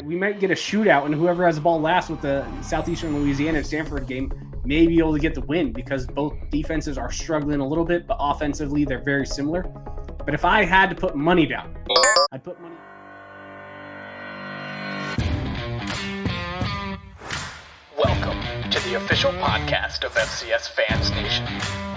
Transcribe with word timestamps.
we 0.00 0.16
might 0.16 0.40
get 0.40 0.50
a 0.50 0.54
shootout, 0.54 1.04
and 1.04 1.14
whoever 1.14 1.44
has 1.44 1.56
the 1.56 1.60
ball 1.60 1.80
last 1.80 2.08
with 2.08 2.22
the 2.22 2.46
Southeastern 2.62 3.14
Louisiana 3.18 3.58
and 3.58 3.66
Stanford 3.66 4.06
game 4.06 4.32
may 4.64 4.86
be 4.86 4.98
able 4.98 5.12
to 5.12 5.18
get 5.18 5.34
the 5.34 5.40
win 5.42 5.72
because 5.72 6.06
both 6.06 6.34
defenses 6.50 6.96
are 6.96 7.12
struggling 7.12 7.60
a 7.60 7.66
little 7.66 7.84
bit, 7.84 8.06
but 8.06 8.16
offensively 8.18 8.84
they're 8.84 9.02
very 9.02 9.26
similar. 9.26 9.62
But 10.24 10.34
if 10.34 10.44
I 10.44 10.64
had 10.64 10.88
to 10.90 10.96
put 10.96 11.14
money 11.14 11.46
down, 11.46 11.76
I'd 12.30 12.42
put 12.42 12.60
money. 12.60 12.76
Welcome 17.98 18.70
to 18.70 18.80
the 18.88 18.94
official 18.94 19.32
podcast 19.32 20.04
of 20.04 20.14
FCS 20.14 20.68
Fans 20.70 21.10
Nation 21.10 21.46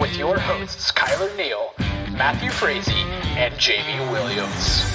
with 0.01 0.17
your 0.17 0.37
hosts 0.37 0.91
Kyler 0.91 1.35
Neal, 1.37 1.73
Matthew 2.17 2.49
Frazee, 2.49 2.91
and 3.37 3.57
Jamie 3.57 4.11
Williams. 4.11 4.94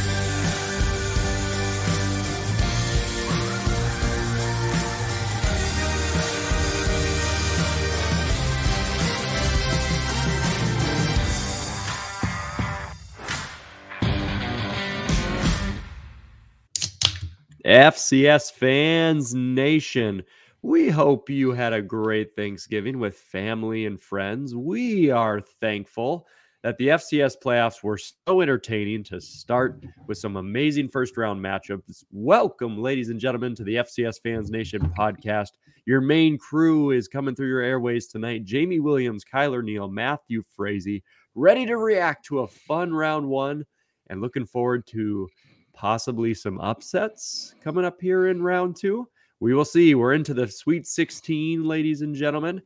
FCS 17.70 18.50
Fans 18.50 19.32
Nation. 19.32 20.24
We 20.60 20.88
hope 20.88 21.30
you 21.30 21.52
had 21.52 21.72
a 21.72 21.80
great 21.80 22.34
Thanksgiving 22.34 22.98
with 22.98 23.14
family 23.14 23.86
and 23.86 24.00
friends. 24.00 24.56
We 24.56 25.12
are 25.12 25.40
thankful 25.40 26.26
that 26.64 26.78
the 26.78 26.88
FCS 26.88 27.36
playoffs 27.40 27.84
were 27.84 27.96
so 27.96 28.40
entertaining 28.40 29.04
to 29.04 29.20
start 29.20 29.84
with 30.08 30.18
some 30.18 30.36
amazing 30.36 30.88
first 30.88 31.16
round 31.16 31.40
matchups. 31.40 32.02
Welcome, 32.10 32.82
ladies 32.82 33.08
and 33.08 33.20
gentlemen, 33.20 33.54
to 33.54 33.62
the 33.62 33.76
FCS 33.76 34.16
Fans 34.20 34.50
Nation 34.50 34.92
podcast. 34.98 35.50
Your 35.86 36.00
main 36.00 36.38
crew 36.38 36.90
is 36.90 37.06
coming 37.06 37.36
through 37.36 37.50
your 37.50 37.62
airways 37.62 38.08
tonight 38.08 38.44
Jamie 38.44 38.80
Williams, 38.80 39.24
Kyler 39.24 39.62
Neal, 39.62 39.86
Matthew 39.86 40.42
Frazee, 40.56 41.04
ready 41.36 41.66
to 41.66 41.76
react 41.76 42.24
to 42.26 42.40
a 42.40 42.48
fun 42.48 42.92
round 42.92 43.28
one 43.28 43.64
and 44.08 44.20
looking 44.20 44.44
forward 44.44 44.88
to 44.88 45.28
possibly 45.72 46.34
some 46.34 46.60
upsets 46.60 47.54
coming 47.62 47.84
up 47.84 48.00
here 48.00 48.28
in 48.28 48.42
round 48.42 48.76
two. 48.76 49.08
We 49.40 49.54
will 49.54 49.64
see. 49.64 49.94
We're 49.94 50.12
into 50.12 50.34
the 50.34 50.46
Sweet 50.46 50.86
16, 50.86 51.64
ladies 51.64 52.02
and 52.02 52.14
gentlemen. 52.14 52.60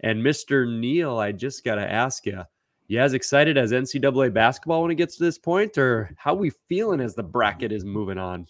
And 0.00 0.22
Mr. 0.22 0.68
Neal, 0.68 1.18
I 1.18 1.32
just 1.32 1.64
got 1.64 1.76
to 1.76 1.90
ask 1.90 2.26
you, 2.26 2.42
you 2.86 3.00
as 3.00 3.14
excited 3.14 3.58
as 3.58 3.72
NCAA 3.72 4.32
basketball 4.32 4.82
when 4.82 4.90
it 4.90 4.96
gets 4.96 5.16
to 5.16 5.24
this 5.24 5.38
point, 5.38 5.76
or 5.78 6.10
how 6.16 6.34
we 6.34 6.50
feeling 6.68 7.00
as 7.00 7.14
the 7.14 7.22
bracket 7.22 7.72
is 7.72 7.84
moving 7.84 8.18
on? 8.18 8.46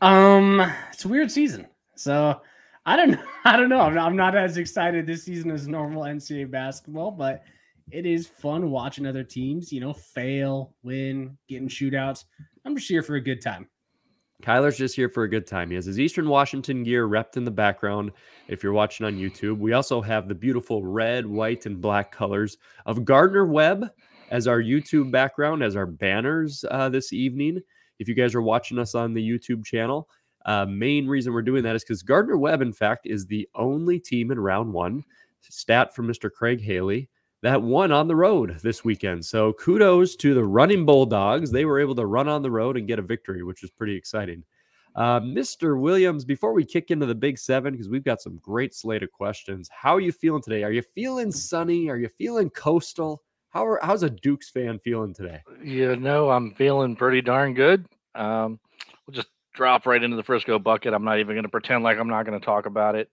Um, 0.00 0.72
it's 0.92 1.04
a 1.04 1.08
weird 1.08 1.30
season, 1.30 1.66
so 1.96 2.40
I 2.86 2.96
don't, 2.96 3.18
I 3.44 3.56
don't 3.56 3.68
know. 3.68 3.80
I'm 3.80 3.94
not, 3.94 4.06
I'm 4.06 4.16
not 4.16 4.36
as 4.36 4.56
excited 4.56 5.06
this 5.06 5.24
season 5.24 5.50
as 5.50 5.68
normal 5.68 6.02
NCAA 6.02 6.50
basketball, 6.50 7.10
but 7.10 7.42
it 7.90 8.06
is 8.06 8.26
fun 8.26 8.70
watching 8.70 9.06
other 9.06 9.24
teams, 9.24 9.72
you 9.72 9.80
know, 9.80 9.92
fail, 9.92 10.74
win, 10.82 11.36
getting 11.48 11.68
shootouts. 11.68 12.24
I'm 12.64 12.76
just 12.76 12.88
here 12.88 13.02
for 13.02 13.16
a 13.16 13.20
good 13.20 13.42
time. 13.42 13.68
Kyler's 14.42 14.78
just 14.78 14.94
here 14.94 15.08
for 15.08 15.24
a 15.24 15.28
good 15.28 15.46
time. 15.46 15.70
He 15.70 15.74
has 15.74 15.86
his 15.86 15.98
Eastern 15.98 16.28
Washington 16.28 16.84
gear 16.84 17.08
repped 17.08 17.36
in 17.36 17.44
the 17.44 17.50
background. 17.50 18.12
If 18.46 18.62
you're 18.62 18.72
watching 18.72 19.04
on 19.04 19.16
YouTube, 19.16 19.58
we 19.58 19.72
also 19.72 20.00
have 20.00 20.28
the 20.28 20.34
beautiful 20.34 20.84
red, 20.84 21.26
white, 21.26 21.66
and 21.66 21.80
black 21.80 22.12
colors 22.12 22.56
of 22.86 23.04
Gardner 23.04 23.46
Webb 23.46 23.90
as 24.30 24.46
our 24.46 24.62
YouTube 24.62 25.10
background, 25.10 25.62
as 25.64 25.74
our 25.74 25.86
banners 25.86 26.64
uh, 26.70 26.88
this 26.88 27.12
evening. 27.12 27.60
If 27.98 28.06
you 28.06 28.14
guys 28.14 28.34
are 28.34 28.42
watching 28.42 28.78
us 28.78 28.94
on 28.94 29.12
the 29.12 29.28
YouTube 29.28 29.64
channel, 29.64 30.08
uh, 30.46 30.66
main 30.66 31.08
reason 31.08 31.32
we're 31.32 31.42
doing 31.42 31.64
that 31.64 31.74
is 31.74 31.82
because 31.82 32.02
Gardner 32.02 32.38
Webb, 32.38 32.62
in 32.62 32.72
fact, 32.72 33.06
is 33.06 33.26
the 33.26 33.48
only 33.56 33.98
team 33.98 34.30
in 34.30 34.38
round 34.38 34.72
one. 34.72 35.02
Stat 35.40 35.94
from 35.94 36.06
Mr. 36.06 36.30
Craig 36.30 36.60
Haley 36.60 37.08
that 37.42 37.62
won 37.62 37.92
on 37.92 38.08
the 38.08 38.16
road 38.16 38.58
this 38.62 38.84
weekend. 38.84 39.24
So 39.24 39.52
kudos 39.52 40.16
to 40.16 40.34
the 40.34 40.44
running 40.44 40.84
Bulldogs. 40.84 41.50
They 41.50 41.64
were 41.64 41.80
able 41.80 41.94
to 41.96 42.06
run 42.06 42.28
on 42.28 42.42
the 42.42 42.50
road 42.50 42.76
and 42.76 42.88
get 42.88 42.98
a 42.98 43.02
victory, 43.02 43.42
which 43.42 43.62
was 43.62 43.70
pretty 43.70 43.94
exciting. 43.94 44.42
Uh, 44.96 45.20
Mr. 45.20 45.80
Williams, 45.80 46.24
before 46.24 46.52
we 46.52 46.64
kick 46.64 46.90
into 46.90 47.06
the 47.06 47.14
Big 47.14 47.38
Seven, 47.38 47.72
because 47.72 47.88
we've 47.88 48.04
got 48.04 48.20
some 48.20 48.38
great 48.38 48.74
slate 48.74 49.04
of 49.04 49.12
questions, 49.12 49.68
how 49.70 49.94
are 49.94 50.00
you 50.00 50.10
feeling 50.10 50.42
today? 50.42 50.64
Are 50.64 50.72
you 50.72 50.82
feeling 50.82 51.30
sunny? 51.30 51.88
Are 51.88 51.96
you 51.96 52.08
feeling 52.08 52.50
coastal? 52.50 53.22
How 53.50 53.64
are, 53.64 53.78
how's 53.82 54.02
a 54.02 54.10
Dukes 54.10 54.50
fan 54.50 54.78
feeling 54.80 55.14
today? 55.14 55.40
You 55.62 55.94
know, 55.96 56.30
I'm 56.30 56.52
feeling 56.54 56.96
pretty 56.96 57.22
darn 57.22 57.54
good. 57.54 57.86
Um, 58.14 58.58
we'll 59.06 59.14
just 59.14 59.28
drop 59.54 59.86
right 59.86 60.02
into 60.02 60.16
the 60.16 60.24
Frisco 60.24 60.58
bucket. 60.58 60.92
I'm 60.92 61.04
not 61.04 61.20
even 61.20 61.34
going 61.36 61.44
to 61.44 61.48
pretend 61.48 61.84
like 61.84 61.98
I'm 61.98 62.08
not 62.08 62.26
going 62.26 62.38
to 62.38 62.44
talk 62.44 62.66
about 62.66 62.96
it. 62.96 63.08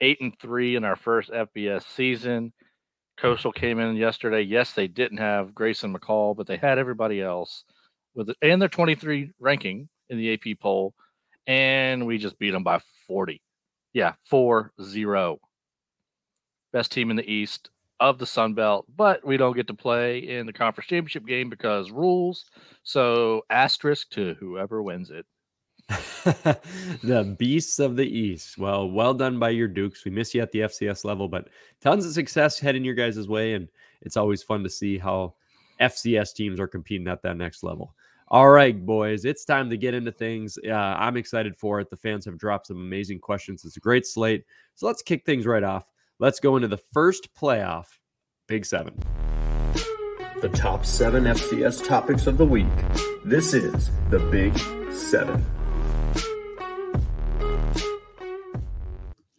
Eight 0.00 0.20
and 0.20 0.36
three 0.40 0.74
in 0.74 0.82
our 0.82 0.96
first 0.96 1.30
FBS 1.30 1.84
season. 1.94 2.52
Coastal 3.22 3.52
came 3.52 3.78
in 3.78 3.94
yesterday. 3.94 4.42
Yes, 4.42 4.72
they 4.72 4.88
didn't 4.88 5.18
have 5.18 5.54
Grayson 5.54 5.94
McCall, 5.94 6.36
but 6.36 6.48
they 6.48 6.56
had 6.56 6.76
everybody 6.76 7.22
else 7.22 7.62
with 8.16 8.30
it, 8.30 8.36
and 8.42 8.60
their 8.60 8.68
23 8.68 9.30
ranking 9.38 9.88
in 10.10 10.18
the 10.18 10.34
AP 10.34 10.58
poll, 10.58 10.92
and 11.46 12.04
we 12.04 12.18
just 12.18 12.36
beat 12.40 12.50
them 12.50 12.64
by 12.64 12.80
40. 13.06 13.40
Yeah, 13.92 14.14
4 14.28 14.72
0. 14.82 15.38
Best 16.72 16.90
team 16.90 17.10
in 17.10 17.16
the 17.16 17.32
East 17.32 17.70
of 18.00 18.18
the 18.18 18.26
Sun 18.26 18.54
Belt, 18.54 18.86
but 18.96 19.24
we 19.24 19.36
don't 19.36 19.54
get 19.54 19.68
to 19.68 19.74
play 19.74 20.18
in 20.18 20.44
the 20.44 20.52
conference 20.52 20.88
championship 20.88 21.24
game 21.24 21.48
because 21.48 21.92
rules. 21.92 22.44
So, 22.82 23.42
asterisk 23.50 24.10
to 24.10 24.34
whoever 24.40 24.82
wins 24.82 25.10
it. 25.10 25.26
the 27.02 27.34
beasts 27.38 27.78
of 27.78 27.96
the 27.96 28.06
east. 28.06 28.58
Well, 28.58 28.88
well 28.90 29.14
done 29.14 29.38
by 29.38 29.50
your 29.50 29.68
Dukes. 29.68 30.04
We 30.04 30.10
miss 30.10 30.34
you 30.34 30.40
at 30.40 30.52
the 30.52 30.60
FCS 30.60 31.04
level, 31.04 31.28
but 31.28 31.48
tons 31.80 32.06
of 32.06 32.12
success 32.12 32.58
heading 32.58 32.84
your 32.84 32.94
guys' 32.94 33.28
way, 33.28 33.54
and 33.54 33.68
it's 34.00 34.16
always 34.16 34.42
fun 34.42 34.62
to 34.62 34.70
see 34.70 34.98
how 34.98 35.34
FCS 35.80 36.34
teams 36.34 36.60
are 36.60 36.68
competing 36.68 37.08
at 37.08 37.22
that 37.22 37.36
next 37.36 37.62
level. 37.62 37.94
All 38.28 38.48
right, 38.48 38.86
boys, 38.86 39.26
it's 39.26 39.44
time 39.44 39.68
to 39.68 39.76
get 39.76 39.92
into 39.92 40.10
things. 40.10 40.58
Uh, 40.66 40.72
I'm 40.72 41.18
excited 41.18 41.54
for 41.56 41.80
it. 41.80 41.90
The 41.90 41.98
fans 41.98 42.24
have 42.24 42.38
dropped 42.38 42.68
some 42.68 42.78
amazing 42.78 43.18
questions. 43.18 43.64
It's 43.64 43.76
a 43.76 43.80
great 43.80 44.06
slate. 44.06 44.44
So 44.74 44.86
let's 44.86 45.02
kick 45.02 45.26
things 45.26 45.44
right 45.44 45.62
off. 45.62 45.92
Let's 46.18 46.40
go 46.40 46.56
into 46.56 46.68
the 46.68 46.80
first 46.94 47.34
playoff, 47.34 47.86
Big 48.48 48.64
Seven. 48.64 48.94
The 50.40 50.50
top 50.54 50.86
seven 50.86 51.24
FCS 51.24 51.86
topics 51.86 52.26
of 52.26 52.38
the 52.38 52.46
week. 52.46 52.66
This 53.24 53.52
is 53.52 53.90
the 54.08 54.18
Big 54.18 54.56
Seven. 54.92 55.44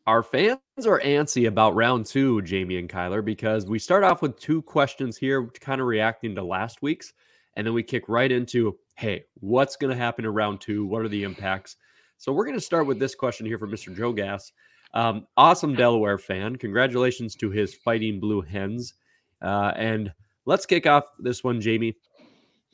Our 0.05 0.21
fans 0.21 0.59
are 0.85 0.99
antsy 0.99 1.47
about 1.47 1.75
round 1.75 2.05
two, 2.05 2.41
Jamie 2.41 2.77
and 2.77 2.89
Kyler, 2.89 3.23
because 3.23 3.65
we 3.65 3.79
start 3.79 4.03
off 4.03 4.21
with 4.21 4.37
two 4.37 4.61
questions 4.61 5.17
here, 5.17 5.47
kind 5.61 5.79
of 5.79 5.87
reacting 5.87 6.35
to 6.35 6.43
last 6.43 6.81
week's, 6.81 7.13
and 7.55 7.65
then 7.65 7.73
we 7.73 7.83
kick 7.83 8.09
right 8.09 8.31
into 8.31 8.77
hey, 8.95 9.23
what's 9.39 9.75
going 9.75 9.91
to 9.91 9.97
happen 9.97 10.25
in 10.25 10.33
round 10.33 10.61
two? 10.61 10.85
What 10.85 11.01
are 11.01 11.09
the 11.09 11.23
impacts? 11.23 11.77
So 12.17 12.31
we're 12.31 12.45
going 12.45 12.57
to 12.57 12.61
start 12.61 12.85
with 12.85 12.99
this 12.99 13.15
question 13.15 13.45
here 13.45 13.57
from 13.57 13.71
Mr. 13.71 13.95
Joe 13.95 14.13
Gas. 14.13 14.51
Um, 14.93 15.25
awesome 15.35 15.73
Delaware 15.73 16.19
fan. 16.19 16.57
Congratulations 16.57 17.35
to 17.37 17.49
his 17.49 17.73
Fighting 17.73 18.19
Blue 18.19 18.41
Hens. 18.41 18.93
Uh, 19.41 19.71
and 19.75 20.13
let's 20.45 20.65
kick 20.65 20.85
off 20.85 21.05
this 21.17 21.43
one, 21.43 21.59
Jamie. 21.59 21.95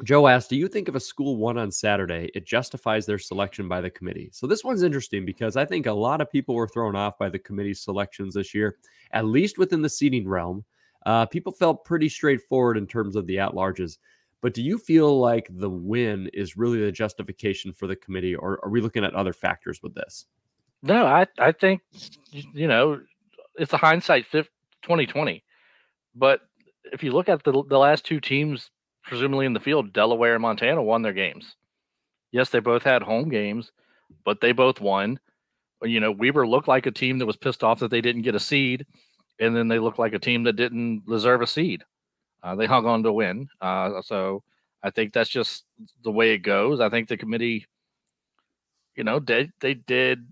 Joe 0.03 0.27
asked, 0.27 0.49
Do 0.49 0.55
you 0.55 0.67
think 0.67 0.87
if 0.87 0.95
a 0.95 0.99
school 0.99 1.35
won 1.35 1.57
on 1.57 1.71
Saturday, 1.71 2.29
it 2.33 2.45
justifies 2.45 3.05
their 3.05 3.19
selection 3.19 3.67
by 3.67 3.81
the 3.81 3.89
committee? 3.89 4.29
So 4.31 4.47
this 4.47 4.63
one's 4.63 4.83
interesting 4.83 5.25
because 5.25 5.57
I 5.57 5.65
think 5.65 5.85
a 5.85 5.93
lot 5.93 6.21
of 6.21 6.31
people 6.31 6.55
were 6.55 6.67
thrown 6.67 6.95
off 6.95 7.17
by 7.17 7.29
the 7.29 7.39
committee's 7.39 7.81
selections 7.81 8.35
this 8.35 8.53
year, 8.53 8.77
at 9.11 9.25
least 9.25 9.57
within 9.57 9.81
the 9.81 9.89
seating 9.89 10.27
realm. 10.27 10.63
Uh, 11.05 11.25
people 11.25 11.51
felt 11.51 11.85
pretty 11.85 12.07
straightforward 12.07 12.77
in 12.77 12.87
terms 12.87 13.15
of 13.15 13.27
the 13.27 13.39
at 13.39 13.51
larges. 13.51 13.97
But 14.41 14.53
do 14.53 14.61
you 14.61 14.77
feel 14.77 15.19
like 15.19 15.47
the 15.49 15.69
win 15.69 16.29
is 16.33 16.55
really 16.55 16.79
the 16.79 16.91
justification 16.91 17.73
for 17.73 17.87
the 17.87 17.95
committee, 17.95 18.35
or 18.35 18.59
are 18.63 18.69
we 18.69 18.79
looking 18.79 19.03
at 19.03 19.13
other 19.13 19.33
factors 19.33 19.83
with 19.83 19.95
this? 19.95 20.27
No, 20.81 21.05
I, 21.05 21.27
I 21.37 21.51
think, 21.51 21.81
you 22.31 22.67
know, 22.67 23.01
it's 23.55 23.73
a 23.73 23.77
hindsight 23.77 24.31
2020. 24.31 25.43
But 26.15 26.39
if 26.93 27.03
you 27.03 27.11
look 27.11 27.27
at 27.27 27.43
the, 27.43 27.51
the 27.67 27.77
last 27.77 28.05
two 28.05 28.21
teams 28.21 28.69
presumably 29.09 29.45
in 29.45 29.53
the 29.53 29.59
field, 29.59 29.91
Delaware 29.91 30.35
and 30.35 30.41
Montana 30.41 30.81
won 30.81 31.01
their 31.01 31.13
games. 31.13 31.55
Yes, 32.31 32.49
they 32.49 32.59
both 32.59 32.83
had 32.83 33.01
home 33.01 33.27
games, 33.29 33.71
but 34.23 34.39
they 34.39 34.51
both 34.51 34.79
won. 34.79 35.19
You 35.81 35.99
know, 35.99 36.11
Weber 36.11 36.47
looked 36.47 36.67
like 36.67 36.85
a 36.85 36.91
team 36.91 37.17
that 37.17 37.25
was 37.25 37.35
pissed 37.35 37.63
off 37.63 37.79
that 37.79 37.89
they 37.91 38.01
didn't 38.01 38.21
get 38.21 38.35
a 38.35 38.39
seed, 38.39 38.85
and 39.39 39.55
then 39.55 39.67
they 39.67 39.79
looked 39.79 39.99
like 39.99 40.13
a 40.13 40.19
team 40.19 40.43
that 40.43 40.55
didn't 40.55 41.05
deserve 41.07 41.41
a 41.41 41.47
seed. 41.47 41.83
Uh, 42.43 42.55
they 42.55 42.67
hung 42.67 42.85
on 42.85 43.03
to 43.03 43.11
win. 43.11 43.49
Uh, 43.59 44.01
so 44.01 44.43
I 44.83 44.91
think 44.91 45.11
that's 45.11 45.29
just 45.29 45.65
the 46.03 46.11
way 46.11 46.33
it 46.33 46.39
goes. 46.39 46.79
I 46.79 46.89
think 46.89 47.07
the 47.07 47.17
committee, 47.17 47.65
you 48.95 49.03
know, 49.03 49.19
they 49.19 49.49
they 49.59 49.73
did 49.73 50.27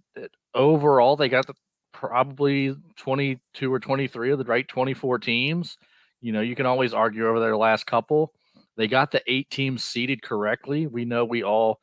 overall. 0.53 1.15
They 1.15 1.29
got 1.29 1.47
the, 1.47 1.55
probably 1.93 2.75
twenty 2.95 3.39
two 3.53 3.73
or 3.73 3.79
twenty 3.79 4.07
three 4.07 4.31
of 4.31 4.37
the 4.37 4.45
right 4.45 4.67
twenty 4.67 4.93
four 4.93 5.17
teams. 5.17 5.77
You 6.21 6.31
know, 6.31 6.41
you 6.41 6.55
can 6.55 6.65
always 6.65 6.93
argue 6.93 7.27
over 7.27 7.39
their 7.39 7.57
last 7.57 7.85
couple. 7.85 8.33
They 8.77 8.87
got 8.87 9.11
the 9.11 9.21
eight 9.27 9.49
teams 9.49 9.83
seated 9.83 10.21
correctly. 10.21 10.87
We 10.87 11.03
know 11.03 11.25
we 11.25 11.43
all 11.43 11.81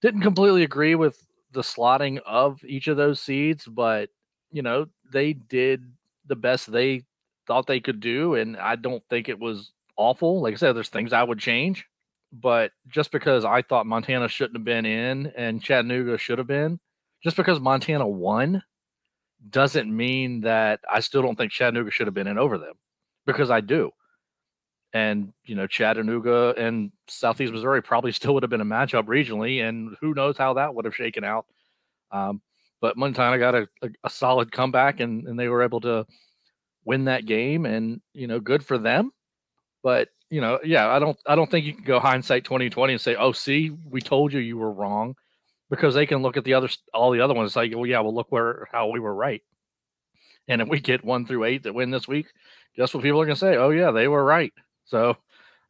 didn't 0.00 0.22
completely 0.22 0.62
agree 0.62 0.94
with 0.94 1.26
the 1.50 1.60
slotting 1.62 2.20
of 2.24 2.64
each 2.64 2.88
of 2.88 2.96
those 2.96 3.20
seeds, 3.20 3.66
but 3.66 4.08
you 4.50 4.62
know, 4.62 4.86
they 5.12 5.32
did 5.32 5.92
the 6.26 6.36
best 6.36 6.70
they 6.70 7.04
thought 7.46 7.66
they 7.66 7.80
could 7.80 8.00
do. 8.00 8.34
And 8.34 8.56
I 8.56 8.76
don't 8.76 9.02
think 9.10 9.28
it 9.28 9.38
was 9.38 9.72
awful. 9.96 10.40
Like 10.40 10.54
I 10.54 10.56
said, 10.56 10.76
there's 10.76 10.88
things 10.88 11.12
I 11.12 11.22
would 11.22 11.38
change, 11.38 11.86
but 12.32 12.72
just 12.88 13.10
because 13.10 13.44
I 13.44 13.62
thought 13.62 13.86
Montana 13.86 14.28
shouldn't 14.28 14.56
have 14.56 14.64
been 14.64 14.86
in 14.86 15.32
and 15.36 15.62
Chattanooga 15.62 16.18
should 16.18 16.38
have 16.38 16.46
been, 16.46 16.78
just 17.22 17.36
because 17.36 17.60
Montana 17.60 18.06
won 18.06 18.62
doesn't 19.50 19.94
mean 19.94 20.42
that 20.42 20.80
I 20.90 21.00
still 21.00 21.22
don't 21.22 21.36
think 21.36 21.50
Chattanooga 21.52 21.90
should 21.90 22.06
have 22.06 22.14
been 22.14 22.28
in 22.28 22.38
over 22.38 22.58
them 22.58 22.74
because 23.26 23.50
I 23.50 23.60
do. 23.60 23.90
And, 24.94 25.32
you 25.44 25.54
know, 25.54 25.66
Chattanooga 25.66 26.54
and 26.58 26.92
Southeast 27.08 27.52
Missouri 27.52 27.82
probably 27.82 28.12
still 28.12 28.34
would 28.34 28.42
have 28.42 28.50
been 28.50 28.60
a 28.60 28.64
matchup 28.64 29.04
regionally. 29.04 29.66
And 29.66 29.96
who 30.00 30.14
knows 30.14 30.36
how 30.36 30.54
that 30.54 30.74
would 30.74 30.84
have 30.84 30.94
shaken 30.94 31.24
out. 31.24 31.46
Um, 32.10 32.42
but 32.80 32.96
Montana 32.96 33.38
got 33.38 33.54
a, 33.54 33.68
a, 33.82 33.88
a 34.04 34.10
solid 34.10 34.52
comeback 34.52 35.00
and, 35.00 35.26
and 35.26 35.38
they 35.38 35.48
were 35.48 35.62
able 35.62 35.80
to 35.82 36.06
win 36.84 37.04
that 37.04 37.26
game. 37.26 37.64
And, 37.64 38.00
you 38.12 38.26
know, 38.26 38.40
good 38.40 38.64
for 38.64 38.76
them. 38.76 39.12
But, 39.82 40.08
you 40.30 40.40
know, 40.40 40.58
yeah, 40.64 40.88
I 40.88 40.98
don't 40.98 41.18
I 41.26 41.34
don't 41.34 41.50
think 41.50 41.66
you 41.66 41.74
can 41.74 41.84
go 41.84 42.00
hindsight 42.00 42.44
2020 42.44 42.94
and 42.94 43.00
say, 43.00 43.16
oh, 43.16 43.32
see, 43.32 43.70
we 43.90 44.00
told 44.00 44.32
you 44.32 44.40
you 44.40 44.56
were 44.56 44.72
wrong 44.72 45.14
because 45.68 45.94
they 45.94 46.06
can 46.06 46.22
look 46.22 46.36
at 46.36 46.44
the 46.44 46.54
other 46.54 46.68
all 46.94 47.10
the 47.10 47.20
other 47.20 47.34
ones 47.34 47.54
like, 47.54 47.72
well, 47.74 47.86
yeah, 47.86 48.00
well, 48.00 48.14
look 48.14 48.30
where 48.30 48.66
how 48.72 48.88
we 48.88 49.00
were 49.00 49.14
right. 49.14 49.42
And 50.48 50.60
if 50.62 50.68
we 50.68 50.80
get 50.80 51.04
one 51.04 51.26
through 51.26 51.44
eight 51.44 51.62
that 51.64 51.74
win 51.74 51.90
this 51.90 52.08
week, 52.08 52.26
guess 52.76 52.94
what 52.94 53.02
people 53.02 53.20
are 53.20 53.26
going 53.26 53.36
to 53.36 53.40
say? 53.40 53.56
Oh 53.56 53.70
yeah, 53.70 53.90
they 53.90 54.08
were 54.08 54.24
right. 54.24 54.52
So, 54.92 55.16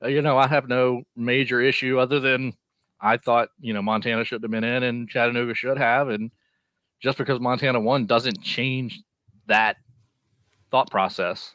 uh, 0.02 0.08
you 0.08 0.20
know, 0.20 0.36
I 0.36 0.48
have 0.48 0.68
no 0.68 1.04
major 1.14 1.60
issue 1.60 2.00
other 2.00 2.18
than 2.18 2.54
I 3.00 3.18
thought 3.18 3.50
you 3.60 3.72
know 3.72 3.80
Montana 3.80 4.24
should 4.24 4.42
have 4.42 4.50
been 4.50 4.64
in 4.64 4.82
and 4.82 5.08
Chattanooga 5.08 5.54
should 5.54 5.78
have, 5.78 6.08
and 6.08 6.32
just 7.00 7.18
because 7.18 7.38
Montana 7.38 7.78
won 7.78 8.06
doesn't 8.06 8.42
change 8.42 9.00
that 9.46 9.76
thought 10.72 10.90
process. 10.90 11.54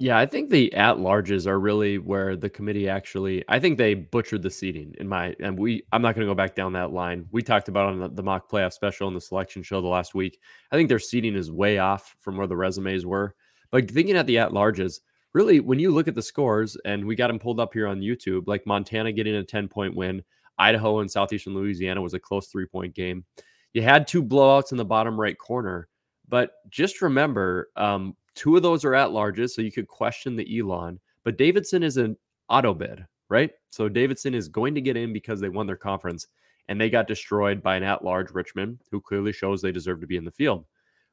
Yeah, 0.00 0.18
I 0.18 0.26
think 0.26 0.50
the 0.50 0.72
at 0.74 0.96
larges 0.96 1.46
are 1.46 1.60
really 1.60 1.98
where 1.98 2.34
the 2.34 2.50
committee 2.50 2.88
actually. 2.88 3.44
I 3.48 3.60
think 3.60 3.78
they 3.78 3.94
butchered 3.94 4.42
the 4.42 4.50
seating 4.50 4.94
in 4.98 5.06
my 5.06 5.36
and 5.38 5.56
we. 5.56 5.84
I'm 5.92 6.02
not 6.02 6.16
going 6.16 6.26
to 6.26 6.30
go 6.30 6.34
back 6.34 6.56
down 6.56 6.72
that 6.72 6.92
line. 6.92 7.26
We 7.30 7.42
talked 7.42 7.68
about 7.68 7.90
on 7.90 8.00
the, 8.00 8.08
the 8.08 8.22
mock 8.24 8.50
playoff 8.50 8.72
special 8.72 9.06
and 9.06 9.16
the 9.16 9.20
selection 9.20 9.62
show 9.62 9.80
the 9.80 9.86
last 9.86 10.12
week. 10.12 10.40
I 10.72 10.76
think 10.76 10.88
their 10.88 10.98
seating 10.98 11.36
is 11.36 11.52
way 11.52 11.78
off 11.78 12.16
from 12.18 12.36
where 12.36 12.48
the 12.48 12.56
resumes 12.56 13.06
were. 13.06 13.36
But 13.70 13.88
thinking 13.88 14.16
at 14.16 14.26
the 14.26 14.38
at 14.38 14.50
larges, 14.50 15.00
really, 15.32 15.60
when 15.60 15.78
you 15.78 15.90
look 15.90 16.08
at 16.08 16.14
the 16.14 16.22
scores, 16.22 16.76
and 16.84 17.04
we 17.04 17.16
got 17.16 17.28
them 17.28 17.38
pulled 17.38 17.60
up 17.60 17.72
here 17.72 17.86
on 17.86 18.00
YouTube, 18.00 18.44
like 18.46 18.66
Montana 18.66 19.12
getting 19.12 19.36
a 19.36 19.44
10 19.44 19.68
point 19.68 19.94
win, 19.94 20.22
Idaho 20.58 21.00
and 21.00 21.10
Southeastern 21.10 21.54
Louisiana 21.54 22.02
was 22.02 22.14
a 22.14 22.18
close 22.18 22.48
three 22.48 22.66
point 22.66 22.94
game. 22.94 23.24
You 23.72 23.82
had 23.82 24.06
two 24.06 24.22
blowouts 24.22 24.72
in 24.72 24.78
the 24.78 24.84
bottom 24.84 25.18
right 25.18 25.38
corner, 25.38 25.88
but 26.28 26.52
just 26.70 27.02
remember, 27.02 27.70
um, 27.76 28.16
Two 28.34 28.56
of 28.56 28.62
those 28.62 28.84
are 28.84 28.94
at 28.94 29.10
larges, 29.10 29.50
so 29.50 29.62
you 29.62 29.72
could 29.72 29.88
question 29.88 30.36
the 30.36 30.58
Elon. 30.58 30.98
But 31.24 31.36
Davidson 31.36 31.82
is 31.82 31.96
an 31.96 32.16
auto 32.48 32.72
bid, 32.72 33.04
right? 33.28 33.50
So 33.70 33.88
Davidson 33.88 34.34
is 34.34 34.48
going 34.48 34.74
to 34.74 34.80
get 34.80 34.96
in 34.96 35.12
because 35.12 35.40
they 35.40 35.48
won 35.48 35.66
their 35.66 35.76
conference 35.76 36.26
and 36.68 36.80
they 36.80 36.88
got 36.88 37.08
destroyed 37.08 37.62
by 37.62 37.76
an 37.76 37.82
at 37.82 38.04
large 38.04 38.30
Richmond, 38.30 38.80
who 38.90 39.00
clearly 39.00 39.32
shows 39.32 39.60
they 39.60 39.72
deserve 39.72 40.00
to 40.00 40.06
be 40.06 40.16
in 40.16 40.24
the 40.24 40.30
field. 40.30 40.64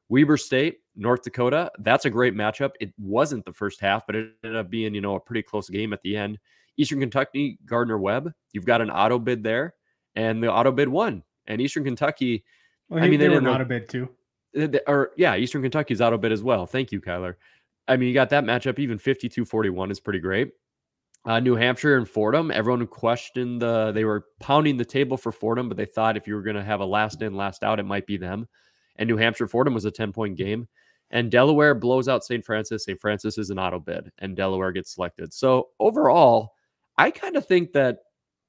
Weber 0.08 0.36
State, 0.36 0.78
North 0.96 1.22
Dakota, 1.22 1.70
that's 1.80 2.04
a 2.04 2.10
great 2.10 2.34
matchup. 2.34 2.70
It 2.80 2.92
wasn't 2.98 3.44
the 3.44 3.52
first 3.52 3.80
half, 3.80 4.06
but 4.06 4.16
it 4.16 4.32
ended 4.42 4.58
up 4.58 4.70
being, 4.70 4.94
you 4.94 5.00
know, 5.00 5.16
a 5.16 5.20
pretty 5.20 5.42
close 5.42 5.68
game 5.68 5.92
at 5.92 6.02
the 6.02 6.16
end. 6.16 6.38
Eastern 6.76 7.00
Kentucky, 7.00 7.58
Gardner 7.66 7.98
Webb, 7.98 8.32
you've 8.52 8.64
got 8.64 8.80
an 8.80 8.90
auto 8.90 9.18
bid 9.18 9.42
there, 9.42 9.74
and 10.14 10.42
the 10.42 10.52
auto 10.52 10.72
bid 10.72 10.88
won. 10.88 11.22
And 11.46 11.60
Eastern 11.60 11.84
Kentucky, 11.84 12.44
well, 12.88 13.02
I 13.02 13.08
mean, 13.08 13.20
they, 13.20 13.26
they 13.26 13.34
were 13.34 13.38
an 13.38 13.46
auto 13.46 13.64
bid 13.64 13.88
too 13.88 14.08
or 14.86 15.12
yeah, 15.16 15.36
Eastern 15.36 15.62
Kentucky's 15.62 16.00
auto 16.00 16.18
bid 16.18 16.32
as 16.32 16.42
well. 16.42 16.66
Thank 16.66 16.92
you, 16.92 17.00
Kyler. 17.00 17.34
I 17.86 17.96
mean, 17.96 18.08
you 18.08 18.14
got 18.14 18.30
that 18.30 18.44
matchup, 18.44 18.78
even 18.78 18.98
52 18.98 19.44
41 19.44 19.90
is 19.90 20.00
pretty 20.00 20.18
great. 20.18 20.52
Uh, 21.24 21.40
New 21.40 21.56
Hampshire 21.56 21.96
and 21.96 22.08
Fordham, 22.08 22.50
everyone 22.50 22.86
questioned 22.86 23.60
the, 23.60 23.92
they 23.92 24.04
were 24.04 24.26
pounding 24.40 24.76
the 24.76 24.84
table 24.84 25.16
for 25.16 25.32
Fordham, 25.32 25.68
but 25.68 25.76
they 25.76 25.84
thought 25.84 26.16
if 26.16 26.26
you 26.26 26.34
were 26.34 26.42
going 26.42 26.56
to 26.56 26.62
have 26.62 26.80
a 26.80 26.84
last 26.84 27.22
in, 27.22 27.34
last 27.34 27.62
out, 27.62 27.80
it 27.80 27.84
might 27.84 28.06
be 28.06 28.16
them. 28.16 28.48
And 28.98 29.08
New 29.08 29.16
Hampshire 29.16 29.46
Fordham 29.46 29.74
was 29.74 29.84
a 29.84 29.90
10 29.90 30.12
point 30.12 30.36
game. 30.36 30.68
And 31.10 31.30
Delaware 31.30 31.74
blows 31.74 32.08
out 32.08 32.24
St. 32.24 32.44
Francis. 32.44 32.84
St. 32.84 33.00
Francis 33.00 33.38
is 33.38 33.50
an 33.50 33.58
auto 33.58 33.78
bid, 33.78 34.12
and 34.18 34.36
Delaware 34.36 34.72
gets 34.72 34.94
selected. 34.94 35.32
So 35.32 35.68
overall, 35.80 36.52
I 36.98 37.10
kind 37.10 37.36
of 37.36 37.46
think 37.46 37.72
that 37.72 38.00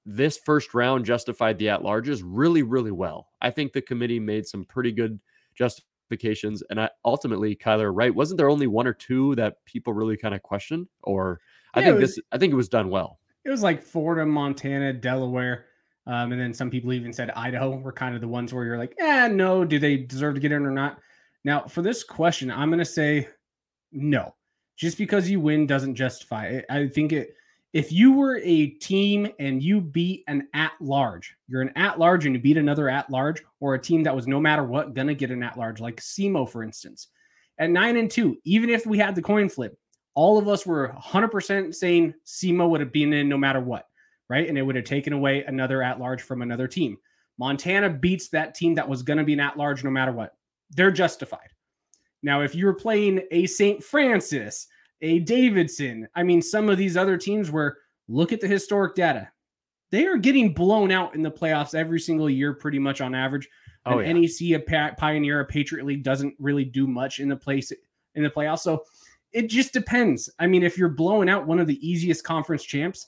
this 0.05 0.37
first 0.37 0.73
round 0.73 1.05
justified 1.05 1.57
the 1.57 1.69
at 1.69 1.81
larges 1.81 2.21
really, 2.25 2.63
really 2.63 2.91
well. 2.91 3.27
I 3.41 3.51
think 3.51 3.71
the 3.71 3.81
committee 3.81 4.19
made 4.19 4.45
some 4.45 4.65
pretty 4.65 4.91
good 4.91 5.19
justifications. 5.55 6.63
And 6.69 6.81
I, 6.81 6.89
ultimately, 7.05 7.55
Kyler, 7.55 7.91
right? 7.93 8.13
Wasn't 8.13 8.37
there 8.37 8.49
only 8.49 8.67
one 8.67 8.87
or 8.87 8.93
two 8.93 9.35
that 9.35 9.63
people 9.65 9.93
really 9.93 10.17
kind 10.17 10.33
of 10.33 10.41
questioned? 10.41 10.87
Or 11.03 11.39
I 11.73 11.83
think 11.83 11.99
was, 11.99 12.15
this, 12.15 12.25
I 12.31 12.37
think 12.37 12.51
it 12.51 12.57
was 12.57 12.69
done 12.69 12.89
well. 12.89 13.19
It 13.45 13.49
was 13.49 13.61
like 13.61 13.83
Fordham, 13.83 14.29
Montana, 14.29 14.93
Delaware. 14.93 15.65
Um, 16.09 16.31
and 16.31 16.41
then 16.41 16.55
some 16.55 16.71
people 16.71 16.91
even 16.91 17.13
said 17.13 17.29
Idaho 17.35 17.77
were 17.77 17.91
kind 17.91 18.15
of 18.15 18.21
the 18.21 18.27
ones 18.27 18.51
where 18.51 18.65
you're 18.65 18.79
like, 18.79 18.95
eh, 18.99 19.27
no, 19.27 19.63
do 19.63 19.77
they 19.77 19.95
deserve 19.95 20.33
to 20.33 20.39
get 20.39 20.51
in 20.51 20.65
or 20.65 20.71
not? 20.71 20.97
Now, 21.43 21.67
for 21.67 21.83
this 21.83 22.03
question, 22.03 22.49
I'm 22.49 22.69
going 22.69 22.79
to 22.79 22.85
say 22.85 23.27
no. 23.91 24.33
Just 24.75 24.97
because 24.97 25.29
you 25.29 25.39
win 25.39 25.67
doesn't 25.67 25.93
justify 25.93 26.47
it. 26.47 26.65
I 26.67 26.87
think 26.87 27.11
it 27.11 27.35
if 27.73 27.91
you 27.91 28.13
were 28.13 28.39
a 28.43 28.67
team 28.67 29.29
and 29.37 29.61
you 29.61 29.79
beat 29.81 30.23
an 30.27 30.47
at 30.55 30.71
large, 30.81 31.35
you're 31.47 31.61
an 31.61 31.71
at 31.75 31.99
large 31.99 32.25
and 32.25 32.33
you 32.33 32.41
beat 32.41 32.57
another 32.57 32.89
at 32.89 33.11
large, 33.11 33.43
or 33.59 33.75
a 33.75 33.79
team 33.79 34.01
that 34.03 34.15
was 34.15 34.27
no 34.27 34.39
matter 34.39 34.63
what 34.63 34.95
gonna 34.95 35.13
get 35.13 35.29
an 35.29 35.43
at 35.43 35.57
large, 35.59 35.79
like 35.79 36.01
SEMO, 36.01 36.49
for 36.49 36.63
instance, 36.63 37.09
at 37.59 37.69
nine 37.69 37.97
and 37.97 38.09
two, 38.09 38.37
even 38.45 38.71
if 38.71 38.87
we 38.87 38.97
had 38.97 39.13
the 39.13 39.21
coin 39.21 39.49
flip, 39.49 39.77
all 40.15 40.39
of 40.39 40.47
us 40.47 40.65
were 40.65 40.95
100% 40.99 41.75
saying 41.75 42.15
SEMO 42.25 42.67
would 42.69 42.81
have 42.81 42.91
been 42.91 43.13
in 43.13 43.29
no 43.29 43.37
matter 43.37 43.59
what, 43.59 43.87
right? 44.29 44.47
And 44.47 44.57
it 44.57 44.61
would 44.61 44.75
have 44.75 44.85
taken 44.85 45.13
away 45.13 45.43
another 45.43 45.81
at 45.81 45.99
large 45.99 46.21
from 46.21 46.41
another 46.41 46.67
team. 46.67 46.97
Montana 47.37 47.89
beats 47.89 48.29
that 48.29 48.55
team 48.55 48.75
that 48.75 48.87
was 48.87 49.03
gonna 49.03 49.23
be 49.23 49.33
an 49.33 49.39
at 49.39 49.57
large 49.57 49.83
no 49.83 49.89
matter 49.89 50.11
what. 50.11 50.35
They're 50.71 50.91
justified. 50.91 51.49
Now, 52.21 52.41
if 52.41 52.53
you're 52.53 52.73
playing 52.73 53.21
a 53.31 53.45
St. 53.45 53.83
Francis, 53.83 54.67
a 55.01 55.19
Davidson. 55.19 56.07
I 56.15 56.23
mean, 56.23 56.41
some 56.41 56.69
of 56.69 56.77
these 56.77 56.97
other 56.97 57.17
teams 57.17 57.51
where 57.51 57.77
look 58.07 58.31
at 58.31 58.41
the 58.41 58.47
historic 58.47 58.95
data. 58.95 59.29
They 59.91 60.05
are 60.05 60.17
getting 60.17 60.53
blown 60.53 60.91
out 60.91 61.15
in 61.15 61.23
the 61.23 61.31
playoffs 61.31 61.73
every 61.73 61.99
single 61.99 62.29
year, 62.29 62.53
pretty 62.53 62.79
much 62.79 63.01
on 63.01 63.15
average. 63.15 63.47
Oh, 63.85 63.99
yeah. 63.99 64.13
NEC, 64.13 64.51
a 64.51 64.95
Pioneer, 64.97 65.39
a 65.39 65.45
Patriot 65.45 65.85
League 65.85 66.03
doesn't 66.03 66.35
really 66.37 66.65
do 66.65 66.85
much 66.85 67.19
in 67.19 67.29
the 67.29 67.35
place 67.35 67.71
in 68.15 68.23
the 68.23 68.29
playoffs. 68.29 68.59
So 68.59 68.83
it 69.31 69.47
just 69.47 69.73
depends. 69.73 70.29
I 70.37 70.47
mean, 70.47 70.63
if 70.63 70.77
you're 70.77 70.89
blowing 70.89 71.29
out 71.29 71.47
one 71.47 71.59
of 71.59 71.67
the 71.67 71.87
easiest 71.87 72.23
conference 72.23 72.63
champs, 72.63 73.07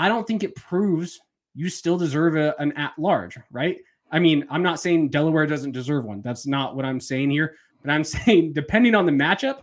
I 0.00 0.08
don't 0.08 0.26
think 0.26 0.42
it 0.42 0.54
proves 0.54 1.20
you 1.54 1.68
still 1.68 1.98
deserve 1.98 2.34
a, 2.34 2.58
an 2.58 2.72
at 2.72 2.98
large, 2.98 3.36
right? 3.50 3.76
I 4.10 4.18
mean, 4.18 4.46
I'm 4.48 4.62
not 4.62 4.80
saying 4.80 5.10
Delaware 5.10 5.46
doesn't 5.46 5.72
deserve 5.72 6.06
one. 6.06 6.22
That's 6.22 6.46
not 6.46 6.74
what 6.74 6.86
I'm 6.86 7.00
saying 7.00 7.28
here. 7.28 7.56
But 7.82 7.90
I'm 7.90 8.04
saying, 8.14 8.54
depending 8.54 8.94
on 8.94 9.04
the 9.04 9.12
matchup, 9.12 9.58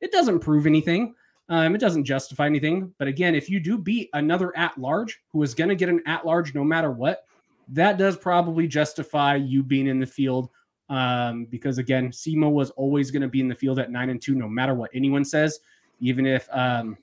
it 0.00 0.10
doesn't 0.10 0.38
prove 0.38 0.66
anything. 0.66 1.14
Um, 1.50 1.74
it 1.74 1.78
doesn't 1.78 2.04
justify 2.04 2.46
anything. 2.46 2.94
But 2.98 3.06
again, 3.06 3.34
if 3.34 3.50
you 3.50 3.60
do 3.60 3.76
beat 3.76 4.08
another 4.14 4.56
at 4.56 4.78
large 4.78 5.20
who 5.30 5.42
is 5.42 5.54
going 5.54 5.68
to 5.68 5.76
get 5.76 5.90
an 5.90 6.00
at 6.06 6.24
large 6.24 6.54
no 6.54 6.64
matter 6.64 6.90
what, 6.90 7.26
that 7.68 7.98
does 7.98 8.16
probably 8.16 8.66
justify 8.66 9.34
you 9.34 9.62
being 9.62 9.88
in 9.88 10.00
the 10.00 10.06
field. 10.06 10.48
Um, 10.88 11.44
because 11.44 11.76
again, 11.76 12.12
SEMO 12.12 12.50
was 12.50 12.70
always 12.70 13.10
going 13.10 13.22
to 13.22 13.28
be 13.28 13.40
in 13.40 13.48
the 13.48 13.54
field 13.54 13.78
at 13.78 13.90
nine 13.90 14.08
and 14.08 14.22
two, 14.22 14.34
no 14.34 14.48
matter 14.48 14.72
what 14.72 14.90
anyone 14.94 15.26
says, 15.26 15.60
even 16.00 16.24
if 16.24 16.48
um, 16.50 16.96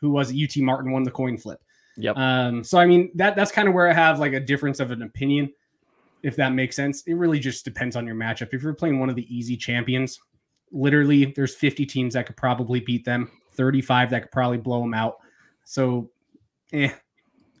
who 0.00 0.10
was 0.10 0.30
it? 0.30 0.42
UT 0.42 0.62
Martin 0.62 0.92
won 0.92 1.02
the 1.02 1.10
coin 1.10 1.38
flip. 1.38 1.62
Yep. 2.00 2.16
Um, 2.16 2.64
so 2.64 2.78
I 2.78 2.86
mean 2.86 3.10
that 3.14 3.36
that's 3.36 3.52
kind 3.52 3.68
of 3.68 3.74
where 3.74 3.88
I 3.88 3.92
have 3.92 4.18
like 4.18 4.32
a 4.32 4.40
difference 4.40 4.80
of 4.80 4.90
an 4.90 5.02
opinion, 5.02 5.52
if 6.22 6.36
that 6.36 6.52
makes 6.52 6.76
sense. 6.76 7.02
It 7.02 7.14
really 7.14 7.38
just 7.38 7.64
depends 7.64 7.96
on 7.96 8.06
your 8.06 8.16
matchup. 8.16 8.52
If 8.52 8.62
you're 8.62 8.74
playing 8.74 8.98
one 8.98 9.10
of 9.10 9.16
the 9.16 9.34
easy 9.34 9.56
champions, 9.56 10.18
literally 10.72 11.26
there's 11.36 11.54
50 11.54 11.86
teams 11.86 12.14
that 12.14 12.26
could 12.26 12.36
probably 12.36 12.80
beat 12.80 13.04
them. 13.04 13.30
35 13.52 14.10
that 14.10 14.22
could 14.22 14.30
probably 14.30 14.58
blow 14.58 14.80
them 14.80 14.94
out. 14.94 15.16
So, 15.64 16.10
eh. 16.72 16.90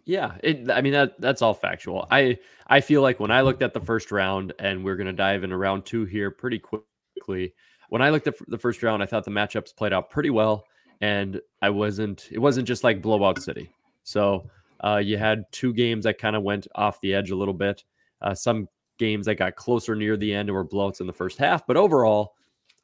Yeah, 0.06 0.36
it, 0.42 0.70
I 0.70 0.80
mean 0.80 0.92
that 0.94 1.20
that's 1.20 1.42
all 1.42 1.54
factual. 1.54 2.06
I 2.10 2.38
I 2.66 2.80
feel 2.80 3.02
like 3.02 3.20
when 3.20 3.30
I 3.30 3.42
looked 3.42 3.62
at 3.62 3.74
the 3.74 3.80
first 3.80 4.10
round, 4.10 4.52
and 4.58 4.84
we're 4.84 4.96
gonna 4.96 5.12
dive 5.12 5.44
into 5.44 5.56
round 5.56 5.84
two 5.84 6.04
here 6.04 6.30
pretty 6.30 6.58
quickly. 6.58 7.54
When 7.90 8.02
I 8.02 8.10
looked 8.10 8.26
at 8.26 8.34
the 8.48 8.58
first 8.58 8.82
round, 8.82 9.02
I 9.02 9.06
thought 9.06 9.24
the 9.24 9.30
matchups 9.30 9.76
played 9.76 9.92
out 9.92 10.10
pretty 10.10 10.30
well, 10.30 10.64
and 11.00 11.40
I 11.62 11.70
wasn't. 11.70 12.28
It 12.32 12.38
wasn't 12.38 12.66
just 12.66 12.82
like 12.82 13.02
blowout 13.02 13.40
city. 13.42 13.70
So 14.02 14.50
uh, 14.82 14.96
you 14.96 15.18
had 15.18 15.44
two 15.52 15.72
games 15.72 16.04
that 16.04 16.18
kind 16.18 16.36
of 16.36 16.42
went 16.42 16.66
off 16.74 17.00
the 17.00 17.14
edge 17.14 17.30
a 17.30 17.36
little 17.36 17.54
bit. 17.54 17.84
Uh, 18.20 18.34
some 18.34 18.68
games 18.98 19.26
that 19.26 19.36
got 19.36 19.56
closer 19.56 19.94
near 19.94 20.16
the 20.16 20.32
end 20.32 20.48
and 20.48 20.56
were 20.56 20.64
blowouts 20.64 21.00
in 21.00 21.06
the 21.06 21.12
first 21.12 21.38
half, 21.38 21.66
but 21.66 21.76
overall, 21.76 22.34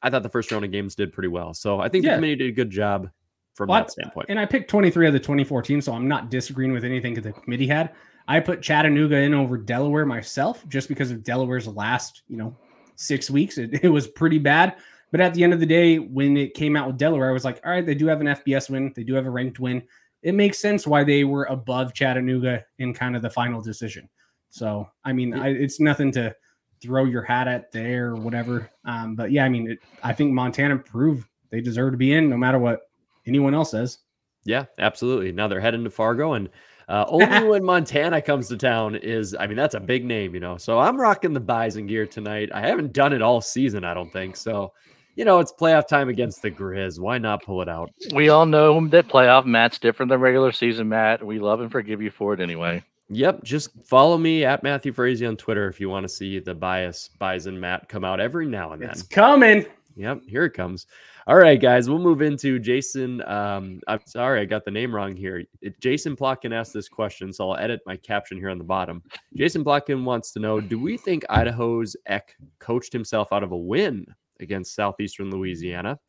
I 0.01 0.09
thought 0.09 0.23
the 0.23 0.29
first 0.29 0.51
round 0.51 0.65
of 0.65 0.71
games 0.71 0.95
did 0.95 1.13
pretty 1.13 1.29
well. 1.29 1.53
So 1.53 1.79
I 1.79 1.89
think 1.89 2.05
yeah. 2.05 2.11
the 2.11 2.17
committee 2.17 2.35
did 2.35 2.49
a 2.49 2.51
good 2.51 2.69
job 2.69 3.09
from 3.55 3.69
well, 3.69 3.81
that 3.81 3.91
standpoint. 3.91 4.27
And 4.29 4.39
I 4.39 4.45
picked 4.45 4.69
23 4.69 5.07
of 5.07 5.13
the 5.13 5.19
24 5.19 5.63
teams, 5.63 5.85
so 5.85 5.93
I'm 5.93 6.07
not 6.07 6.29
disagreeing 6.29 6.71
with 6.71 6.85
anything 6.85 7.13
that 7.15 7.21
the 7.21 7.33
committee 7.33 7.67
had. 7.67 7.93
I 8.27 8.39
put 8.39 8.61
Chattanooga 8.61 9.17
in 9.17 9.33
over 9.33 9.57
Delaware 9.57 10.05
myself 10.05 10.67
just 10.67 10.87
because 10.89 11.11
of 11.11 11.23
Delaware's 11.23 11.67
last, 11.67 12.23
you 12.27 12.37
know, 12.37 12.55
six 12.95 13.29
weeks. 13.29 13.57
It, 13.57 13.83
it 13.83 13.89
was 13.89 14.07
pretty 14.07 14.37
bad. 14.37 14.75
But 15.11 15.21
at 15.21 15.33
the 15.33 15.43
end 15.43 15.53
of 15.53 15.59
the 15.59 15.65
day, 15.65 15.97
when 15.97 16.35
it 16.35 16.53
came 16.53 16.75
out 16.75 16.87
with 16.87 16.97
Delaware, 16.97 17.29
I 17.29 17.33
was 17.33 17.45
like, 17.45 17.61
all 17.65 17.71
right, 17.71 17.85
they 17.85 17.95
do 17.95 18.07
have 18.07 18.19
an 18.19 18.27
FBS 18.27 18.69
win. 18.69 18.91
They 18.95 19.03
do 19.03 19.13
have 19.13 19.25
a 19.25 19.29
ranked 19.29 19.59
win. 19.59 19.83
It 20.23 20.35
makes 20.35 20.59
sense 20.59 20.87
why 20.87 21.03
they 21.03 21.23
were 21.23 21.45
above 21.45 21.93
Chattanooga 21.93 22.65
in 22.79 22.93
kind 22.93 23.15
of 23.15 23.21
the 23.21 23.29
final 23.29 23.61
decision. 23.61 24.09
So, 24.49 24.89
I 25.05 25.13
mean, 25.13 25.33
I, 25.33 25.49
it's 25.49 25.79
nothing 25.79 26.11
to 26.13 26.35
throw 26.81 27.05
your 27.05 27.23
hat 27.23 27.47
at 27.47 27.71
there 27.71 28.09
or 28.09 28.15
whatever. 28.15 28.69
Um, 28.85 29.15
but 29.15 29.31
yeah, 29.31 29.45
I 29.45 29.49
mean, 29.49 29.71
it, 29.71 29.79
I 30.03 30.13
think 30.13 30.33
Montana 30.33 30.77
proved 30.77 31.27
they 31.49 31.61
deserve 31.61 31.93
to 31.93 31.97
be 31.97 32.13
in 32.13 32.29
no 32.29 32.37
matter 32.37 32.59
what 32.59 32.81
anyone 33.25 33.53
else 33.53 33.71
says. 33.71 33.99
Yeah, 34.45 34.65
absolutely. 34.79 35.31
Now 35.31 35.47
they're 35.47 35.59
heading 35.59 35.83
to 35.83 35.89
Fargo, 35.89 36.33
and 36.33 36.49
uh, 36.87 37.05
only 37.09 37.47
when 37.47 37.63
Montana 37.65 38.21
comes 38.21 38.47
to 38.47 38.57
town 38.57 38.95
is, 38.95 39.35
I 39.37 39.47
mean, 39.47 39.57
that's 39.57 39.75
a 39.75 39.79
big 39.79 40.05
name, 40.05 40.33
you 40.33 40.39
know. 40.39 40.57
So 40.57 40.79
I'm 40.79 40.99
rocking 40.99 41.33
the 41.33 41.39
Bison 41.39 41.85
gear 41.85 42.05
tonight. 42.05 42.49
I 42.53 42.61
haven't 42.61 42.93
done 42.93 43.11
it 43.11 43.21
all 43.21 43.41
season, 43.41 43.83
I 43.83 43.93
don't 43.93 44.11
think. 44.11 44.37
So, 44.37 44.73
you 45.17 45.25
know, 45.25 45.39
it's 45.39 45.51
playoff 45.51 45.87
time 45.87 46.09
against 46.09 46.43
the 46.43 46.51
Grizz. 46.51 46.99
Why 46.99 47.17
not 47.17 47.43
pull 47.43 47.63
it 47.63 47.67
out? 47.67 47.91
We 48.13 48.29
all 48.29 48.45
know 48.45 48.87
that 48.89 49.07
playoff 49.07 49.45
Matt's 49.45 49.79
different 49.79 50.11
than 50.11 50.19
regular 50.19 50.51
season 50.51 50.87
Matt. 50.89 51.25
We 51.25 51.39
love 51.39 51.59
and 51.59 51.71
forgive 51.71 52.03
you 52.03 52.11
for 52.11 52.35
it 52.35 52.39
anyway. 52.39 52.83
Yep. 53.09 53.43
Just 53.43 53.71
follow 53.83 54.19
me 54.19 54.45
at 54.45 54.61
Matthew 54.61 54.93
Frazee 54.93 55.25
on 55.25 55.35
Twitter 55.35 55.67
if 55.67 55.79
you 55.79 55.89
want 55.89 56.03
to 56.03 56.09
see 56.09 56.37
the 56.39 56.53
bias 56.53 57.09
Bison 57.17 57.59
Matt 57.59 57.89
come 57.89 58.05
out 58.05 58.19
every 58.19 58.45
now 58.45 58.73
and 58.73 58.81
then. 58.81 58.91
It's 58.91 59.01
coming. 59.01 59.65
Yep, 59.95 60.21
here 60.27 60.45
it 60.45 60.51
comes. 60.51 60.85
All 61.25 61.37
right, 61.37 61.59
guys, 61.59 61.89
we'll 61.89 61.97
move 61.97 62.21
into 62.21 62.59
Jason. 62.59 63.23
Um, 63.23 63.81
I'm 63.87 63.99
sorry, 64.05 64.39
I 64.39 64.45
got 64.45 64.65
the 64.65 64.71
name 64.71 64.93
wrong 64.93 65.15
here. 65.15 65.43
It, 65.61 65.79
Jason 65.81 66.15
Plotkin 66.15 66.53
asked 66.53 66.73
this 66.73 66.87
question, 66.87 67.33
so 67.33 67.49
I'll 67.49 67.57
edit 67.57 67.81
my 67.87 67.95
caption 67.97 68.37
here 68.37 68.51
on 68.51 68.59
the 68.59 68.63
bottom. 68.63 69.01
Jason 69.35 69.63
Plotkin 69.63 70.03
wants 70.03 70.31
to 70.33 70.39
know 70.39 70.61
Do 70.61 70.79
we 70.79 70.95
think 70.95 71.25
Idaho's 71.27 71.95
Eck 72.05 72.35
coached 72.59 72.93
himself 72.93 73.33
out 73.33 73.41
of 73.41 73.51
a 73.51 73.57
win 73.57 74.05
against 74.39 74.75
Southeastern 74.75 75.31
Louisiana? 75.31 75.99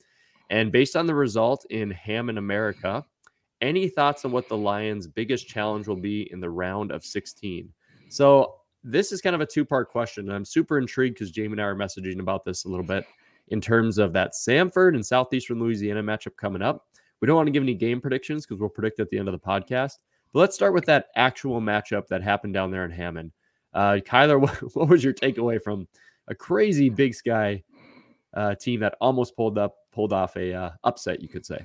And 0.51 0.73
based 0.73 0.97
on 0.97 1.07
the 1.07 1.15
result 1.15 1.67
in 1.71 1.91
Hammond 1.91 2.39
America, 2.39 3.05
any 3.61 3.89
thoughts 3.89 4.25
on 4.25 4.33
what 4.33 4.49
the 4.49 4.57
Lions' 4.57 5.07
biggest 5.07 5.49
challenge 5.49 5.89
will 5.89 5.97
be 5.97 6.31
in 6.33 6.41
the 6.41 6.51
round 6.51 6.91
of 6.91 7.05
16? 7.05 7.73
So, 8.09 8.55
this 8.85 9.11
is 9.13 9.21
kind 9.21 9.35
of 9.35 9.41
a 9.41 9.47
two 9.47 9.65
part 9.65 9.89
question. 9.89 10.27
And 10.27 10.35
I'm 10.35 10.45
super 10.45 10.79
intrigued 10.79 11.17
because 11.17 11.31
Jamie 11.31 11.53
and 11.53 11.61
I 11.61 11.65
are 11.65 11.75
messaging 11.75 12.21
about 12.21 12.45
this 12.45 12.65
a 12.65 12.69
little 12.69 12.87
bit 12.87 13.05
in 13.49 13.61
terms 13.61 13.99
of 13.99 14.13
that 14.13 14.33
Samford 14.33 14.95
and 14.95 15.05
Southeastern 15.05 15.59
Louisiana 15.59 16.03
matchup 16.03 16.37
coming 16.37 16.63
up. 16.63 16.87
We 17.21 17.27
don't 17.27 17.37
want 17.37 17.49
to 17.49 17.53
give 17.53 17.63
any 17.63 17.75
game 17.75 18.01
predictions 18.01 18.47
because 18.47 18.61
we'll 18.61 18.69
predict 18.69 19.01
at 19.01 19.11
the 19.11 19.19
end 19.19 19.29
of 19.29 19.33
the 19.33 19.39
podcast. 19.39 19.95
But 20.33 20.41
let's 20.41 20.55
start 20.55 20.75
with 20.75 20.85
that 20.87 21.07
actual 21.17 21.61
matchup 21.61 22.07
that 22.09 22.23
happened 22.23 22.55
down 22.55 22.71
there 22.71 22.85
in 22.85 22.91
Hammond. 22.91 23.33
Uh, 23.75 23.99
Kyler, 24.05 24.41
what, 24.41 24.55
what 24.75 24.89
was 24.89 25.03
your 25.03 25.15
takeaway 25.15 25.61
from 25.61 25.89
a 26.29 26.35
crazy 26.35 26.89
Big 26.89 27.15
Sky 27.15 27.63
uh, 28.35 28.55
team 28.55 28.81
that 28.81 28.95
almost 29.01 29.37
pulled 29.37 29.59
up 29.59 29.77
pulled 29.93 30.13
off 30.13 30.37
a 30.37 30.53
uh, 30.55 30.71
upset? 30.85 31.21
You 31.21 31.29
could 31.29 31.47
say. 31.47 31.59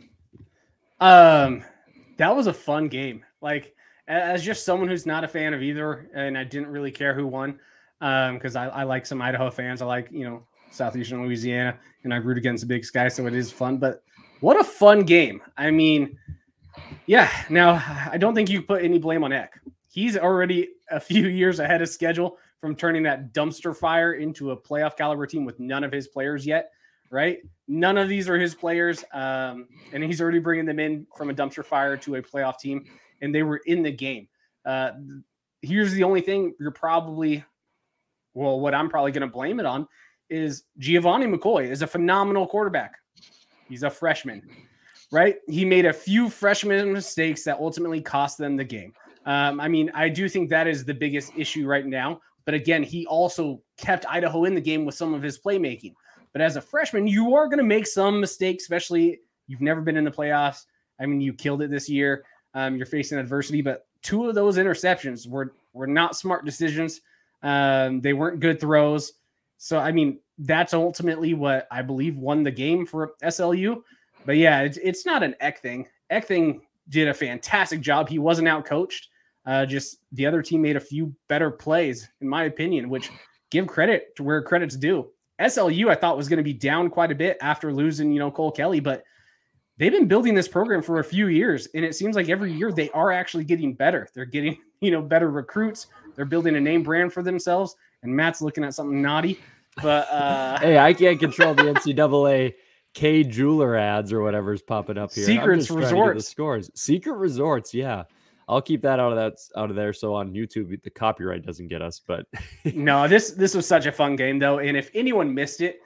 Um, 1.00 1.64
that 2.18 2.36
was 2.36 2.48
a 2.48 2.54
fun 2.54 2.88
game. 2.88 3.26
Like 3.42 3.76
as 4.08 4.44
just 4.44 4.66
someone 4.66 4.88
who's 4.88 5.06
not 5.06 5.24
a 5.24 5.28
fan 5.28 5.54
of 5.54 5.62
either, 5.62 6.10
and 6.14 6.38
I 6.38 6.44
didn't 6.44 6.68
really 6.68 6.92
care 6.92 7.14
who 7.14 7.28
won 7.28 7.60
um, 8.02 8.36
because 8.36 8.56
I, 8.56 8.68
I 8.68 8.84
like 8.84 9.06
some 9.06 9.22
Idaho 9.22 9.50
fans. 9.50 9.82
I 9.82 9.86
like 9.86 10.10
you 10.12 10.26
know 10.26 10.46
Southeastern 10.72 11.24
Louisiana, 11.24 11.78
and 12.04 12.14
I 12.14 12.18
root 12.18 12.38
against 12.38 12.62
the 12.62 12.68
Big 12.68 12.86
Sky, 12.86 13.08
so 13.08 13.28
it 13.28 13.34
is 13.34 13.52
fun. 13.52 13.78
But 13.78 14.04
what 14.42 14.60
a 14.60 14.64
fun 14.64 15.04
game! 15.04 15.42
I 15.58 15.72
mean, 15.72 16.18
yeah. 17.06 17.30
Now 17.50 17.82
I 18.12 18.18
don't 18.18 18.36
think 18.36 18.50
you 18.50 18.62
put 18.62 18.84
any 18.84 19.00
blame 19.00 19.24
on 19.24 19.32
Eck. 19.32 19.60
He's 19.90 20.18
already 20.18 20.70
a 20.90 21.00
few 21.00 21.28
years 21.28 21.60
ahead 21.60 21.82
of 21.82 21.90
schedule 21.90 22.38
from 22.64 22.78
turning 22.78 23.04
that 23.04 23.34
dumpster 23.34 23.76
fire 23.76 24.14
into 24.14 24.52
a 24.52 24.58
playoff 24.58 24.96
caliber 24.96 25.28
team 25.28 25.44
with 25.44 25.60
none 25.60 25.84
of 25.84 25.92
his 25.92 26.08
players 26.08 26.46
yet. 26.46 26.72
Right? 27.10 27.40
None 27.68 27.98
of 27.98 28.08
these 28.08 28.30
are 28.30 28.40
his 28.40 28.56
players, 28.56 29.04
um, 29.14 29.68
and 29.92 30.02
he's 30.02 30.22
already 30.22 30.40
bringing 30.40 30.66
them 30.66 30.80
in 30.80 31.06
from 31.18 31.30
a 31.30 31.34
dumpster 31.34 31.66
fire 31.66 31.98
to 31.98 32.16
a 32.16 32.22
playoff 32.22 32.58
team, 32.58 32.86
and 33.22 33.36
they 33.36 33.44
were 33.44 33.58
in 33.66 33.84
the 33.84 33.92
game. 33.92 34.30
Uh, 34.66 34.92
here's 35.62 35.92
the 35.92 36.06
only 36.06 36.22
thing 36.22 36.56
you're 36.58 36.72
probably, 36.72 37.44
well, 38.34 38.62
what 38.62 38.74
I'm 38.74 38.88
probably 38.88 39.12
going 39.12 39.28
to 39.28 39.32
blame 39.32 39.60
it 39.60 39.66
on 39.66 39.90
is 40.30 40.64
Gevani 40.80 41.32
McCoy 41.38 41.70
is 41.70 41.82
a 41.82 41.88
phenomenal 41.88 42.48
quarterback. 42.48 42.96
He's 43.68 43.84
a 43.84 43.90
freshman, 43.90 44.42
right? 45.12 45.36
He 45.50 45.66
made 45.66 45.86
a 45.86 45.94
few 45.94 46.30
freshman 46.30 46.94
mistakes 46.94 47.44
that 47.44 47.58
ultimately 47.60 48.00
cost 48.00 48.38
them 48.38 48.56
the 48.56 48.64
game. 48.64 48.94
Um, 49.26 49.60
I 49.60 49.68
mean, 49.68 49.92
I 49.94 50.10
do 50.10 50.28
think 50.28 50.50
that 50.50 50.68
is 50.68 50.84
the 50.86 50.94
biggest 50.94 51.34
issue 51.38 51.68
right 51.68 51.86
now. 51.86 52.22
But 52.46 52.54
again, 52.54 52.84
he 52.84 53.06
also 53.06 53.62
kept 53.78 54.06
Idaho 54.08 54.46
in 54.46 54.56
the 54.56 54.62
game 54.62 54.86
with 54.86 54.96
some 54.96 55.14
of 55.14 55.22
his 55.22 55.40
playmaking. 55.40 55.94
But 56.34 56.42
as 56.42 56.56
a 56.56 56.62
freshman, 56.62 57.08
you 57.08 57.36
are 57.36 57.48
going 57.48 57.60
to 57.60 57.64
make 57.64 57.88
some 57.88 58.20
mistakes, 58.20 58.64
especially 58.64 59.20
you've 59.48 59.62
never 59.62 59.82
been 59.82 59.98
in 59.98 60.04
the 60.04 60.12
playoffs. 60.12 60.66
I 61.00 61.06
mean, 61.06 61.22
you 61.22 61.34
killed 61.34 61.62
it 61.62 61.70
this 61.70 61.90
year. 61.90 62.26
Um, 62.54 62.76
you're 62.76 62.86
facing 62.86 63.18
adversity, 63.18 63.62
but 63.62 63.88
two 64.02 64.28
of 64.28 64.36
those 64.36 64.58
interceptions 64.58 65.28
were 65.28 65.54
were 65.74 65.88
not 65.88 66.16
smart 66.16 66.46
decisions. 66.46 67.02
Um, 67.42 68.02
they 68.02 68.14
weren't 68.14 68.40
good 68.40 68.60
throws. 68.60 69.14
So 69.58 69.80
I 69.80 69.92
mean, 69.92 70.20
that's 70.40 70.74
ultimately 70.74 71.34
what 71.34 71.68
I 71.72 71.82
believe 71.82 72.18
won 72.18 72.44
the 72.44 72.52
game 72.52 72.86
for 72.86 73.14
SLU. 73.24 73.82
But 74.26 74.38
yeah, 74.38 74.62
it's, 74.62 74.78
it's 74.78 75.06
not 75.06 75.24
an 75.24 75.36
Eck 75.40 75.62
thing. 75.62 75.88
Eck 76.10 76.28
thing 76.28 76.62
did 76.90 77.08
a 77.08 77.14
fantastic 77.14 77.82
job. 77.82 78.10
He 78.10 78.20
wasn't 78.20 78.48
out 78.48 78.66
coached. 78.66 79.10
Uh, 79.46 79.66
just 79.66 79.98
the 80.14 80.26
other 80.26 80.42
team 80.42 80.62
made 80.62 80.76
a 80.76 80.82
few 80.82 81.14
better 81.28 81.52
plays, 81.52 82.10
in 82.22 82.28
my 82.30 82.44
opinion, 82.44 82.90
which 82.90 83.10
give 83.52 83.68
credit 83.68 84.16
to 84.16 84.24
where 84.24 84.42
credit's 84.42 84.76
due. 84.76 85.10
SLU, 85.42 85.90
I 85.90 85.96
thought 85.96 86.16
was 86.16 86.30
going 86.30 86.38
to 86.38 86.44
be 86.44 86.54
down 86.54 86.90
quite 86.90 87.12
a 87.12 87.16
bit 87.16 87.38
after 87.42 87.74
losing, 87.74 88.12
you 88.12 88.20
know, 88.20 88.32
Cole 88.32 88.52
Kelley, 88.52 88.80
but 88.80 89.04
they've 89.78 89.92
been 89.92 90.08
building 90.08 90.34
this 90.34 90.48
program 90.48 90.82
for 90.82 91.00
a 91.00 91.04
few 91.04 91.28
years, 91.28 91.68
and 91.74 91.84
it 91.84 91.96
seems 91.96 92.16
like 92.16 92.30
every 92.30 92.54
year 92.54 92.72
they 92.72 92.90
are 92.92 93.12
actually 93.12 93.44
getting 93.44 93.74
better. 93.74 94.08
They're 94.14 94.26
getting, 94.26 94.58
you 94.82 94.92
know, 94.92 95.02
better 95.02 95.30
recruits. 95.30 95.88
They're 96.16 96.26
building 96.26 96.56
a 96.56 96.62
name 96.62 96.84
brand 96.84 97.12
for 97.12 97.24
themselves. 97.24 97.76
And 98.04 98.16
Matt's 98.16 98.42
looking 98.42 98.64
at 98.64 98.74
something 98.74 99.02
naughty. 99.02 99.40
But 99.82 100.08
uh, 100.10 100.60
hey, 100.62 100.78
I 100.78 100.94
can't 100.94 101.20
control 101.20 101.56
the 101.56 101.64
NCAA 101.64 102.54
Kay 102.94 103.24
Jeweler 103.24 103.76
ads 103.76 104.14
or 104.14 104.22
whatever's 104.22 104.62
popping 104.62 104.98
up 104.98 105.14
here. 105.14 105.26
Secrets 105.26 105.72
Resorts 105.72 106.24
the 106.26 106.30
scores. 106.30 106.70
Secret 106.76 107.16
Resorts, 107.16 107.74
yeah. 107.74 108.04
I'll 108.48 108.62
keep 108.62 108.82
that 108.82 109.00
out 109.00 109.12
of 109.12 109.18
that 109.18 109.34
out 109.56 109.70
of 109.70 109.76
there. 109.76 109.94
So 109.94 110.14
on 110.14 110.34
YouTube, 110.34 110.82
the 110.84 110.90
copyright 110.90 111.46
doesn't 111.46 111.68
get 111.68 111.82
us. 111.82 112.02
But 112.06 112.26
no, 112.74 113.08
this 113.08 113.32
this 113.32 113.56
was 113.56 113.68
such 113.68 113.86
a 113.86 113.92
fun 113.92 114.16
game 114.16 114.40
though, 114.40 114.60
and 114.60 114.78
if 114.78 114.90
anyone 114.94 115.34
missed 115.34 115.62
it, 115.62 115.82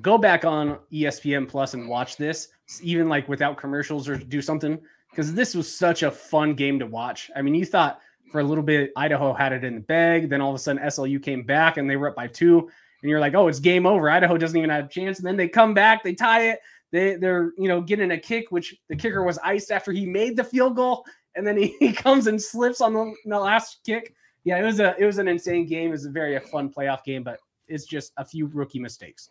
go 0.00 0.18
back 0.18 0.44
on 0.44 0.78
ESPN 0.92 1.48
Plus 1.48 1.74
and 1.74 1.88
watch 1.88 2.16
this, 2.16 2.48
even 2.82 3.08
like 3.08 3.28
without 3.28 3.56
commercials 3.56 4.08
or 4.08 4.16
do 4.16 4.42
something 4.42 4.80
because 5.10 5.34
this 5.34 5.54
was 5.54 5.72
such 5.72 6.02
a 6.02 6.10
fun 6.10 6.54
game 6.54 6.78
to 6.78 6.86
watch. 6.86 7.30
I 7.36 7.42
mean, 7.42 7.54
you 7.54 7.66
thought 7.66 8.00
for 8.30 8.40
a 8.40 8.44
little 8.44 8.64
bit 8.64 8.92
Idaho 8.96 9.34
had 9.34 9.52
it 9.52 9.62
in 9.62 9.74
the 9.74 9.80
bag, 9.80 10.30
then 10.30 10.40
all 10.40 10.50
of 10.50 10.56
a 10.56 10.58
sudden 10.58 10.82
SLU 10.82 11.22
came 11.22 11.42
back 11.42 11.76
and 11.76 11.88
they 11.88 11.96
were 11.96 12.08
up 12.08 12.16
by 12.16 12.26
two, 12.26 12.60
and 12.60 13.10
you're 13.10 13.20
like, 13.20 13.34
oh, 13.34 13.48
it's 13.48 13.60
game 13.60 13.86
over. 13.86 14.08
Idaho 14.08 14.38
doesn't 14.38 14.56
even 14.56 14.70
have 14.70 14.86
a 14.86 14.88
chance. 14.88 15.18
And 15.18 15.26
then 15.26 15.36
they 15.36 15.48
come 15.48 15.74
back, 15.74 16.02
they 16.02 16.14
tie 16.14 16.48
it. 16.48 16.60
They 16.92 17.16
they're 17.16 17.52
you 17.58 17.68
know 17.68 17.80
getting 17.80 18.12
a 18.12 18.18
kick, 18.18 18.50
which 18.50 18.76
the 18.88 18.96
kicker 18.96 19.22
was 19.22 19.38
iced 19.38 19.70
after 19.70 19.92
he 19.92 20.06
made 20.06 20.36
the 20.36 20.44
field 20.44 20.76
goal, 20.76 21.04
and 21.36 21.46
then 21.46 21.56
he, 21.56 21.76
he 21.78 21.92
comes 21.92 22.26
and 22.26 22.40
slips 22.40 22.80
on 22.80 22.92
the, 22.94 23.14
the 23.24 23.38
last 23.38 23.80
kick. 23.84 24.14
Yeah, 24.44 24.58
it 24.58 24.64
was 24.64 24.80
a 24.80 24.96
it 24.98 25.06
was 25.06 25.18
an 25.18 25.28
insane 25.28 25.66
game. 25.66 25.88
It 25.88 25.92
was 25.92 26.06
a 26.06 26.10
very 26.10 26.36
a 26.36 26.40
fun 26.40 26.72
playoff 26.72 27.04
game, 27.04 27.22
but 27.22 27.38
it's 27.68 27.84
just 27.84 28.12
a 28.16 28.24
few 28.24 28.46
rookie 28.46 28.80
mistakes. 28.80 29.30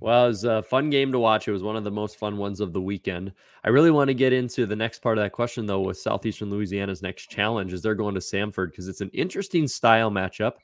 Well, 0.00 0.26
it 0.26 0.28
was 0.28 0.44
a 0.44 0.62
fun 0.62 0.90
game 0.90 1.10
to 1.12 1.18
watch. 1.18 1.48
It 1.48 1.52
was 1.52 1.62
one 1.62 1.74
of 1.74 1.82
the 1.82 1.90
most 1.90 2.18
fun 2.18 2.36
ones 2.36 2.60
of 2.60 2.72
the 2.72 2.80
weekend. 2.80 3.32
I 3.64 3.70
really 3.70 3.90
want 3.90 4.08
to 4.08 4.14
get 4.14 4.32
into 4.32 4.64
the 4.64 4.76
next 4.76 5.00
part 5.00 5.18
of 5.18 5.24
that 5.24 5.32
question, 5.32 5.66
though, 5.66 5.80
with 5.80 5.98
Southeastern 5.98 6.50
Louisiana's 6.50 7.02
next 7.02 7.30
challenge 7.30 7.72
is 7.72 7.82
they're 7.82 7.96
going 7.96 8.14
to 8.14 8.20
Samford 8.20 8.70
because 8.70 8.86
it's 8.86 9.00
an 9.00 9.10
interesting 9.12 9.66
style 9.66 10.10
matchup. 10.10 10.54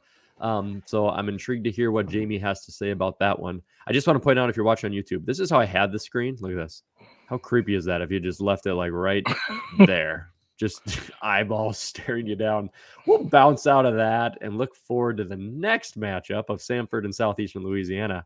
Um, 0.40 0.82
so 0.86 1.08
I'm 1.08 1.28
intrigued 1.28 1.64
to 1.64 1.70
hear 1.70 1.90
what 1.90 2.08
Jamie 2.08 2.38
has 2.38 2.64
to 2.66 2.72
say 2.72 2.90
about 2.90 3.18
that 3.20 3.38
one. 3.38 3.62
I 3.86 3.92
just 3.92 4.06
want 4.06 4.16
to 4.16 4.24
point 4.24 4.38
out 4.38 4.50
if 4.50 4.56
you're 4.56 4.64
watching 4.64 4.90
on 4.90 4.96
YouTube, 4.96 5.24
this 5.24 5.40
is 5.40 5.50
how 5.50 5.58
I 5.58 5.64
had 5.64 5.90
the 5.90 5.98
screen. 5.98 6.36
Look 6.40 6.52
at 6.52 6.56
this. 6.56 6.82
How 7.28 7.38
creepy 7.38 7.74
is 7.74 7.84
that 7.86 8.02
if 8.02 8.10
you 8.10 8.20
just 8.20 8.40
left 8.40 8.66
it 8.66 8.74
like 8.74 8.92
right 8.92 9.24
there? 9.86 10.33
Just 10.58 10.82
eyeballs 11.22 11.78
staring 11.78 12.26
you 12.26 12.36
down. 12.36 12.70
We'll 13.06 13.24
bounce 13.24 13.66
out 13.66 13.86
of 13.86 13.96
that 13.96 14.38
and 14.40 14.58
look 14.58 14.74
forward 14.74 15.16
to 15.18 15.24
the 15.24 15.36
next 15.36 15.98
matchup 15.98 16.44
of 16.48 16.60
Samford 16.60 17.04
and 17.04 17.14
Southeastern 17.14 17.64
Louisiana. 17.64 18.24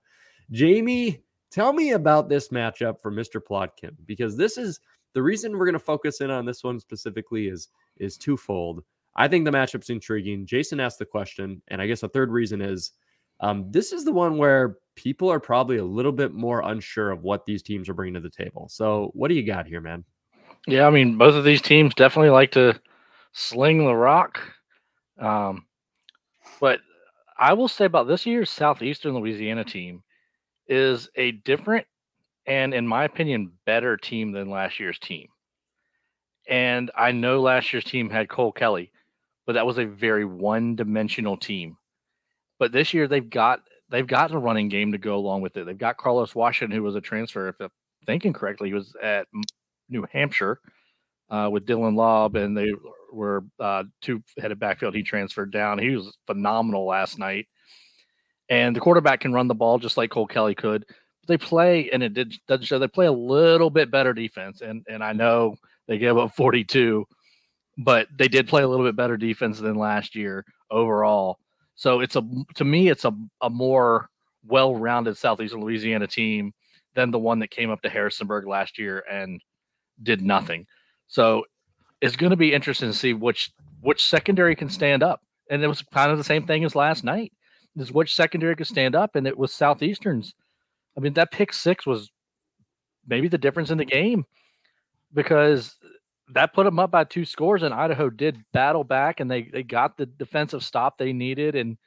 Jamie, 0.50 1.22
tell 1.50 1.72
me 1.72 1.92
about 1.92 2.28
this 2.28 2.48
matchup 2.48 3.00
for 3.00 3.10
Mr. 3.10 3.40
Plotkin 3.40 3.94
because 4.06 4.36
this 4.36 4.58
is 4.58 4.80
the 5.14 5.22
reason 5.22 5.56
we're 5.56 5.66
going 5.66 5.72
to 5.72 5.78
focus 5.78 6.20
in 6.20 6.30
on 6.30 6.44
this 6.44 6.62
one 6.62 6.78
specifically 6.78 7.48
is 7.48 7.68
is 7.98 8.16
twofold. 8.16 8.84
I 9.16 9.26
think 9.26 9.44
the 9.44 9.50
matchup's 9.50 9.90
intriguing. 9.90 10.46
Jason 10.46 10.78
asked 10.78 11.00
the 11.00 11.04
question, 11.04 11.60
and 11.68 11.82
I 11.82 11.86
guess 11.86 12.04
a 12.04 12.08
third 12.08 12.30
reason 12.30 12.60
is 12.60 12.92
um, 13.40 13.70
this 13.70 13.92
is 13.92 14.04
the 14.04 14.12
one 14.12 14.36
where 14.36 14.78
people 14.94 15.30
are 15.30 15.40
probably 15.40 15.78
a 15.78 15.84
little 15.84 16.12
bit 16.12 16.32
more 16.32 16.60
unsure 16.60 17.10
of 17.10 17.22
what 17.22 17.46
these 17.46 17.62
teams 17.62 17.88
are 17.88 17.94
bringing 17.94 18.14
to 18.14 18.20
the 18.20 18.30
table. 18.30 18.68
So, 18.68 19.10
what 19.14 19.28
do 19.28 19.34
you 19.34 19.44
got 19.44 19.66
here, 19.66 19.80
man? 19.80 20.04
Yeah, 20.66 20.86
I 20.86 20.90
mean, 20.90 21.16
both 21.16 21.34
of 21.34 21.44
these 21.44 21.62
teams 21.62 21.94
definitely 21.94 22.30
like 22.30 22.52
to 22.52 22.78
sling 23.32 23.84
the 23.84 23.94
rock. 23.94 24.40
Um, 25.18 25.66
but 26.60 26.80
I 27.38 27.52
will 27.52 27.68
say 27.68 27.84
about 27.84 28.08
this 28.08 28.26
year's 28.26 28.50
Southeastern 28.50 29.14
Louisiana 29.14 29.64
team 29.64 30.02
is 30.66 31.08
a 31.16 31.32
different 31.32 31.86
and, 32.46 32.74
in 32.74 32.86
my 32.86 33.04
opinion, 33.04 33.52
better 33.66 33.96
team 33.96 34.32
than 34.32 34.50
last 34.50 34.80
year's 34.80 34.98
team. 34.98 35.28
And 36.48 36.90
I 36.96 37.12
know 37.12 37.40
last 37.40 37.72
year's 37.72 37.84
team 37.84 38.08
had 38.08 38.28
Cole 38.28 38.52
Kelley, 38.52 38.90
but 39.46 39.52
that 39.52 39.66
was 39.66 39.78
a 39.78 39.84
very 39.84 40.24
one-dimensional 40.24 41.36
team. 41.36 41.76
But 42.58 42.72
this 42.72 42.94
year 42.94 43.06
they've 43.06 43.28
got 43.28 43.60
they've 43.90 44.06
got 44.06 44.32
a 44.32 44.38
running 44.38 44.68
game 44.68 44.92
to 44.92 44.98
go 44.98 45.16
along 45.16 45.42
with 45.42 45.56
it. 45.56 45.66
They've 45.66 45.76
got 45.76 45.96
Carlos 45.96 46.34
Washington, 46.34 46.76
who 46.76 46.82
was 46.82 46.96
a 46.96 47.00
transfer, 47.00 47.48
if 47.48 47.60
I'm 47.60 47.70
thinking 48.06 48.32
correctly, 48.32 48.68
he 48.68 48.74
was 48.74 48.94
at 49.02 49.26
New 49.88 50.06
Hampshire 50.12 50.60
uh, 51.30 51.48
with 51.50 51.66
Dylan 51.66 51.94
Laube, 51.94 52.42
and 52.42 52.56
they 52.56 52.72
were 53.12 53.44
uh, 53.60 53.84
two 54.00 54.22
headed 54.38 54.58
backfield. 54.58 54.94
He 54.94 55.02
transferred 55.02 55.52
down. 55.52 55.78
He 55.78 55.96
was 55.96 56.16
phenomenal 56.26 56.86
last 56.86 57.18
night. 57.18 57.46
And 58.48 58.74
the 58.74 58.80
quarterback 58.80 59.20
can 59.20 59.32
run 59.32 59.48
the 59.48 59.54
ball 59.54 59.78
just 59.78 59.96
like 59.96 60.10
Cole 60.10 60.26
Kelley 60.26 60.54
could. 60.54 60.84
But 60.88 61.28
they 61.28 61.38
play, 61.38 61.90
and 61.90 62.02
it 62.02 62.14
did, 62.14 62.34
doesn't 62.46 62.64
show. 62.64 62.78
They 62.78 62.88
play 62.88 63.06
a 63.06 63.12
little 63.12 63.70
bit 63.70 63.90
better 63.90 64.14
defense, 64.14 64.62
and 64.62 64.84
and 64.88 65.04
I 65.04 65.12
know 65.12 65.56
they 65.86 65.98
gave 65.98 66.16
up 66.16 66.34
42, 66.34 67.06
but 67.78 68.08
they 68.16 68.28
did 68.28 68.48
play 68.48 68.62
a 68.62 68.68
little 68.68 68.86
bit 68.86 68.96
better 68.96 69.16
defense 69.16 69.58
than 69.58 69.76
last 69.76 70.14
year 70.14 70.44
overall. 70.70 71.38
So 71.74 72.00
it's 72.00 72.16
a 72.16 72.26
to 72.54 72.64
me, 72.64 72.88
it's 72.88 73.04
a 73.04 73.12
a 73.42 73.50
more 73.50 74.08
well-rounded 74.46 75.16
Southeastern 75.18 75.60
Louisiana 75.60 76.06
team 76.06 76.52
than 76.94 77.10
the 77.10 77.18
one 77.18 77.38
that 77.40 77.50
came 77.50 77.70
up 77.70 77.82
to 77.82 77.90
Harrisonburg 77.90 78.46
last 78.46 78.78
year 78.78 79.04
and 79.10 79.42
did 80.02 80.22
nothing. 80.22 80.66
So 81.06 81.44
it's 82.00 82.16
going 82.16 82.30
to 82.30 82.36
be 82.36 82.52
interesting 82.52 82.90
to 82.90 82.96
see 82.96 83.14
which 83.14 83.50
which 83.80 84.04
secondary 84.04 84.56
can 84.56 84.68
stand 84.68 85.02
up. 85.02 85.22
And 85.50 85.62
it 85.62 85.68
was 85.68 85.82
kind 85.82 86.10
of 86.10 86.18
the 86.18 86.24
same 86.24 86.46
thing 86.46 86.64
as 86.64 86.74
last 86.74 87.04
night. 87.04 87.32
Is 87.76 87.92
which 87.92 88.14
secondary 88.14 88.56
could 88.56 88.66
stand 88.66 88.96
up, 88.96 89.14
and 89.14 89.24
it 89.26 89.38
was 89.38 89.52
Southeastern's. 89.52 90.34
I 90.96 91.00
mean, 91.00 91.12
that 91.12 91.30
pick 91.30 91.52
six 91.52 91.86
was 91.86 92.10
maybe 93.06 93.28
the 93.28 93.38
difference 93.38 93.70
in 93.70 93.78
the 93.78 93.84
game 93.84 94.24
because 95.14 95.76
that 96.34 96.52
put 96.54 96.64
them 96.64 96.78
up 96.78 96.90
by 96.90 97.04
two 97.04 97.24
scores, 97.24 97.62
and 97.62 97.72
Idaho 97.72 98.10
did 98.10 98.44
battle 98.52 98.84
back, 98.84 99.20
and 99.20 99.30
they 99.30 99.42
they 99.42 99.62
got 99.62 99.96
the 99.96 100.06
defensive 100.06 100.64
stop 100.64 100.98
they 100.98 101.12
needed, 101.12 101.54
and 101.54 101.78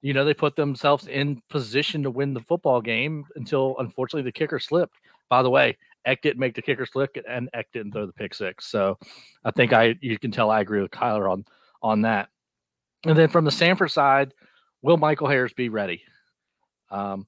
you 0.00 0.12
know 0.12 0.24
they 0.24 0.34
put 0.34 0.54
themselves 0.54 1.08
in 1.08 1.42
position 1.50 2.02
to 2.04 2.10
win 2.10 2.34
the 2.34 2.40
football 2.40 2.80
game 2.80 3.24
until 3.34 3.76
unfortunately 3.78 4.22
the 4.22 4.32
kicker 4.32 4.58
slipped. 4.58 4.94
By 5.28 5.42
the 5.42 5.50
way, 5.50 5.76
Eck 6.04 6.22
didn't 6.22 6.40
make 6.40 6.54
the 6.54 6.62
kicker 6.62 6.86
slip, 6.86 7.16
and 7.28 7.48
Eck 7.54 7.68
didn't 7.72 7.92
throw 7.92 8.06
the 8.06 8.12
pick 8.12 8.34
six. 8.34 8.66
So 8.66 8.98
I 9.44 9.50
think 9.50 9.72
I 9.72 9.96
you 10.00 10.18
can 10.18 10.30
tell 10.30 10.50
I 10.50 10.60
agree 10.60 10.82
with 10.82 10.90
Kyler 10.90 11.30
on 11.30 11.44
on 11.82 12.02
that. 12.02 12.28
And 13.04 13.16
then 13.16 13.28
from 13.28 13.44
the 13.44 13.50
Samford 13.50 13.90
side, 13.90 14.32
will 14.82 14.96
Michael 14.96 15.28
Hiers 15.28 15.52
be 15.52 15.68
ready? 15.68 16.02
Um, 16.90 17.26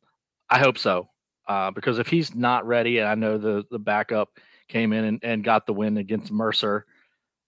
I 0.50 0.58
hope 0.58 0.78
so, 0.78 1.08
uh, 1.48 1.70
because 1.70 1.98
if 1.98 2.06
he's 2.06 2.34
not 2.34 2.66
ready, 2.66 2.98
and 2.98 3.08
I 3.08 3.14
know 3.14 3.38
the 3.38 3.64
the 3.70 3.78
backup 3.78 4.30
came 4.68 4.92
in 4.92 5.04
and, 5.04 5.20
and 5.22 5.44
got 5.44 5.66
the 5.66 5.72
win 5.72 5.96
against 5.96 6.32
Mercer, 6.32 6.86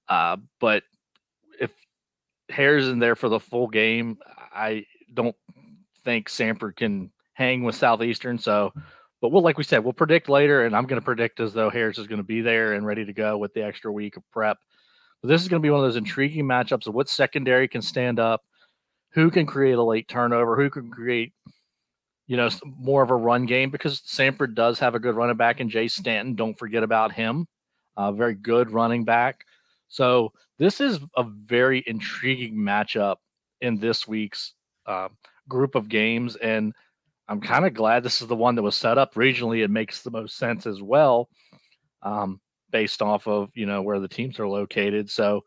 uh, 0.09 0.37
but 0.61 0.83
if 1.61 1.73
Harris 2.49 2.85
isn't 2.85 2.99
there 2.99 3.16
for 3.16 3.28
the 3.28 3.40
full 3.40 3.68
game, 3.68 4.18
I 4.54 4.87
don't 5.12 5.37
think 6.04 6.28
Samford 6.28 6.76
can 6.76 7.11
hang 7.33 7.62
with 7.62 7.75
Southeastern. 7.75 8.38
So 8.38 8.73
but 9.21 9.31
we'll, 9.31 9.43
like 9.43 9.59
we 9.59 9.65
said, 9.65 9.83
we'll 9.83 9.93
predict 9.93 10.29
later, 10.29 10.65
and 10.65 10.77
I'm 10.77 10.87
going 10.87 11.01
to 11.01 11.05
predict 11.05 11.41
as 11.41 11.53
though 11.53 11.71
Hiers 11.71 11.99
is 11.99 12.07
going 12.07 12.19
to 12.19 12.25
be 12.25 12.43
there 12.43 12.75
and 12.75 12.87
ready 12.87 13.05
to 13.05 13.13
go 13.13 13.39
with 13.39 13.55
the 13.55 13.65
extra 13.65 13.91
week 13.91 14.17
of 14.17 14.23
prep. 14.31 14.59
But 15.23 15.29
this 15.29 15.43
is 15.43 15.49
going 15.49 15.63
to 15.63 15.67
be 15.67 15.71
one 15.71 15.81
of 15.81 15.87
those 15.87 15.97
intriguing 15.97 16.45
matchups 16.45 16.87
of 16.87 16.95
what 16.95 17.09
secondary 17.09 17.67
can 17.69 17.83
stand 17.83 18.19
up, 18.19 18.43
who 19.11 19.31
can 19.31 19.47
create 19.47 19.79
a 19.79 19.83
late 19.83 20.09
turnover, 20.09 20.57
who 20.57 20.69
can 20.69 20.91
create, 20.91 21.33
you 22.26 22.37
know, 22.37 22.50
more 22.65 23.02
of 23.02 23.11
a 23.11 23.17
run 23.17 23.47
game 23.47 23.71
because 23.71 24.00
Samford 24.02 24.55
does 24.55 24.79
have 24.79 24.95
a 24.95 25.00
good 25.00 25.15
running 25.15 25.37
back 25.37 25.61
in 25.61 25.71
Jay 25.71 25.89
Stanton. 25.89 26.35
Don't 26.35 26.59
forget 26.59 26.83
about 26.83 27.13
him, 27.13 27.47
a 27.97 28.13
very 28.13 28.35
good 28.35 28.71
running 28.71 29.05
back. 29.05 29.45
So 29.89 30.33
this 30.59 30.81
is 30.81 30.99
a 31.17 31.23
very 31.23 31.83
intriguing 31.87 32.55
matchup 32.57 33.17
in 33.61 33.79
this 33.79 34.07
week's 34.07 34.52
uh, 34.85 35.09
group 35.49 35.75
of 35.75 35.89
games, 35.89 36.37
and 36.37 36.75
I'm 37.28 37.41
kind 37.41 37.67
of 37.67 37.75
glad 37.75 38.02
this 38.02 38.23
is 38.23 38.28
the 38.28 38.36
one 38.36 38.54
that 38.54 38.62
was 38.62 38.76
set 38.76 38.99
up 38.99 39.15
regionally. 39.15 39.65
It 39.65 39.71
makes 39.71 40.02
the 40.02 40.10
most 40.10 40.36
sense 40.36 40.67
as 40.67 40.80
well, 40.80 41.28
um, 42.02 42.41
based 42.71 43.02
off 43.02 43.26
of 43.26 43.50
you 43.54 43.67
know 43.67 43.82
where 43.82 43.99
the 43.99 44.08
teams 44.08 44.39
are 44.39 44.49
located. 44.49 45.10
So, 45.10 45.45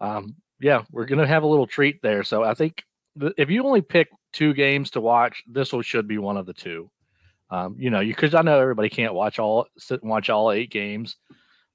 um, 0.00 0.36
yeah, 0.60 0.84
we're 0.90 1.06
gonna 1.06 1.26
have 1.26 1.42
a 1.42 1.46
little 1.46 1.66
treat 1.66 2.00
there. 2.02 2.22
So 2.22 2.44
I 2.44 2.54
think 2.54 2.82
th- 3.20 3.34
if 3.36 3.50
you 3.50 3.64
only 3.64 3.82
pick 3.82 4.08
two 4.32 4.54
games 4.54 4.90
to 4.92 5.00
watch, 5.00 5.42
this 5.46 5.72
will 5.72 5.82
should 5.82 6.08
be 6.08 6.18
one 6.18 6.36
of 6.36 6.46
the 6.46 6.54
two. 6.54 6.90
Um, 7.50 7.76
you 7.78 7.90
know, 7.90 8.00
you 8.00 8.14
because 8.14 8.34
I 8.34 8.42
know 8.42 8.58
everybody 8.58 8.88
can't 8.88 9.14
watch 9.14 9.38
all 9.38 9.66
sit 9.78 10.00
and 10.00 10.10
watch 10.10 10.30
all 10.30 10.50
eight 10.50 10.70
games, 10.70 11.16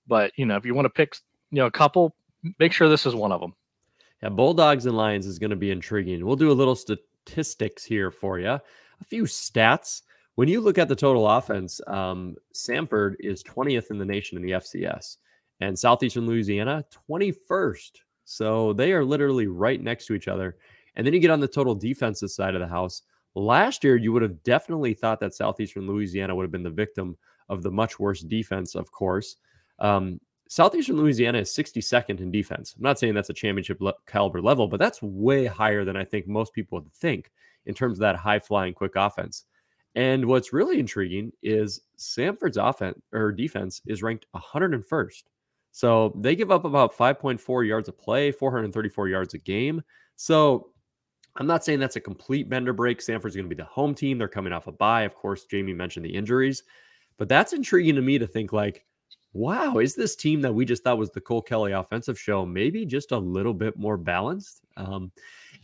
but 0.07 0.31
you 0.36 0.45
know 0.45 0.55
if 0.55 0.65
you 0.65 0.73
want 0.73 0.86
to 0.86 0.89
pick 0.89 1.15
you 1.51 1.57
know 1.57 1.67
a 1.67 1.71
couple, 1.71 2.15
make 2.57 2.73
sure 2.73 2.89
this 2.89 3.05
is 3.05 3.13
one 3.13 3.31
of 3.31 3.39
them. 3.39 3.53
Yeah, 4.23 4.29
Bulldogs 4.29 4.88
and 4.88 4.97
Lions 4.97 5.27
is 5.27 5.39
going 5.39 5.49
to 5.51 5.55
be 5.55 5.71
intriguing. 5.71 6.25
We'll 6.25 6.36
do 6.36 6.51
a 6.51 6.53
little 6.53 6.75
statistics 6.75 7.84
here 7.84 8.12
for 8.12 8.39
you 8.39 8.60
a 9.01 9.05
few 9.05 9.23
stats. 9.23 10.03
When 10.35 10.47
you 10.47 10.61
look 10.61 10.77
at 10.77 10.87
the 10.87 10.95
total 10.95 11.27
offense, 11.27 11.81
um, 11.87 12.35
Samford 12.53 13.15
is 13.19 13.43
20th 13.43 13.91
in 13.91 13.97
the 13.97 14.05
nation 14.05 14.37
in 14.37 14.43
the 14.43 14.51
FCS, 14.51 15.17
and 15.59 15.77
Southeastern 15.77 16.25
Louisiana 16.25 16.85
21st. 17.09 17.91
So 18.25 18.73
they 18.73 18.93
are 18.93 19.03
literally 19.03 19.47
right 19.47 19.81
next 19.81 20.05
to 20.07 20.13
each 20.13 20.27
other. 20.27 20.57
And 20.95 21.05
then 21.05 21.13
you 21.13 21.19
get 21.19 21.31
on 21.31 21.39
the 21.39 21.47
total 21.47 21.75
defensive 21.75 22.31
side 22.31 22.55
of 22.55 22.61
the 22.61 22.67
house. 22.67 23.03
Last 23.35 23.83
year, 23.83 23.95
you 23.95 24.11
would 24.13 24.21
have 24.21 24.43
definitely 24.43 24.93
thought 24.93 25.19
that 25.21 25.33
Southeastern 25.33 25.87
Louisiana 25.87 26.35
would 26.35 26.43
have 26.43 26.51
been 26.51 26.63
the 26.63 26.69
victim 26.69 27.17
of 27.49 27.63
the 27.63 27.71
much 27.71 27.99
worse 27.99 28.21
defense, 28.21 28.75
of 28.75 28.91
course. 28.91 29.37
Um, 29.79 30.19
Southeastern 30.47 30.97
Louisiana 30.97 31.39
is 31.39 31.49
62nd 31.49 32.19
in 32.19 32.29
defense. 32.29 32.73
I'm 32.75 32.83
not 32.83 32.99
saying 32.99 33.13
that's 33.13 33.29
a 33.29 33.33
championship 33.33 33.79
le- 33.79 33.93
caliber 34.05 34.41
level, 34.41 34.67
but 34.67 34.79
that's 34.79 35.01
way 35.01 35.45
higher 35.45 35.85
than 35.85 35.95
I 35.95 36.03
think 36.03 36.27
most 36.27 36.53
people 36.53 36.79
would 36.79 36.93
think 36.93 37.31
in 37.65 37.74
terms 37.74 37.97
of 37.97 38.02
that 38.02 38.15
high 38.15 38.39
flying, 38.39 38.74
quick 38.74 38.93
offense. 38.95 39.45
And 39.95 40.26
what's 40.26 40.54
really 40.54 40.80
intriguing 40.80 41.32
is 41.43 41.82
Samford's 41.97 42.58
offense 42.58 43.00
or 43.12 43.32
defense 43.32 43.82
is 43.86 44.02
ranked 44.02 44.26
101st. 44.36 45.24
So 45.71 46.13
they 46.17 46.36
give 46.36 46.52
up 46.52 46.65
about 46.65 46.97
5.4 46.97 47.67
yards 47.67 47.89
a 47.89 47.93
play, 47.93 48.32
434 48.32 49.08
yards 49.08 49.34
a 49.34 49.38
game. 49.38 49.82
So 50.15 50.71
I'm 51.38 51.47
not 51.47 51.63
saying 51.63 51.80
that's 51.80 51.95
a 51.95 52.02
complete 52.02 52.50
bender 52.50 52.74
break. 52.74 53.00
Samford's 53.00 53.36
going 53.36 53.50
to 53.50 53.56
be 53.56 53.56
the 53.56 53.63
home 53.65 53.95
team. 53.95 54.17
They're 54.17 54.28
coming 54.28 54.54
off 54.54 54.67
a 54.67 54.71
bye. 54.71 55.04
Of 55.04 55.15
course, 55.15 55.45
Jamie 55.45 55.74
mentioned 55.74 56.06
the 56.06 56.13
injuries, 56.13 56.63
but 57.17 57.30
that's 57.30 57.54
intriguing 57.54 57.95
to 57.95 58.02
me 58.02 58.17
to 58.19 58.28
think 58.28 58.52
like, 58.52 58.86
wow, 59.34 59.78
is 59.78 59.95
this 59.95 60.15
team 60.15 60.41
that 60.41 60.54
we 60.54 60.65
just 60.65 60.84
thought 60.84 60.97
was 60.97 61.12
the 61.12 61.21
Cole 61.21 61.41
Kelley 61.41 61.71
offensive 61.71 62.19
show 62.19 62.45
maybe 62.45 62.86
just 62.86 63.13
a 63.13 63.17
little 63.17 63.54
bit 63.54 63.78
more 63.78 63.95
balanced? 63.95 64.62
Um, 64.76 65.12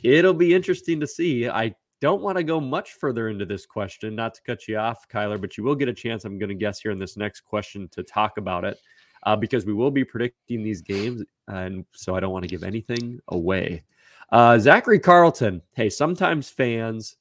it'll 0.03 0.33
be 0.33 0.53
interesting 0.53 1.01
to 1.01 1.07
see. 1.07 1.49
I 1.49 1.75
don't 2.01 2.21
want 2.21 2.37
to 2.37 2.43
go 2.43 2.59
much 2.59 2.93
further 2.93 3.29
into 3.29 3.45
this 3.45 3.65
question, 3.65 4.15
not 4.15 4.33
to 4.35 4.41
cut 4.43 4.67
you 4.67 4.77
off, 4.77 5.07
Kyler, 5.07 5.39
but 5.39 5.57
you 5.57 5.63
will 5.63 5.75
get 5.75 5.89
a 5.89 5.93
chance, 5.93 6.25
I'm 6.25 6.37
going 6.37 6.49
to 6.49 6.55
guess, 6.55 6.79
here 6.79 6.91
in 6.91 6.99
this 6.99 7.17
next 7.17 7.41
question 7.41 7.87
to 7.89 8.03
talk 8.03 8.37
about 8.37 8.65
it 8.65 8.79
uh, 9.23 9.35
because 9.35 9.65
we 9.65 9.73
will 9.73 9.91
be 9.91 10.03
predicting 10.03 10.63
these 10.63 10.81
games. 10.81 11.23
And 11.47 11.85
so 11.93 12.15
I 12.15 12.19
don't 12.19 12.31
want 12.31 12.43
to 12.43 12.49
give 12.49 12.63
anything 12.63 13.19
away. 13.29 13.83
Uh, 14.31 14.59
Zachary 14.59 14.99
Carlton, 14.99 15.61
hey, 15.75 15.89
sometimes 15.89 16.49
fans 16.49 17.15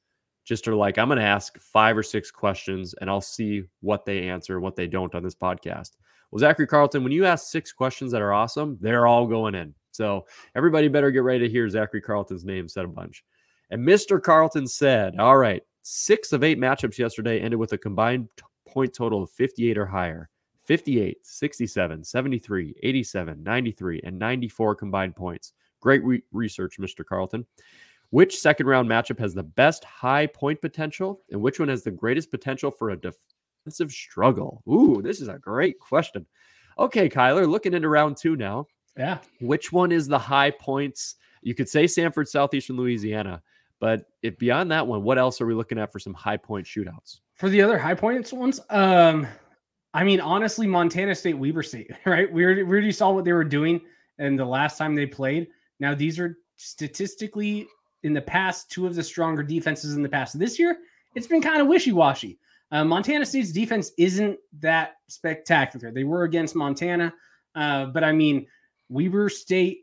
just 0.45 0.69
are 0.69 0.75
like, 0.75 0.99
I'm 0.99 1.09
going 1.09 1.19
to 1.19 1.25
ask 1.25 1.59
five 1.59 1.97
or 1.97 2.03
six 2.03 2.31
questions 2.31 2.95
and 3.01 3.09
I'll 3.09 3.21
see 3.21 3.65
what 3.81 4.05
they 4.05 4.29
answer, 4.29 4.61
what 4.61 4.77
they 4.77 4.87
don't 4.87 5.15
on 5.15 5.23
this 5.23 5.35
podcast. 5.35 5.93
Well, 6.31 6.41
Zachary 6.41 6.67
Carlton, 6.67 7.03
when 7.03 7.13
you 7.13 7.25
ask 7.25 7.47
six 7.47 7.73
questions 7.73 8.13
that 8.13 8.23
are 8.23 8.33
awesome, 8.33 8.79
they're 8.81 9.07
all 9.07 9.27
going 9.27 9.55
in. 9.55 9.75
So 9.93 10.27
everybody 10.55 10.89
better 10.89 11.11
get 11.11 11.23
ready 11.23 11.47
to 11.47 11.49
hear 11.49 11.69
Zachary 11.69 12.01
Carlton's 12.01 12.45
name 12.45 12.69
said 12.69 12.85
a 12.85 12.89
bunch. 12.89 13.25
And 13.71 13.87
Mr. 13.87 14.23
Carlton 14.23 14.67
said, 14.67 15.19
All 15.19 15.37
right, 15.37 15.63
six 15.83 16.33
of 16.33 16.45
eight 16.45 16.59
matchups 16.59 16.99
yesterday 16.99 17.41
ended 17.41 17.59
with 17.59 17.73
a 17.73 17.79
combined 17.79 18.29
point 18.67 18.95
total 18.95 19.23
of 19.23 19.31
58 19.31 19.79
or 19.79 19.87
higher 19.87 20.29
58, 20.65 21.19
67, 21.23 22.05
73, 22.05 22.75
87, 22.83 23.43
93, 23.43 24.01
and 24.05 24.19
94 24.19 24.75
combined 24.75 25.15
points. 25.15 25.53
Great 25.81 26.03
re- 26.05 26.23
research, 26.33 26.79
Mr. 26.79 27.05
Carlton. 27.05 27.47
Which 28.11 28.39
second 28.39 28.67
round 28.67 28.89
matchup 28.89 29.19
has 29.19 29.35
the 29.35 29.43
best 29.43 29.85
high 29.85 30.27
point 30.27 30.61
potential, 30.61 31.21
and 31.31 31.41
which 31.41 31.59
one 31.59 31.69
has 31.69 31.83
the 31.83 31.91
greatest 31.91 32.31
potential 32.31 32.71
for 32.71 32.91
a 32.91 32.97
defensive 32.97 33.93
struggle? 33.93 34.63
Ooh, 34.69 35.03
this 35.03 35.21
is 35.21 35.29
a 35.29 35.39
great 35.39 35.79
question. 35.79 36.27
Okay, 36.79 37.09
Kyler, 37.09 37.49
looking 37.49 37.75
into 37.75 37.89
round 37.89 38.17
two 38.17 38.37
now. 38.37 38.67
Yeah. 38.97 39.19
Which 39.41 39.73
one 39.73 39.93
is 39.93 40.07
the 40.07 40.19
high 40.19 40.51
points? 40.51 41.17
You 41.43 41.55
could 41.55 41.69
say 41.69 41.85
Samford, 41.85 42.29
Southeastern 42.29 42.77
Louisiana. 42.77 43.43
But 43.81 44.07
if 44.23 44.39
beyond 44.39 44.71
that 44.71 44.87
one, 44.87 45.03
what 45.03 45.19
else 45.19 45.41
are 45.41 45.47
we 45.47 45.55
looking 45.55 45.79
at 45.79 45.93
for 45.93 45.99
some 45.99 46.15
high 46.15 46.37
point 46.37 46.67
shootouts? 46.67 47.21
For 47.35 47.49
the 47.49 47.61
other 47.61 47.79
high 47.79 47.95
points 47.95 48.33
ones, 48.33 48.61
um, 48.71 49.27
I 49.93 50.05
mean, 50.05 50.21
honestly, 50.21 50.67
Montana 50.67 51.15
State, 51.15 51.35
Weber 51.35 51.63
State, 51.63 51.91
right? 52.07 52.31
We 52.31 52.45
already, 52.45 52.63
we 52.63 52.71
already 52.71 52.93
saw 52.93 53.13
what 53.13 53.25
they 53.25 53.33
were 53.33 53.45
doing 53.45 53.81
and 54.19 54.39
the 54.39 54.45
last 54.45 54.79
time 54.79 54.95
they 54.95 55.07
played. 55.07 55.49
Now 55.81 55.95
these 55.95 56.19
are 56.19 56.39
statistically 56.57 57.67
in 58.03 58.13
the 58.13 58.23
past, 58.23 58.71
two 58.71 58.87
of 58.87 58.95
the 58.95 59.03
stronger 59.03 59.43
defenses 59.43 59.95
in 59.95 60.03
the 60.03 60.09
past. 60.09 60.39
This 60.39 60.59
year, 60.59 60.79
it's 61.15 61.27
been 61.27 61.43
kind 61.43 61.61
of 61.61 61.67
wishy 61.67 61.93
washy. 61.93 62.39
Uh, 62.71 62.85
Montana 62.85 63.25
State's 63.25 63.53
defense 63.53 63.93
isn't 63.97 64.39
that 64.61 64.95
spectacular. 65.09 65.93
They 65.93 66.05
were 66.05 66.25
against 66.25 66.57
Montana, 66.57 67.13
uh, 67.55 67.87
but 67.87 68.05
I 68.05 68.13
mean, 68.13 68.47
Weber 68.89 69.29
State. 69.29 69.83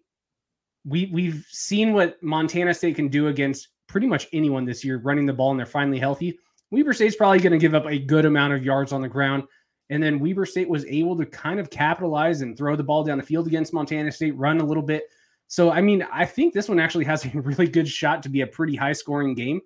We 0.85 1.09
we've 1.13 1.45
seen 1.49 1.93
what 1.93 2.21
Montana 2.21 2.73
State 2.73 2.97
can 2.97 3.07
do 3.07 3.27
against 3.27 3.69
pretty 3.93 4.07
much 4.07 4.27
anyone 4.33 4.65
this 4.65 4.83
year, 4.83 4.97
running 4.97 5.27
the 5.27 5.31
ball, 5.31 5.51
and 5.51 5.59
they're 5.59 5.67
finally 5.67 5.99
healthy. 5.99 6.39
Weber 6.71 6.93
State's 6.93 7.15
probably 7.15 7.37
going 7.37 7.51
to 7.51 7.59
give 7.59 7.75
up 7.75 7.85
a 7.85 7.99
good 7.99 8.25
amount 8.25 8.51
of 8.51 8.65
yards 8.65 8.91
on 8.91 9.03
the 9.03 9.07
ground. 9.07 9.43
And 9.91 10.01
then 10.01 10.19
Weber 10.19 10.47
State 10.47 10.67
was 10.67 10.83
able 10.85 11.15
to 11.15 11.27
kind 11.27 11.59
of 11.59 11.69
capitalize 11.69 12.41
and 12.41 12.57
throw 12.57 12.75
the 12.75 12.83
ball 12.83 13.03
down 13.03 13.19
the 13.19 13.23
field 13.23 13.45
against 13.45 13.71
Montana 13.71 14.11
State, 14.11 14.35
run 14.35 14.59
a 14.59 14.65
little 14.65 14.81
bit. 14.81 15.03
So, 15.47 15.69
I 15.69 15.79
mean, 15.79 16.01
I 16.11 16.25
think 16.25 16.55
this 16.55 16.67
one 16.67 16.79
actually 16.79 17.05
has 17.05 17.23
a 17.35 17.41
really 17.41 17.67
good 17.67 17.87
shot 17.87 18.23
to 18.23 18.29
be 18.29 18.41
a 18.41 18.47
pretty 18.47 18.75
high 18.75 18.93
scoring 18.93 19.35
game. 19.35 19.61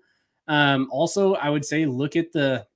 Um, 0.49 0.89
also, 0.91 1.35
I 1.35 1.49
would 1.49 1.63
say 1.63 1.85
look 1.85 2.17
at 2.17 2.33
the 2.33 2.67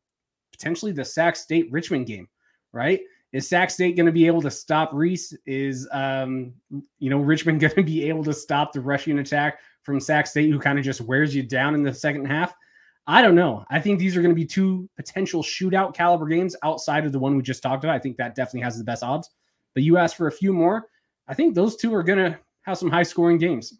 potentially 0.53 0.93
the 0.93 1.03
Sac 1.03 1.35
State 1.35 1.69
Richmond 1.69 2.05
game, 2.05 2.29
right? 2.71 3.01
Is 3.33 3.47
Sac 3.47 3.69
State 3.69 3.95
going 3.95 4.05
to 4.05 4.11
be 4.11 4.27
able 4.27 4.41
to 4.41 4.51
stop 4.51 4.91
Reece? 4.93 5.33
Is 5.45 5.87
um, 5.91 6.53
you 6.99 7.09
know 7.09 7.19
Richmond 7.19 7.59
going 7.61 7.75
to 7.75 7.83
be 7.83 8.07
able 8.07 8.23
to 8.25 8.33
stop 8.33 8.73
the 8.73 8.81
rushing 8.81 9.19
attack 9.19 9.59
from 9.83 9.99
Sac 9.99 10.27
State, 10.27 10.51
who 10.51 10.59
kind 10.59 10.77
of 10.77 10.85
just 10.85 11.01
wears 11.01 11.33
you 11.35 11.43
down 11.43 11.75
in 11.75 11.83
the 11.83 11.93
second 11.93 12.25
half? 12.25 12.53
I 13.07 13.21
don't 13.21 13.35
know. 13.35 13.65
I 13.69 13.79
think 13.79 13.99
these 13.99 14.15
are 14.15 14.21
going 14.21 14.33
to 14.33 14.39
be 14.39 14.45
two 14.45 14.87
potential 14.95 15.41
shootout 15.41 15.93
caliber 15.95 16.27
games 16.27 16.55
outside 16.63 17.05
of 17.05 17.11
the 17.11 17.19
one 17.19 17.35
we 17.35 17.41
just 17.41 17.63
talked 17.63 17.83
about. 17.83 17.95
I 17.95 17.99
think 17.99 18.17
that 18.17 18.35
definitely 18.35 18.61
has 18.61 18.77
the 18.77 18.83
best 18.83 19.03
odds. 19.03 19.29
But 19.73 19.83
you 19.83 19.97
asked 19.97 20.17
for 20.17 20.27
a 20.27 20.31
few 20.31 20.53
more. 20.53 20.87
I 21.27 21.33
think 21.33 21.55
those 21.55 21.75
two 21.75 21.93
are 21.95 22.03
going 22.03 22.19
to 22.19 22.39
have 22.63 22.77
some 22.77 22.91
high 22.91 23.03
scoring 23.03 23.37
games. 23.37 23.73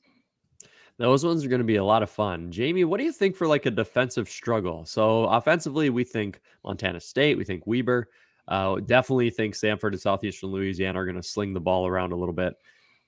Those 0.98 1.26
ones 1.26 1.44
are 1.44 1.50
going 1.50 1.60
to 1.62 1.66
be 1.66 1.78
a 1.78 1.84
lot 1.84 2.04
of 2.04 2.10
fun. 2.10 2.52
Jamie, 2.52 2.84
what 2.84 2.98
do 2.98 3.04
you 3.04 3.12
think 3.12 3.36
for 3.36 3.48
like 3.48 3.66
a 3.66 3.72
defensive 3.72 4.30
struggle? 4.30 4.86
So 4.86 5.26
offensively, 5.26 5.90
we 5.90 6.04
think 6.04 6.42
Montana 6.64 7.00
State, 7.00 7.38
we 7.38 7.44
think 7.44 7.66
Weber, 7.66 8.10
uh, 8.48 8.80
definitely 8.80 9.30
think 9.30 9.56
Samford 9.56 9.92
and 9.92 10.02
Southeastern 10.02 10.50
Louisiana 10.50 11.00
are 11.00 11.06
going 11.06 11.16
to 11.16 11.24
sling 11.24 11.54
the 11.54 11.60
ball 11.60 11.88
around 11.88 12.12
a 12.12 12.16
little 12.18 12.34
bit. 12.34 12.56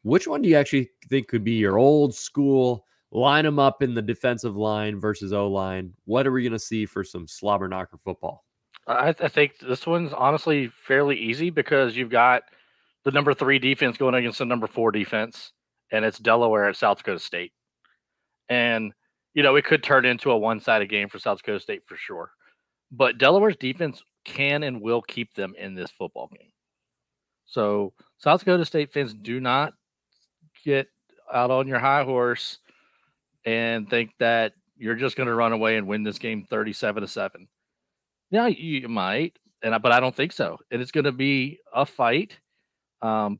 Which 0.03 0.27
one 0.27 0.41
do 0.41 0.49
you 0.49 0.57
actually 0.57 0.91
think 1.09 1.27
could 1.27 1.43
be 1.43 1.53
your 1.53 1.77
old 1.77 2.13
school? 2.13 2.85
Line 3.11 3.45
them 3.45 3.59
up 3.59 3.83
in 3.83 3.93
the 3.93 4.01
defensive 4.01 4.55
line 4.55 4.99
versus 4.99 5.33
O 5.33 5.47
line. 5.47 5.93
What 6.05 6.25
are 6.27 6.31
we 6.31 6.43
going 6.43 6.53
to 6.53 6.59
see 6.59 6.85
for 6.85 7.03
some 7.03 7.27
slobber 7.27 7.67
knocker 7.67 7.97
football? 8.03 8.43
I, 8.87 9.09
I 9.09 9.27
think 9.27 9.59
this 9.59 9.87
one's 9.87 10.13
honestly 10.13 10.67
fairly 10.67 11.17
easy 11.17 11.49
because 11.49 11.95
you've 11.95 12.09
got 12.09 12.43
the 13.05 13.11
number 13.11 13.33
three 13.33 13.59
defense 13.59 13.97
going 13.97 14.15
against 14.15 14.39
the 14.39 14.45
number 14.45 14.67
four 14.67 14.91
defense, 14.91 15.53
and 15.91 16.03
it's 16.03 16.19
Delaware 16.19 16.67
at 16.67 16.75
South 16.75 16.97
Dakota 16.97 17.19
State. 17.19 17.53
And, 18.49 18.93
you 19.33 19.43
know, 19.43 19.55
it 19.55 19.65
could 19.65 19.83
turn 19.83 20.05
into 20.05 20.31
a 20.31 20.37
one 20.37 20.59
sided 20.59 20.89
game 20.89 21.07
for 21.07 21.19
South 21.19 21.37
Dakota 21.37 21.59
State 21.59 21.83
for 21.85 21.95
sure. 21.95 22.31
But 22.91 23.17
Delaware's 23.17 23.57
defense 23.57 24.03
can 24.25 24.63
and 24.63 24.81
will 24.81 25.01
keep 25.01 25.33
them 25.33 25.53
in 25.57 25.75
this 25.75 25.91
football 25.91 26.27
game. 26.27 26.51
So, 27.45 27.93
South 28.17 28.39
Dakota 28.39 28.65
State 28.65 28.93
fans 28.93 29.13
do 29.13 29.39
not 29.39 29.73
get 30.63 30.87
out 31.31 31.51
on 31.51 31.67
your 31.67 31.79
high 31.79 32.03
horse 32.03 32.59
and 33.45 33.89
think 33.89 34.11
that 34.19 34.53
you're 34.77 34.95
just 34.95 35.15
going 35.15 35.27
to 35.27 35.35
run 35.35 35.53
away 35.53 35.77
and 35.77 35.87
win 35.87 36.03
this 36.03 36.17
game 36.17 36.45
37 36.49 37.01
to 37.01 37.07
7. 37.07 37.47
Yeah, 38.31 38.47
you 38.47 38.89
might, 38.89 39.37
and 39.61 39.79
but 39.81 39.91
I 39.91 39.99
don't 39.99 40.15
think 40.15 40.31
so. 40.31 40.57
And 40.71 40.81
it's 40.81 40.91
going 40.91 41.03
to 41.03 41.11
be 41.11 41.59
a 41.73 41.85
fight. 41.85 42.39
Um, 43.01 43.39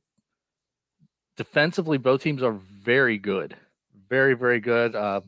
defensively, 1.36 1.98
both 1.98 2.22
teams 2.22 2.44
are 2.44 2.60
very 2.84 3.18
good, 3.18 3.56
very 4.08 4.36
very 4.36 4.60
good. 4.60 4.96
Uh, 4.96 5.22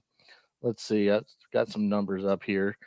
let's 0.62 0.84
see, 0.84 1.10
I've 1.10 1.26
got 1.52 1.70
some 1.70 1.90
numbers 1.90 2.26
up 2.26 2.44
here. 2.44 2.78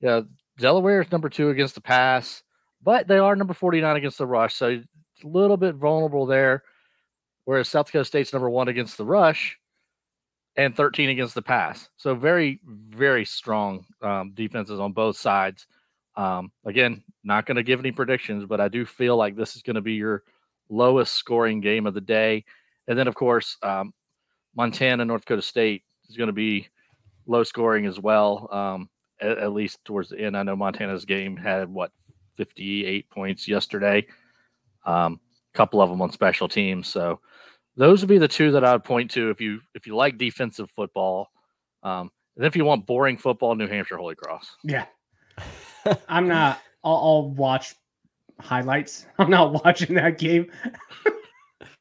Yeah, 0.00 0.22
Delaware 0.60 1.02
is 1.02 1.10
number 1.10 1.28
two 1.28 1.50
against 1.50 1.74
the 1.74 1.80
pass, 1.80 2.42
but 2.82 3.08
they 3.08 3.18
are 3.18 3.34
number 3.34 3.54
49 3.54 3.96
against 3.96 4.18
the 4.18 4.26
rush, 4.26 4.54
so 4.54 4.68
a 4.68 5.26
little 5.26 5.56
bit 5.56 5.74
vulnerable 5.74 6.26
there. 6.26 6.62
Whereas 7.44 7.68
South 7.68 7.86
Dakota 7.86 8.04
State's 8.04 8.32
number 8.32 8.50
one 8.50 8.68
against 8.68 8.96
the 8.96 9.04
rush, 9.04 9.58
and 10.56 10.76
13 10.76 11.10
against 11.10 11.34
the 11.34 11.42
pass. 11.42 11.88
So 11.96 12.14
very, 12.14 12.60
very 12.66 13.24
strong 13.24 13.86
um, 14.02 14.32
defenses 14.34 14.80
on 14.80 14.92
both 14.92 15.16
sides. 15.16 15.66
Um, 16.16 16.52
again, 16.64 17.02
not 17.24 17.46
going 17.46 17.56
to 17.56 17.62
give 17.62 17.80
any 17.80 17.92
predictions, 17.92 18.44
but 18.44 18.60
I 18.60 18.68
do 18.68 18.84
feel 18.84 19.16
like 19.16 19.36
this 19.36 19.56
is 19.56 19.62
going 19.62 19.76
to 19.76 19.80
be 19.80 19.94
your 19.94 20.22
lowest 20.68 21.14
scoring 21.14 21.60
game 21.60 21.86
of 21.86 21.94
the 21.94 22.00
day. 22.00 22.44
And 22.88 22.98
then, 22.98 23.08
of 23.08 23.14
course, 23.14 23.56
um, 23.62 23.94
Montana, 24.54 25.04
North 25.04 25.22
Dakota 25.22 25.42
State 25.42 25.82
is 26.08 26.16
going 26.16 26.26
to 26.26 26.32
be 26.32 26.68
low 27.26 27.44
scoring 27.44 27.86
as 27.86 27.98
well, 27.98 28.48
um, 28.50 28.90
at, 29.20 29.38
at, 29.38 29.52
least 29.52 29.84
towards 29.84 30.10
the 30.10 30.20
end. 30.20 30.36
I 30.36 30.42
know 30.42 30.56
Montana's 30.56 31.04
game 31.04 31.36
had 31.36 31.72
what 31.72 31.92
58 32.36 33.10
points 33.10 33.46
yesterday, 33.46 34.06
a 34.86 34.90
um, 34.90 35.20
couple 35.54 35.80
of 35.80 35.90
them 35.90 36.02
on 36.02 36.12
special 36.12 36.48
teams. 36.48 36.88
So 36.88 37.20
those 37.76 38.00
would 38.00 38.08
be 38.08 38.18
the 38.18 38.28
two 38.28 38.52
that 38.52 38.64
I 38.64 38.72
would 38.72 38.84
point 38.84 39.10
to 39.12 39.30
if 39.30 39.40
you 39.40 39.60
if 39.74 39.86
you 39.86 39.96
like 39.96 40.18
defensive 40.18 40.70
football. 40.70 41.30
Um, 41.82 42.10
and 42.36 42.46
if 42.46 42.56
you 42.56 42.64
want 42.64 42.86
boring 42.86 43.16
football, 43.16 43.54
New 43.54 43.66
Hampshire 43.66 43.96
Holy 43.96 44.14
Cross. 44.14 44.56
Yeah, 44.64 44.86
I'm 46.08 46.28
not. 46.28 46.60
I'll, 46.82 46.96
I'll, 46.96 47.30
watch 47.30 47.74
highlights. 48.40 49.06
I'm 49.18 49.30
not 49.30 49.64
watching 49.64 49.94
that 49.96 50.18
game. 50.18 50.50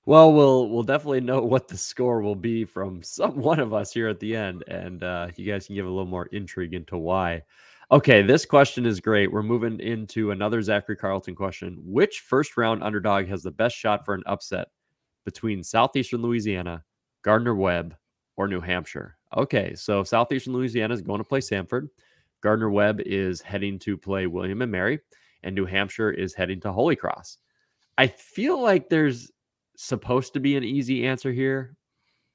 well, 0.09 0.33
we'll 0.33 0.69
we'll 0.69 0.81
definitely 0.81 1.21
know 1.21 1.39
what 1.39 1.67
the 1.67 1.77
score 1.77 2.19
will 2.19 2.33
be 2.33 2.65
from 2.65 3.03
some 3.03 3.35
one 3.39 3.59
of 3.59 3.75
us 3.75 3.93
here 3.93 4.07
at 4.07 4.19
the 4.19 4.35
end, 4.35 4.63
and 4.67 5.03
uh, 5.03 5.27
you 5.35 5.45
guys 5.45 5.67
can 5.67 5.75
give 5.75 5.85
a 5.85 5.89
little 5.89 6.07
more 6.07 6.25
intrigue 6.31 6.73
into 6.73 6.97
why. 6.97 7.43
Okay, 7.91 8.23
this 8.23 8.43
question 8.43 8.87
is 8.87 8.99
great. 8.99 9.31
We're 9.31 9.43
moving 9.43 9.79
into 9.79 10.31
another 10.31 10.63
Zachary 10.63 10.95
Carlton 10.95 11.35
question. 11.35 11.77
Which 11.83 12.21
first 12.21 12.57
round 12.57 12.81
underdog 12.81 13.27
has 13.27 13.43
the 13.43 13.51
best 13.51 13.75
shot 13.75 14.03
for 14.03 14.15
an 14.15 14.23
upset 14.25 14.69
between 15.25 15.63
Southeastern 15.63 16.23
Louisiana, 16.23 16.83
Gardner 17.21 17.53
Webb, 17.53 17.95
or 18.35 18.47
New 18.47 18.61
Hampshire. 18.61 19.15
Okay, 19.37 19.75
so 19.75 20.03
Southeastern 20.03 20.53
Louisiana 20.53 20.95
is 20.95 21.03
going 21.03 21.19
to 21.19 21.23
play 21.23 21.39
Samford. 21.39 21.87
Gardner 22.41 22.71
Webb 22.71 22.99
is 23.01 23.41
heading 23.41 23.77
to 23.77 23.95
play 23.95 24.25
William 24.25 24.63
and 24.63 24.71
Mary, 24.71 25.01
and 25.43 25.53
New 25.53 25.67
Hampshire 25.67 26.09
is 26.09 26.33
heading 26.33 26.59
to 26.61 26.71
Holy 26.71 26.95
Cross. 26.95 27.37
I 27.95 28.07
feel 28.07 28.59
like 28.59 28.89
there's 28.89 29.29
supposed 29.79 30.33
to 30.33 30.39
be 30.39 30.57
an 30.57 30.63
easy 30.63 31.07
answer 31.07 31.31
here, 31.31 31.75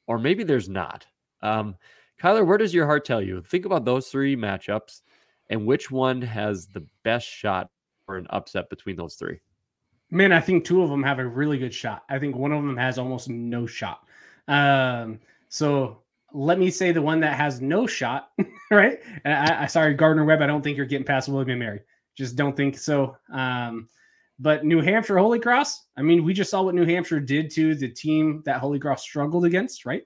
or 0.07 0.19
maybe 0.19 0.45
there's 0.45 0.69
not. 0.69 1.07
Um, 1.43 1.77
Kyler, 2.21 2.47
where 2.47 2.57
does 2.57 2.73
your 2.73 2.87
heart 2.87 3.05
tell 3.05 3.21
you? 3.21 3.43
Think 3.43 3.67
about 3.67 3.85
those 3.85 4.09
three 4.09 4.35
matchups 4.35 5.03
and 5.51 5.67
which 5.67 5.91
one 5.91 6.23
has 6.23 6.69
the 6.69 6.87
best 7.03 7.27
shot 7.27 7.71
for 8.07 8.17
an 8.17 8.27
upset 8.31 8.71
between 8.71 8.97
those 8.97 9.17
three. 9.17 9.41
Man, 10.11 10.33
I 10.33 10.41
think 10.41 10.65
two 10.65 10.83
of 10.83 10.89
them 10.89 11.03
have 11.03 11.19
a 11.19 11.27
really 11.27 11.59
good 11.59 11.75
shot. 11.75 12.05
I 12.09 12.19
think 12.19 12.35
one 12.35 12.53
of 12.53 12.63
them 12.63 12.77
has 12.77 12.99
almost 12.99 13.29
no 13.29 13.67
shot. 13.67 14.01
Um, 14.49 15.21
so 15.49 16.03
let 16.33 16.59
me 16.59 16.71
say 16.71 16.93
the 16.93 17.03
one 17.03 17.21
that 17.21 17.37
has 17.37 17.61
no 17.61 17.87
shot, 17.87 18.31
right? 18.71 19.01
I, 19.27 19.65
I 19.65 19.67
sorry, 19.67 19.95
Gardner 19.95 20.25
Webb. 20.25 20.41
I 20.41 20.47
don't 20.47 20.63
think 20.63 20.77
you're 20.79 20.87
getting 20.87 21.07
past 21.07 21.29
William 21.29 21.51
and 21.51 21.59
Mary. 21.59 21.81
Just 22.17 22.37
don't 22.37 22.57
think 22.57 22.79
so. 22.79 23.17
Um, 23.31 23.89
but 24.39 24.65
New 24.65 24.81
Hampshire 24.81 25.19
Holy 25.19 25.39
Cross. 25.39 25.87
I 25.97 26.03
mean, 26.03 26.25
we 26.25 26.35
just 26.35 26.51
saw 26.51 26.63
what 26.63 26.75
New 26.75 26.85
Hampshire 26.85 27.21
did 27.21 27.51
to 27.53 27.75
the 27.75 27.89
team 27.89 28.43
that 28.45 28.59
Holy 28.59 28.79
Cross 28.79 29.03
struggled 29.03 29.45
against, 29.45 29.87
right? 29.87 30.03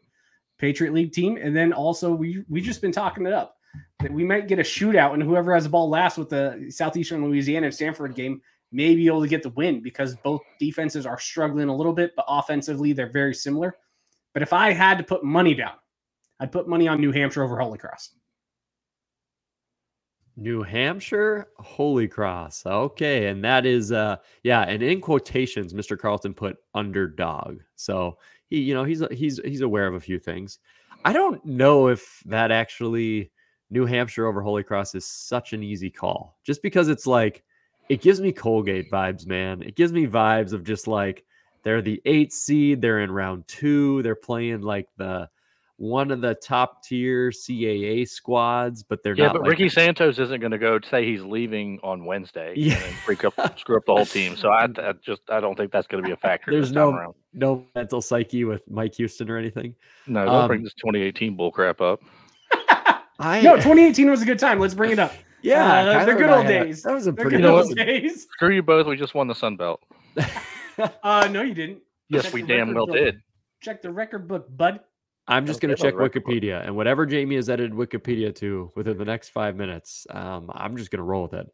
Patriot 0.58 0.92
League 0.92 1.12
team, 1.12 1.38
and 1.40 1.56
then 1.56 1.72
also 1.72 2.12
we 2.12 2.44
we 2.48 2.60
just 2.60 2.82
been 2.82 2.92
talking 2.92 3.26
it 3.26 3.32
up 3.32 3.56
that 4.00 4.12
we 4.12 4.24
might 4.24 4.48
get 4.48 4.58
a 4.58 4.62
shootout, 4.62 5.14
and 5.14 5.22
whoever 5.22 5.54
has 5.54 5.64
the 5.64 5.70
ball 5.70 5.88
last 5.88 6.18
with 6.18 6.28
the 6.28 6.66
Southeastern 6.68 7.24
Louisiana 7.24 7.66
and 7.66 7.74
Stanford 7.74 8.14
game 8.14 8.40
may 8.70 8.94
be 8.94 9.06
able 9.06 9.22
to 9.22 9.28
get 9.28 9.42
the 9.42 9.50
win 9.50 9.82
because 9.82 10.16
both 10.16 10.42
defenses 10.60 11.06
are 11.06 11.18
struggling 11.18 11.68
a 11.68 11.74
little 11.74 11.92
bit, 11.92 12.12
but 12.16 12.24
offensively 12.28 12.92
they're 12.92 13.10
very 13.10 13.34
similar. 13.34 13.76
But 14.34 14.42
if 14.42 14.52
I 14.52 14.72
had 14.72 14.98
to 14.98 15.04
put 15.04 15.24
money 15.24 15.54
down, 15.54 15.74
I'd 16.40 16.52
put 16.52 16.68
money 16.68 16.86
on 16.86 17.00
New 17.00 17.12
Hampshire 17.12 17.42
over 17.42 17.58
Holy 17.58 17.78
Cross. 17.78 18.10
New 20.38 20.62
Hampshire, 20.62 21.48
Holy 21.58 22.06
Cross. 22.06 22.64
Okay, 22.64 23.26
and 23.26 23.42
that 23.44 23.66
is 23.66 23.90
uh 23.92 24.16
yeah, 24.44 24.62
and 24.62 24.82
in 24.82 25.00
quotations 25.00 25.74
Mr. 25.74 25.98
Carlton 25.98 26.32
put 26.32 26.56
underdog. 26.74 27.60
So 27.74 28.18
he 28.46 28.60
you 28.60 28.74
know, 28.74 28.84
he's 28.84 29.02
he's 29.10 29.40
he's 29.44 29.62
aware 29.62 29.86
of 29.86 29.94
a 29.94 30.00
few 30.00 30.18
things. 30.18 30.60
I 31.04 31.12
don't 31.12 31.44
know 31.44 31.88
if 31.88 32.22
that 32.26 32.50
actually 32.50 33.30
New 33.70 33.84
Hampshire 33.84 34.26
over 34.26 34.40
Holy 34.40 34.62
Cross 34.62 34.94
is 34.94 35.06
such 35.06 35.52
an 35.52 35.62
easy 35.62 35.90
call. 35.90 36.38
Just 36.44 36.62
because 36.62 36.88
it's 36.88 37.06
like 37.06 37.42
it 37.88 38.00
gives 38.00 38.20
me 38.20 38.32
Colgate 38.32 38.90
vibes, 38.90 39.26
man. 39.26 39.62
It 39.62 39.74
gives 39.74 39.92
me 39.92 40.06
vibes 40.06 40.52
of 40.52 40.62
just 40.62 40.86
like 40.86 41.24
they're 41.64 41.82
the 41.82 42.00
eight 42.04 42.32
seed, 42.32 42.80
they're 42.80 43.00
in 43.00 43.10
round 43.10 43.48
two, 43.48 44.02
they're 44.02 44.14
playing 44.14 44.62
like 44.62 44.88
the 44.96 45.28
one 45.78 46.10
of 46.10 46.20
the 46.20 46.34
top 46.34 46.82
tier 46.82 47.30
CAA 47.30 48.06
squads, 48.08 48.82
but 48.82 49.00
they're 49.04 49.14
Yeah, 49.14 49.26
not. 49.26 49.32
but 49.34 49.42
like- 49.42 49.50
Ricky 49.52 49.68
Santos 49.68 50.18
isn't 50.18 50.40
going 50.40 50.50
to 50.50 50.58
go 50.58 50.78
say 50.80 51.06
he's 51.06 51.22
leaving 51.22 51.78
on 51.84 52.04
Wednesday 52.04 52.52
Yeah. 52.56 52.74
and 52.82 52.94
freak 52.96 53.24
up, 53.24 53.34
screw 53.58 53.76
up 53.76 53.84
the 53.86 53.94
whole 53.94 54.04
team. 54.04 54.34
So 54.36 54.50
I, 54.50 54.64
I 54.78 54.92
just 55.00 55.22
I 55.30 55.38
don't 55.40 55.56
think 55.56 55.70
that's 55.70 55.86
going 55.86 56.02
to 56.02 56.06
be 56.06 56.12
a 56.12 56.16
factor. 56.16 56.50
There's 56.50 56.72
no- 56.72 57.14
no 57.32 57.64
mental 57.76 58.02
psyche 58.02 58.42
with 58.44 58.68
Mike 58.68 58.94
Houston 58.96 59.30
or 59.30 59.36
anything. 59.38 59.74
no. 60.08 60.24
Don't 60.24 60.34
um, 60.34 60.48
bring 60.48 60.62
this 60.64 60.74
2018 60.74 61.36
bull 61.36 61.52
crap 61.52 61.80
up. 61.80 62.00
I 63.20 63.40
no, 63.42 63.54
2018 63.56 64.10
was 64.10 64.22
a 64.22 64.24
good 64.24 64.38
time. 64.38 64.58
Let's 64.58 64.74
bring 64.74 64.90
it 64.90 64.98
up. 64.98 65.12
yeah, 65.42 65.80
uh, 65.80 66.04
the 66.04 66.14
good 66.14 66.30
old 66.30 66.46
had 66.46 66.64
days. 66.64 66.82
That 66.82 66.92
was 66.94 67.06
a 67.06 67.12
pretty 67.12 67.36
good 67.36 67.44
old 67.44 67.74
days. 67.76 68.26
Screw 68.32 68.52
you 68.54 68.62
both. 68.62 68.86
We 68.86 68.96
just 68.96 69.14
won 69.14 69.28
the 69.28 69.34
Sun 69.34 69.56
Belt. 69.56 69.80
Uh, 71.02 71.28
no, 71.30 71.42
you 71.42 71.54
didn't. 71.54 71.80
Yes, 72.08 72.24
Check 72.24 72.32
we 72.34 72.42
damn 72.42 72.74
well 72.74 72.86
book. 72.86 72.96
did. 72.96 73.20
Check 73.60 73.82
the 73.82 73.90
record 73.90 74.26
book, 74.28 74.46
bud. 74.56 74.80
I'm 75.28 75.46
just 75.46 75.60
going 75.60 75.74
to 75.74 75.80
check. 75.80 75.94
Wikipedia, 75.94 76.64
and 76.64 76.74
whatever 76.74 77.06
Jamie 77.06 77.36
has 77.36 77.48
edited 77.48 77.72
Wikipedia 77.72 78.34
to 78.36 78.72
within 78.74 78.96
the 78.96 79.04
next 79.04 79.28
five 79.28 79.56
minutes, 79.56 80.06
um, 80.10 80.50
I'm 80.54 80.76
just 80.76 80.90
going 80.90 80.98
to 80.98 81.04
roll 81.04 81.22
with 81.22 81.34
it. 81.34 81.46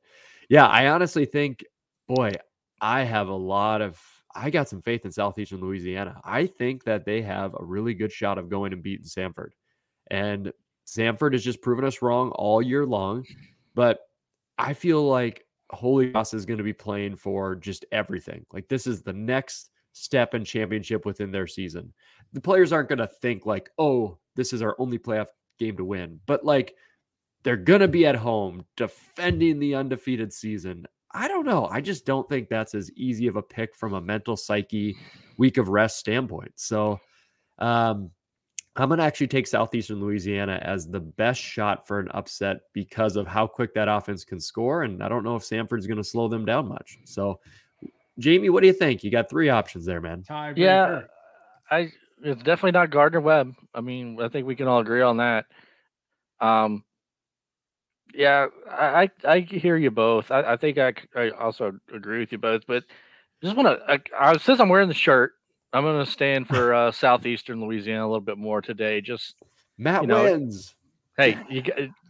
Yeah, 0.49 0.67
I 0.67 0.89
honestly 0.89 1.25
think, 1.25 1.65
boy, 2.07 2.33
I 2.81 3.03
have 3.03 3.29
a 3.29 3.35
lot 3.35 3.83
of, 3.83 4.01
I 4.35 4.51
got 4.51 4.69
some 4.69 4.81
faith 4.81 5.05
in 5.05 5.13
Southeastern 5.13 5.61
Louisiana. 5.61 6.21
I 6.25 6.47
think 6.47 6.85
that 6.85 7.05
they 7.05 7.23
have 7.23 7.55
a 7.59 7.65
really 7.65 7.95
good 7.95 8.13
shot 8.13 8.39
of 8.39 8.49
going 8.49 8.73
and 8.73 8.83
beating 8.83 9.07
Samford. 9.07 9.51
And 10.11 10.53
Samford 10.87 11.33
has 11.33 11.43
just 11.43 11.63
proven 11.63 11.85
us 11.85 12.03
wrong 12.03 12.31
all 12.31 12.63
year 12.63 12.87
long. 12.87 13.25
But 13.75 14.01
I 14.59 14.75
feel 14.75 15.03
like 15.07 15.47
Holy 15.71 16.11
Cross 16.11 16.35
is 16.35 16.47
going 16.47 16.59
to 16.59 16.65
be 16.65 16.73
playing 16.73 17.17
for 17.17 17.57
just 17.57 17.85
everything. 17.91 18.45
Like 18.53 18.69
this 18.69 18.87
is 18.87 19.03
the 19.03 19.13
next 19.13 19.71
step 19.95 20.35
in 20.35 20.45
championship 20.45 21.07
within 21.07 21.31
their 21.31 21.47
season. 21.47 21.95
The 22.33 22.41
players 22.41 22.73
aren't 22.73 22.91
going 22.91 22.99
to 22.99 23.07
think 23.07 23.47
like, 23.47 23.71
"Oh, 23.79 24.19
this 24.37 24.53
is 24.53 24.61
our 24.61 24.77
only 24.79 24.99
playoff 24.99 25.29
game 25.59 25.77
to 25.79 25.85
win." 25.85 26.21
But 26.27 26.45
like 26.45 26.75
they're 27.45 27.57
going 27.57 27.81
to 27.81 27.89
be 27.89 28.07
at 28.07 28.17
home 28.17 28.65
defending 28.77 29.59
the 29.59 29.75
undefeated 29.75 30.33
season. 30.33 30.87
I 31.13 31.29
don't 31.29 31.47
know. 31.47 31.67
I 31.67 31.81
just 31.81 32.07
don't 32.07 32.29
think 32.29 32.49
that's 32.49 32.75
as 32.75 32.91
easy 32.93 33.29
of 33.29 33.37
a 33.37 33.43
pick 33.43 33.77
from 33.77 33.95
a 33.95 34.01
mental 34.01 34.37
psyche 34.37 34.97
week 35.39 35.59
of 35.59 35.69
rest 35.69 35.99
standpoint. 35.99 36.53
So, 36.57 37.01
um 37.59 38.11
I'm 38.77 38.89
going 38.89 38.99
to 38.99 39.05
actually 39.05 39.29
take 39.29 39.47
Southeastern 39.47 40.01
Louisiana 40.01 40.59
as 40.61 40.89
the 40.89 40.99
best 40.99 41.41
shot 41.41 41.87
for 41.87 42.01
an 42.01 42.09
upset 42.13 42.57
because 42.73 43.15
of 43.15 43.25
how 43.25 43.47
quick 43.47 43.73
that 43.75 43.87
offense 43.87 44.25
can 44.25 44.41
score. 44.41 44.83
And 44.83 45.01
I 45.01 45.09
don't 45.09 45.23
know 45.23 45.37
if 45.37 45.45
Samford's 45.45 45.87
going 45.87 45.99
to 45.99 46.03
slow 46.03 46.27
them 46.27 46.45
down 46.45 46.69
much. 46.69 46.99
So, 47.05 47.39
Jamie, 48.19 48.49
what 48.51 48.61
do 48.61 48.67
you 48.67 48.73
think? 48.73 49.03
You 49.03 49.11
got 49.11 49.29
three 49.29 49.49
options 49.49 49.85
there, 49.85 50.01
man. 50.01 50.23
Tiebreaker. 50.23 50.57
Yeah, 50.57 51.01
I 51.71 51.93
it's 52.23 52.43
definitely 52.43 52.73
not 52.73 52.91
Gardner 52.91 53.21
Webb. 53.21 53.55
I 53.75 53.81
mean, 53.81 54.19
I 54.21 54.29
think 54.29 54.47
we 54.47 54.57
can 54.57 54.69
all 54.69 54.81
agree 54.81 55.03
on 55.03 55.17
that. 55.19 55.47
Um, 56.41 56.85
yeah, 58.15 58.47
I 58.71 59.11
I, 59.25 59.33
I 59.33 59.41
hear 59.41 59.77
you 59.77 59.91
both. 59.91 60.31
I, 60.31 60.53
I 60.53 60.57
think 60.57 60.79
I, 60.79 60.93
c- 60.93 61.09
I 61.17 61.31
also 61.31 61.73
agree 61.93 62.21
with 62.21 62.33
you 62.33 62.39
both, 62.39 62.63
but 62.67 62.85
just 63.43 63.57
want 63.57 63.69
to. 63.69 63.93
I, 63.93 64.01
I, 64.31 64.37
since 64.37 64.61
I'm 64.61 64.69
wearing 64.69 64.89
the 64.89 64.95
shirt, 64.95 65.33
I'm 65.73 65.83
going 65.83 66.05
to 66.05 66.11
stand 66.11 66.47
for 66.49 66.73
uh, 66.73 66.93
southeastern 66.93 67.61
Louisiana 67.61 68.05
a 68.05 68.09
little 68.09 68.21
bit 68.21 68.39
more 68.39 68.63
today. 68.63 69.01
Just 69.01 69.35
Matt 69.77 70.03
You 70.03 70.09
know, 70.09 70.23
wins. 70.23 70.75
hey, 71.19 71.37
you 71.51 71.65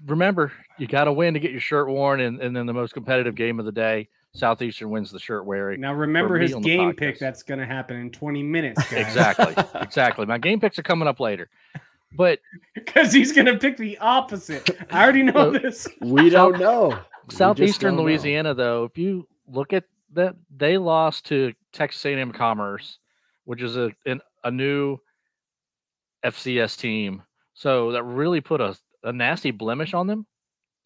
remember 0.04 0.52
you 0.78 0.86
got 0.86 1.04
to 1.04 1.12
win 1.12 1.34
to 1.34 1.40
get 1.40 1.50
your 1.50 1.60
shirt 1.60 1.88
worn, 1.88 2.20
and, 2.20 2.40
and 2.40 2.54
then 2.54 2.66
the 2.66 2.74
most 2.74 2.92
competitive 2.92 3.34
game 3.34 3.58
of 3.58 3.64
the 3.64 3.72
day, 3.72 4.08
southeastern 4.34 4.90
wins 4.90 5.10
the 5.10 5.18
shirt 5.18 5.44
wearing. 5.46 5.80
Now 5.80 5.94
remember 5.94 6.38
his 6.38 6.54
game 6.56 6.92
pick. 6.94 7.18
That's 7.18 7.42
going 7.42 7.60
to 7.60 7.66
happen 7.66 7.96
in 7.96 8.10
20 8.10 8.42
minutes, 8.42 8.82
guys. 8.90 9.06
Exactly, 9.06 9.54
exactly. 9.80 10.26
My 10.26 10.38
game 10.38 10.60
picks 10.60 10.78
are 10.78 10.82
coming 10.82 11.08
up 11.08 11.20
later, 11.20 11.48
but 12.16 12.40
Because 12.74 13.12
he's 13.12 13.32
going 13.32 13.46
to 13.46 13.56
pick 13.58 13.76
the 13.76 13.96
opposite. 13.98 14.68
I 14.90 15.02
already 15.02 15.22
know 15.22 15.52
So- 15.52 15.58
this. 15.58 15.88
We 16.00 16.30
don't 16.30 16.58
know. 16.58 16.98
Southeastern 17.30 17.92
don't 17.94 17.96
know. 17.98 18.02
Louisiana, 18.04 18.52
though, 18.54 18.84
if 18.84 18.98
you 18.98 19.26
look 19.48 19.72
at 19.72 19.84
that, 20.12 20.36
they 20.54 20.76
lost 20.78 21.26
to 21.26 21.52
Texas 21.72 22.04
A&M 22.04 22.32
Commerce, 22.32 22.98
which 23.46 23.62
is 23.62 23.76
a 23.76 23.90
an, 24.04 24.20
a 24.44 24.50
new 24.50 24.98
FCS 26.24 26.76
team. 26.78 27.22
So 27.54 27.92
that 27.92 28.02
really 28.02 28.40
put 28.40 28.60
a, 28.60 28.76
a 29.04 29.12
nasty 29.12 29.50
blemish 29.52 29.94
on 29.94 30.06
them. 30.06 30.26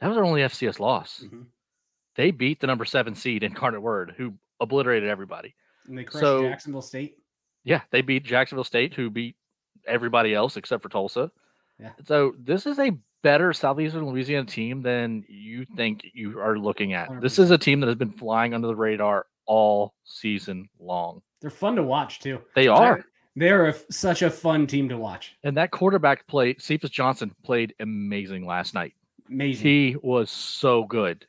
That 0.00 0.08
was 0.08 0.16
their 0.16 0.24
only 0.24 0.42
FCS 0.42 0.78
loss. 0.78 1.24
Mhm. 1.26 1.46
They 2.18 2.33
beat 2.33 2.59
the 2.59 2.66
number 2.66 2.85
seven 2.85 3.14
seed 3.14 3.44
Incarnate 3.44 3.81
Word, 3.81 4.12
who 4.16 4.35
obliterated 4.59 5.09
everybody. 5.09 5.54
And 5.87 5.96
they 5.96 6.02
crushed 6.02 6.20
So- 6.20 6.42
Jacksonville 6.42 6.83
State. 6.83 7.16
Yeah, 7.62 7.83
they 7.90 8.02
beat 8.02 8.24
Jacksonville 8.24 8.64
State, 8.64 8.92
who 8.94 9.09
beat 9.09 9.37
everybody 9.87 10.35
else 10.35 10.57
except 10.57 10.83
for 10.83 10.88
Tulsa. 10.88 11.31
Yeah. 11.78 11.92
So 12.07 12.35
this 12.38 12.66
is 12.66 12.78
a 12.81 12.90
better 13.22 13.52
Southeastern 13.52 14.04
Louisiana 14.07 14.46
team 14.46 14.83
than 14.83 15.24
you 15.28 15.64
think 15.76 16.11
you 16.12 16.40
are 16.40 16.59
looking 16.59 16.92
at. 16.92 17.20
This 17.20 17.38
is 17.38 17.52
a 17.52 17.59
team 17.59 17.78
that 17.81 17.87
has 17.87 17.96
been 17.96 18.12
flying 18.12 18.52
under 18.52 18.66
the 18.66 18.74
radar 18.74 19.26
all 19.46 19.94
season 20.04 20.68
long. 20.81 21.22
They're 21.40 21.50
fun 21.50 21.76
to 21.76 21.85
watch 21.85 22.18
too. 22.18 22.40
They 22.57 22.66
are. 22.66 23.04
They're 23.37 23.66
a 23.66 23.70
f 23.70 23.85
such 23.90 24.22
a 24.22 24.31
fun 24.31 24.66
team 24.66 24.88
to 24.88 24.98
watch. 24.98 25.37
And 25.44 25.57
that 25.57 25.70
quarterback 25.70 26.26
played, 26.26 26.61
Cephus 26.61 26.90
Johnson 26.90 27.33
played 27.44 27.74
amazing 27.78 28.44
last 28.44 28.74
night. 28.74 28.94
Amazing. 29.28 29.64
He 29.66 29.96
was 30.02 30.31
so 30.33 30.83
good. 30.85 31.24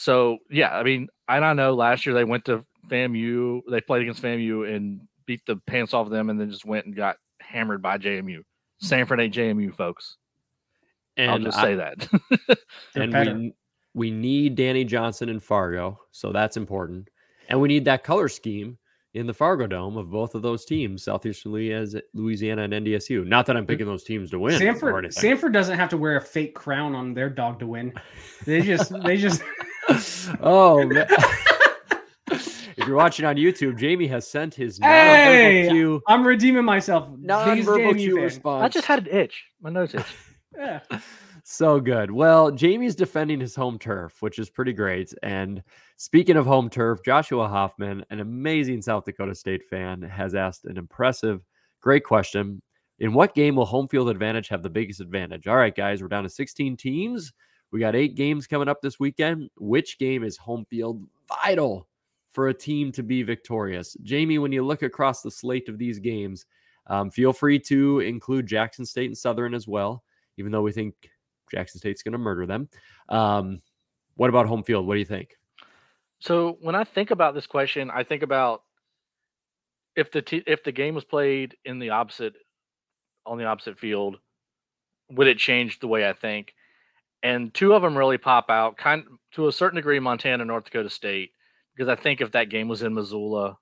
So 0.00 0.38
yeah, 0.48 0.74
I 0.74 0.82
mean, 0.82 1.08
I 1.28 1.40
don't 1.40 1.56
know. 1.56 1.74
Last 1.74 2.06
year 2.06 2.14
they 2.14 2.24
went 2.24 2.46
to 2.46 2.64
FAMU, 2.88 3.60
they 3.70 3.82
played 3.82 4.00
against 4.00 4.22
FAMU 4.22 4.74
and 4.74 5.02
beat 5.26 5.44
the 5.44 5.56
pants 5.56 5.92
off 5.92 6.08
them, 6.08 6.30
and 6.30 6.40
then 6.40 6.50
just 6.50 6.64
went 6.64 6.86
and 6.86 6.96
got 6.96 7.16
hammered 7.38 7.82
by 7.82 7.98
JMU. 7.98 8.40
Samford 8.82 9.22
ain't 9.22 9.34
JMU, 9.34 9.74
folks. 9.74 10.16
And 11.18 11.30
I'll 11.30 11.38
just 11.38 11.58
I- 11.58 11.62
say 11.62 11.74
that. 11.74 12.58
And 12.94 13.12
we 13.14 13.54
we 13.92 14.10
need 14.10 14.54
Danny 14.54 14.84
Johnson 14.84 15.28
in 15.28 15.38
Fargo, 15.38 16.00
so 16.12 16.32
that's 16.32 16.56
important. 16.56 17.10
And 17.50 17.60
we 17.60 17.68
need 17.68 17.84
that 17.84 18.02
color 18.02 18.28
scheme 18.28 18.78
in 19.12 19.26
the 19.26 19.34
Fargo 19.34 19.66
Dome 19.66 19.98
of 19.98 20.10
both 20.10 20.34
of 20.34 20.40
those 20.40 20.64
teams, 20.64 21.02
Southeastern 21.02 21.52
Louisiana 21.52 22.00
Louisiana 22.14 22.62
and 22.62 22.72
NDSU. 22.72 23.26
Not 23.26 23.44
that 23.46 23.56
I'm 23.58 23.66
picking 23.66 23.86
those 23.86 24.04
teams 24.04 24.30
to 24.30 24.38
win 24.38 24.58
Samford. 24.58 25.04
Samford 25.08 25.52
doesn't 25.52 25.76
have 25.76 25.90
to 25.90 25.98
wear 25.98 26.16
a 26.16 26.22
fake 26.22 26.54
crown 26.54 26.94
on 26.94 27.12
their 27.12 27.28
dog 27.28 27.58
to 27.58 27.66
win. 27.66 27.92
They 28.46 28.62
just, 28.62 28.94
they 29.02 29.18
just. 29.18 29.42
oh 30.40 30.84
man. 30.86 31.06
if 32.30 32.86
you're 32.86 32.96
watching 32.96 33.24
on 33.24 33.36
YouTube, 33.36 33.78
Jamie 33.78 34.06
has 34.06 34.26
sent 34.26 34.54
his 34.54 34.78
Hey! 34.78 35.66
nonverbal 35.66 35.70
cue, 35.70 36.02
I'm 36.06 36.26
redeeming 36.26 36.64
myself. 36.64 37.08
Biggest 37.10 37.28
nonverbal 37.28 37.92
JMU 37.92 37.96
cue 37.98 38.20
response. 38.22 38.64
I 38.64 38.68
just 38.68 38.86
had 38.86 39.06
an 39.06 39.14
itch. 39.14 39.44
My 39.60 39.70
nose 39.70 39.94
itch. 39.94 40.04
Yeah. 40.58 40.80
So 41.44 41.80
good. 41.80 42.10
Well, 42.10 42.50
Jamie's 42.50 42.94
defending 42.94 43.40
his 43.40 43.54
home 43.54 43.78
turf, 43.78 44.20
which 44.20 44.38
is 44.38 44.50
pretty 44.50 44.72
great. 44.72 45.14
And 45.22 45.62
speaking 45.96 46.36
of 46.36 46.44
home 46.44 46.68
turf, 46.68 47.00
Joshua 47.04 47.48
Hoffman, 47.48 48.04
an 48.10 48.20
amazing 48.20 48.82
South 48.82 49.04
Dakota 49.04 49.34
State 49.34 49.62
fan, 49.70 50.02
has 50.02 50.34
asked 50.34 50.66
an 50.66 50.76
impressive, 50.76 51.42
great 51.80 52.04
question. 52.04 52.60
In 52.98 53.14
what 53.14 53.34
game 53.34 53.56
will 53.56 53.64
home 53.64 53.88
field 53.88 54.10
advantage 54.10 54.48
have 54.48 54.62
the 54.62 54.68
biggest 54.68 55.00
advantage? 55.00 55.46
All 55.46 55.56
right, 55.56 55.74
guys, 55.74 56.02
we're 56.02 56.08
down 56.08 56.24
to 56.24 56.28
16 56.28 56.76
teams. 56.76 57.32
We 57.72 57.80
got 57.80 57.94
eight 57.94 58.14
games 58.14 58.46
coming 58.46 58.68
up 58.68 58.80
this 58.80 58.98
weekend. 58.98 59.50
Which 59.56 59.98
game 59.98 60.24
is 60.24 60.36
home 60.36 60.64
field 60.68 61.04
vital 61.28 61.86
for 62.32 62.48
a 62.48 62.54
team 62.54 62.92
to 62.92 63.02
be 63.02 63.22
victorious? 63.22 63.96
Jamie, 64.02 64.38
when 64.38 64.52
you 64.52 64.64
look 64.64 64.82
across 64.82 65.22
the 65.22 65.30
slate 65.30 65.68
of 65.68 65.78
these 65.78 65.98
games, 65.98 66.46
um, 66.86 67.10
feel 67.10 67.32
free 67.32 67.58
to 67.60 68.00
include 68.00 68.46
Jackson 68.46 68.84
State 68.84 69.06
and 69.06 69.16
Southern 69.16 69.54
as 69.54 69.68
well, 69.68 70.02
even 70.36 70.50
though 70.50 70.62
we 70.62 70.72
think 70.72 70.94
Jackson 71.50 71.78
State's 71.78 72.02
going 72.02 72.12
to 72.12 72.18
murder 72.18 72.46
them. 72.46 72.68
Um, 73.08 73.60
what 74.16 74.30
about 74.30 74.46
home 74.46 74.64
field? 74.64 74.86
What 74.86 74.94
do 74.94 74.98
you 74.98 75.06
think? 75.06 75.36
So 76.18 76.58
when 76.60 76.74
I 76.74 76.84
think 76.84 77.10
about 77.10 77.34
this 77.34 77.46
question, 77.46 77.90
I 77.90 78.04
think 78.04 78.22
about 78.22 78.62
if 79.96 80.10
the 80.10 80.22
t- 80.22 80.44
if 80.46 80.62
the 80.64 80.72
game 80.72 80.94
was 80.94 81.04
played 81.04 81.56
in 81.64 81.78
the 81.78 81.90
opposite 81.90 82.34
on 83.24 83.38
the 83.38 83.44
opposite 83.44 83.78
field, 83.78 84.18
would 85.10 85.26
it 85.26 85.38
change 85.38 85.78
the 85.78 85.88
way 85.88 86.08
I 86.08 86.12
think? 86.12 86.54
And 87.22 87.52
two 87.52 87.74
of 87.74 87.82
them 87.82 87.96
really 87.96 88.18
pop 88.18 88.48
out, 88.48 88.76
kind 88.76 89.04
to 89.32 89.48
a 89.48 89.52
certain 89.52 89.76
degree, 89.76 89.98
Montana, 89.98 90.44
North 90.44 90.64
Dakota 90.64 90.88
State, 90.88 91.32
because 91.74 91.88
I 91.88 91.94
think 91.94 92.20
if 92.20 92.32
that 92.32 92.48
game 92.48 92.68
was 92.68 92.82
in 92.82 92.94
Missoula, 92.94 93.58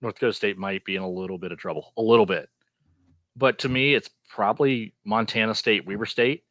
North 0.00 0.14
Dakota 0.14 0.32
State 0.32 0.58
might 0.58 0.84
be 0.84 0.96
in 0.96 1.02
a 1.02 1.08
little 1.08 1.38
bit 1.38 1.52
of 1.52 1.58
trouble, 1.58 1.92
a 1.96 2.02
little 2.02 2.26
bit. 2.26 2.48
But 3.36 3.58
to 3.60 3.68
me, 3.68 3.94
it's 3.94 4.10
probably 4.28 4.94
Montana 5.04 5.54
State, 5.54 5.86
Weber 5.86 6.06
State. 6.06 6.44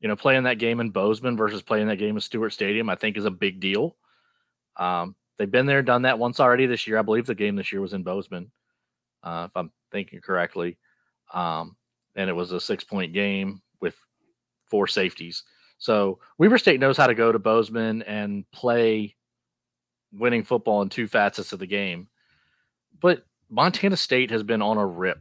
You 0.00 0.08
know, 0.08 0.16
playing 0.16 0.44
that 0.44 0.58
game 0.58 0.80
in 0.80 0.90
Bozeman 0.90 1.36
versus 1.36 1.60
playing 1.60 1.88
that 1.88 1.96
game 1.96 2.16
in 2.16 2.20
Stewart 2.20 2.52
Stadium, 2.52 2.88
I 2.88 2.94
think 2.94 3.16
is 3.16 3.24
a 3.24 3.30
big 3.30 3.58
deal. 3.58 3.96
Um, 4.76 5.16
they've 5.38 5.50
been 5.50 5.66
there, 5.66 5.82
done 5.82 6.02
that 6.02 6.18
once 6.20 6.38
already 6.38 6.66
this 6.66 6.86
year. 6.86 6.98
I 6.98 7.02
believe 7.02 7.26
the 7.26 7.34
game 7.34 7.56
this 7.56 7.72
year 7.72 7.80
was 7.80 7.94
in 7.94 8.04
Bozeman, 8.04 8.50
uh, 9.24 9.48
if 9.50 9.56
I'm 9.56 9.72
thinking 9.90 10.20
correctly. 10.20 10.78
Um, 11.34 11.76
and 12.14 12.30
it 12.30 12.32
was 12.32 12.52
a 12.52 12.60
six 12.60 12.84
point 12.84 13.12
game 13.12 13.60
with 13.80 13.96
four 14.66 14.86
safeties. 14.86 15.42
So 15.78 16.18
Weber 16.38 16.58
State 16.58 16.80
knows 16.80 16.96
how 16.96 17.06
to 17.06 17.14
go 17.14 17.32
to 17.32 17.38
Bozeman 17.38 18.02
and 18.02 18.50
play 18.50 19.14
winning 20.12 20.42
football 20.42 20.82
in 20.82 20.88
two 20.88 21.06
facets 21.06 21.52
of 21.52 21.58
the 21.58 21.66
game. 21.66 22.08
But 23.00 23.24
Montana 23.48 23.96
State 23.96 24.30
has 24.30 24.42
been 24.42 24.60
on 24.60 24.76
a 24.76 24.86
rip. 24.86 25.20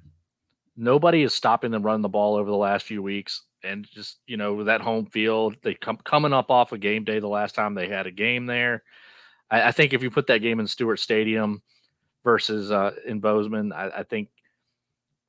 nobody 0.78 1.24
is 1.24 1.34
stopping 1.34 1.72
them 1.72 1.84
running 1.84 2.04
the 2.04 2.10
ball 2.10 2.36
over 2.36 2.50
the 2.50 2.56
last 2.56 2.86
few 2.86 3.02
weeks. 3.02 3.44
And 3.64 3.86
just, 3.92 4.20
you 4.28 4.38
know, 4.38 4.64
that 4.64 4.82
home 4.82 5.08
field, 5.08 5.58
they 5.64 5.74
come 5.74 5.98
coming 5.98 6.32
up 6.32 6.52
off 6.52 6.72
a 6.72 6.78
game 6.78 7.04
day 7.04 7.20
the 7.20 7.28
last 7.28 7.56
time 7.56 7.74
they 7.74 7.88
had 7.90 8.06
a 8.08 8.12
game 8.12 8.46
there. 8.46 8.84
I, 9.50 9.64
I 9.64 9.72
think 9.72 9.94
if 9.94 10.04
you 10.04 10.12
put 10.12 10.28
that 10.28 10.44
game 10.44 10.60
in 10.60 10.68
Stewart 10.68 11.00
Stadium 11.00 11.62
versus 12.24 12.72
uh, 12.72 12.92
in 13.06 13.20
Bozeman, 13.20 13.74
I, 13.74 13.90
I 13.90 14.04
think 14.04 14.30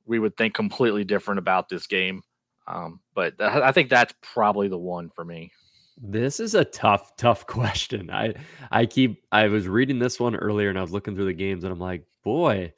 we 0.05 0.19
would 0.19 0.37
think 0.37 0.53
completely 0.53 1.03
different 1.03 1.39
about 1.39 1.69
this 1.69 1.87
game. 1.87 2.21
Um, 2.69 2.99
but 3.15 3.33
I 3.41 3.71
think 3.71 3.89
that's 3.89 4.13
probably 4.21 4.67
the 4.67 4.77
one 4.77 5.09
for 5.09 5.25
me. 5.25 5.51
This 5.97 6.39
is 6.39 6.55
a 6.55 6.63
tough, 6.63 7.15
tough 7.17 7.45
question. 7.47 8.09
I 8.09 8.35
I 8.71 8.85
keep 8.85 9.23
I 9.31 9.47
was 9.47 9.67
reading 9.67 9.99
this 9.99 10.19
one 10.19 10.35
earlier 10.35 10.69
and 10.69 10.77
I 10.77 10.81
was 10.81 10.91
looking 10.91 11.15
through 11.15 11.25
the 11.25 11.33
games 11.33 11.63
and 11.63 11.73
I'm 11.73 11.79
like, 11.79 12.05
boy, 12.23 12.71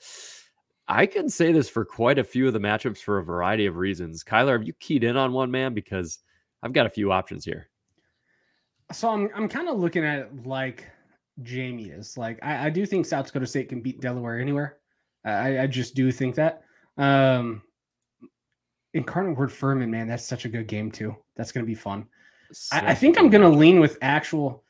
I 0.88 1.06
can 1.06 1.30
say 1.30 1.51
this 1.51 1.69
for 1.69 1.86
quite 1.86 2.19
a 2.19 2.23
few 2.23 2.47
of 2.47 2.54
the 2.54 2.60
matchups 2.60 2.99
for 2.99 3.17
a 3.17 3.23
variety 3.23 3.65
of 3.65 3.75
reasons. 3.75 4.23
Kyler, 4.23 4.54
have 4.54 4.67
you 4.67 4.73
keyed 4.73 5.04
in 5.04 5.17
on 5.17 5.34
one 5.34 5.51
man? 5.51 5.73
Because 5.73 6.19
I've 6.63 6.73
got 6.73 6.86
a 6.86 6.89
few 6.89 7.12
options 7.12 7.43
here. 7.45 7.69
So 8.91 9.10
I'm 9.10 9.30
I'm 9.36 9.49
kind 9.49 9.67
of 9.67 9.77
looking 9.77 10.06
at 10.06 10.19
it 10.19 10.47
like 10.47 10.88
Jamie 11.43 11.89
is. 11.89 12.17
Like 12.17 12.39
I, 12.41 12.67
I 12.67 12.69
do 12.69 12.86
think 12.86 13.06
South 13.06 13.27
Dakota 13.27 13.45
State 13.45 13.69
can 13.69 13.82
beat 13.82 13.99
Delaware 13.99 14.39
anywhere. 14.39 14.77
I, 15.25 15.60
I 15.60 15.67
just 15.67 15.95
do 15.95 16.12
think 16.12 16.36
that. 16.36 16.63
Um 16.97 17.62
Incarnate 18.93 19.38
Word 19.38 19.51
Furman, 19.51 19.89
man, 19.89 20.08
that's 20.08 20.25
such 20.25 20.45
a 20.45 20.49
good 20.49 20.67
game 20.67 20.91
too. 20.91 21.15
That's 21.36 21.51
gonna 21.51 21.65
be 21.65 21.75
fun. 21.75 22.08
I, 22.71 22.91
I, 22.91 22.93
think 22.93 23.17
I'm 23.17 23.30
gonna 23.30 23.49
lean 23.49 23.80
with 23.80 23.97
actual 24.01 24.63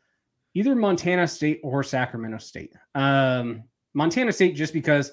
either 0.53 0.75
Montana 0.75 1.27
State 1.27 1.59
or 1.63 1.83
Sacramento 1.83 2.37
State. 2.37 2.73
Um 2.95 3.63
Montana 3.93 4.31
State 4.31 4.55
just 4.55 4.73
because 4.73 5.11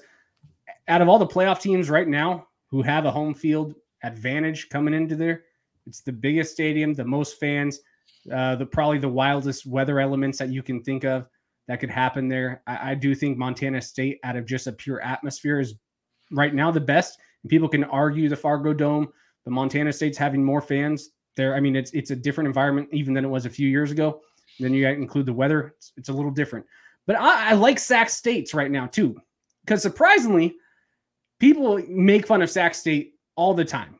out 0.87 1.01
of 1.01 1.09
all 1.09 1.19
the 1.19 1.27
playoff 1.27 1.61
teams 1.61 1.89
right 1.89 2.07
now 2.07 2.47
who 2.69 2.81
have 2.81 3.05
a 3.05 3.11
home 3.11 3.33
field 3.33 3.75
advantage 4.03 4.69
coming 4.69 4.93
into 4.93 5.15
there, 5.15 5.43
it's 5.85 6.01
the 6.01 6.11
biggest 6.11 6.53
stadium, 6.53 6.93
the 6.93 7.03
most 7.03 7.39
fans, 7.39 7.79
uh, 8.31 8.55
the 8.55 8.65
probably 8.65 8.99
the 8.99 9.09
wildest 9.09 9.65
weather 9.65 9.99
elements 9.99 10.37
that 10.37 10.49
you 10.49 10.61
can 10.61 10.83
think 10.83 11.03
of 11.03 11.27
that 11.67 11.79
could 11.79 11.89
happen 11.89 12.27
there. 12.27 12.61
I, 12.67 12.91
I 12.91 12.95
do 12.95 13.15
think 13.15 13.37
Montana 13.37 13.81
State, 13.81 14.19
out 14.23 14.35
of 14.35 14.45
just 14.45 14.67
a 14.67 14.71
pure 14.71 15.01
atmosphere, 15.01 15.59
is 15.59 15.75
right 16.31 16.53
now 16.53 16.71
the 16.71 16.79
best. 16.79 17.19
And 17.43 17.49
people 17.49 17.69
can 17.69 17.83
argue 17.85 18.29
the 18.29 18.35
Fargo 18.35 18.73
Dome, 18.73 19.09
the 19.45 19.51
Montana 19.51 19.93
State's 19.93 20.17
having 20.17 20.43
more 20.43 20.61
fans 20.61 21.11
there. 21.35 21.55
I 21.55 21.59
mean, 21.59 21.75
it's 21.75 21.91
it's 21.91 22.11
a 22.11 22.15
different 22.15 22.47
environment 22.47 22.89
even 22.91 23.13
than 23.13 23.25
it 23.25 23.29
was 23.29 23.45
a 23.45 23.49
few 23.49 23.67
years 23.67 23.91
ago. 23.91 24.21
then 24.59 24.73
you 24.73 24.87
include 24.87 25.25
the 25.25 25.33
weather; 25.33 25.73
it's, 25.77 25.93
it's 25.97 26.09
a 26.09 26.13
little 26.13 26.31
different. 26.31 26.65
But 27.07 27.15
I, 27.15 27.49
I 27.49 27.53
like 27.53 27.79
Sac 27.79 28.09
States 28.09 28.53
right 28.53 28.69
now 28.69 28.87
too, 28.87 29.15
because 29.65 29.81
surprisingly, 29.81 30.55
people 31.39 31.81
make 31.87 32.27
fun 32.27 32.41
of 32.41 32.49
Sac 32.49 32.75
State 32.75 33.15
all 33.35 33.53
the 33.53 33.65
time. 33.65 33.95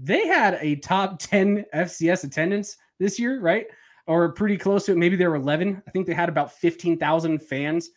They 0.00 0.26
had 0.26 0.58
a 0.60 0.76
top 0.76 1.18
10 1.18 1.64
FCS 1.74 2.24
attendance 2.24 2.76
this 2.98 3.18
year, 3.18 3.40
right? 3.40 3.66
Or 4.06 4.32
pretty 4.32 4.56
close 4.56 4.86
to 4.86 4.92
it. 4.92 4.98
Maybe 4.98 5.16
they 5.16 5.26
were 5.26 5.36
11. 5.36 5.82
I 5.86 5.90
think 5.90 6.06
they 6.06 6.14
had 6.14 6.28
about 6.28 6.52
15,000 6.52 7.38
fans 7.40 7.90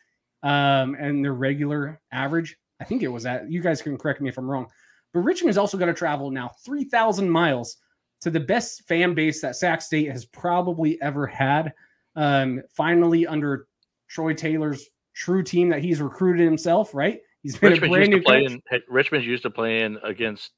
um, 0.44 0.96
and 1.00 1.24
their 1.24 1.34
regular 1.34 2.02
average. 2.12 2.58
I 2.82 2.84
think 2.84 3.04
it 3.04 3.08
was 3.08 3.24
that. 3.24 3.50
You 3.50 3.62
guys 3.62 3.82
can 3.82 3.98
correct 3.98 4.22
me 4.22 4.30
if 4.30 4.38
I'm 4.38 4.50
wrong. 4.50 4.68
But 5.14 5.20
Richmond's 5.20 5.58
also 5.58 5.78
going 5.78 5.94
to 5.94 5.98
travel 5.98 6.32
now 6.32 6.50
3,000 6.66 7.30
miles 7.30 7.78
to 8.22 8.32
the 8.32 8.40
best 8.40 8.88
fan 8.88 9.14
base 9.14 9.42
that 9.42 9.56
Sac 9.56 9.82
State 9.82 10.12
has 10.12 10.26
probably 10.26 11.00
ever 11.02 11.28
had. 11.28 11.74
Um, 12.16 12.62
finally, 12.76 13.28
under 13.28 13.68
Troy 14.08 14.34
Taylor's 14.34 14.90
true 15.14 15.44
team 15.44 15.70
that 15.70 15.84
he's 15.84 16.02
recruited 16.02 16.44
himself, 16.44 16.94
right? 16.96 17.20
He's 17.44 17.58
been 17.58 17.74
Richmond 17.74 17.92
a 17.92 17.96
brand 17.96 18.10
new 18.10 18.22
coach. 18.22 18.52
In, 18.72 18.82
Richmond's 18.90 19.28
used 19.28 19.44
to 19.44 19.50
playing 19.50 19.98
against 20.04 20.52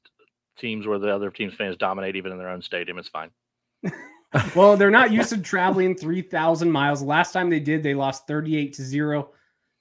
teams 0.56 0.86
where 0.86 0.98
the 0.98 1.14
other 1.14 1.30
team's 1.30 1.54
fans 1.54 1.76
dominate 1.76 2.16
even 2.16 2.32
in 2.32 2.38
their 2.38 2.48
own 2.48 2.62
stadium. 2.62 2.98
It's 2.98 3.08
fine. 3.08 3.30
well, 4.54 4.76
they're 4.76 4.90
not 4.90 5.12
used 5.12 5.30
to 5.30 5.38
traveling 5.38 5.94
3,000 5.94 6.70
miles. 6.70 7.02
Last 7.02 7.32
time 7.32 7.50
they 7.50 7.60
did, 7.60 7.82
they 7.82 7.94
lost 7.94 8.26
38 8.26 8.72
to 8.74 8.82
0 8.82 9.30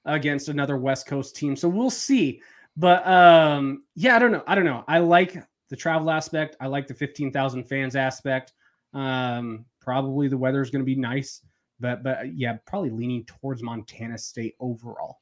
against 0.05 0.49
another 0.49 0.77
West 0.77 1.07
Coast 1.07 1.35
team. 1.35 1.55
So 1.55 1.67
we'll 1.69 1.89
see. 1.89 2.41
But 2.75 3.05
um, 3.07 3.83
yeah, 3.95 4.15
I 4.15 4.19
don't 4.19 4.31
know. 4.31 4.43
I 4.47 4.55
don't 4.55 4.65
know. 4.65 4.83
I 4.87 4.99
like 4.99 5.37
the 5.69 5.75
travel 5.75 6.09
aspect. 6.09 6.55
I 6.59 6.67
like 6.67 6.87
the 6.87 6.93
15,000 6.93 7.63
fans 7.63 7.95
aspect. 7.95 8.53
Um, 8.93 9.65
probably 9.79 10.27
the 10.27 10.37
weather 10.37 10.61
is 10.61 10.69
going 10.69 10.81
to 10.81 10.85
be 10.85 10.95
nice, 10.95 11.41
but 11.79 12.03
but 12.03 12.35
yeah, 12.35 12.57
probably 12.65 12.91
leaning 12.91 13.25
towards 13.25 13.63
Montana 13.63 14.17
State 14.17 14.55
overall. 14.59 15.17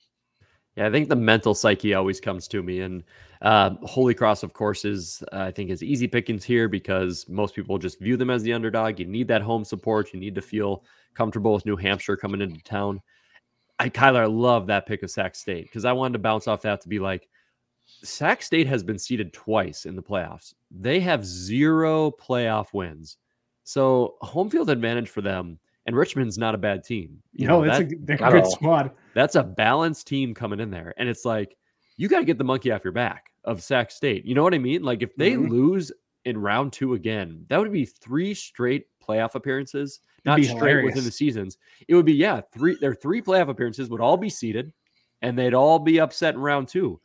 Yeah, 0.75 0.87
I 0.87 0.91
think 0.91 1.09
the 1.09 1.15
mental 1.17 1.53
psyche 1.53 1.93
always 1.93 2.21
comes 2.21 2.47
to 2.49 2.63
me, 2.63 2.79
and 2.79 3.03
uh, 3.41 3.71
Holy 3.83 4.13
Cross, 4.13 4.43
of 4.43 4.53
course, 4.53 4.85
is 4.85 5.21
uh, 5.33 5.39
I 5.39 5.51
think 5.51 5.69
is 5.69 5.83
easy 5.83 6.07
pickings 6.07 6.45
here 6.45 6.69
because 6.69 7.27
most 7.27 7.55
people 7.55 7.77
just 7.77 7.99
view 7.99 8.15
them 8.15 8.29
as 8.29 8.43
the 8.43 8.53
underdog. 8.53 8.99
You 8.99 9.05
need 9.05 9.27
that 9.29 9.41
home 9.41 9.65
support. 9.65 10.13
You 10.13 10.19
need 10.19 10.35
to 10.35 10.41
feel 10.41 10.83
comfortable 11.13 11.53
with 11.53 11.65
New 11.65 11.75
Hampshire 11.75 12.15
coming 12.15 12.41
into 12.41 12.61
town. 12.63 13.01
I 13.81 13.89
Kyler, 13.89 14.21
I 14.21 14.25
love 14.25 14.67
that 14.67 14.85
pick 14.85 15.03
of 15.03 15.11
Sac 15.11 15.35
State 15.35 15.65
because 15.65 15.85
I 15.85 15.91
wanted 15.91 16.13
to 16.13 16.19
bounce 16.19 16.47
off 16.47 16.61
that 16.61 16.81
to 16.81 16.89
be 16.89 16.99
like, 16.99 17.27
Sac 18.03 18.41
State 18.41 18.67
has 18.67 18.83
been 18.83 18.97
seeded 18.97 19.33
twice 19.33 19.85
in 19.85 19.95
the 19.95 20.03
playoffs. 20.03 20.53
They 20.71 20.99
have 21.01 21.25
zero 21.25 22.11
playoff 22.11 22.73
wins, 22.73 23.17
so 23.63 24.15
home 24.21 24.49
field 24.49 24.69
advantage 24.69 25.09
for 25.09 25.21
them 25.21 25.59
and 25.85 25.95
Richmond's 25.95 26.37
not 26.37 26.55
a 26.55 26.59
bad 26.59 26.83
team. 26.83 27.21
You 27.33 27.47
no, 27.47 27.61
know, 27.61 27.69
it's 27.69 27.93
that, 28.05 28.21
a, 28.21 28.31
good 28.31 28.47
squad. 28.47 28.91
That's 29.13 29.35
a 29.35 29.43
balanced 29.43 30.07
team 30.07 30.33
coming 30.33 30.59
in 30.59 30.69
there. 30.69 30.93
And 30.97 31.09
it's 31.09 31.25
like, 31.25 31.57
you 31.97 32.07
got 32.07 32.19
to 32.19 32.25
get 32.25 32.37
the 32.37 32.43
monkey 32.43 32.71
off 32.71 32.83
your 32.83 32.93
back 32.93 33.31
of 33.43 33.63
Sac 33.63 33.91
State. 33.91 34.25
You 34.25 34.35
know 34.35 34.43
what 34.43 34.53
I 34.53 34.59
mean? 34.59 34.83
Like, 34.83 35.01
if 35.01 35.15
they 35.15 35.31
mm-hmm. 35.31 35.51
lose 35.51 35.91
in 36.25 36.37
round 36.37 36.73
two 36.73 36.93
again, 36.93 37.45
that 37.49 37.59
would 37.59 37.71
be 37.71 37.85
three 37.85 38.33
straight 38.33 38.85
playoff 39.05 39.35
appearances, 39.35 40.01
not 40.25 40.39
straight 40.39 40.57
hilarious. 40.57 40.85
within 40.85 41.03
the 41.03 41.11
seasons. 41.11 41.57
It 41.87 41.95
would 41.95 42.05
be, 42.05 42.13
yeah, 42.13 42.41
three, 42.53 42.75
their 42.75 42.95
three 42.95 43.21
playoff 43.21 43.49
appearances 43.49 43.89
would 43.89 44.01
all 44.01 44.17
be 44.17 44.29
seeded 44.29 44.71
and 45.21 45.37
they'd 45.37 45.53
all 45.53 45.79
be 45.79 45.99
upset 45.99 46.35
in 46.35 46.41
round 46.41 46.67
two. 46.67 46.99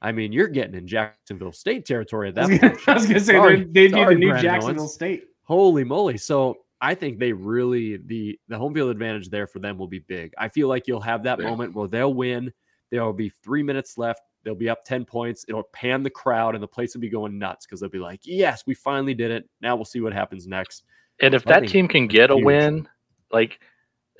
I 0.00 0.12
mean, 0.12 0.32
you're 0.32 0.48
getting 0.48 0.74
in 0.74 0.86
Jacksonville 0.86 1.52
State 1.52 1.86
territory 1.86 2.28
at 2.28 2.34
that 2.36 2.48
point. 2.48 2.88
I 2.88 2.94
was 2.94 3.04
going 3.04 3.14
to 3.14 3.20
say, 3.20 3.34
sorry, 3.34 3.64
they'd 3.64 3.72
be 3.72 3.88
the 3.88 4.14
new 4.14 4.28
Brandon 4.30 4.42
Jacksonville 4.42 4.82
Owens. 4.82 4.94
State. 4.94 5.24
Holy 5.44 5.84
moly. 5.84 6.18
So 6.18 6.58
I 6.80 6.94
think 6.94 7.18
they 7.18 7.32
really 7.32 7.98
the 7.98 8.38
the 8.48 8.58
home 8.58 8.74
field 8.74 8.90
advantage 8.90 9.30
there 9.30 9.46
for 9.46 9.60
them 9.60 9.78
will 9.78 9.86
be 9.86 10.00
big. 10.00 10.32
I 10.36 10.48
feel 10.48 10.68
like 10.68 10.88
you'll 10.88 11.00
have 11.00 11.22
that 11.22 11.38
yeah. 11.38 11.48
moment 11.48 11.74
where 11.74 11.88
they'll 11.88 12.12
win. 12.12 12.52
There 12.90 13.04
will 13.04 13.12
be 13.12 13.28
three 13.28 13.62
minutes 13.62 13.96
left. 13.96 14.20
They'll 14.44 14.56
be 14.56 14.68
up 14.68 14.84
10 14.84 15.04
points. 15.04 15.44
It'll 15.48 15.62
pan 15.72 16.02
the 16.02 16.10
crowd 16.10 16.54
and 16.54 16.62
the 16.62 16.68
place 16.68 16.94
will 16.94 17.00
be 17.00 17.08
going 17.08 17.38
nuts 17.38 17.64
because 17.64 17.80
they'll 17.80 17.88
be 17.88 17.98
like, 17.98 18.20
Yes, 18.24 18.64
we 18.66 18.74
finally 18.74 19.14
did 19.14 19.30
it. 19.30 19.48
Now 19.60 19.76
we'll 19.76 19.84
see 19.84 20.00
what 20.00 20.12
happens 20.12 20.48
next. 20.48 20.82
And 21.20 21.34
if 21.34 21.44
that 21.44 21.68
team 21.68 21.88
can 21.88 22.06
get 22.08 22.30
a 22.30 22.36
win, 22.36 22.88
like 23.30 23.60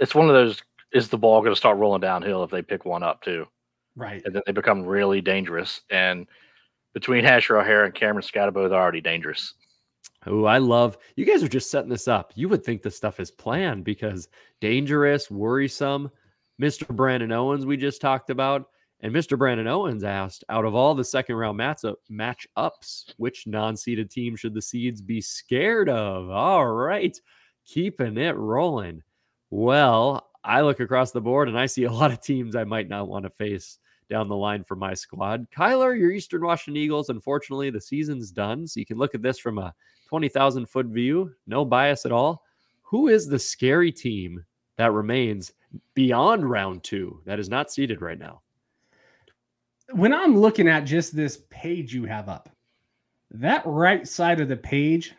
it's 0.00 0.14
one 0.14 0.28
of 0.28 0.34
those 0.34 0.62
is 0.92 1.08
the 1.08 1.18
ball 1.18 1.40
going 1.40 1.52
to 1.52 1.56
start 1.56 1.78
rolling 1.78 2.00
downhill 2.00 2.44
if 2.44 2.50
they 2.50 2.62
pick 2.62 2.84
one 2.84 3.02
up 3.02 3.22
too? 3.22 3.46
Right. 3.96 4.22
And 4.24 4.34
then 4.34 4.42
they 4.46 4.52
become 4.52 4.84
really 4.84 5.20
dangerous. 5.20 5.80
And 5.90 6.26
between 6.92 7.24
Asher 7.24 7.58
O'Hara 7.58 7.86
and 7.86 7.94
Cameron 7.94 8.24
Skattebo, 8.24 8.68
they're 8.68 8.80
already 8.80 9.00
dangerous. 9.00 9.54
Oh, 10.26 10.44
I 10.44 10.58
love 10.58 10.98
you 11.16 11.24
guys 11.24 11.42
are 11.42 11.48
just 11.48 11.70
setting 11.70 11.90
this 11.90 12.06
up. 12.06 12.32
You 12.36 12.48
would 12.48 12.64
think 12.64 12.82
this 12.82 12.96
stuff 12.96 13.18
is 13.18 13.30
planned 13.30 13.84
because 13.84 14.28
dangerous, 14.60 15.30
worrisome. 15.30 16.10
Mr. 16.60 16.86
Brandon 16.88 17.32
Owens, 17.32 17.66
we 17.66 17.76
just 17.76 18.00
talked 18.00 18.30
about. 18.30 18.68
And 19.02 19.12
Mr. 19.12 19.36
Brandon 19.36 19.66
Owens 19.66 20.04
asked, 20.04 20.44
out 20.48 20.64
of 20.64 20.76
all 20.76 20.94
the 20.94 21.04
second 21.04 21.34
round 21.34 21.58
matchup 21.58 21.96
matchups, 22.10 23.14
which 23.16 23.48
non-seeded 23.48 24.10
team 24.10 24.36
should 24.36 24.54
the 24.54 24.62
seeds 24.62 25.02
be 25.02 25.20
scared 25.20 25.88
of? 25.88 26.30
All 26.30 26.68
right, 26.68 27.18
keeping 27.64 28.16
it 28.16 28.36
rolling. 28.36 29.02
Well, 29.50 30.30
I 30.44 30.60
look 30.60 30.78
across 30.78 31.10
the 31.10 31.20
board 31.20 31.48
and 31.48 31.58
I 31.58 31.66
see 31.66 31.84
a 31.84 31.92
lot 31.92 32.12
of 32.12 32.20
teams 32.20 32.54
I 32.54 32.64
might 32.64 32.88
not 32.88 33.08
want 33.08 33.24
to 33.24 33.30
face 33.30 33.78
down 34.08 34.28
the 34.28 34.36
line 34.36 34.62
for 34.62 34.76
my 34.76 34.94
squad. 34.94 35.46
Kyler, 35.50 35.98
your 35.98 36.12
Eastern 36.12 36.42
Washington 36.42 36.80
Eagles, 36.80 37.08
unfortunately, 37.08 37.70
the 37.70 37.80
season's 37.80 38.30
done. 38.30 38.66
So 38.66 38.78
you 38.78 38.86
can 38.86 38.98
look 38.98 39.14
at 39.14 39.22
this 39.22 39.38
from 39.38 39.58
a 39.58 39.74
20,000 40.08 40.66
foot 40.66 40.86
view, 40.86 41.32
no 41.46 41.64
bias 41.64 42.06
at 42.06 42.12
all. 42.12 42.44
Who 42.82 43.08
is 43.08 43.26
the 43.26 43.38
scary 43.38 43.90
team 43.90 44.44
that 44.76 44.92
remains 44.92 45.52
beyond 45.94 46.48
round 46.48 46.84
two 46.84 47.20
that 47.24 47.40
is 47.40 47.48
not 47.48 47.72
seeded 47.72 48.00
right 48.00 48.18
now? 48.18 48.42
When 49.92 50.12
I'm 50.12 50.38
looking 50.38 50.68
at 50.68 50.84
just 50.84 51.14
this 51.14 51.42
page 51.50 51.92
you 51.92 52.04
have 52.04 52.28
up, 52.28 52.48
that 53.32 53.62
right 53.64 54.06
side 54.06 54.40
of 54.40 54.48
the 54.48 54.56
page 54.56 55.14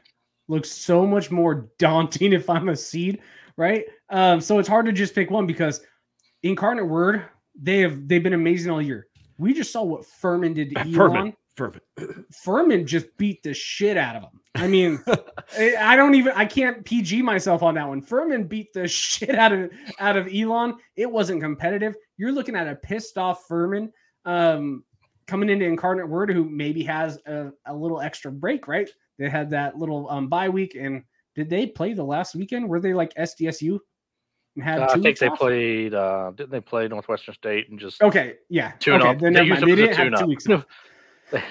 looks 0.47 0.69
so 0.69 1.05
much 1.05 1.31
more 1.31 1.69
daunting 1.77 2.33
if 2.33 2.49
I'm 2.49 2.69
a 2.69 2.75
seed, 2.75 3.19
right? 3.57 3.85
Um, 4.09 4.41
so 4.41 4.59
it's 4.59 4.67
hard 4.67 4.85
to 4.85 4.91
just 4.91 5.15
pick 5.15 5.31
one 5.31 5.47
because 5.47 5.81
Incarnate 6.43 6.87
Word, 6.87 7.25
they 7.59 7.79
have 7.79 8.07
they've 8.07 8.23
been 8.23 8.33
amazing 8.33 8.71
all 8.71 8.81
year. 8.81 9.07
We 9.37 9.53
just 9.53 9.71
saw 9.71 9.83
what 9.83 10.05
Furman 10.05 10.53
did 10.53 10.71
to 10.71 10.79
Elon. 10.99 11.33
Furman. 11.55 11.81
Furman 12.43 12.87
just 12.87 13.15
beat 13.17 13.43
the 13.43 13.53
shit 13.53 13.97
out 13.97 14.15
of 14.15 14.23
him. 14.23 14.39
I 14.55 14.67
mean, 14.67 15.03
I 15.79 15.95
don't 15.95 16.15
even 16.15 16.33
I 16.35 16.45
can't 16.45 16.83
PG 16.83 17.21
myself 17.21 17.63
on 17.63 17.75
that 17.75 17.87
one. 17.87 18.01
Furman 18.01 18.45
beat 18.45 18.73
the 18.73 18.87
shit 18.87 19.35
out 19.35 19.51
of 19.51 19.71
out 19.99 20.17
of 20.17 20.27
Elon. 20.33 20.75
It 20.95 21.09
wasn't 21.09 21.41
competitive. 21.41 21.95
You're 22.17 22.31
looking 22.31 22.55
at 22.55 22.67
a 22.67 22.75
pissed 22.75 23.17
off 23.17 23.45
Furman. 23.47 23.91
Um, 24.25 24.83
coming 25.27 25.49
into 25.49 25.65
Incarnate 25.65 26.07
Word, 26.07 26.31
who 26.31 26.43
maybe 26.49 26.83
has 26.83 27.17
a, 27.25 27.51
a 27.65 27.73
little 27.73 28.01
extra 28.01 28.31
break, 28.31 28.67
right? 28.67 28.89
They 29.17 29.29
had 29.29 29.49
that 29.51 29.77
little 29.77 30.09
um, 30.09 30.27
bye 30.27 30.49
week, 30.49 30.75
and 30.79 31.03
did 31.35 31.49
they 31.49 31.67
play 31.67 31.93
the 31.93 32.03
last 32.03 32.35
weekend? 32.35 32.67
Were 32.67 32.79
they 32.79 32.93
like 32.93 33.13
SDSU 33.15 33.79
and 34.55 34.63
had 34.63 34.79
Uh, 34.81 34.87
two 34.93 34.99
I 34.99 35.03
think 35.03 35.19
they 35.19 35.27
off? 35.27 35.39
played. 35.39 35.93
Uh, 35.93 36.31
didn't 36.35 36.51
they 36.51 36.61
play 36.61 36.87
Northwestern 36.87 37.33
State 37.35 37.69
and 37.69 37.79
just 37.79 38.01
Okay, 38.01 38.35
yeah. 38.49 38.71
tune 38.79 39.01
okay, 39.01 39.09
up? 39.09 39.19
then 39.19 39.33
They 39.33 39.43
used 39.43 39.61
mind. 39.61 39.63
it 39.63 39.75
They 39.77 39.83
as 39.83 39.97
a 39.97 40.01
didn't 40.01 40.13
have 40.13 40.19
two 40.21 40.27
weeks 40.27 40.49
off. 40.49 40.65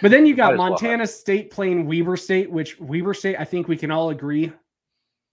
But 0.01 0.12
then 0.12 0.27
you 0.27 0.37
got. 0.37 0.57
Montana 0.57 1.05
State 1.07 1.51
playing 1.51 1.87
Weber 1.89 2.16
State, 2.16 2.49
which 2.49 2.79
Weber 2.79 3.14
State, 3.14 3.35
I 3.41 3.45
think 3.45 3.66
we 3.66 3.77
can 3.77 3.91
all 3.91 4.11
agree, 4.11 4.53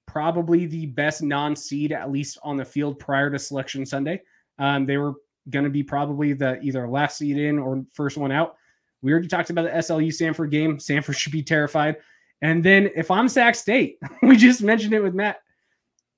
probably 0.07 0.65
the 0.65 0.87
best 0.87 1.21
non-seed 1.21 1.91
at 1.91 2.11
least 2.11 2.39
on 2.41 2.57
the 2.57 2.65
field 2.65 2.97
prior 2.97 3.29
to 3.29 3.37
Selection 3.37 3.85
Sunday. 3.85 4.21
Um, 4.57 4.87
they 4.87 4.97
were 4.97 5.13
going 5.49 5.65
to 5.65 5.71
be 5.71 5.83
probably 5.83 6.33
the 6.33 6.59
either 6.61 6.87
last 6.87 7.17
seed 7.17 7.37
in 7.37 7.59
or 7.59 7.83
first 7.93 8.17
one 8.17 8.31
out. 8.31 8.55
We 9.01 9.11
already 9.11 9.27
talked 9.27 9.49
about 9.49 9.63
the 9.63 9.71
SLU 9.71 10.09
Samford 10.09 10.51
game. 10.51 10.77
Samford 10.77 11.17
should 11.17 11.31
be 11.31 11.43
terrified. 11.43 11.97
And 12.41 12.63
then 12.63 12.89
if 12.95 13.11
I'm 13.11 13.29
Sac 13.29 13.55
State, 13.55 13.97
we 14.21 14.35
just 14.35 14.61
mentioned 14.61 14.93
it 14.93 15.01
with 15.01 15.13
Matt. 15.13 15.41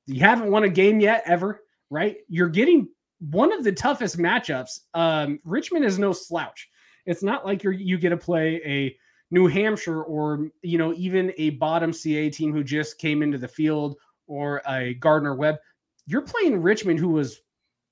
You 0.07 0.19
haven't 0.21 0.51
won 0.51 0.63
a 0.63 0.69
game 0.69 0.99
yet, 0.99 1.23
ever, 1.25 1.61
right? 1.89 2.17
You're 2.27 2.49
getting 2.49 2.89
one 3.19 3.53
of 3.53 3.63
the 3.63 3.71
toughest 3.71 4.17
matchups. 4.17 4.79
Um, 4.93 5.39
Richmond 5.43 5.85
is 5.85 5.99
no 5.99 6.11
slouch. 6.11 6.69
It's 7.05 7.23
not 7.23 7.45
like 7.45 7.63
you're 7.63 7.73
you 7.73 7.97
get 7.97 8.09
to 8.09 8.17
play 8.17 8.61
a 8.65 8.95
New 9.31 9.47
Hampshire 9.47 10.03
or 10.03 10.49
you 10.61 10.77
know 10.77 10.93
even 10.93 11.33
a 11.37 11.51
bottom 11.51 11.93
CA 11.93 12.29
team 12.29 12.53
who 12.53 12.63
just 12.63 12.97
came 12.97 13.23
into 13.23 13.37
the 13.37 13.47
field 13.47 13.95
or 14.27 14.61
a 14.67 14.95
Gardner 14.95 15.35
Webb. 15.35 15.57
You're 16.05 16.21
playing 16.21 16.61
Richmond, 16.61 16.99
who 16.99 17.09
was 17.09 17.41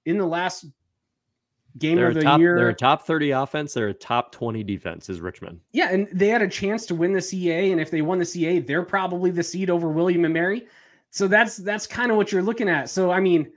in 0.05 0.17
the 0.17 0.25
last 0.25 0.65
game 1.77 1.97
They're 1.97 2.09
of 2.09 2.15
the 2.15 2.21
top. 2.21 2.39
year. 2.39 2.57
They're 2.57 2.69
a 2.69 2.73
top 2.73 3.05
thirty 3.05 3.31
offense. 3.31 3.73
They're 3.73 3.89
a 3.89 3.93
top 3.93 4.31
twenty 4.31 4.63
defense. 4.63 5.09
Is 5.09 5.21
Richmond? 5.21 5.59
Yeah, 5.71 5.89
and 5.91 6.07
they 6.11 6.27
had 6.27 6.41
a 6.41 6.47
chance 6.47 6.85
to 6.87 6.95
win 6.95 7.13
the 7.13 7.21
CA, 7.21 7.71
and 7.71 7.79
if 7.79 7.91
they 7.91 8.01
won 8.01 8.19
the 8.19 8.25
CA, 8.25 8.59
they're 8.59 8.83
probably 8.83 9.31
the 9.31 9.43
seed 9.43 9.69
over 9.69 9.89
William 9.89 10.25
and 10.25 10.33
Mary. 10.33 10.67
So 11.11 11.27
that's 11.27 11.57
that's 11.57 11.87
kind 11.87 12.11
of 12.11 12.17
what 12.17 12.31
you're 12.31 12.41
looking 12.41 12.69
at. 12.69 12.89
So 12.89 13.11
I 13.11 13.19
mean, 13.19 13.51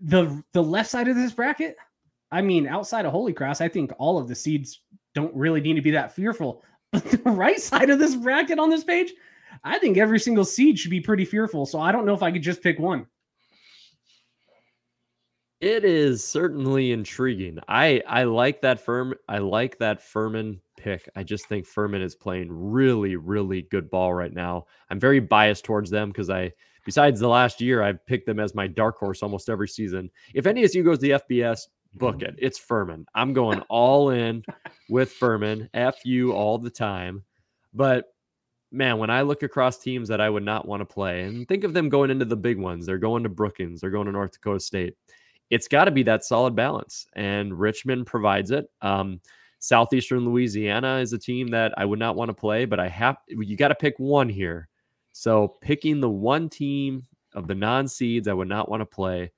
the 0.00 0.42
the 0.52 0.62
left 0.62 0.90
side 0.90 1.08
of 1.08 1.16
this 1.16 1.32
bracket, 1.32 1.76
I 2.30 2.42
mean, 2.42 2.66
outside 2.66 3.04
of 3.06 3.12
Holy 3.12 3.32
Cross, 3.32 3.60
I 3.60 3.68
think 3.68 3.92
all 3.98 4.18
of 4.18 4.28
the 4.28 4.34
seeds 4.34 4.80
don't 5.14 5.34
really 5.34 5.60
need 5.60 5.74
to 5.74 5.82
be 5.82 5.92
that 5.92 6.14
fearful. 6.14 6.62
But 6.94 7.10
the 7.10 7.30
right 7.30 7.58
side 7.58 7.90
of 7.90 7.98
this 7.98 8.14
bracket 8.14 8.60
on 8.60 8.70
this 8.70 8.84
page, 8.84 9.12
I 9.64 9.80
think 9.80 9.98
every 9.98 10.20
single 10.20 10.44
seed 10.44 10.78
should 10.78 10.92
be 10.92 11.00
pretty 11.00 11.24
fearful. 11.24 11.66
So 11.66 11.80
I 11.80 11.90
don't 11.90 12.06
know 12.06 12.14
if 12.14 12.22
I 12.22 12.30
could 12.30 12.42
just 12.42 12.62
pick 12.62 12.78
one. 12.78 13.06
It 15.64 15.82
is 15.86 16.22
certainly 16.22 16.92
intriguing. 16.92 17.58
I 17.68 18.02
I 18.06 18.24
like 18.24 18.60
that 18.60 18.78
firm. 18.78 19.14
I 19.30 19.38
like 19.38 19.78
that 19.78 20.02
Furman 20.02 20.60
pick. 20.76 21.08
I 21.16 21.22
just 21.22 21.46
think 21.46 21.64
Furman 21.64 22.02
is 22.02 22.14
playing 22.14 22.48
really 22.50 23.16
really 23.16 23.62
good 23.62 23.88
ball 23.88 24.12
right 24.12 24.34
now. 24.34 24.66
I'm 24.90 25.00
very 25.00 25.20
biased 25.20 25.64
towards 25.64 25.88
them 25.88 26.10
because 26.10 26.28
I 26.28 26.52
besides 26.84 27.18
the 27.18 27.28
last 27.28 27.62
year 27.62 27.82
I've 27.82 28.04
picked 28.04 28.26
them 28.26 28.40
as 28.40 28.54
my 28.54 28.66
dark 28.66 28.98
horse 28.98 29.22
almost 29.22 29.48
every 29.48 29.68
season. 29.68 30.10
If 30.34 30.44
NDSU 30.44 30.84
goes 30.84 30.98
to 30.98 31.00
the 31.00 31.10
FBS, 31.12 31.60
book 31.94 32.16
mm-hmm. 32.16 32.26
it. 32.26 32.34
It's 32.40 32.58
Furman. 32.58 33.06
I'm 33.14 33.32
going 33.32 33.60
all 33.70 34.10
in 34.10 34.44
with 34.90 35.12
Furman. 35.12 35.70
FU 35.72 36.30
all 36.34 36.58
the 36.58 36.68
time. 36.68 37.24
But 37.72 38.12
man, 38.70 38.98
when 38.98 39.08
I 39.08 39.22
look 39.22 39.42
across 39.42 39.78
teams 39.78 40.08
that 40.08 40.20
I 40.20 40.28
would 40.28 40.44
not 40.44 40.68
want 40.68 40.82
to 40.82 40.94
play 40.94 41.22
and 41.22 41.48
think 41.48 41.64
of 41.64 41.72
them 41.72 41.88
going 41.88 42.10
into 42.10 42.26
the 42.26 42.36
big 42.36 42.58
ones, 42.58 42.84
they're 42.84 42.98
going 42.98 43.22
to 43.22 43.30
Brookings, 43.30 43.80
they're 43.80 43.88
going 43.88 44.04
to 44.04 44.12
North 44.12 44.32
Dakota 44.32 44.60
State 44.60 44.96
it's 45.50 45.68
got 45.68 45.84
to 45.84 45.90
be 45.90 46.02
that 46.04 46.24
solid 46.24 46.54
balance, 46.56 47.06
and 47.14 47.58
Richmond 47.58 48.06
provides 48.06 48.50
it. 48.50 48.66
Um, 48.82 49.20
Southeastern 49.58 50.26
Louisiana 50.26 50.98
is 50.98 51.12
a 51.12 51.18
team 51.18 51.48
that 51.48 51.72
I 51.78 51.86
would 51.86 51.98
not 51.98 52.16
want 52.16 52.28
to 52.28 52.34
play, 52.34 52.66
but 52.66 52.78
I 52.78 52.88
have 52.88 53.16
you 53.28 53.56
got 53.56 53.68
to 53.68 53.74
pick 53.74 53.98
one 53.98 54.28
here. 54.28 54.68
So 55.12 55.56
picking 55.62 56.00
the 56.00 56.10
one 56.10 56.48
team 56.50 57.06
of 57.34 57.46
the 57.46 57.54
non-seeds 57.54 58.28
I 58.28 58.34
would 58.34 58.48
not 58.48 58.68
want 58.68 58.82
to 58.82 58.86
play, 58.86 59.32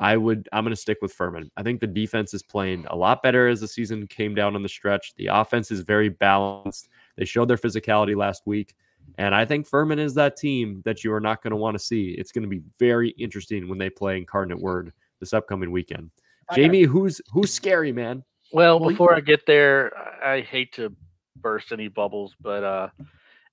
I 0.00 0.16
would 0.16 0.48
I'm 0.52 0.64
going 0.64 0.74
to 0.74 0.80
stick 0.80 0.98
with 1.00 1.12
Furman. 1.12 1.50
I 1.56 1.62
think 1.62 1.80
the 1.80 1.86
defense 1.86 2.34
is 2.34 2.42
playing 2.42 2.86
a 2.88 2.96
lot 2.96 3.22
better 3.22 3.46
as 3.46 3.60
the 3.60 3.68
season 3.68 4.06
came 4.06 4.34
down 4.34 4.56
on 4.56 4.62
the 4.62 4.68
stretch. 4.68 5.14
The 5.14 5.28
offense 5.28 5.70
is 5.70 5.80
very 5.80 6.08
balanced. 6.08 6.88
They 7.16 7.24
showed 7.24 7.48
their 7.48 7.56
physicality 7.56 8.16
last 8.16 8.42
week. 8.46 8.74
And 9.16 9.34
I 9.34 9.44
think 9.44 9.66
Furman 9.66 9.98
is 9.98 10.14
that 10.14 10.36
team 10.36 10.82
that 10.84 11.02
you 11.02 11.12
are 11.12 11.20
not 11.20 11.42
going 11.42 11.52
to 11.52 11.56
want 11.56 11.76
to 11.76 11.84
see. 11.84 12.10
It's 12.18 12.32
going 12.32 12.42
to 12.42 12.48
be 12.48 12.62
very 12.78 13.10
interesting 13.10 13.68
when 13.68 13.78
they 13.78 13.90
play 13.90 14.18
Incarnate 14.18 14.60
Word 14.60 14.92
this 15.20 15.32
upcoming 15.32 15.70
weekend. 15.70 16.10
Jamie, 16.54 16.82
who's 16.82 17.20
who's 17.32 17.52
scary, 17.52 17.92
man? 17.92 18.24
Well, 18.52 18.80
Well, 18.80 18.88
before 18.90 19.14
I 19.14 19.20
get 19.20 19.44
there, 19.46 19.92
I 20.24 20.34
I 20.34 20.40
hate 20.42 20.72
to 20.74 20.94
burst 21.36 21.72
any 21.72 21.88
bubbles, 21.88 22.34
but 22.40 22.64
uh, 22.64 22.88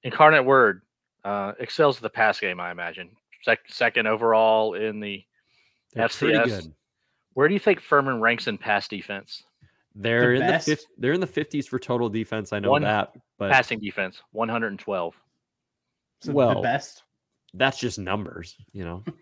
Incarnate 0.03 0.45
Word 0.45 0.82
uh, 1.24 1.53
excels 1.59 1.97
at 1.97 2.03
the 2.03 2.09
pass 2.09 2.39
game. 2.39 2.59
I 2.59 2.72
imagine 2.72 3.09
Sec- 3.43 3.68
second 3.68 4.07
overall 4.07 4.74
in 4.76 4.99
the. 4.99 5.24
They're 5.93 6.07
FCS. 6.07 6.72
Where 7.34 7.47
do 7.47 7.53
you 7.53 7.59
think 7.59 7.82
Furman 7.82 8.22
ranks 8.22 8.47
in 8.47 8.57
pass 8.57 8.88
defense? 8.88 9.43
They're 9.93 10.34
in 10.34 10.41
best? 10.41 10.66
the 10.66 10.76
fif- 10.76 10.86
they're 10.97 11.13
in 11.13 11.22
the 11.22 11.28
fifties 11.28 11.68
for 11.68 11.80
total 11.80 12.09
defense. 12.09 12.51
I 12.53 12.59
know 12.59 12.72
One 12.72 12.82
that, 12.84 13.13
but 13.38 13.51
Passing 13.51 13.80
defense, 13.80 14.22
112. 14.32 15.16
So 16.22 16.32
well, 16.34 16.55
the 16.55 16.61
best. 16.61 17.03
that's 17.53 17.78
just 17.78 17.99
numbers, 17.99 18.55
you 18.72 18.86
know. 18.86 19.03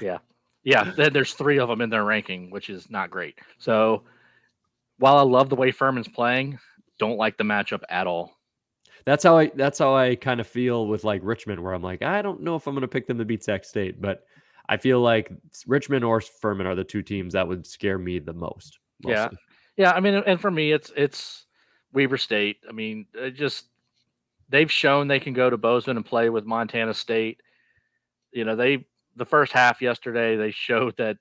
Yeah, 0.00 0.18
then 0.66 1.12
there's 1.12 1.34
three 1.34 1.58
of 1.58 1.68
them 1.68 1.80
in 1.80 1.90
their 1.90 2.04
ranking, 2.04 2.50
which 2.50 2.70
is 2.70 2.90
not 2.90 3.10
great. 3.10 3.38
So, 3.58 4.02
while 4.98 5.16
I 5.16 5.22
love 5.22 5.48
the 5.48 5.56
way 5.56 5.70
Furman's 5.70 6.08
playing, 6.08 6.58
don't 6.98 7.16
like 7.16 7.36
the 7.36 7.44
matchup 7.44 7.82
at 7.88 8.06
all. 8.06 8.32
That's 9.04 9.22
how 9.22 9.38
I 9.38 9.52
that's 9.54 9.78
how 9.78 9.94
I 9.94 10.16
kind 10.16 10.40
of 10.40 10.46
feel 10.46 10.88
with 10.88 11.04
like 11.04 11.20
Richmond, 11.24 11.62
where 11.62 11.72
I'm 11.72 11.82
like, 11.82 12.02
I 12.02 12.20
don't 12.22 12.42
know 12.42 12.56
if 12.56 12.66
I'm 12.66 12.74
gonna 12.74 12.88
pick 12.88 13.06
them 13.06 13.18
to 13.18 13.24
beat 13.24 13.44
Sac 13.44 13.64
State, 13.64 14.00
but 14.00 14.24
I 14.68 14.76
feel 14.76 15.00
like 15.00 15.30
Richmond 15.66 16.04
or 16.04 16.20
Furman 16.20 16.66
are 16.66 16.74
the 16.74 16.82
two 16.82 17.02
teams 17.02 17.34
that 17.34 17.46
would 17.46 17.66
scare 17.66 17.98
me 17.98 18.18
the 18.18 18.32
most. 18.32 18.80
Yeah. 19.00 19.24
mostly. 19.24 19.38
Yeah, 19.76 19.92
I 19.92 20.00
mean, 20.00 20.14
and 20.14 20.40
for 20.40 20.50
me, 20.50 20.72
it's 20.72 20.90
it's 20.96 21.46
Weber 21.92 22.16
State. 22.16 22.58
I 22.68 22.72
mean, 22.72 23.06
it 23.14 23.32
just 23.32 23.66
they've 24.48 24.70
shown 24.72 25.06
they 25.06 25.20
can 25.20 25.34
go 25.34 25.50
to 25.50 25.56
Bozeman 25.56 25.98
and 25.98 26.06
play 26.06 26.30
with 26.30 26.44
Montana 26.44 26.94
State. 26.94 27.40
You 28.32 28.44
know, 28.44 28.56
they 28.56 28.86
the 29.16 29.26
first 29.26 29.52
half 29.52 29.82
yesterday 29.82 30.36
they 30.36 30.50
showed 30.50 30.96
that 30.98 31.16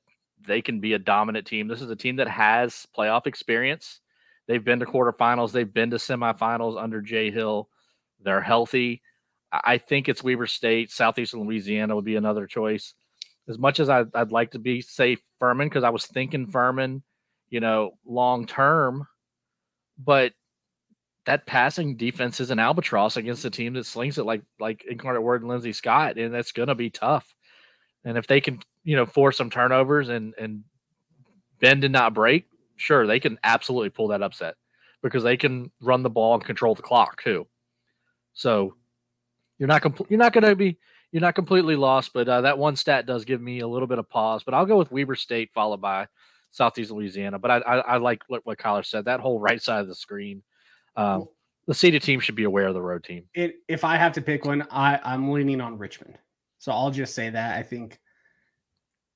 they 0.46 0.62
can 0.62 0.80
be 0.80 0.94
a 0.94 1.00
dominant 1.00 1.48
team. 1.48 1.68
This 1.68 1.82
is 1.82 1.90
a 1.90 1.96
team 1.96 2.18
that 2.18 2.28
has 2.28 2.86
playoff 2.96 3.26
experience. 3.26 4.02
They've 4.48 4.64
been 4.64 4.80
to 4.80 4.86
quarterfinals. 4.86 5.52
They've 5.52 5.74
been 5.74 5.90
to 5.92 5.98
semifinals 5.98 6.82
under 6.82 7.02
Jay 7.02 7.32
Hill. 7.32 7.70
They're 8.22 8.42
healthy. 8.42 9.02
I 9.52 9.62
I 9.64 9.78
think 9.78 10.10
it's 10.10 10.24
Weber 10.24 10.48
State. 10.48 10.92
Southeastern 10.92 11.42
Louisiana 11.42 11.96
would 11.96 12.06
be 12.06 12.18
another 12.18 12.46
choice. 12.46 12.94
As 13.48 13.58
much 13.58 13.80
as 13.80 13.90
I'd, 13.90 14.08
I'd 14.14 14.32
like 14.32 14.52
to 14.52 14.60
be 14.60 14.82
safe 14.82 15.20
Furman, 15.40 15.70
because 15.70 15.84
I 15.84 15.90
was 15.92 16.06
thinking 16.06 16.48
Furman, 16.48 17.04
you 17.50 17.60
know, 17.60 17.98
long 18.06 18.46
term, 18.48 19.08
but 19.98 20.34
that 21.26 21.46
passing 21.46 21.96
defense 21.96 22.40
is 22.40 22.52
an 22.52 22.60
albatross 22.60 23.18
against 23.18 23.46
a 23.46 23.50
team 23.50 23.74
that 23.74 23.86
slings 23.86 24.18
it 24.18 24.26
like 24.26 24.42
like 24.60 24.84
Incarnate 24.90 25.24
Word 25.24 25.42
and 25.42 25.50
Lindsey 25.50 25.74
Scott, 25.74 26.18
and 26.18 26.34
that's 26.34 26.52
going 26.52 26.68
to 26.68 26.76
be 26.76 26.90
tough. 26.90 27.34
And 28.06 28.18
if 28.18 28.28
they 28.28 28.40
can, 28.40 28.60
you 28.84 28.96
know, 28.96 29.06
force 29.06 29.38
some 29.38 29.50
turnovers 29.50 30.10
and 30.10 30.34
and 30.38 30.64
bend 31.60 31.84
and 31.84 31.92
not 31.94 32.14
break, 32.14 32.46
sure, 32.78 33.08
they 33.08 33.20
can 33.20 33.40
absolutely 33.44 33.90
pull 33.90 34.10
that 34.10 34.22
upset 34.22 34.56
because 35.02 35.24
they 35.24 35.38
can 35.38 35.72
run 35.82 36.04
the 36.04 36.10
ball 36.10 36.36
and 36.36 36.44
control 36.44 36.76
the 36.76 36.82
clock 36.82 37.22
too. 37.22 37.48
So 38.34 38.76
you're 39.58 39.68
not 39.68 39.82
compl- 39.82 40.10
you're 40.10 40.20
not 40.20 40.34
going 40.34 40.44
to 40.44 40.56
be 40.56 40.78
you're 41.12 41.22
not 41.22 41.36
completely 41.36 41.76
lost, 41.76 42.12
but 42.14 42.28
uh, 42.28 42.42
that 42.42 42.58
one 42.58 42.76
stat 42.76 43.06
does 43.06 43.26
give 43.26 43.42
me 43.42 43.62
a 43.62 43.68
little 43.68 43.88
bit 43.88 44.00
of 44.00 44.10
pause. 44.10 44.44
But 44.44 44.54
I'll 44.54 44.66
go 44.66 44.78
with 44.78 44.92
Weber 44.92 45.16
State 45.16 45.52
followed 45.54 45.82
by 45.82 46.08
Southeast 46.52 46.92
Louisiana. 46.92 47.40
But 47.40 47.52
I 47.52 47.58
I, 47.58 47.78
I 47.78 47.98
like 47.98 48.22
what, 48.28 48.46
what 48.46 48.58
Kyler 48.58 48.86
said. 48.86 49.06
That 49.06 49.20
whole 49.20 49.40
right 49.40 49.62
side 49.62 49.82
of 49.82 49.88
the 49.88 49.96
screen, 49.96 50.44
um, 50.96 51.28
the 51.68 51.74
seeded 51.74 52.04
team 52.04 52.20
should 52.20 52.36
be 52.36 52.44
aware 52.44 52.68
of 52.68 52.74
the 52.74 52.82
road 52.82 53.04
team. 53.04 53.24
it, 53.34 53.56
if 53.68 53.84
I 53.84 53.96
have 53.98 54.14
to 54.14 54.22
pick 54.22 54.46
one, 54.46 54.68
I, 54.70 55.00
I'm 55.04 55.32
leaning 55.32 55.62
on 55.62 55.78
Richmond. 55.78 56.18
So 56.58 56.72
I'll 56.72 56.92
just 56.92 57.14
say 57.14 57.30
that 57.30 57.58
I 57.58 57.64
think 57.64 58.00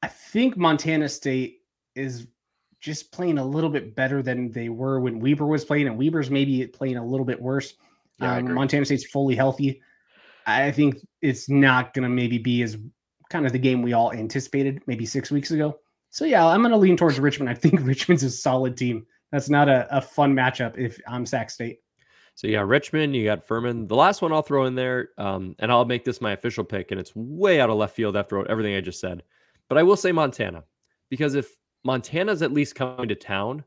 I 0.02 0.08
think 0.08 0.58
Montana 0.58 1.10
State 1.10 1.60
is 1.96 2.28
just 2.80 3.12
playing 3.12 3.38
a 3.38 3.46
little 3.46 3.70
bit 3.70 3.96
better 3.96 4.22
than 4.22 4.52
they 4.52 4.70
were 4.70 5.00
when 5.00 5.20
Weber 5.20 5.46
was 5.46 5.66
playing, 5.66 5.88
and 5.88 5.98
Weber's 5.98 6.30
maybe 6.30 6.66
playing 6.68 6.98
a 6.98 7.06
little 7.06 7.26
bit 7.26 7.42
worse. 7.42 7.74
Yeah, 8.20 8.38
um. 8.38 8.54
Montana 8.54 8.86
State's 8.86 9.06
fully 9.06 9.36
healthy. 9.36 9.82
I 10.46 10.72
think 10.72 10.98
it's 11.22 11.50
not 11.50 11.94
going 11.94 12.04
to 12.04 12.10
maybe 12.10 12.38
be 12.38 12.64
as 12.64 12.78
kind 13.30 13.46
of 13.46 13.52
the 13.52 13.60
game 13.60 13.82
we 13.82 13.94
all 13.94 14.12
anticipated 14.12 14.82
maybe 14.88 15.06
six 15.06 15.30
weeks 15.30 15.52
ago. 15.52 15.78
So 16.10 16.26
yeah, 16.26 16.46
I'm 16.48 16.62
going 16.62 16.72
to 16.72 16.78
lean 16.78 16.98
towards 16.98 17.20
Richmond. 17.20 17.50
I 17.50 17.54
think 17.54 17.82
Richmond's 17.84 18.24
a 18.24 18.30
solid 18.30 18.76
team. 18.76 19.06
That's 19.32 19.50
not 19.50 19.70
a, 19.70 19.88
a 19.96 20.02
fun 20.02 20.34
matchup 20.34 20.78
if 20.78 21.00
I'm 21.08 21.26
Sac 21.26 21.52
State. 21.52 21.80
So 22.40 22.48
you 22.48 22.54
got 22.54 22.70
Richmond, 22.70 23.18
you 23.18 23.26
got 23.26 23.46
Furman. 23.46 23.86
The 23.86 23.98
last 23.98 24.22
one 24.22 24.32
I'll 24.32 24.42
throw 24.42 24.64
in 24.64 24.74
there, 24.74 25.10
um, 25.18 25.58
and 25.60 25.70
I'll 25.70 25.84
make 25.84 26.06
this 26.06 26.22
my 26.22 26.32
official 26.32 26.64
pick, 26.64 26.90
and 26.90 26.98
it's 26.98 27.14
way 27.14 27.60
out 27.60 27.70
of 27.70 27.76
left 27.76 27.94
field 27.94 28.16
after 28.16 28.50
everything 28.50 28.76
I 28.76 28.80
just 28.80 29.02
said. 29.02 29.24
But 29.68 29.78
I 29.78 29.84
will 29.84 29.98
say 29.98 30.14
Montana, 30.14 30.64
because 31.10 31.36
if 31.36 31.50
Montana's 31.84 32.42
at 32.42 32.54
least 32.54 32.76
coming 32.76 33.10
to 33.10 33.16
town, 33.16 33.66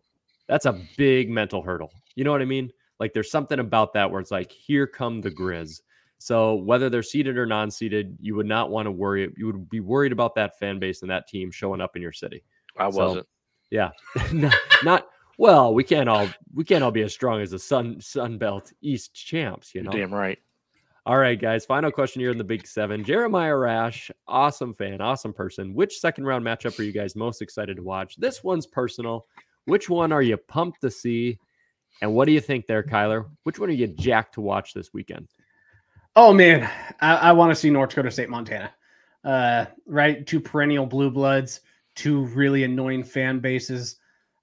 that's 0.48 0.64
a 0.64 0.80
big 0.96 1.28
mental 1.28 1.60
hurdle. 1.60 1.92
You 2.14 2.24
know 2.24 2.32
what 2.32 2.40
I 2.40 2.46
mean? 2.46 2.72
Like 2.98 3.12
there's 3.12 3.30
something 3.30 3.58
about 3.58 3.92
that 3.92 4.10
where 4.10 4.22
it's 4.22 4.30
like, 4.30 4.50
here 4.50 4.86
come 4.86 5.20
the 5.20 5.30
Grizz. 5.30 5.82
So 6.16 6.54
whether 6.54 6.88
they're 6.88 7.02
seeded 7.02 7.36
or 7.36 7.44
non-seeded, 7.44 8.16
you 8.22 8.34
would 8.36 8.46
not 8.46 8.70
want 8.70 8.86
to 8.86 8.90
worry. 8.90 9.30
You 9.36 9.48
would 9.48 9.68
be 9.68 9.80
worried 9.80 10.12
about 10.12 10.34
that 10.36 10.58
fan 10.58 10.78
base 10.78 11.02
and 11.02 11.10
that 11.10 11.28
team 11.28 11.50
showing 11.50 11.82
up 11.82 11.94
in 11.94 12.00
your 12.00 12.12
city. 12.12 12.42
I 12.78 12.88
wasn't. 12.88 13.26
Yeah, 13.70 13.90
not, 14.32 14.54
not 14.82 15.08
well. 15.38 15.74
We 15.74 15.84
can't 15.84 16.08
all 16.08 16.28
we 16.54 16.64
can't 16.64 16.84
all 16.84 16.90
be 16.90 17.02
as 17.02 17.12
strong 17.12 17.40
as 17.40 17.50
the 17.50 17.58
Sun 17.58 18.00
Sun 18.00 18.38
Belt 18.38 18.72
East 18.80 19.14
champs. 19.14 19.74
You 19.74 19.82
You're 19.82 19.92
know. 19.92 19.98
damn 19.98 20.14
right. 20.14 20.38
All 21.04 21.18
right, 21.18 21.40
guys. 21.40 21.66
Final 21.66 21.90
question 21.90 22.20
here 22.20 22.30
in 22.30 22.38
the 22.38 22.44
Big 22.44 22.64
Seven. 22.64 23.02
Jeremiah 23.02 23.56
Rash, 23.56 24.10
awesome 24.28 24.72
fan, 24.72 25.00
awesome 25.00 25.32
person. 25.32 25.74
Which 25.74 25.98
second 25.98 26.26
round 26.26 26.44
matchup 26.44 26.78
are 26.78 26.84
you 26.84 26.92
guys 26.92 27.16
most 27.16 27.42
excited 27.42 27.76
to 27.76 27.82
watch? 27.82 28.16
This 28.16 28.44
one's 28.44 28.66
personal. 28.66 29.26
Which 29.64 29.88
one 29.88 30.12
are 30.12 30.22
you 30.22 30.36
pumped 30.36 30.80
to 30.82 30.90
see? 30.90 31.38
And 32.00 32.14
what 32.14 32.26
do 32.26 32.32
you 32.32 32.40
think 32.40 32.66
there, 32.66 32.84
Kyler? 32.84 33.26
Which 33.42 33.58
one 33.58 33.68
are 33.68 33.72
you 33.72 33.88
jacked 33.88 34.34
to 34.34 34.40
watch 34.40 34.74
this 34.74 34.92
weekend? 34.92 35.28
Oh 36.14 36.32
man, 36.32 36.70
I, 37.00 37.16
I 37.16 37.32
want 37.32 37.50
to 37.50 37.56
see 37.56 37.70
North 37.70 37.90
Dakota 37.90 38.10
State, 38.10 38.28
Montana. 38.30 38.72
Uh, 39.24 39.66
right, 39.86 40.26
two 40.26 40.40
perennial 40.40 40.86
blue 40.86 41.10
bloods, 41.10 41.60
two 41.94 42.26
really 42.26 42.64
annoying 42.64 43.02
fan 43.02 43.40
bases. 43.40 43.96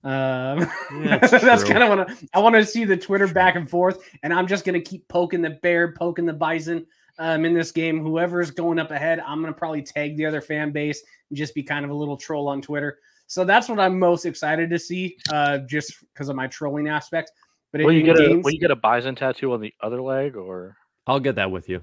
Um, 0.04 0.70
Yeah, 1.02 1.18
that's 1.28 1.64
kind 1.64 1.84
of 1.84 1.89
what 1.89 2.10
I, 2.10 2.16
I 2.34 2.39
want 2.39 2.56
to 2.56 2.66
see 2.66 2.86
the 2.86 2.97
Twitter 2.97 3.28
back 3.28 3.56
and 3.56 3.70
forth, 3.70 4.10
and 4.24 4.34
I'm 4.34 4.47
just 4.47 4.66
gonna 4.66 4.82
keep 4.82 5.08
poking 5.08 5.41
the 5.41 5.52
bear, 5.62 5.93
poking 5.93 6.26
the 6.26 6.34
bison. 6.34 6.86
Um, 7.18 7.43
in 7.43 7.54
this 7.54 7.74
game, 7.74 8.00
whoever's 8.00 8.50
going 8.50 8.80
up 8.80 8.91
ahead, 8.91 9.20
I'm 9.20 9.41
gonna 9.41 9.52
probably 9.52 9.82
tag 9.82 10.16
the 10.16 10.26
other 10.26 10.39
fan 10.39 10.72
base 10.72 11.04
and 11.30 11.38
just 11.38 11.54
be 11.54 11.62
kind 11.62 11.84
of 11.84 11.91
a 11.91 11.93
little 11.93 12.16
troll 12.16 12.47
on 12.47 12.62
Twitter. 12.62 13.00
So 13.28 13.43
that's 13.43 13.68
what 13.70 13.80
I'm 13.80 14.00
most 14.00 14.26
excited 14.26 14.70
to 14.70 14.80
see, 14.80 15.18
uh, 15.32 15.60
just 15.60 16.00
because 16.14 16.30
of 16.30 16.36
my 16.36 16.47
trolling 16.47 16.88
aspect. 16.88 17.32
But 17.72 17.82
Will 17.82 17.91
you 17.91 18.00
in 18.00 18.06
get 18.06 18.20
a 18.20 18.28
games, 18.28 18.43
will 18.43 18.52
you 18.52 18.60
get 18.60 18.72
a 18.72 18.76
bison 18.76 19.16
tattoo 19.16 19.54
on 19.54 19.62
the 19.62 19.74
other 19.82 20.02
leg 20.02 20.36
or 20.36 20.78
I'll 21.06 21.20
get 21.20 21.36
that 21.36 21.52
with 21.52 21.70
you. 21.70 21.82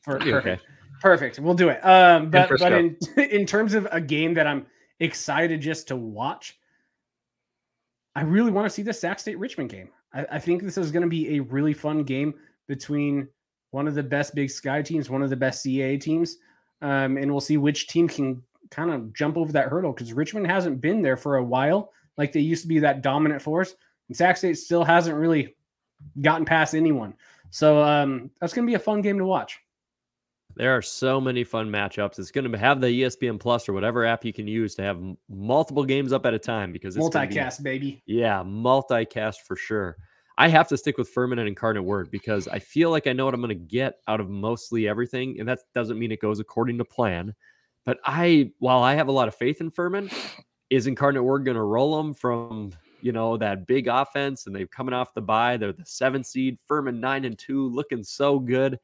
for, 0.00 0.16
It'll 0.16 0.32
perfect. 0.32 0.64
Perfect. 1.00 1.38
We'll 1.38 1.54
do 1.54 1.68
it. 1.68 1.84
Um, 1.84 2.30
but 2.30 2.50
but 2.58 2.72
in 2.72 2.96
in 3.16 3.46
terms 3.46 3.74
of 3.74 3.86
a 3.90 4.00
game 4.00 4.34
that 4.34 4.46
I'm 4.46 4.66
excited 5.00 5.60
just 5.60 5.88
to 5.88 5.96
watch, 5.96 6.57
I 8.18 8.22
really 8.22 8.50
want 8.50 8.66
to 8.66 8.70
see 8.70 8.82
the 8.82 8.92
Sac 8.92 9.20
State 9.20 9.38
Richmond 9.38 9.70
game. 9.70 9.90
I, 10.12 10.26
I 10.32 10.38
think 10.40 10.64
this 10.64 10.76
is 10.76 10.90
going 10.90 11.04
to 11.04 11.08
be 11.08 11.36
a 11.36 11.40
really 11.40 11.72
fun 11.72 12.02
game 12.02 12.34
between 12.66 13.28
one 13.70 13.86
of 13.86 13.94
the 13.94 14.02
best 14.02 14.34
Big 14.34 14.50
Sky 14.50 14.82
teams, 14.82 15.08
one 15.08 15.22
of 15.22 15.30
the 15.30 15.36
best 15.36 15.64
CAA 15.64 16.00
teams, 16.00 16.38
um, 16.82 17.16
and 17.16 17.30
we'll 17.30 17.40
see 17.40 17.58
which 17.58 17.86
team 17.86 18.08
can 18.08 18.42
kind 18.72 18.90
of 18.90 19.14
jump 19.14 19.36
over 19.36 19.52
that 19.52 19.68
hurdle 19.68 19.92
because 19.92 20.12
Richmond 20.12 20.48
hasn't 20.48 20.80
been 20.80 21.00
there 21.00 21.16
for 21.16 21.36
a 21.36 21.44
while, 21.44 21.92
like 22.16 22.32
they 22.32 22.40
used 22.40 22.62
to 22.62 22.68
be 22.68 22.80
that 22.80 23.02
dominant 23.02 23.40
force, 23.40 23.76
and 24.08 24.16
Sac 24.16 24.36
State 24.36 24.58
still 24.58 24.82
hasn't 24.82 25.16
really 25.16 25.54
gotten 26.20 26.44
past 26.44 26.74
anyone. 26.74 27.14
So 27.50 27.80
um, 27.80 28.32
that's 28.40 28.52
going 28.52 28.66
to 28.66 28.70
be 28.70 28.74
a 28.74 28.80
fun 28.80 29.00
game 29.00 29.18
to 29.18 29.26
watch. 29.26 29.60
There 30.56 30.76
are 30.76 30.82
so 30.82 31.20
many 31.20 31.44
fun 31.44 31.70
matchups. 31.70 32.18
It's 32.18 32.30
going 32.30 32.50
to 32.50 32.58
have 32.58 32.80
the 32.80 32.88
ESPN 32.88 33.38
Plus 33.38 33.68
or 33.68 33.72
whatever 33.72 34.04
app 34.04 34.24
you 34.24 34.32
can 34.32 34.48
use 34.48 34.74
to 34.76 34.82
have 34.82 35.00
multiple 35.28 35.84
games 35.84 36.12
up 36.12 36.26
at 36.26 36.34
a 36.34 36.38
time 36.38 36.72
because 36.72 36.96
it's 36.96 37.08
gonna 37.08 37.26
be- 37.26 37.36
Multicast, 37.36 37.62
baby. 37.62 38.02
Yeah, 38.06 38.42
multicast 38.42 39.42
for 39.46 39.54
sure. 39.56 39.96
I 40.36 40.48
have 40.48 40.68
to 40.68 40.76
stick 40.76 40.98
with 40.98 41.08
Furman 41.08 41.40
and 41.40 41.48
Incarnate 41.48 41.82
Word 41.84 42.10
because 42.12 42.46
I 42.48 42.60
feel 42.60 42.90
like 42.90 43.06
I 43.08 43.12
know 43.12 43.24
what 43.24 43.34
I'm 43.34 43.40
going 43.40 43.48
to 43.48 43.54
get 43.56 43.98
out 44.06 44.20
of 44.20 44.30
mostly 44.30 44.86
everything, 44.86 45.40
and 45.40 45.48
that 45.48 45.58
doesn't 45.74 45.98
mean 45.98 46.12
it 46.12 46.20
goes 46.20 46.38
according 46.38 46.78
to 46.78 46.84
plan. 46.84 47.34
But 47.84 47.98
I, 48.04 48.52
while 48.60 48.82
I 48.82 48.94
have 48.94 49.08
a 49.08 49.12
lot 49.12 49.26
of 49.26 49.34
faith 49.34 49.60
in 49.60 49.68
Furman, 49.70 50.10
is 50.70 50.86
Incarnate 50.86 51.24
Word 51.24 51.44
going 51.44 51.56
to 51.56 51.62
roll 51.62 51.96
them 51.96 52.14
from 52.14 52.70
you 53.00 53.10
know 53.12 53.36
that 53.36 53.66
big 53.66 53.88
offense, 53.88 54.46
and 54.46 54.54
they're 54.54 54.66
coming 54.68 54.94
off 54.94 55.12
the 55.12 55.20
bye. 55.20 55.56
They're 55.56 55.72
the 55.72 55.84
seven 55.84 56.22
seed. 56.22 56.58
Furman 56.68 57.00
nine 57.00 57.24
and 57.24 57.36
two, 57.38 57.68
looking 57.70 58.04
so 58.04 58.38
good. 58.38 58.78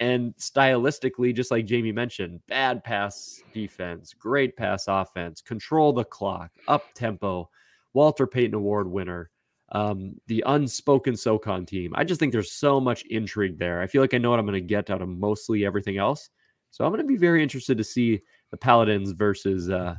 And 0.00 0.34
stylistically, 0.36 1.34
just 1.34 1.50
like 1.50 1.66
Jamie 1.66 1.92
mentioned, 1.92 2.40
bad 2.48 2.82
pass 2.82 3.42
defense, 3.52 4.12
great 4.12 4.56
pass 4.56 4.86
offense, 4.88 5.40
control 5.40 5.92
the 5.92 6.04
clock, 6.04 6.50
up 6.68 6.84
tempo, 6.94 7.48
Walter 7.92 8.26
Payton 8.26 8.54
Award 8.54 8.88
winner, 8.88 9.30
um, 9.72 10.14
the 10.26 10.42
unspoken 10.46 11.16
SoCon 11.16 11.64
team. 11.64 11.92
I 11.94 12.04
just 12.04 12.18
think 12.18 12.32
there's 12.32 12.52
so 12.52 12.80
much 12.80 13.04
intrigue 13.04 13.58
there. 13.58 13.80
I 13.80 13.86
feel 13.86 14.02
like 14.02 14.14
I 14.14 14.18
know 14.18 14.30
what 14.30 14.38
I'm 14.38 14.46
going 14.46 14.54
to 14.54 14.60
get 14.60 14.90
out 14.90 15.02
of 15.02 15.08
mostly 15.08 15.64
everything 15.64 15.96
else. 15.96 16.30
So 16.70 16.84
I'm 16.84 16.90
going 16.90 17.02
to 17.02 17.06
be 17.06 17.16
very 17.16 17.42
interested 17.42 17.78
to 17.78 17.84
see 17.84 18.20
the 18.50 18.56
Paladins 18.56 19.12
versus 19.12 19.70
uh, 19.70 19.94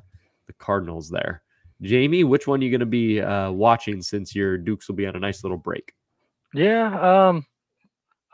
the 0.47 0.53
Cardinals 0.53 1.09
there. 1.09 1.41
Jamie, 1.81 2.23
which 2.23 2.47
one 2.47 2.61
are 2.61 2.63
you 2.63 2.69
going 2.69 2.79
to 2.79 2.85
be 2.85 3.21
uh, 3.21 3.51
watching 3.51 4.01
since 4.01 4.35
your 4.35 4.57
Dukes 4.57 4.87
will 4.87 4.95
be 4.95 5.05
on 5.05 5.15
a 5.15 5.19
nice 5.19 5.43
little 5.43 5.57
break? 5.57 5.93
Yeah, 6.53 7.27
um, 7.27 7.45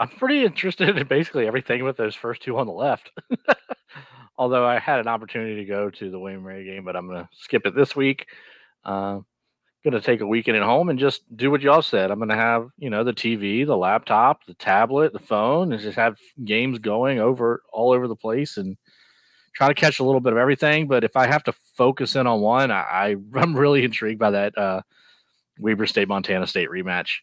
I'm 0.02 0.10
pretty 0.10 0.44
interested 0.44 0.98
in 0.98 1.08
basically 1.08 1.46
everything 1.46 1.84
with 1.84 1.96
those 1.96 2.16
first 2.16 2.42
two 2.42 2.58
on 2.58 2.66
the 2.66 2.74
left. 2.74 3.12
Although 4.38 4.66
I 4.66 4.80
had 4.80 5.00
an 5.00 5.08
opportunity 5.08 5.58
to 5.58 5.66
go 5.66 5.92
to 5.92 6.10
the 6.10 6.18
William 6.18 6.44
Ray 6.44 6.66
game, 6.66 6.84
but 6.84 6.96
I'm 6.96 7.08
going 7.08 7.24
to 7.24 7.30
skip 7.34 7.68
it 7.68 7.76
this 7.76 7.96
week. 7.96 8.26
Uh, 8.84 9.20
going 9.84 9.94
to 9.94 10.02
take 10.02 10.22
a 10.22 10.26
weekend 10.26 10.58
at 10.58 10.64
home 10.64 10.90
and 10.90 10.98
just 10.98 11.22
do 11.38 11.52
what 11.52 11.62
y'all 11.62 11.84
said. 11.84 12.10
I'm 12.10 12.18
going 12.18 12.30
to 12.30 12.36
have 12.36 12.70
you 12.80 12.90
know 12.90 13.04
the 13.04 13.14
TV, 13.14 13.64
the 13.64 13.78
laptop, 13.78 14.44
the 14.48 14.56
tablet, 14.56 15.14
the 15.14 15.20
phone, 15.20 15.72
and 15.72 15.80
just 15.80 15.98
have 15.98 16.18
games 16.44 16.80
going 16.80 17.20
over 17.20 17.62
all 17.72 17.92
over 17.92 18.08
the 18.08 18.16
place 18.16 18.58
and 18.58 18.78
try 19.54 19.68
to 19.68 19.76
catch 19.76 20.00
a 20.00 20.04
little 20.04 20.20
bit 20.20 20.34
of 20.34 20.40
everything. 20.40 20.88
But 20.88 21.04
if 21.04 21.16
I 21.16 21.28
have 21.28 21.44
to 21.44 21.54
focus 21.76 22.16
in 22.16 22.26
on 22.26 22.42
one, 22.42 22.72
I, 22.72 22.82
I 22.82 23.16
I'm 23.36 23.56
really 23.56 23.84
intrigued 23.84 24.20
by 24.20 24.32
that 24.32 24.58
uh, 24.58 24.82
Weber 25.60 25.86
State 25.86 26.08
Montana 26.08 26.48
State 26.48 26.70
rematch. 26.70 27.18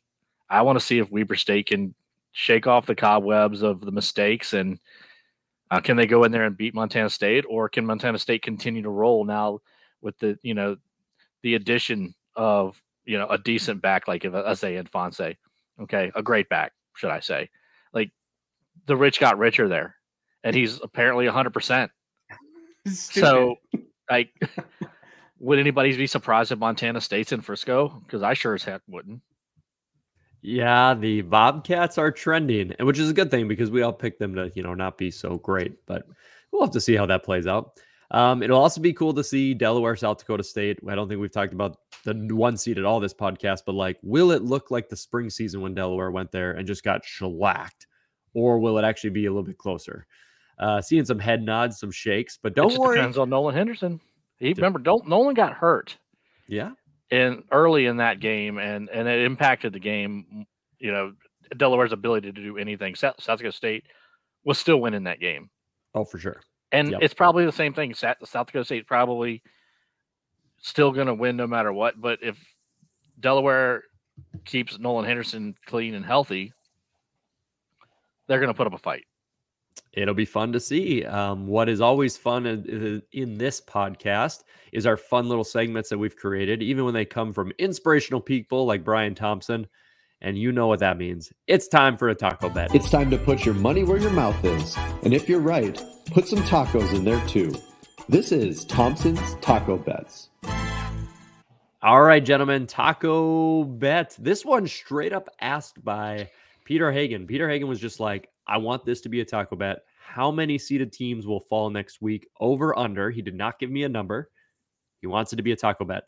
I 0.48 0.62
want 0.62 0.78
to 0.78 0.84
see 0.84 1.00
if 1.00 1.10
Weber 1.10 1.34
State 1.34 1.66
can 1.66 1.94
shake 2.32 2.66
off 2.66 2.86
the 2.86 2.94
cobwebs 2.94 3.62
of 3.62 3.80
the 3.80 3.92
mistakes 3.92 4.52
and 4.52 4.78
uh, 5.70 5.80
can 5.80 5.96
they 5.96 6.06
go 6.06 6.24
in 6.24 6.32
there 6.32 6.44
and 6.44 6.56
beat 6.56 6.74
Montana 6.74 7.10
State, 7.10 7.44
or 7.48 7.68
can 7.68 7.84
Montana 7.84 8.18
State 8.18 8.42
continue 8.42 8.82
to 8.82 8.88
roll 8.88 9.24
now 9.24 9.60
with 10.00 10.18
the 10.18 10.38
you 10.42 10.54
know 10.54 10.76
the 11.42 11.54
addition 11.54 12.14
of 12.36 12.80
you 13.04 13.18
know 13.18 13.26
a 13.28 13.38
decent 13.38 13.82
back 13.82 14.08
like 14.08 14.24
Isaiah 14.24 14.82
Ifanse, 14.82 15.36
okay, 15.80 16.10
a 16.14 16.22
great 16.22 16.48
back 16.48 16.72
should 16.94 17.10
I 17.10 17.20
say? 17.20 17.50
Like 17.92 18.10
the 18.86 18.96
rich 18.96 19.20
got 19.20 19.38
richer 19.38 19.68
there, 19.68 19.96
and 20.42 20.54
he's 20.56 20.80
apparently 20.82 21.26
hundred 21.26 21.52
percent. 21.52 21.90
So, 22.86 23.56
like, 24.10 24.30
would 25.38 25.58
anybody 25.58 25.94
be 25.94 26.06
surprised 26.06 26.52
if 26.52 26.58
Montana 26.58 27.02
State's 27.02 27.32
in 27.32 27.42
Frisco? 27.42 28.00
Because 28.06 28.22
I 28.22 28.32
sure 28.32 28.54
as 28.54 28.64
heck 28.64 28.80
wouldn't. 28.88 29.20
Yeah, 30.40 30.94
the 30.94 31.22
Bobcats 31.22 31.98
are 31.98 32.12
trending, 32.12 32.72
and 32.78 32.86
which 32.86 32.98
is 32.98 33.10
a 33.10 33.14
good 33.14 33.30
thing 33.30 33.48
because 33.48 33.70
we 33.70 33.82
all 33.82 33.92
picked 33.92 34.20
them 34.20 34.34
to, 34.36 34.52
you 34.54 34.62
know, 34.62 34.74
not 34.74 34.96
be 34.96 35.10
so 35.10 35.36
great. 35.36 35.84
But 35.86 36.06
we'll 36.52 36.62
have 36.62 36.70
to 36.72 36.80
see 36.80 36.94
how 36.94 37.06
that 37.06 37.24
plays 37.24 37.46
out. 37.46 37.80
Um, 38.10 38.42
it'll 38.42 38.60
also 38.60 38.80
be 38.80 38.92
cool 38.92 39.12
to 39.14 39.24
see 39.24 39.52
Delaware, 39.52 39.96
South 39.96 40.18
Dakota 40.18 40.42
State. 40.42 40.78
I 40.88 40.94
don't 40.94 41.08
think 41.08 41.20
we've 41.20 41.32
talked 41.32 41.52
about 41.52 41.78
the 42.04 42.14
one 42.34 42.56
seed 42.56 42.78
at 42.78 42.84
all 42.84 43.00
this 43.00 43.12
podcast, 43.12 43.62
but 43.66 43.74
like, 43.74 43.98
will 44.02 44.30
it 44.30 44.42
look 44.42 44.70
like 44.70 44.88
the 44.88 44.96
spring 44.96 45.28
season 45.28 45.60
when 45.60 45.74
Delaware 45.74 46.10
went 46.10 46.32
there 46.32 46.52
and 46.52 46.66
just 46.66 46.84
got 46.84 47.04
shellacked, 47.04 47.86
or 48.32 48.58
will 48.58 48.78
it 48.78 48.84
actually 48.84 49.10
be 49.10 49.26
a 49.26 49.30
little 49.30 49.42
bit 49.42 49.58
closer? 49.58 50.06
Uh, 50.58 50.80
seeing 50.80 51.04
some 51.04 51.18
head 51.18 51.42
nods, 51.42 51.78
some 51.78 51.90
shakes, 51.90 52.38
but 52.42 52.54
don't 52.54 52.70
just 52.70 52.80
worry. 52.80 52.96
depends 52.96 53.18
on 53.18 53.28
Nolan 53.28 53.54
Henderson. 53.54 54.00
He 54.38 54.52
remember, 54.54 54.78
don't 54.78 55.06
Nolan 55.06 55.34
got 55.34 55.52
hurt 55.52 55.96
Yeah, 56.46 56.70
in 57.10 57.42
early 57.52 57.86
in 57.86 57.96
that 57.98 58.20
game, 58.20 58.58
and 58.58 58.88
and 58.90 59.08
it 59.08 59.24
impacted 59.24 59.72
the 59.72 59.78
game. 59.80 60.46
You 60.78 60.92
know, 60.92 61.12
Delaware's 61.56 61.92
ability 61.92 62.32
to 62.32 62.40
do 62.42 62.58
anything. 62.58 62.94
South, 62.94 63.16
South 63.20 63.38
Dakota 63.38 63.56
State 63.56 63.84
was 64.44 64.58
still 64.58 64.80
winning 64.80 65.04
that 65.04 65.20
game, 65.20 65.50
oh 65.94 66.04
for 66.04 66.18
sure. 66.18 66.40
and 66.72 66.90
Yep. 66.92 67.00
it's 67.02 67.14
probably 67.14 67.44
the 67.46 67.52
same 67.52 67.74
thing. 67.74 67.94
South, 67.94 68.16
South 68.24 68.46
Dakota 68.46 68.64
State 68.64 68.86
probably 68.86 69.42
still 70.60 70.92
going 70.92 71.06
to 71.06 71.14
win 71.14 71.36
no 71.36 71.46
matter 71.46 71.72
what. 71.72 72.00
But 72.00 72.18
if 72.22 72.36
Delaware 73.20 73.84
keeps 74.44 74.78
Nolan 74.78 75.04
Henderson 75.06 75.54
clean 75.66 75.94
and 75.94 76.04
healthy, 76.04 76.52
they're 78.26 78.40
going 78.40 78.48
to 78.52 78.54
put 78.56 78.66
up 78.66 78.74
a 78.74 78.78
fight. 78.78 79.04
It'll 79.92 80.14
be 80.14 80.24
fun 80.24 80.52
to 80.52 80.60
see. 80.60 81.04
Um, 81.04 81.46
what 81.46 81.68
is 81.68 81.80
always 81.80 82.16
fun 82.16 82.46
in, 82.46 83.02
in 83.12 83.38
this 83.38 83.60
podcast 83.60 84.44
is 84.72 84.86
our 84.86 84.96
fun 84.96 85.28
little 85.28 85.44
segments 85.44 85.88
that 85.88 85.98
we've 85.98 86.16
created, 86.16 86.62
even 86.62 86.84
when 86.84 86.94
they 86.94 87.04
come 87.04 87.32
from 87.32 87.52
inspirational 87.58 88.20
people 88.20 88.66
like 88.66 88.84
Brian 88.84 89.14
Thompson. 89.14 89.66
And 90.20 90.36
you 90.36 90.50
know 90.50 90.66
what 90.66 90.80
that 90.80 90.98
means. 90.98 91.32
It's 91.46 91.68
time 91.68 91.96
for 91.96 92.08
a 92.08 92.14
taco 92.14 92.48
bet. 92.48 92.74
It's 92.74 92.90
time 92.90 93.10
to 93.10 93.18
put 93.18 93.44
your 93.44 93.54
money 93.54 93.84
where 93.84 93.98
your 93.98 94.10
mouth 94.10 94.44
is. 94.44 94.76
And 95.04 95.14
if 95.14 95.28
you're 95.28 95.40
right, 95.40 95.80
put 96.10 96.26
some 96.26 96.40
tacos 96.40 96.94
in 96.94 97.04
there 97.04 97.24
too. 97.26 97.54
This 98.08 98.32
is 98.32 98.64
Thompson's 98.64 99.36
Taco 99.40 99.76
Bets. 99.76 100.30
All 101.80 102.02
right, 102.02 102.24
gentlemen, 102.24 102.66
taco 102.66 103.62
bet. 103.62 104.16
This 104.18 104.44
one 104.44 104.66
straight 104.66 105.12
up 105.12 105.28
asked 105.40 105.84
by 105.84 106.28
Peter 106.64 106.90
Hagen. 106.90 107.26
Peter 107.26 107.48
Hagen 107.48 107.68
was 107.68 107.78
just 107.78 108.00
like, 108.00 108.28
I 108.48 108.56
want 108.56 108.84
this 108.84 109.00
to 109.02 109.08
be 109.08 109.20
a 109.20 109.24
taco 109.24 109.56
bet. 109.56 109.80
How 110.00 110.30
many 110.30 110.58
seeded 110.58 110.92
teams 110.92 111.26
will 111.26 111.40
fall 111.40 111.70
next 111.70 112.00
week? 112.00 112.28
Over, 112.40 112.76
under. 112.78 113.10
He 113.10 113.22
did 113.22 113.34
not 113.34 113.58
give 113.58 113.70
me 113.70 113.84
a 113.84 113.88
number. 113.88 114.30
He 115.00 115.06
wants 115.06 115.32
it 115.32 115.36
to 115.36 115.42
be 115.42 115.52
a 115.52 115.56
taco 115.56 115.84
bet. 115.84 116.04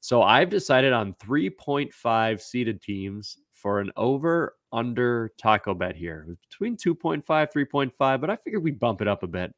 So 0.00 0.22
I've 0.22 0.50
decided 0.50 0.92
on 0.92 1.14
3.5 1.14 2.40
seeded 2.40 2.82
teams 2.82 3.38
for 3.52 3.80
an 3.80 3.90
over 3.96 4.54
under 4.72 5.32
taco 5.38 5.74
bet 5.74 5.96
here. 5.96 6.36
Between 6.48 6.76
2.5, 6.76 7.24
3.5, 7.24 8.20
but 8.20 8.30
I 8.30 8.36
figured 8.36 8.62
we'd 8.62 8.78
bump 8.78 9.00
it 9.00 9.08
up 9.08 9.22
a 9.22 9.26
bit. 9.26 9.54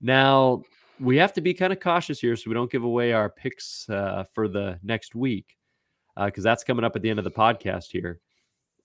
Now, 0.00 0.62
we 1.00 1.16
have 1.16 1.32
to 1.32 1.40
be 1.40 1.54
kind 1.54 1.72
of 1.72 1.80
cautious 1.80 2.20
here 2.20 2.36
so 2.36 2.50
we 2.50 2.54
don't 2.54 2.70
give 2.70 2.84
away 2.84 3.12
our 3.12 3.30
picks 3.30 3.88
uh, 3.88 4.24
for 4.34 4.48
the 4.48 4.78
next 4.82 5.14
week 5.14 5.56
because 6.16 6.44
that's 6.44 6.64
coming 6.64 6.84
up 6.84 6.94
at 6.94 7.02
the 7.02 7.10
end 7.10 7.18
of 7.18 7.24
the 7.24 7.30
podcast 7.30 7.86
here. 7.90 8.20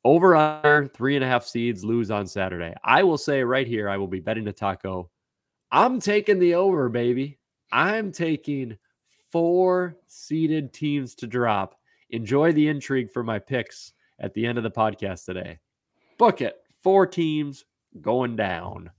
Over 0.06 0.36
under 0.36 0.88
three 0.93 1.16
and 1.16 1.24
a 1.26 1.28
half 1.28 1.43
seeds 1.43 1.84
lose 1.84 2.12
on 2.12 2.28
Saturday. 2.28 2.76
I 2.84 3.01
will 3.01 3.18
say 3.18 3.43
right 3.43 3.66
here, 3.66 3.89
I 3.89 3.97
will 3.97 4.08
be 4.08 4.20
betting 4.20 4.47
a 4.47 4.53
taco. 4.53 5.10
I'm 5.72 5.99
taking 5.99 6.38
the 6.38 6.53
over, 6.53 6.89
baby. 6.89 7.39
I'm 7.72 8.12
taking 8.12 8.78
four 9.32 9.97
seeded 10.08 10.74
teams 10.74 11.16
to 11.16 11.28
drop. 11.28 11.76
Enjoy 12.12 12.51
the 12.53 12.68
intrigue 12.68 13.12
for 13.12 13.24
my 13.24 13.39
picks 13.39 13.93
at 14.20 14.32
the 14.36 14.45
end 14.45 14.60
of 14.60 14.64
the 14.64 14.70
podcast 14.70 15.26
today. 15.26 15.58
Book 16.20 16.39
it. 16.39 16.56
Four 16.84 17.08
teams 17.08 17.66
going 17.99 18.36
down. 18.36 18.91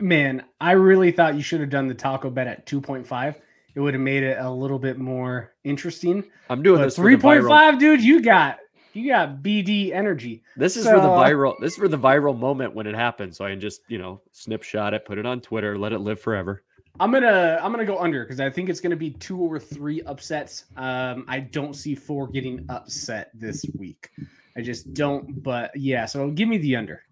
Man, 0.00 0.42
I 0.60 0.72
really 0.72 1.12
thought 1.12 1.36
you 1.36 1.42
should 1.42 1.60
have 1.60 1.70
done 1.70 1.86
the 1.86 1.94
taco 1.94 2.30
bet 2.30 2.48
at 2.48 2.66
2.5. 2.66 3.36
It 3.76 3.80
would 3.80 3.94
have 3.94 4.02
made 4.02 4.24
it 4.24 4.38
a 4.40 4.50
little 4.50 4.78
bit 4.80 4.98
more 4.98 5.54
interesting. 5.62 6.24
I'm 6.50 6.62
doing 6.64 6.80
But 6.80 6.86
this 6.86 6.96
for 6.96 7.08
the 7.08 7.16
viral- 7.16 7.48
3.5, 7.48 7.78
dude, 7.78 8.02
you 8.02 8.20
got 8.20 8.58
you 8.96 9.08
got 9.08 9.42
BD 9.42 9.92
energy. 9.92 10.42
This 10.56 10.76
is 10.76 10.84
for 10.86 11.00
the 11.00 11.08
viral. 11.08 11.54
This 11.60 11.72
is 11.72 11.78
for 11.78 11.88
the 11.88 11.98
viral 11.98 12.36
moment 12.36 12.74
when 12.74 12.86
it 12.86 12.94
happens. 12.94 13.36
So 13.36 13.44
I 13.44 13.50
can 13.50 13.60
just 13.60 13.82
you 13.88 13.98
know 13.98 14.20
snapshot 14.32 14.94
it, 14.94 15.04
put 15.04 15.18
it 15.18 15.26
on 15.26 15.40
Twitter, 15.40 15.78
let 15.78 15.92
it 15.92 15.98
live 15.98 16.20
forever. 16.20 16.62
I'm 16.98 17.12
gonna 17.12 17.58
I'm 17.62 17.72
gonna 17.72 17.84
go 17.84 17.98
under 17.98 18.24
because 18.24 18.40
I 18.40 18.48
think 18.48 18.68
it's 18.68 18.80
gonna 18.80 18.96
be 18.96 19.10
two 19.10 19.38
or 19.38 19.58
three 19.58 20.02
upsets. 20.02 20.64
Um, 20.76 21.24
I 21.28 21.40
don't 21.40 21.74
see 21.74 21.94
four 21.94 22.26
getting 22.28 22.64
upset 22.68 23.30
this 23.34 23.64
week. 23.78 24.10
I 24.56 24.62
just 24.62 24.94
don't. 24.94 25.42
But 25.42 25.76
yeah, 25.76 26.06
so 26.06 26.30
give 26.30 26.48
me 26.48 26.58
the 26.58 26.76
under. 26.76 27.02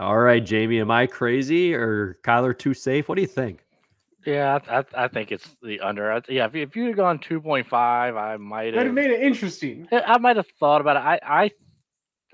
All 0.00 0.18
right, 0.18 0.44
Jamie, 0.44 0.80
am 0.80 0.90
I 0.90 1.06
crazy 1.06 1.74
or 1.74 2.18
Kyler 2.22 2.56
too 2.56 2.72
safe? 2.72 3.08
What 3.08 3.16
do 3.16 3.20
you 3.20 3.28
think? 3.28 3.64
Yeah, 4.28 4.58
I, 4.68 4.78
I, 4.78 4.84
I 5.04 5.08
think 5.08 5.32
it's 5.32 5.48
the 5.62 5.80
under. 5.80 6.12
I, 6.12 6.20
yeah, 6.28 6.46
if, 6.46 6.54
you- 6.54 6.62
if 6.62 6.76
you 6.76 6.84
had 6.86 6.96
gone 6.96 7.18
two 7.18 7.40
point 7.40 7.66
five, 7.68 8.16
I 8.16 8.36
might 8.36 8.66
Would 8.66 8.74
have 8.74 8.86
have. 8.86 8.94
made 8.94 9.10
it 9.10 9.20
interesting. 9.22 9.88
I 9.92 10.00
I 10.00 10.18
might 10.18 10.36
have 10.36 10.46
thought 10.60 10.80
about 10.80 10.96
it. 10.96 11.00
I, 11.00 11.20
I, 11.44 11.50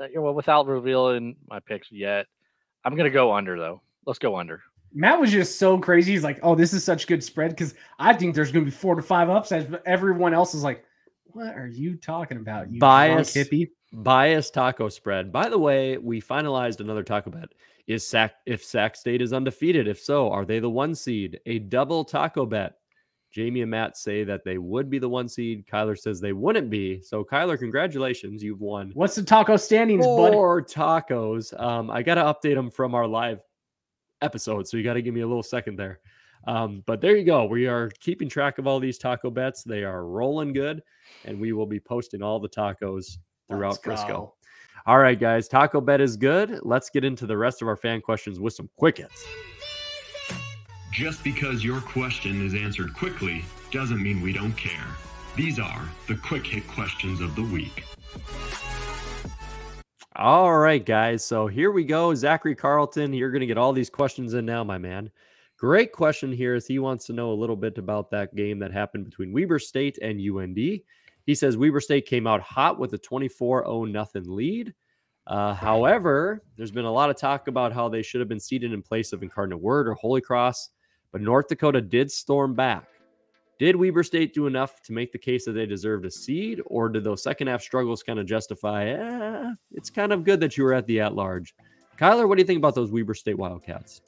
uh, 0.01 0.09
you 0.09 0.17
know, 0.17 0.33
without 0.33 0.67
revealing 0.67 1.37
my 1.49 1.61
picks 1.61 1.91
yet, 1.93 2.27
I'm 2.85 2.97
gonna 2.97 3.11
go 3.11 3.33
under 3.33 3.59
though. 3.59 3.81
Let's 4.07 4.19
go 4.19 4.37
under. 4.37 4.63
Matt 4.93 5.21
was 5.21 5.31
just 5.33 5.59
so 5.59 5.79
crazy. 5.79 6.13
He's 6.13 6.23
like, 6.25 6.39
"Oh, 6.43 6.55
this 6.55 6.73
is 6.73 6.85
such 6.85 7.07
good 7.07 7.23
spread," 7.23 7.51
because 7.51 7.75
I 7.99 8.13
think 8.13 8.35
there's 8.35 8.53
gonna 8.53 8.65
be 8.65 8.71
four 8.71 8.95
to 8.95 9.03
five 9.03 9.29
upsets, 9.31 9.67
but 9.69 9.83
everyone 9.87 10.35
else 10.35 10.55
is 10.55 10.63
like, 10.65 10.85
"What 11.27 11.55
are 11.57 11.67
you 11.69 11.97
talking 11.97 12.39
about? 12.39 12.73
You 12.73 12.81
Bias. 12.81 13.35
hippie." 13.35 13.71
Bias 13.93 14.51
taco 14.51 14.89
spread. 14.89 15.33
By 15.33 15.49
the 15.49 15.59
way, 15.59 15.97
we 15.99 16.21
finalized 16.21 16.81
another 16.81 17.05
taco 17.05 17.31
bet. 17.31 17.49
Is 17.87 18.07
Sac 18.07 18.35
if 18.47 18.65
Sac 18.65 18.97
State 18.97 19.21
is 19.21 19.33
undefeated? 19.33 19.87
If 19.89 19.99
so, 20.01 20.31
are 20.31 20.45
they 20.45 20.59
the 20.59 20.71
one 20.71 20.95
seed? 20.95 21.41
A 21.47 21.59
double 21.59 22.05
taco 22.05 22.47
bet. 22.47 22.75
Jamie 23.31 23.63
and 23.63 23.71
Matt 23.71 23.97
say 23.97 24.23
that 24.23 24.45
they 24.45 24.59
would 24.59 24.89
be 24.89 25.01
the 25.01 25.09
one 25.09 25.29
seed. 25.29 25.67
Kyler 25.67 25.99
says 25.99 26.21
they 26.21 26.33
wouldn't 26.33 26.71
be. 26.71 27.03
So 27.03 27.25
Kyler, 27.25 27.59
congratulations, 27.59 28.45
you've 28.45 28.61
won 28.61 28.93
What's 28.95 29.17
the 29.17 29.25
taco 29.25 29.57
standings, 29.57 30.07
bud? 30.07 30.33
four 30.33 30.63
tacos. 30.63 31.59
Um, 31.61 31.91
I 31.91 32.03
got 32.03 32.15
to 32.15 32.23
update 32.23 32.55
them 32.55 32.71
from 32.71 32.95
our 32.95 33.09
live 33.09 33.41
episode, 34.23 34.69
so 34.69 34.77
you 34.77 34.85
got 34.85 34.95
to 34.95 35.03
give 35.03 35.15
me 35.15 35.23
a 35.23 35.27
little 35.27 35.43
second 35.43 35.77
there. 35.77 35.99
Um, 36.47 36.85
but 36.87 37.01
there 37.01 37.17
you 37.17 37.25
go. 37.25 37.45
We 37.47 37.67
are 37.67 37.91
keeping 38.01 38.29
track 38.29 38.59
of 38.59 38.67
all 38.69 38.79
these 38.79 38.99
taco 38.99 39.31
bets. 39.31 39.65
They 39.65 39.83
are 39.83 40.05
rolling 40.07 40.53
good, 40.53 40.83
and 41.25 41.41
we 41.41 41.53
will 41.53 41.67
be 41.67 41.81
posting 41.81 42.23
all 42.23 42.39
the 42.39 42.49
tacos 42.49 43.19
throughout 43.49 43.71
Let's 43.71 43.79
Frisco. 43.79 44.07
go. 44.09 44.35
All 44.87 44.99
right, 44.99 45.19
guys. 45.19 45.49
Taco 45.49 45.81
bet 45.81 46.03
is 46.03 46.15
good. 46.15 46.61
Let's 46.63 46.91
get 46.91 47.05
into 47.05 47.27
the 47.27 47.39
rest 47.39 47.63
of 47.63 47.69
our 47.69 47.77
fan 47.77 48.03
questions 48.03 48.39
with 48.39 48.53
some 48.53 48.69
quick 48.77 48.99
hits. 48.99 49.25
Just 50.93 51.25
because 51.25 51.65
your 51.65 51.81
question 51.81 52.45
is 52.45 52.55
answered 52.55 52.93
quickly 52.93 53.47
doesn't 53.73 54.03
mean 54.03 54.21
we 54.21 54.33
don't 54.33 54.53
care. 54.53 54.87
These 55.37 55.59
are 55.59 55.89
the 56.07 56.17
quick 56.17 56.47
hit 56.47 56.69
questions 56.69 57.23
of 57.23 57.35
the 57.35 57.43
week. 57.43 57.83
All 60.17 60.59
right, 60.59 60.85
guys. 60.85 61.25
So 61.25 61.47
here 61.47 61.73
we 61.73 61.85
go. 61.85 62.15
Zachary 62.15 62.55
Carlton, 62.55 63.15
you're 63.15 63.31
going 63.31 63.41
to 63.41 63.47
get 63.47 63.59
all 63.59 63.73
these 63.73 63.91
questions 63.91 64.35
in 64.35 64.45
now, 64.45 64.63
my 64.63 64.77
man. 64.77 65.11
Great 65.57 65.93
question 65.93 66.31
here 66.31 66.55
as 66.55 66.67
he 66.67 66.79
wants 66.79 67.07
to 67.07 67.15
know 67.15 67.33
a 67.33 67.35
little 67.35 67.57
bit 67.57 67.79
about 67.79 68.11
that 68.11 68.37
game 68.37 68.59
that 68.59 68.71
happened 68.71 69.07
between 69.07 69.33
Weber 69.33 69.59
State 69.59 69.99
and 70.03 70.21
UND. 70.21 70.59
He 71.27 71.35
says 71.35 71.57
Weber 71.57 71.81
State 71.81 72.07
came 72.07 72.27
out 72.27 72.41
hot 72.41 72.79
with 72.79 72.93
a 72.93 72.99
24 72.99 73.65
0 73.65 73.85
nothing 73.85 74.25
lead. 74.27 74.75
Uh, 75.27 75.55
however, 75.55 76.43
there's 76.57 76.71
been 76.71 76.85
a 76.85 76.93
lot 76.93 77.09
of 77.09 77.17
talk 77.17 77.49
about 77.49 77.73
how 77.73 77.89
they 77.89 78.03
should 78.03 78.21
have 78.21 78.29
been 78.29 78.41
seated 78.41 78.73
in 78.73 78.83
place 78.83 79.13
of 79.13 79.23
Incarnate 79.23 79.61
Word 79.61 79.89
or 79.89 79.95
Holy 79.95 80.21
Cross, 80.21 80.71
but 81.13 81.23
North 81.23 81.49
Dakota 81.49 81.81
did 81.81 82.11
storm 82.11 82.55
back. 82.55 82.89
Did 83.59 83.77
Weber 83.77 84.03
State 84.03 84.35
do 84.35 84.47
enough 84.47 84.83
to 84.83 84.93
make 84.93 85.13
the 85.13 85.19
case 85.19 85.45
that 85.45 85.53
they 85.53 85.65
deserved 85.65 86.05
a 86.05 86.11
seed, 86.11 86.61
or 86.67 86.89
did 86.89 87.05
those 87.05 87.23
second 87.23 87.47
half 87.47 87.63
struggles 87.63 88.03
kind 88.03 88.19
of 88.19 88.27
justify, 88.27 88.89
eh, 88.89 89.53
it's 89.73 89.91
kind 89.91 90.13
of 90.13 90.25
good 90.25 90.41
that 90.41 90.59
you 90.59 90.65
were 90.65 90.75
at 90.75 90.87
the 90.87 91.01
at 91.01 91.15
large? 91.15 91.55
Kyler, 91.97 92.29
what 92.29 92.37
do 92.37 92.43
you 92.43 92.47
think 92.47 92.59
about 92.59 92.75
those 92.75 92.91
Weber 92.91 93.15
State 93.15 93.39
Wildcats? 93.39 94.03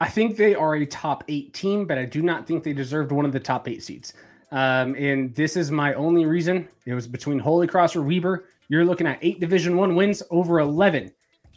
I 0.00 0.08
think 0.08 0.36
they 0.36 0.54
are 0.54 0.76
a 0.76 0.86
top 0.86 1.24
eight 1.28 1.54
team, 1.54 1.86
but 1.86 1.98
I 1.98 2.06
do 2.06 2.22
not 2.22 2.46
think 2.46 2.64
they 2.64 2.72
deserved 2.72 3.12
one 3.12 3.24
of 3.24 3.32
the 3.32 3.40
top 3.40 3.68
eight 3.68 3.82
seats. 3.82 4.14
Um, 4.52 4.94
and 4.94 5.34
this 5.34 5.56
is 5.56 5.70
my 5.70 5.94
only 5.94 6.24
reason. 6.24 6.68
It 6.84 6.94
was 6.94 7.06
between 7.06 7.38
Holy 7.38 7.66
Cross 7.66 7.96
or 7.96 8.02
Weber. 8.02 8.44
You're 8.68 8.84
looking 8.84 9.06
at 9.06 9.18
eight 9.22 9.40
Division 9.40 9.76
One 9.76 9.94
wins 9.96 10.22
over 10.30 10.60
eleven. 10.60 11.12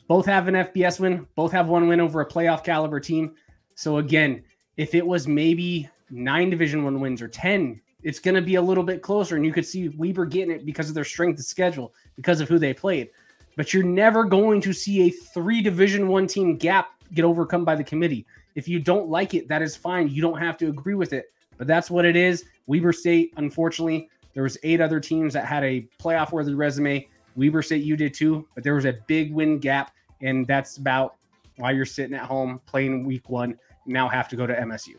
Both 0.08 0.26
have 0.26 0.48
an 0.48 0.56
FBS 0.56 1.00
win. 1.00 1.28
Both 1.36 1.52
have 1.52 1.68
one 1.68 1.88
win 1.88 2.00
over 2.00 2.22
a 2.22 2.28
playoff 2.28 2.64
caliber 2.64 3.00
team. 3.00 3.36
So 3.76 3.98
again, 3.98 4.44
if 4.78 4.96
it 4.96 5.06
was 5.06 5.28
maybe 5.28 5.88
nine 6.10 6.50
Division 6.50 6.84
One 6.84 7.00
wins 7.00 7.22
or 7.22 7.28
ten, 7.28 7.80
it's 8.02 8.20
going 8.20 8.36
to 8.36 8.42
be 8.42 8.56
a 8.56 8.62
little 8.62 8.84
bit 8.84 9.02
closer, 9.02 9.36
and 9.36 9.46
you 9.46 9.54
could 9.54 9.66
see 9.66 9.90
Weber 9.90 10.26
getting 10.26 10.52
it 10.52 10.66
because 10.66 10.90
of 10.90 10.96
their 10.96 11.04
strength 11.04 11.40
of 11.40 11.46
schedule, 11.46 11.94
because 12.16 12.42
of 12.42 12.50
who 12.50 12.58
they 12.58 12.74
played. 12.74 13.10
But 13.56 13.74
you're 13.74 13.84
never 13.84 14.24
going 14.24 14.62
to 14.62 14.74
see 14.74 15.02
a 15.02 15.10
three 15.10 15.62
Division 15.62 16.08
One 16.08 16.26
team 16.26 16.56
gap 16.56 16.92
get 17.14 17.26
overcome 17.26 17.66
by 17.66 17.76
the 17.76 17.84
committee. 17.84 18.26
If 18.60 18.68
you 18.68 18.78
don't 18.78 19.08
like 19.08 19.34
it, 19.36 19.48
that 19.48 19.62
is 19.62 19.78
fine. 19.78 20.10
You 20.10 20.22
don't 20.22 20.38
have 20.38 20.58
to 20.58 20.68
agree 20.68 20.96
with 20.96 21.14
it, 21.14 21.32
but 21.58 21.66
that's 21.66 21.90
what 21.90 22.04
it 22.04 22.18
is. 22.18 22.44
Weber 22.68 22.92
State, 22.92 23.34
unfortunately, 23.38 24.10
there 24.34 24.44
was 24.44 24.58
eight 24.64 24.82
other 24.82 25.00
teams 25.00 25.34
that 25.34 25.46
had 25.46 25.64
a 25.64 25.88
playoff 25.98 26.34
worthy 26.34 26.54
resume. 26.54 27.08
Weber 27.38 27.62
State, 27.62 27.86
you 27.86 27.96
did 27.96 28.14
too, 28.14 28.46
but 28.56 28.66
there 28.66 28.76
was 28.76 28.84
a 28.84 28.98
big 29.08 29.34
win 29.34 29.60
gap, 29.60 29.94
and 30.22 30.46
that's 30.46 30.76
about 30.76 31.16
why 31.56 31.72
you're 31.72 31.86
sitting 31.86 32.14
at 32.14 32.24
home 32.26 32.60
playing 32.66 33.06
week 33.06 33.30
one. 33.30 33.58
Now 33.86 34.10
have 34.10 34.28
to 34.28 34.36
go 34.36 34.46
to 34.46 34.54
MSU. 34.54 34.96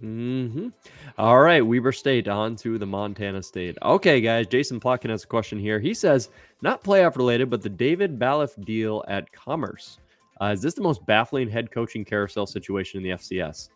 hmm 0.00 0.70
All 1.16 1.38
right, 1.38 1.64
Weber 1.64 1.92
State 1.92 2.26
on 2.26 2.56
to 2.56 2.78
the 2.78 2.86
Montana 2.86 3.44
State. 3.44 3.78
Okay, 3.80 4.20
guys, 4.20 4.48
Jason 4.48 4.80
Plotkin 4.80 5.10
has 5.10 5.22
a 5.22 5.28
question 5.28 5.56
here. 5.56 5.78
He 5.78 5.94
says, 5.94 6.30
not 6.62 6.82
playoff 6.82 7.14
related, 7.14 7.48
but 7.48 7.62
the 7.62 7.68
David 7.68 8.18
Bailiff 8.18 8.56
deal 8.64 9.04
at 9.06 9.30
Commerce. 9.30 10.00
Uh, 10.40 10.46
is 10.46 10.60
this 10.60 10.74
the 10.74 10.82
most 10.82 11.04
baffling 11.06 11.48
head 11.48 11.70
coaching 11.70 12.04
carousel 12.04 12.46
situation 12.46 12.98
in 12.98 13.04
the 13.04 13.10
FCS? 13.16 13.68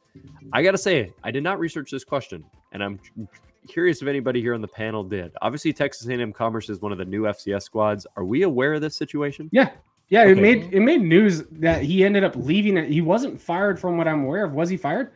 I 0.52 0.62
got 0.62 0.72
to 0.72 0.78
say, 0.78 1.12
I 1.22 1.30
did 1.30 1.42
not 1.42 1.58
research 1.58 1.90
this 1.90 2.04
question, 2.04 2.44
and 2.72 2.82
I'm 2.82 2.98
curious 3.68 4.02
if 4.02 4.08
anybody 4.08 4.40
here 4.40 4.54
on 4.54 4.60
the 4.60 4.68
panel 4.68 5.04
did. 5.04 5.32
Obviously, 5.42 5.72
Texas 5.72 6.08
A&M 6.08 6.32
Commerce 6.32 6.68
is 6.68 6.80
one 6.80 6.90
of 6.90 6.98
the 6.98 7.04
new 7.04 7.22
FCS 7.22 7.62
squads. 7.62 8.06
Are 8.16 8.24
we 8.24 8.42
aware 8.42 8.74
of 8.74 8.80
this 8.80 8.96
situation? 8.96 9.48
Yeah. 9.52 9.70
Yeah, 10.10 10.24
it 10.24 10.38
made 10.38 10.72
it 10.72 10.80
made 10.80 11.02
news 11.02 11.42
that 11.52 11.82
he 11.82 12.02
ended 12.02 12.24
up 12.24 12.34
leaving 12.34 12.78
it. 12.78 12.88
He 12.90 13.02
wasn't 13.02 13.38
fired 13.38 13.78
from 13.78 13.98
what 13.98 14.08
I'm 14.08 14.24
aware 14.24 14.46
of. 14.46 14.54
Was 14.54 14.70
he 14.70 14.76
fired? 14.78 15.12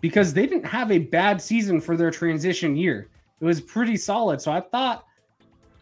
Because 0.00 0.32
they 0.32 0.46
didn't 0.46 0.66
have 0.66 0.92
a 0.92 0.98
bad 0.98 1.42
season 1.42 1.80
for 1.80 1.96
their 1.96 2.12
transition 2.12 2.76
year. 2.76 3.08
It 3.40 3.44
was 3.44 3.60
pretty 3.60 3.96
solid. 3.96 4.40
So 4.40 4.52
I 4.52 4.60
thought 4.60 5.04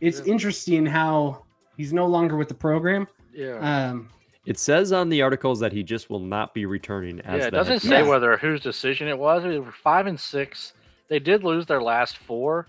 it's 0.01 0.21
Yeah. 0.21 0.33
interesting 0.33 0.87
how 0.87 1.45
he's 1.77 1.93
no 1.93 2.07
longer 2.07 2.39
with 2.39 2.49
the 2.49 2.55
program. 2.55 3.07
Yeah. 3.35 3.59
Um, 3.91 4.09
It 4.47 4.59
says 4.59 4.93
on 4.93 5.09
the 5.09 5.23
articles 5.23 5.61
that 5.61 5.73
he 5.73 5.83
just 5.83 6.11
will 6.11 6.19
not 6.21 6.53
be 6.53 6.67
returning 6.67 7.21
as 7.21 7.41
yeah, 7.41 7.47
it 7.49 7.51
doesn't 7.53 7.81
say 7.81 8.01
coach. 8.01 8.09
whether 8.09 8.37
whose 8.37 8.61
decision 8.61 9.09
it 9.09 9.19
was. 9.19 9.43
They 9.43 9.59
were 9.59 9.73
five 9.73 10.07
and 10.07 10.21
six. 10.21 10.75
They 11.09 11.19
did 11.19 11.45
lose 11.45 11.65
their 11.67 11.83
last 11.83 12.19
four, 12.19 12.67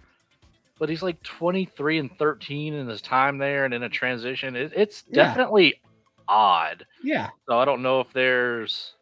but 0.80 0.88
he's 0.89 1.03
like 1.03 1.21
23 1.23 1.99
and 1.99 2.17
13 2.17 2.73
in 2.73 2.88
his 2.88 3.01
time 3.01 3.38
there 3.38 3.65
and 3.65 3.73
in 3.73 3.84
a 3.84 3.89
transition. 3.89 4.55
It, 4.55 4.71
it's 4.76 5.03
Yeah. 5.09 5.26
definitely 5.26 5.82
odd. 6.28 6.86
yeah, 7.03 7.30
So 7.47 7.59
I 7.59 7.65
don't 7.65 7.82
know 7.82 7.99
if 7.99 8.11
there's 8.13 8.93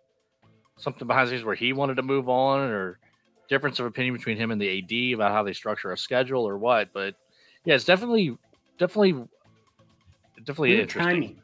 something 0.78 1.07
behind 1.07 1.28
the 1.28 1.32
scenes 1.32 1.45
where 1.45 1.55
he 1.55 1.74
wanted 1.74 1.95
to 1.95 2.01
move 2.03 2.28
on 2.28 2.59
or 2.69 2.99
difference 3.49 3.80
of 3.80 3.86
opinion 3.86 4.15
between 4.15 4.36
him 4.38 4.49
and 4.51 4.59
the 4.59 4.80
AD 4.80 5.13
about 5.15 5.32
how 5.32 5.43
they 5.43 5.53
structure 5.53 5.91
a 5.91 5.97
schedule 5.97 6.47
or 6.47 6.57
what. 6.57 6.89
But 6.91 7.15
yeah, 7.65 7.76
it's 7.76 7.86
definitely, 7.86 8.36
definitely, 8.80 9.13
definitely 10.39 10.69
weird 10.71 10.82
interesting. 10.82 11.21
timing. 11.21 11.42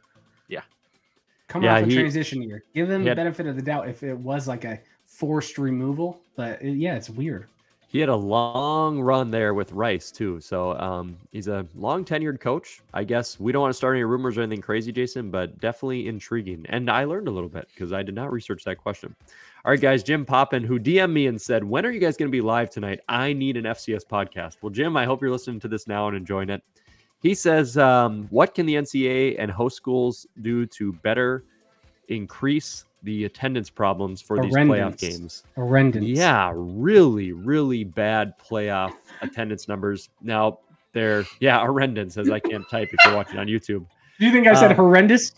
Coming 1.49 1.65
Yeah, 1.65 1.77
off 1.79 1.83
a 1.83 1.85
he- 1.87 1.95
transition 1.95 2.41
year. 2.41 2.63
Give 2.73 2.87
them 2.87 3.03
the 3.03 3.13
benefit 3.15 3.45
of 3.47 3.57
the 3.57 3.61
doubt 3.61 3.89
if 3.89 4.03
it 4.03 4.17
was 4.17 4.47
like 4.47 4.63
a 4.63 4.79
forced 5.03 5.57
removal. 5.57 6.21
But 6.37 6.61
it- 6.61 6.77
yeah, 6.77 6.95
it's 6.95 7.09
weird. 7.09 7.47
He 7.87 7.99
had 7.99 8.09
a 8.09 8.15
long 8.15 9.01
run 9.01 9.31
there 9.31 9.55
with 9.55 9.71
Rice 9.71 10.11
too. 10.11 10.39
So 10.41 10.77
um, 10.77 11.17
he's 11.31 11.47
a 11.47 11.65
long 11.73 12.05
tenured 12.05 12.39
coach. 12.39 12.81
I 12.93 13.03
guess 13.03 13.39
we 13.39 13.51
don't 13.51 13.63
want 13.63 13.71
to 13.73 13.77
start 13.77 13.95
any 13.95 14.03
rumors 14.03 14.37
or 14.37 14.41
anything 14.41 14.61
crazy, 14.61 14.91
Jason, 14.91 15.31
but 15.31 15.59
definitely 15.59 16.07
intriguing. 16.07 16.67
And 16.69 16.87
I 16.87 17.05
learned 17.05 17.27
a 17.27 17.31
little 17.31 17.49
bit 17.49 17.67
because 17.73 17.91
I 17.91 18.03
did 18.03 18.13
not 18.13 18.31
research 18.31 18.63
that 18.65 18.77
question. 18.77 19.15
All 19.65 19.71
right, 19.71 19.81
guys, 19.81 20.03
Jim 20.03 20.23
Poppin, 20.23 20.63
who 20.63 20.79
DM'd 20.79 21.11
me 21.11 21.25
and 21.25 21.41
said, 21.41 21.63
When 21.63 21.83
are 21.83 21.89
you 21.89 21.99
guys 21.99 22.15
going 22.15 22.29
to 22.29 22.31
be 22.31 22.41
live 22.41 22.69
tonight? 22.69 22.99
I 23.09 23.33
need 23.33 23.57
an 23.57 23.63
FCS 23.65 24.05
podcast. 24.05 24.57
Well, 24.61 24.69
Jim, 24.69 24.95
I 24.95 25.05
hope 25.05 25.19
you're 25.19 25.31
listening 25.31 25.59
to 25.61 25.67
this 25.67 25.87
now 25.87 26.07
and 26.07 26.15
enjoying 26.15 26.51
it. 26.51 26.61
He 27.21 27.35
says, 27.35 27.77
um, 27.77 28.27
What 28.29 28.55
can 28.55 28.65
the 28.65 28.75
NCAA 28.75 29.35
and 29.39 29.51
host 29.51 29.75
schools 29.75 30.25
do 30.41 30.65
to 30.67 30.93
better 30.93 31.43
increase 32.07 32.85
the 33.03 33.25
attendance 33.25 33.69
problems 33.69 34.21
for 34.21 34.41
these 34.41 34.53
playoff 34.53 34.97
games? 34.97 35.43
Horrendous. 35.55 36.03
Yeah, 36.03 36.51
really, 36.55 37.31
really 37.31 37.83
bad 37.83 38.33
playoff 38.39 38.93
attendance 39.21 39.67
numbers. 39.67 40.09
Now 40.21 40.59
they're 40.93 41.25
yeah, 41.39 41.59
horrendous 41.59 42.17
as 42.17 42.29
I 42.29 42.39
can't 42.39 42.67
type 42.69 42.89
if 42.91 42.99
you're 43.05 43.15
watching 43.15 43.37
on 43.37 43.47
YouTube. 43.47 43.85
Do 44.19 44.25
you 44.25 44.31
think 44.31 44.47
I 44.47 44.53
said 44.53 44.71
Um, 44.71 44.77
horrendous? 44.77 45.33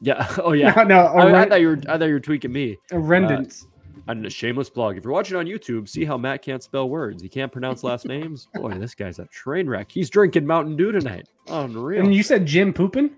Yeah. 0.00 0.26
Oh 0.38 0.52
yeah. 0.52 0.74
No, 0.76 0.84
no 0.84 0.96
I, 1.06 1.42
I 1.42 1.48
thought 1.48 1.60
you 1.60 1.68
were 1.68 1.78
I 1.88 1.98
thought 1.98 2.06
you 2.06 2.14
were 2.14 2.20
tweaking 2.20 2.52
me. 2.52 2.76
horrendous. 2.90 3.64
On 3.64 3.70
a 4.08 4.30
shameless 4.30 4.70
plug. 4.70 4.96
If 4.96 5.04
you're 5.04 5.12
watching 5.12 5.36
on 5.36 5.46
YouTube, 5.46 5.88
see 5.88 6.04
how 6.04 6.16
Matt 6.16 6.42
can't 6.42 6.62
spell 6.62 6.88
words. 6.88 7.22
He 7.22 7.28
can't 7.28 7.50
pronounce 7.52 7.82
last 7.82 8.04
names. 8.06 8.48
Boy, 8.54 8.74
this 8.74 8.94
guy's 8.94 9.18
a 9.18 9.26
train 9.26 9.68
wreck. 9.68 9.90
He's 9.90 10.10
drinking 10.10 10.46
Mountain 10.46 10.76
Dew 10.76 10.92
tonight. 10.92 11.28
Unreal. 11.48 12.04
and 12.04 12.14
you 12.14 12.22
said 12.22 12.46
Jim 12.46 12.72
pooping? 12.72 13.10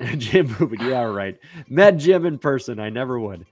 Jim 0.16 0.46
Rubin, 0.60 0.80
yeah, 0.88 1.02
right. 1.02 1.36
Met 1.68 1.96
Jim 1.96 2.24
in 2.24 2.38
person. 2.38 2.78
I 2.78 2.88
never 2.88 3.18
would. 3.18 3.44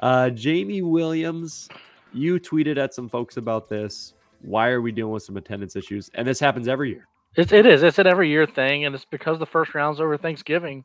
Uh, 0.00 0.30
Jamie 0.30 0.80
Williams, 0.80 1.68
you 2.14 2.40
tweeted 2.40 2.78
at 2.78 2.94
some 2.94 3.08
folks 3.08 3.36
about 3.36 3.68
this. 3.68 4.14
Why 4.40 4.70
are 4.70 4.80
we 4.80 4.92
dealing 4.92 5.12
with 5.12 5.22
some 5.22 5.36
attendance 5.36 5.76
issues? 5.76 6.10
And 6.14 6.26
this 6.26 6.40
happens 6.40 6.68
every 6.68 6.88
year. 6.90 7.06
It, 7.36 7.52
it 7.52 7.66
is. 7.66 7.82
It's 7.82 7.98
an 7.98 8.06
every 8.06 8.30
year 8.30 8.46
thing, 8.46 8.86
and 8.86 8.94
it's 8.94 9.04
because 9.04 9.38
the 9.38 9.44
first 9.46 9.74
round's 9.74 10.00
over 10.00 10.16
Thanksgiving. 10.16 10.84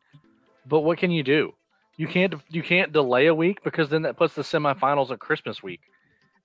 But 0.67 0.81
what 0.81 0.97
can 0.97 1.11
you 1.11 1.23
do? 1.23 1.53
You 1.97 2.07
can't 2.07 2.33
you 2.49 2.61
can't 2.61 2.91
delay 2.91 3.27
a 3.27 3.35
week 3.35 3.63
because 3.63 3.89
then 3.89 4.01
that 4.03 4.17
puts 4.17 4.33
the 4.33 4.41
semifinals 4.41 5.11
at 5.11 5.19
Christmas 5.19 5.63
week. 5.63 5.81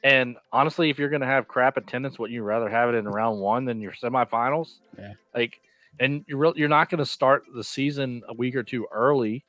And 0.02 0.36
honestly, 0.52 0.90
if 0.90 0.98
you're 0.98 1.10
going 1.10 1.20
to 1.20 1.26
have 1.26 1.46
crap 1.46 1.76
attendance, 1.76 2.18
wouldn't 2.18 2.34
you 2.34 2.42
rather 2.42 2.68
have 2.68 2.88
it 2.88 2.94
in 2.94 3.06
round 3.06 3.40
one 3.40 3.64
than 3.64 3.80
your 3.80 3.92
semifinals? 3.92 4.78
Yeah. 4.98 5.12
Like, 5.34 5.60
and 5.98 6.24
you're 6.26 6.38
real, 6.38 6.54
you're 6.56 6.68
not 6.68 6.88
going 6.88 7.00
to 7.00 7.06
start 7.06 7.44
the 7.54 7.64
season 7.64 8.22
a 8.28 8.32
week 8.32 8.54
or 8.54 8.62
two 8.62 8.86
early 8.90 9.44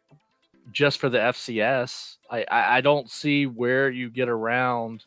just 0.71 0.99
for 0.99 1.09
the 1.09 1.17
FCS. 1.17 2.17
I, 2.29 2.45
I 2.51 2.77
I 2.77 2.81
don't 2.81 3.09
see 3.09 3.45
where 3.45 3.89
you 3.89 4.09
get 4.09 4.27
around 4.27 5.05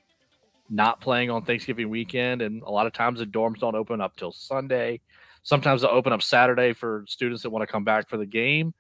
not 0.70 1.00
playing 1.00 1.30
on 1.30 1.44
Thanksgiving 1.44 1.90
weekend, 1.90 2.40
and 2.40 2.62
a 2.62 2.70
lot 2.70 2.86
of 2.86 2.92
times 2.92 3.18
the 3.18 3.26
dorms 3.26 3.58
don't 3.58 3.74
open 3.74 4.00
up 4.00 4.16
till 4.16 4.32
Sunday. 4.32 5.00
Sometimes 5.42 5.82
they'll 5.82 5.90
open 5.90 6.12
up 6.12 6.22
Saturday 6.22 6.72
for 6.72 7.04
students 7.06 7.42
that 7.42 7.50
want 7.50 7.62
to 7.62 7.70
come 7.70 7.84
back 7.84 8.08
for 8.08 8.16
the 8.16 8.26
game. 8.26 8.72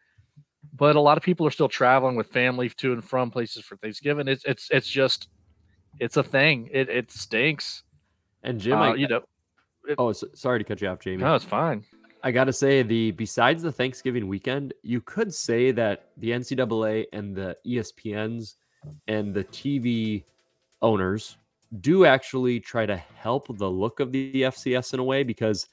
But 0.72 0.96
a 0.96 1.00
lot 1.00 1.16
of 1.16 1.22
people 1.22 1.46
are 1.46 1.50
still 1.50 1.68
traveling 1.68 2.16
with 2.16 2.28
family 2.28 2.68
to 2.68 2.92
and 2.92 3.04
from 3.04 3.30
places 3.30 3.64
for 3.64 3.76
Thanksgiving. 3.76 4.28
It's 4.28 4.44
it's 4.44 4.68
it's 4.70 4.88
just 4.88 5.28
it's 6.00 6.16
a 6.16 6.22
thing. 6.22 6.68
It 6.72 6.88
it 6.88 7.10
stinks. 7.10 7.82
And 8.42 8.60
Jim, 8.60 8.74
Uh, 8.78 8.92
I, 8.92 8.94
you 8.94 9.08
know, 9.08 9.22
oh, 9.98 10.12
so, 10.12 10.26
sorry 10.34 10.58
to 10.58 10.64
cut 10.64 10.80
you 10.80 10.88
off, 10.88 11.00
Jamie. 11.00 11.22
no, 11.22 11.34
it's 11.34 11.44
fine. 11.44 11.84
I 12.22 12.30
got 12.30 12.44
to 12.44 12.52
say, 12.52 12.82
the 12.82 13.10
besides 13.12 13.62
the 13.62 13.72
Thanksgiving 13.72 14.28
weekend, 14.28 14.72
you 14.82 15.00
could 15.02 15.32
say 15.32 15.70
that 15.72 16.10
the 16.16 16.30
NCAA 16.30 17.04
and 17.12 17.36
the 17.36 17.56
ESPNs 17.66 18.54
and 19.08 19.34
the 19.34 19.44
TV 19.44 20.24
owners 20.80 21.36
do 21.80 22.04
actually 22.06 22.60
try 22.60 22.86
to 22.86 22.96
help 22.96 23.56
the 23.58 23.70
look 23.70 24.00
of 24.00 24.12
the 24.12 24.42
FCS 24.42 24.94
in 24.94 25.00
a 25.00 25.04
way 25.04 25.22
because 25.22 25.68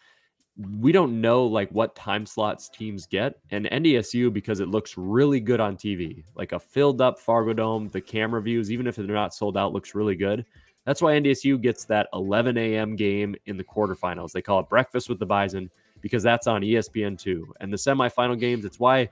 we 0.58 0.92
don't 0.92 1.22
know 1.22 1.46
like 1.46 1.70
what 1.70 1.96
time 1.96 2.26
slots 2.26 2.70
teams 2.70 3.06
get 3.06 3.36
and 3.52 3.66
NDSU 3.66 4.32
because 4.32 4.60
it 4.60 4.68
looks 4.68 4.98
really 4.98 5.40
good 5.40 5.60
on 5.60 5.78
TV 5.78 6.24
like 6.36 6.52
a 6.52 6.60
filled 6.60 7.02
up 7.02 7.20
Fargo 7.20 7.54
Dome 7.54 7.88
the 7.90 8.02
camera 8.02 8.42
views 8.42 8.72
even 8.72 8.86
if 8.86 8.96
they're 8.96 9.08
not 9.08 9.34
sold 9.34 9.58
out 9.58 9.74
looks 9.74 9.96
really 9.96 10.16
good 10.16 10.46
that's 10.86 11.02
why 11.02 11.14
NDSU 11.14 11.62
gets 11.62 11.86
that 11.86 12.10
11 12.14 12.58
a.m. 12.58 12.96
game 12.96 13.36
in 13.46 13.56
the 13.56 13.64
quarterfinals 13.64 14.34
they 14.34 14.42
call 14.42 14.60
it 14.60 14.70
breakfast 14.70 15.08
with 15.08 15.20
the 15.20 15.26
Bison 15.26 15.70
because 16.02 16.22
that's 16.22 16.48
on 16.48 16.64
E 16.64 16.74
ESPN2 16.74 17.44
and 17.62 17.72
the 17.72 17.78
semifinal 17.78 18.38
games 18.38 18.66
it's 18.66 18.80
why 18.80 19.10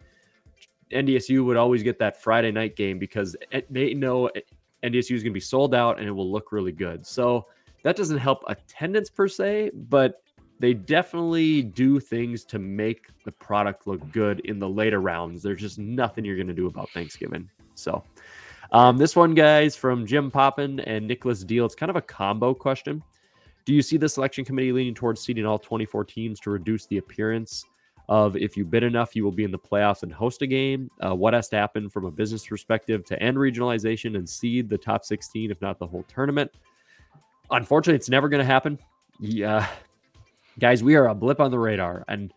NDSU 0.92 1.46
would 1.46 1.58
always 1.58 1.84
get 1.84 2.00
that 2.00 2.22
Friday 2.22 2.52
night 2.52 2.76
game 2.76 3.00
because 3.00 3.36
they 3.70 3.94
know 3.94 4.30
NDSU 4.84 5.16
is 5.16 5.24
going 5.24 5.32
to 5.32 5.32
be 5.32 5.40
sold 5.40 5.76
out 5.76 6.00
and 6.00 6.08
it 6.08 6.12
will 6.12 6.32
look 6.32 6.52
really 6.52 6.72
good. 6.72 7.06
So 7.06 7.48
that 7.84 7.96
doesn't 7.96 8.18
help 8.18 8.44
attendance 8.48 9.10
per 9.10 9.28
se, 9.28 9.72
but 9.74 10.22
they 10.60 10.74
definitely 10.74 11.62
do 11.62 12.00
things 12.00 12.44
to 12.46 12.60
make 12.60 13.08
the 13.24 13.32
product 13.32 13.88
look 13.88 14.12
good 14.12 14.42
in 14.42 14.60
the 14.60 14.68
later 14.68 15.00
rounds. 15.00 15.42
There's 15.42 15.62
just 15.62 15.80
nothing 15.80 16.26
you're 16.26 16.36
going 16.36 16.48
to 16.48 16.54
do 16.54 16.68
about 16.68 16.90
Thanksgiving. 16.90 17.50
So 17.76 18.04
um, 18.72 18.98
this 18.98 19.16
one, 19.16 19.34
guys, 19.34 19.76
from 19.76 20.06
Jim 20.06 20.30
Poppin 20.30 20.80
and 20.82 21.08
Nicholas 21.08 21.44
Deal. 21.44 21.66
It's 21.66 21.76
kind 21.76 21.90
of 21.90 21.96
a 21.96 22.02
combo 22.02 22.54
question. 22.54 23.02
Do 23.66 23.74
you 23.74 23.82
see 23.82 23.98
the 23.98 24.10
selection 24.10 24.44
committee 24.44 24.72
leaning 24.72 24.96
towards 24.96 25.22
seeding 25.22 25.46
all 25.46 25.60
24 25.60 26.04
teams 26.06 26.40
to 26.42 26.50
reduce 26.50 26.86
the 26.88 26.98
appearance 26.98 27.66
of 28.10 28.36
if 28.36 28.58
you 28.58 28.66
bid 28.66 28.84
enough, 28.84 29.16
you 29.16 29.24
will 29.24 29.32
be 29.32 29.44
in 29.44 29.52
the 29.52 29.60
playoffs 29.60 30.02
and 30.02 30.12
host 30.12 30.42
a 30.42 30.48
game. 30.48 30.90
Uh, 31.00 31.16
what 31.16 31.34
has 31.34 31.48
to 31.50 31.56
happen 31.56 31.88
from 31.88 32.06
a 32.06 32.12
business 32.12 32.46
perspective 32.46 33.06
to 33.06 33.22
end 33.22 33.38
regionalization 33.38 34.16
and 34.16 34.28
seed 34.28 34.68
the 34.68 34.78
top 34.78 35.06
16, 35.06 35.52
if 35.52 35.62
not 35.62 35.78
the 35.78 35.86
whole 35.86 36.04
tournament? 36.08 36.52
Unfortunately, 37.52 37.96
it's 37.96 38.10
never 38.10 38.28
going 38.28 38.40
to 38.40 38.46
happen. 38.46 38.80
Yeah, 39.20 39.68
guys, 40.60 40.84
we 40.84 40.96
are 40.96 41.08
a 41.08 41.16
blip 41.16 41.40
on 41.40 41.52
the 41.52 41.60
radar, 41.60 42.04
and 42.08 42.34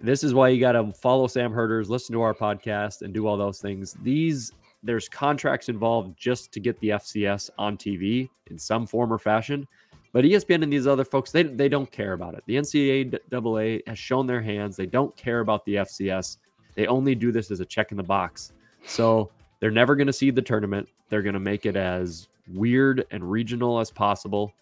this 0.00 0.24
is 0.24 0.32
why 0.34 0.48
you 0.48 0.60
got 0.60 0.72
to 0.72 0.92
follow 0.92 1.26
Sam 1.26 1.52
Herders, 1.52 1.90
listen 1.90 2.12
to 2.14 2.22
our 2.22 2.34
podcast, 2.34 3.02
and 3.02 3.12
do 3.12 3.26
all 3.26 3.36
those 3.36 3.60
things. 3.60 3.96
These 4.02 4.52
there's 4.82 5.08
contracts 5.08 5.70
involved 5.70 6.14
just 6.16 6.52
to 6.52 6.60
get 6.60 6.78
the 6.80 6.90
FCS 6.90 7.48
on 7.56 7.78
TV 7.78 8.28
in 8.50 8.58
some 8.58 8.86
form 8.86 9.12
or 9.12 9.18
fashion. 9.18 9.66
But 10.12 10.26
ESPN 10.26 10.62
and 10.62 10.72
these 10.72 10.86
other 10.86 11.04
folks, 11.04 11.32
they, 11.32 11.42
they 11.42 11.70
don't 11.70 11.90
care 11.90 12.12
about 12.12 12.34
it. 12.34 12.44
The 12.46 12.56
NCAA 12.56 13.80
has 13.88 13.98
shown 13.98 14.26
their 14.26 14.42
hands. 14.42 14.76
They 14.76 14.86
don't 14.86 15.16
care 15.16 15.40
about 15.40 15.64
the 15.64 15.76
FCS. 15.76 16.36
They 16.74 16.86
only 16.86 17.14
do 17.14 17.32
this 17.32 17.50
as 17.50 17.60
a 17.60 17.64
check 17.64 17.92
in 17.92 17.96
the 17.96 18.02
box. 18.02 18.52
So 18.86 19.30
they're 19.58 19.70
never 19.70 19.96
going 19.96 20.06
to 20.06 20.12
see 20.12 20.30
the 20.30 20.42
tournament. 20.42 20.86
They're 21.08 21.22
going 21.22 21.34
to 21.34 21.40
make 21.40 21.64
it 21.64 21.76
as 21.76 22.28
weird 22.52 23.06
and 23.10 23.28
regional 23.28 23.80
as 23.80 23.90
possible. 23.90 24.52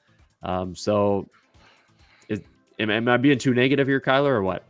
Um, 0.45 0.75
so 0.75 1.29
am, 2.79 2.91
am 2.91 3.09
I 3.09 3.17
being 3.17 3.39
too 3.39 3.55
negative 3.55 3.87
here, 3.87 4.01
Kyler, 4.01 4.31
or 4.31 4.43
what? 4.43 4.65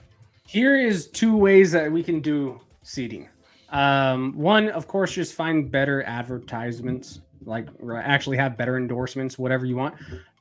Here 0.47 0.77
is 0.77 1.09
two 1.09 1.37
ways 1.37 1.73
that 1.73 1.91
we 1.91 2.03
can 2.03 2.21
do 2.21 2.61
seeding. 2.83 3.29
Um, 3.71 4.37
one, 4.37 4.69
of 4.69 4.87
course, 4.87 5.13
just 5.13 5.35
find 5.35 5.71
better 5.71 6.03
advertisements, 6.03 7.21
like 7.45 7.69
actually 7.97 8.37
have 8.37 8.57
better 8.57 8.77
endorsements, 8.77 9.39
whatever 9.39 9.65
you 9.65 9.77
want. 9.77 9.95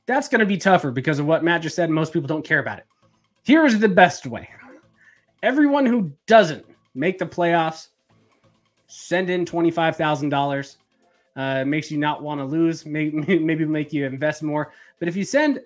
That's 0.06 0.28
going 0.28 0.40
to 0.40 0.46
be 0.46 0.58
tougher 0.58 0.90
because 0.90 1.18
of 1.18 1.26
what 1.26 1.42
Matt 1.42 1.62
just 1.62 1.76
said. 1.76 1.88
Most 1.88 2.12
people 2.12 2.26
don't 2.26 2.44
care 2.44 2.58
about 2.58 2.78
it. 2.78 2.86
Here 3.44 3.64
is 3.64 3.78
the 3.78 3.88
best 3.88 4.26
way. 4.26 4.48
Everyone 5.42 5.86
who 5.86 6.12
doesn't 6.26 6.64
make 6.94 7.18
the 7.18 7.26
playoffs, 7.26 7.88
send 8.86 9.30
in 9.30 9.46
twenty-five 9.46 9.96
thousand 9.96 10.28
dollars. 10.28 10.76
Uh, 11.34 11.64
makes 11.64 11.90
you 11.90 11.96
not 11.96 12.22
want 12.22 12.40
to 12.40 12.44
lose. 12.44 12.84
Maybe 12.84 13.38
maybe 13.38 13.64
make 13.64 13.92
you 13.92 14.04
invest 14.04 14.42
more. 14.42 14.72
But 14.98 15.08
if 15.08 15.16
you 15.16 15.24
send 15.24 15.60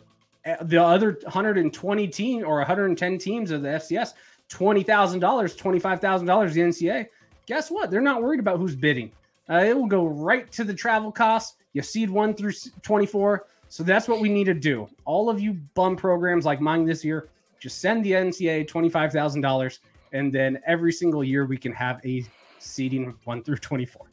the 0.63 0.83
other 0.83 1.19
120 1.23 2.09
team 2.09 2.45
or 2.45 2.57
110 2.59 3.19
teams 3.19 3.51
of 3.51 3.63
the 3.63 3.69
FCS 3.69 4.13
twenty 4.49 4.83
thousand 4.83 5.21
dollars, 5.21 5.57
twenty 5.57 5.79
five 5.79 6.01
thousand 6.01 6.27
dollars, 6.27 6.55
the 6.55 6.61
NCA. 6.61 7.07
Guess 7.47 7.71
what? 7.71 7.91
They're 7.91 8.01
not 8.01 8.23
worried 8.23 8.41
about 8.41 8.59
who's 8.59 8.75
bidding. 8.75 9.13
Uh, 9.49 9.65
it 9.65 9.77
will 9.77 9.87
go 9.87 10.07
right 10.07 10.51
to 10.53 10.65
the 10.65 10.75
travel 10.75 11.13
costs. 11.13 11.57
You 11.73 11.83
seed 11.83 12.11
one 12.11 12.35
through 12.35 12.53
twenty 12.83 13.07
four. 13.07 13.47
So 13.69 13.83
that's 13.83 14.09
what 14.09 14.21
we 14.21 14.29
need 14.29 14.45
to 14.45 14.55
do. 14.55 14.89
All 15.05 15.29
of 15.29 15.41
you 15.41 15.55
bum 15.75 15.97
programs 15.97 16.45
like 16.45 16.61
mine 16.61 16.85
this 16.85 17.05
year, 17.05 17.29
just 17.59 17.81
send 17.81 18.05
the 18.05 18.13
NCA 18.13 18.69
twenty 18.69 18.89
five 18.89 19.13
thousand 19.13 19.41
dollars, 19.41 19.81
and 20.13 20.33
then 20.33 20.61
every 20.67 20.93
single 20.93 21.25
year 21.25 21.45
we 21.47 21.57
can 21.57 21.73
have 21.73 22.01
a 22.05 22.25
seeding 22.59 23.15
one 23.25 23.43
through 23.43 23.59
twenty 23.59 23.87
four. 23.87 24.07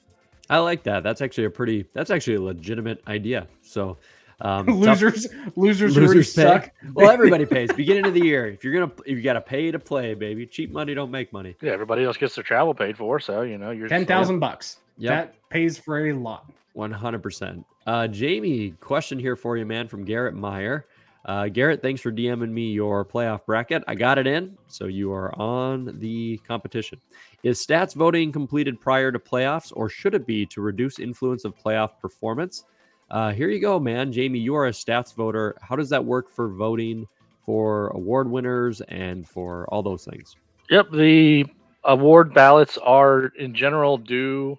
I 0.49 0.57
like 0.57 0.83
that. 0.83 1.03
That's 1.03 1.21
actually 1.21 1.45
a 1.45 1.49
pretty. 1.49 1.85
That's 1.93 2.09
actually 2.09 2.35
a 2.35 2.41
legitimate 2.41 3.01
idea. 3.07 3.47
So 3.61 3.97
um, 4.43 4.65
tough- 4.83 5.01
losers, 5.01 5.27
losers, 5.55 5.97
already 5.97 6.07
Losers 6.19 6.33
pay. 6.35 6.41
suck. 6.43 6.71
Well, 6.93 7.09
everybody 7.09 7.45
pays 7.47 7.71
beginning 7.71 8.05
of 8.05 8.13
the 8.13 8.23
year. 8.23 8.47
If 8.47 8.63
you're 8.63 8.73
gonna, 8.73 8.91
if 9.05 9.17
you 9.17 9.21
got 9.23 9.33
to 9.33 9.41
pay 9.41 9.71
to 9.71 9.79
play, 9.79 10.13
baby. 10.13 10.45
Cheap 10.45 10.71
money 10.71 10.93
don't 10.93 11.09
make 11.11 11.33
money. 11.33 11.55
Yeah, 11.61 11.71
everybody 11.71 12.03
else 12.03 12.17
gets 12.17 12.35
their 12.35 12.43
travel 12.43 12.73
paid 12.75 12.97
for, 12.97 13.19
so 13.19 13.41
you 13.41 13.57
know 13.57 13.71
you're 13.71 13.87
Ten 13.87 14.05
thousand 14.05 14.39
bucks. 14.39 14.77
Yep. 14.97 15.11
That 15.11 15.49
pays 15.49 15.77
for 15.79 16.07
a 16.07 16.13
lot. 16.13 16.51
One 16.73 16.91
hundred 16.91 17.23
percent. 17.23 17.65
Uh, 17.87 18.07
Jamie, 18.07 18.71
question 18.79 19.17
here 19.17 19.35
for 19.35 19.57
you, 19.57 19.65
man, 19.65 19.87
from 19.87 20.05
Garrett 20.05 20.35
Meyer. 20.35 20.85
Uh, 21.25 21.47
Garrett, 21.47 21.81
thanks 21.81 22.01
for 22.01 22.11
DMing 22.11 22.49
me 22.51 22.71
your 22.73 23.05
playoff 23.05 23.45
bracket. 23.45 23.81
I 23.87 23.95
got 23.95 24.17
it 24.17 24.27
in, 24.27 24.57
so 24.67 24.87
you 24.87 25.13
are 25.13 25.33
on 25.39 25.97
the 25.99 26.37
competition. 26.45 26.99
Is 27.43 27.65
stats 27.65 27.95
voting 27.95 28.31
completed 28.33 28.79
prior 28.81 29.09
to 29.11 29.19
playoffs, 29.19 29.71
or 29.73 29.87
should 29.87 30.15
it 30.15 30.25
be 30.27 30.45
to 30.47 30.59
reduce 30.61 30.99
influence 30.99 31.45
of 31.45 31.55
playoff 31.57 31.91
performance? 32.01 32.65
Uh, 33.13 33.31
here 33.31 33.47
you 33.47 33.59
go, 33.59 33.79
man. 33.79 34.11
Jamie, 34.11 34.39
you 34.39 34.55
are 34.55 34.65
a 34.65 34.71
stats 34.71 35.13
voter. 35.13 35.55
How 35.61 35.75
does 35.75 35.89
that 35.89 36.03
work 36.03 36.31
for 36.31 36.49
voting 36.49 37.07
for 37.45 37.89
award 37.89 38.27
winners 38.27 38.81
and 38.89 39.29
for 39.29 39.67
all 39.67 39.83
those 39.83 40.03
things? 40.03 40.35
Yep, 40.71 40.87
the 40.91 41.45
award 41.83 42.33
ballots 42.33 42.79
are 42.79 43.25
in 43.37 43.53
general 43.53 43.99
due 43.99 44.57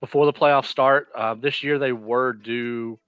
before 0.00 0.26
the 0.26 0.32
playoffs 0.34 0.66
start. 0.66 1.08
Uh, 1.14 1.36
this 1.36 1.62
year 1.62 1.78
they 1.78 1.92
were 1.92 2.34
due 2.34 2.98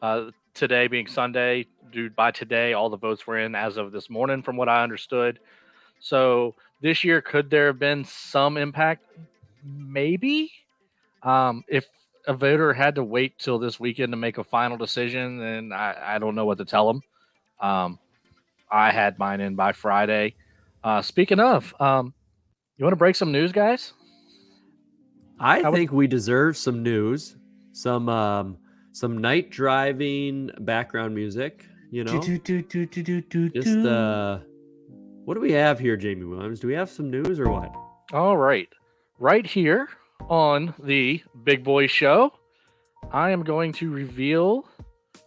uh, 0.00 0.30
today, 0.54 0.86
being 0.86 1.08
Sunday. 1.08 1.66
Due 1.90 2.08
by 2.10 2.30
today, 2.30 2.72
all 2.72 2.88
the 2.88 2.96
votes 2.96 3.26
were 3.26 3.40
in 3.40 3.56
as 3.56 3.76
of 3.78 3.90
this 3.90 4.08
morning, 4.08 4.44
from 4.44 4.56
what 4.56 4.68
I 4.68 4.84
understood. 4.84 5.40
So 5.98 6.54
this 6.80 7.02
year, 7.02 7.20
could 7.20 7.50
there 7.50 7.66
have 7.66 7.80
been 7.80 8.04
some 8.04 8.56
impact? 8.56 9.06
Maybe. 9.64 10.52
Um, 11.24 11.64
if 11.66 11.86
a 12.30 12.34
voter 12.34 12.72
had 12.72 12.94
to 12.94 13.02
wait 13.02 13.36
till 13.38 13.58
this 13.58 13.80
weekend 13.80 14.12
to 14.12 14.16
make 14.16 14.38
a 14.38 14.44
final 14.44 14.76
decision, 14.76 15.38
then 15.38 15.72
I, 15.72 16.14
I 16.14 16.18
don't 16.20 16.36
know 16.36 16.46
what 16.46 16.58
to 16.58 16.64
tell 16.64 16.86
them. 16.86 17.02
Um, 17.60 17.98
I 18.70 18.92
had 18.92 19.18
mine 19.18 19.40
in 19.40 19.56
by 19.56 19.72
Friday. 19.72 20.36
Uh, 20.84 21.02
speaking 21.02 21.40
of, 21.40 21.74
um, 21.80 22.14
you 22.78 22.84
want 22.84 22.92
to 22.92 22.96
break 22.98 23.16
some 23.16 23.32
news, 23.32 23.50
guys? 23.50 23.92
I 25.40 25.62
would- 25.62 25.74
think 25.74 25.90
we 25.90 26.06
deserve 26.06 26.56
some 26.56 26.82
news, 26.84 27.34
some 27.72 28.08
um, 28.08 28.58
some 28.92 29.18
night 29.18 29.50
driving 29.50 30.50
background 30.60 31.14
music. 31.14 31.66
You 31.90 32.04
know, 32.04 32.20
Do, 32.20 32.38
do, 32.38 32.62
do, 32.62 32.86
do, 32.86 33.02
do, 33.02 33.20
do, 33.22 33.48
just 33.50 33.66
do. 33.66 33.88
uh, 33.88 34.40
what 35.24 35.34
do 35.34 35.40
we 35.40 35.50
have 35.52 35.80
here, 35.80 35.96
Jamie 35.96 36.24
Williams? 36.24 36.60
Do 36.60 36.68
we 36.68 36.74
have 36.74 36.88
some 36.90 37.10
news 37.10 37.40
or 37.40 37.50
what? 37.50 37.74
All 38.12 38.36
right. 38.36 38.68
Right 39.18 39.44
here 39.44 39.88
on 40.28 40.74
the 40.82 41.22
Big 41.44 41.64
Boy 41.64 41.86
Show, 41.86 42.32
I 43.12 43.30
am 43.30 43.42
going 43.42 43.72
to 43.74 43.90
reveal 43.90 44.68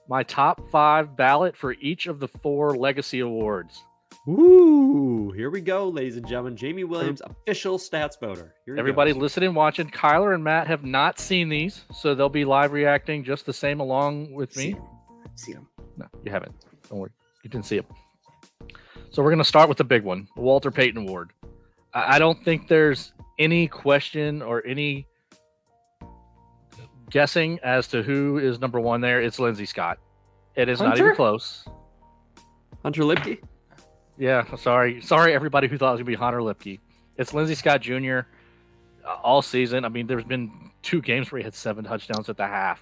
my 0.08 0.24
top 0.24 0.70
five 0.70 1.16
ballot 1.16 1.56
for 1.56 1.74
each 1.74 2.08
of 2.08 2.20
the 2.20 2.28
four 2.28 2.76
legacy 2.76 3.20
awards. 3.20 3.84
Ooh, 4.30 5.34
Here 5.36 5.50
we 5.50 5.60
go, 5.60 5.90
ladies 5.90 6.16
and 6.16 6.26
gentlemen. 6.26 6.56
Jamie 6.56 6.86
Williams, 6.86 7.22
official 7.22 7.78
stats 7.78 8.18
voter. 8.18 8.54
Everybody 8.78 9.12
goes. 9.12 9.22
listening, 9.22 9.54
watching, 9.54 9.90
Kyler 9.90 10.34
and 10.34 10.44
Matt 10.44 10.68
have 10.68 10.86
not 10.86 11.20
seen 11.20 11.50
these, 11.50 11.84
so 11.94 12.16
they'll 12.16 12.30
be 12.30 12.46
live 12.46 12.72
reacting 12.72 13.26
just 13.26 13.46
the 13.46 13.52
same 13.52 13.82
along 13.82 14.32
with 14.34 14.56
me. 14.56 14.76
See 15.36 15.52
them. 15.54 15.68
No, 15.98 16.06
you 16.24 16.32
haven't. 16.32 16.54
Don't 16.90 17.00
worry. 17.00 17.12
You 17.44 17.50
didn't 17.50 17.66
see 17.66 17.78
it. 17.78 17.86
So 19.10 19.22
we're 19.22 19.30
going 19.30 19.40
to 19.40 19.44
start 19.44 19.68
with 19.68 19.78
the 19.78 19.84
big 19.84 20.04
one, 20.04 20.28
the 20.36 20.42
Walter 20.42 20.72
Payton 20.72 21.06
Award. 21.06 21.32
I 21.94 22.20
don't 22.20 22.44
think 22.44 22.68
there's 22.68 23.14
any 23.38 23.68
question 23.68 24.42
or 24.42 24.66
any 24.66 25.08
guessing 27.10 27.60
as 27.64 27.88
to 27.90 28.02
who 28.02 28.40
is 28.40 28.60
number 28.60 28.80
one 28.80 29.02
there. 29.02 29.22
It's 29.22 29.40
Lindsey 29.40 29.66
Scott. 29.66 30.00
It 30.56 30.70
is 30.70 30.82
not 30.82 30.98
even 30.98 31.16
close. 31.16 31.66
Hunter 32.82 33.04
Lipke. 33.04 33.42
Yeah, 34.18 34.56
sorry. 34.56 35.02
Sorry, 35.02 35.34
everybody 35.34 35.68
who 35.68 35.78
thought 35.78 35.90
it 35.90 35.94
was 35.94 35.98
going 36.00 36.06
to 36.06 36.12
be 36.12 36.16
Hunter 36.16 36.40
Lipke. 36.40 36.80
It's 37.18 37.34
Lindsey 37.34 37.56
Scott 37.56 37.82
Jr. 37.82 38.22
uh, 39.06 39.16
all 39.24 39.42
season. 39.42 39.86
I 39.86 39.90
mean, 39.90 40.08
there's 40.08 40.24
been 40.24 40.72
two 40.82 41.02
games 41.02 41.32
where 41.32 41.40
he 41.40 41.44
had 41.44 41.54
seven 41.54 41.84
touchdowns 41.84 42.30
at 42.30 42.38
the 42.38 42.48
half. 42.48 42.82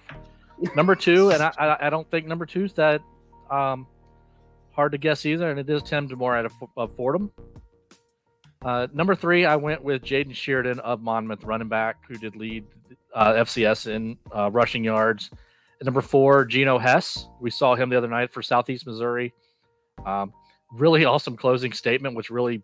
Number 0.74 0.94
two, 0.94 1.30
and 1.32 1.42
I, 1.42 1.52
I, 1.58 1.86
I 1.86 1.90
don't 1.90 2.10
think 2.10 2.26
number 2.26 2.46
two's 2.46 2.72
that 2.74 3.00
um, 3.50 3.86
hard 4.72 4.92
to 4.92 4.98
guess 4.98 5.24
either, 5.26 5.50
and 5.50 5.58
it 5.58 5.68
is 5.68 5.82
Tim 5.82 6.08
DeMorat 6.08 6.40
out 6.40 6.46
of, 6.46 6.52
of 6.76 6.96
Fordham. 6.96 7.30
Uh, 8.64 8.86
number 8.92 9.14
three, 9.14 9.44
I 9.44 9.56
went 9.56 9.82
with 9.82 10.02
Jaden 10.02 10.30
Shirden 10.30 10.78
of 10.80 11.00
Monmouth, 11.00 11.44
running 11.44 11.68
back, 11.68 11.96
who 12.06 12.16
did 12.16 12.36
lead 12.36 12.64
uh, 13.14 13.32
FCS 13.32 13.88
in 13.88 14.16
uh, 14.34 14.50
rushing 14.50 14.84
yards. 14.84 15.30
And 15.80 15.86
number 15.86 16.00
four, 16.00 16.44
Geno 16.44 16.78
Hess. 16.78 17.26
We 17.40 17.50
saw 17.50 17.74
him 17.74 17.90
the 17.90 17.98
other 17.98 18.08
night 18.08 18.32
for 18.32 18.40
Southeast 18.40 18.86
Missouri. 18.86 19.34
Um, 20.06 20.32
really 20.72 21.04
awesome 21.04 21.36
closing 21.36 21.72
statement, 21.72 22.14
which 22.14 22.30
really 22.30 22.62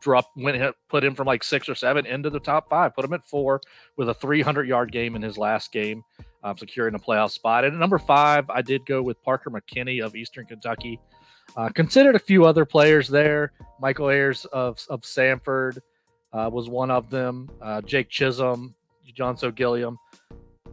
dropped 0.00 0.36
went 0.36 0.74
put 0.88 1.04
him 1.04 1.14
from 1.14 1.26
like 1.26 1.44
six 1.44 1.68
or 1.68 1.74
seven 1.74 2.06
into 2.06 2.30
the 2.30 2.40
top 2.40 2.68
five. 2.68 2.94
Put 2.94 3.04
him 3.04 3.12
at 3.12 3.24
four 3.24 3.60
with 3.96 4.08
a 4.08 4.14
300 4.14 4.66
yard 4.66 4.90
game 4.90 5.14
in 5.14 5.22
his 5.22 5.38
last 5.38 5.72
game, 5.72 6.02
um, 6.42 6.56
securing 6.56 6.94
a 6.94 6.98
playoff 6.98 7.30
spot. 7.30 7.64
And 7.64 7.74
at 7.74 7.78
number 7.78 7.98
five, 7.98 8.48
I 8.50 8.62
did 8.62 8.84
go 8.86 9.02
with 9.02 9.22
Parker 9.22 9.50
McKinney 9.50 10.04
of 10.04 10.16
Eastern 10.16 10.46
Kentucky. 10.46 10.98
Uh, 11.56 11.68
considered 11.68 12.14
a 12.14 12.18
few 12.20 12.44
other 12.44 12.64
players 12.64 13.08
there. 13.08 13.52
Michael 13.80 14.06
Hiers 14.06 14.44
of 14.46 14.84
of 14.88 15.02
Samford 15.02 15.78
uh, 16.32 16.48
was 16.52 16.68
one 16.68 16.90
of 16.90 17.10
them. 17.10 17.50
Uh, 17.60 17.80
Jake 17.80 18.08
Chisholm, 18.08 18.74
John 19.14 19.36
So 19.36 19.50
Gilliam. 19.50 19.98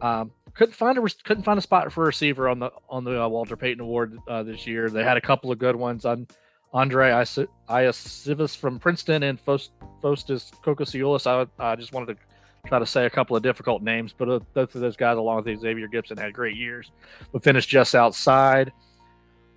Um, 0.00 0.30
couldn't 0.54 0.74
find 0.74 0.98
a 0.98 1.02
couldn't 1.24 1.44
find 1.44 1.58
a 1.58 1.62
spot 1.62 1.92
for 1.92 2.04
a 2.04 2.06
receiver 2.06 2.48
on 2.48 2.58
the 2.58 2.70
on 2.88 3.04
the 3.04 3.22
uh, 3.22 3.28
Walter 3.28 3.56
Payton 3.56 3.80
Award 3.80 4.18
uh, 4.28 4.42
this 4.42 4.66
year. 4.66 4.90
They 4.90 5.04
had 5.04 5.16
a 5.16 5.20
couple 5.20 5.52
of 5.52 5.58
good 5.58 5.76
ones 5.76 6.04
on 6.04 6.26
Andrei 6.74 7.10
Iosivas 7.10 8.56
from 8.56 8.78
Princeton 8.78 9.22
and 9.22 9.40
Faust, 9.40 9.70
Faustus 10.02 10.50
Kokosioulis. 10.64 11.26
I, 11.26 11.46
I 11.62 11.76
just 11.76 11.92
wanted 11.92 12.16
to 12.18 12.68
try 12.68 12.78
to 12.78 12.86
say 12.86 13.06
a 13.06 13.10
couple 13.10 13.36
of 13.36 13.42
difficult 13.42 13.82
names, 13.82 14.12
but 14.16 14.28
uh, 14.28 14.40
both 14.52 14.74
of 14.74 14.80
those 14.80 14.96
guys, 14.96 15.16
along 15.16 15.44
with 15.44 15.60
Xavier 15.60 15.88
Gipson, 15.88 16.18
had 16.18 16.34
great 16.34 16.56
years, 16.56 16.90
but 17.32 17.42
finished 17.42 17.68
just 17.68 17.94
outside. 17.94 18.72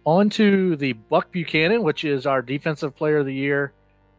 On 0.03 0.29
to 0.31 0.75
the 0.77 0.93
Buck 0.93 1.31
Buchanan, 1.31 1.83
which 1.83 2.03
is 2.05 2.25
our 2.25 2.41
defensive 2.41 2.95
player 2.95 3.19
of 3.19 3.27
the 3.27 3.33
year. 3.33 3.73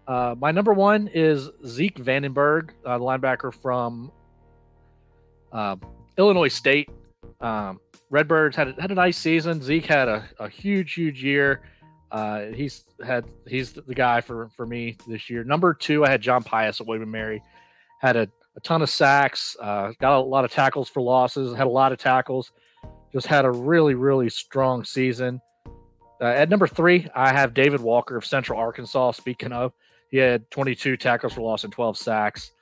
Uh, 0.07 0.35
my 0.39 0.53
number 0.53 0.73
one 0.73 1.09
is 1.09 1.51
Zeke 1.67 1.97
Vandenberg, 1.99 2.71
uh, 2.85 2.99
linebacker 2.99 3.53
from 3.53 4.13
uh, 5.53 5.77
Illinois 6.17 6.49
State. 6.49 6.89
Um, 7.41 7.81
Redbirds 8.11 8.55
had 8.55 8.69
a, 8.69 8.81
had 8.81 8.93
a 8.93 8.95
nice 8.95 9.19
season. 9.19 9.63
Zeke 9.63 9.87
had 9.87 10.07
a, 10.07 10.29
a 10.39 10.49
huge, 10.49 10.93
huge 10.95 11.25
year. 11.25 11.63
Uh, 12.13 12.47
he's 12.55 12.85
had 13.05 13.25
he's 13.49 13.73
the 13.73 13.95
guy 13.95 14.21
for 14.21 14.51
for 14.55 14.67
me 14.67 14.97
this 15.09 15.31
year. 15.31 15.45
Number 15.45 15.73
two, 15.73 16.05
I 16.05 16.11
had 16.11 16.21
John 16.21 16.43
Pius 16.43 16.81
at 16.81 16.87
William 16.87 17.11
Mary. 17.11 17.43
Had 18.01 18.17
a, 18.17 18.29
a 18.55 18.61
ton 18.61 18.83
of 18.83 18.91
sacks. 18.91 19.57
Uh, 19.61 19.93
got 19.99 20.19
a 20.19 20.21
lot 20.21 20.45
of 20.45 20.53
tackles 20.53 20.91
for 20.91 21.01
losses. 21.01 21.57
Had 21.57 21.67
a 21.67 21.71
lot 21.71 21.91
of 21.91 21.99
tackles. 21.99 22.53
Just 23.13 23.27
had 23.27 23.47
a 23.47 23.51
really 23.51 23.95
really 23.95 24.29
strong 24.29 24.85
season. 24.85 25.41
Uh, 26.23 26.27
at 26.27 26.49
number 26.49 26.69
three, 26.69 27.09
I 27.17 27.33
have 27.33 27.53
David 27.53 27.81
Walker 27.81 28.17
of 28.17 28.25
Central 28.25 28.57
Arkansas. 28.57 29.13
Speaking 29.13 29.51
of, 29.51 29.73
he 30.09 30.19
had 30.19 30.49
22 30.53 30.97
tackles 30.97 31.33
for 31.33 31.41
loss 31.41 31.65
and 31.65 31.73
12 31.73 31.99
sacks. 31.99 32.53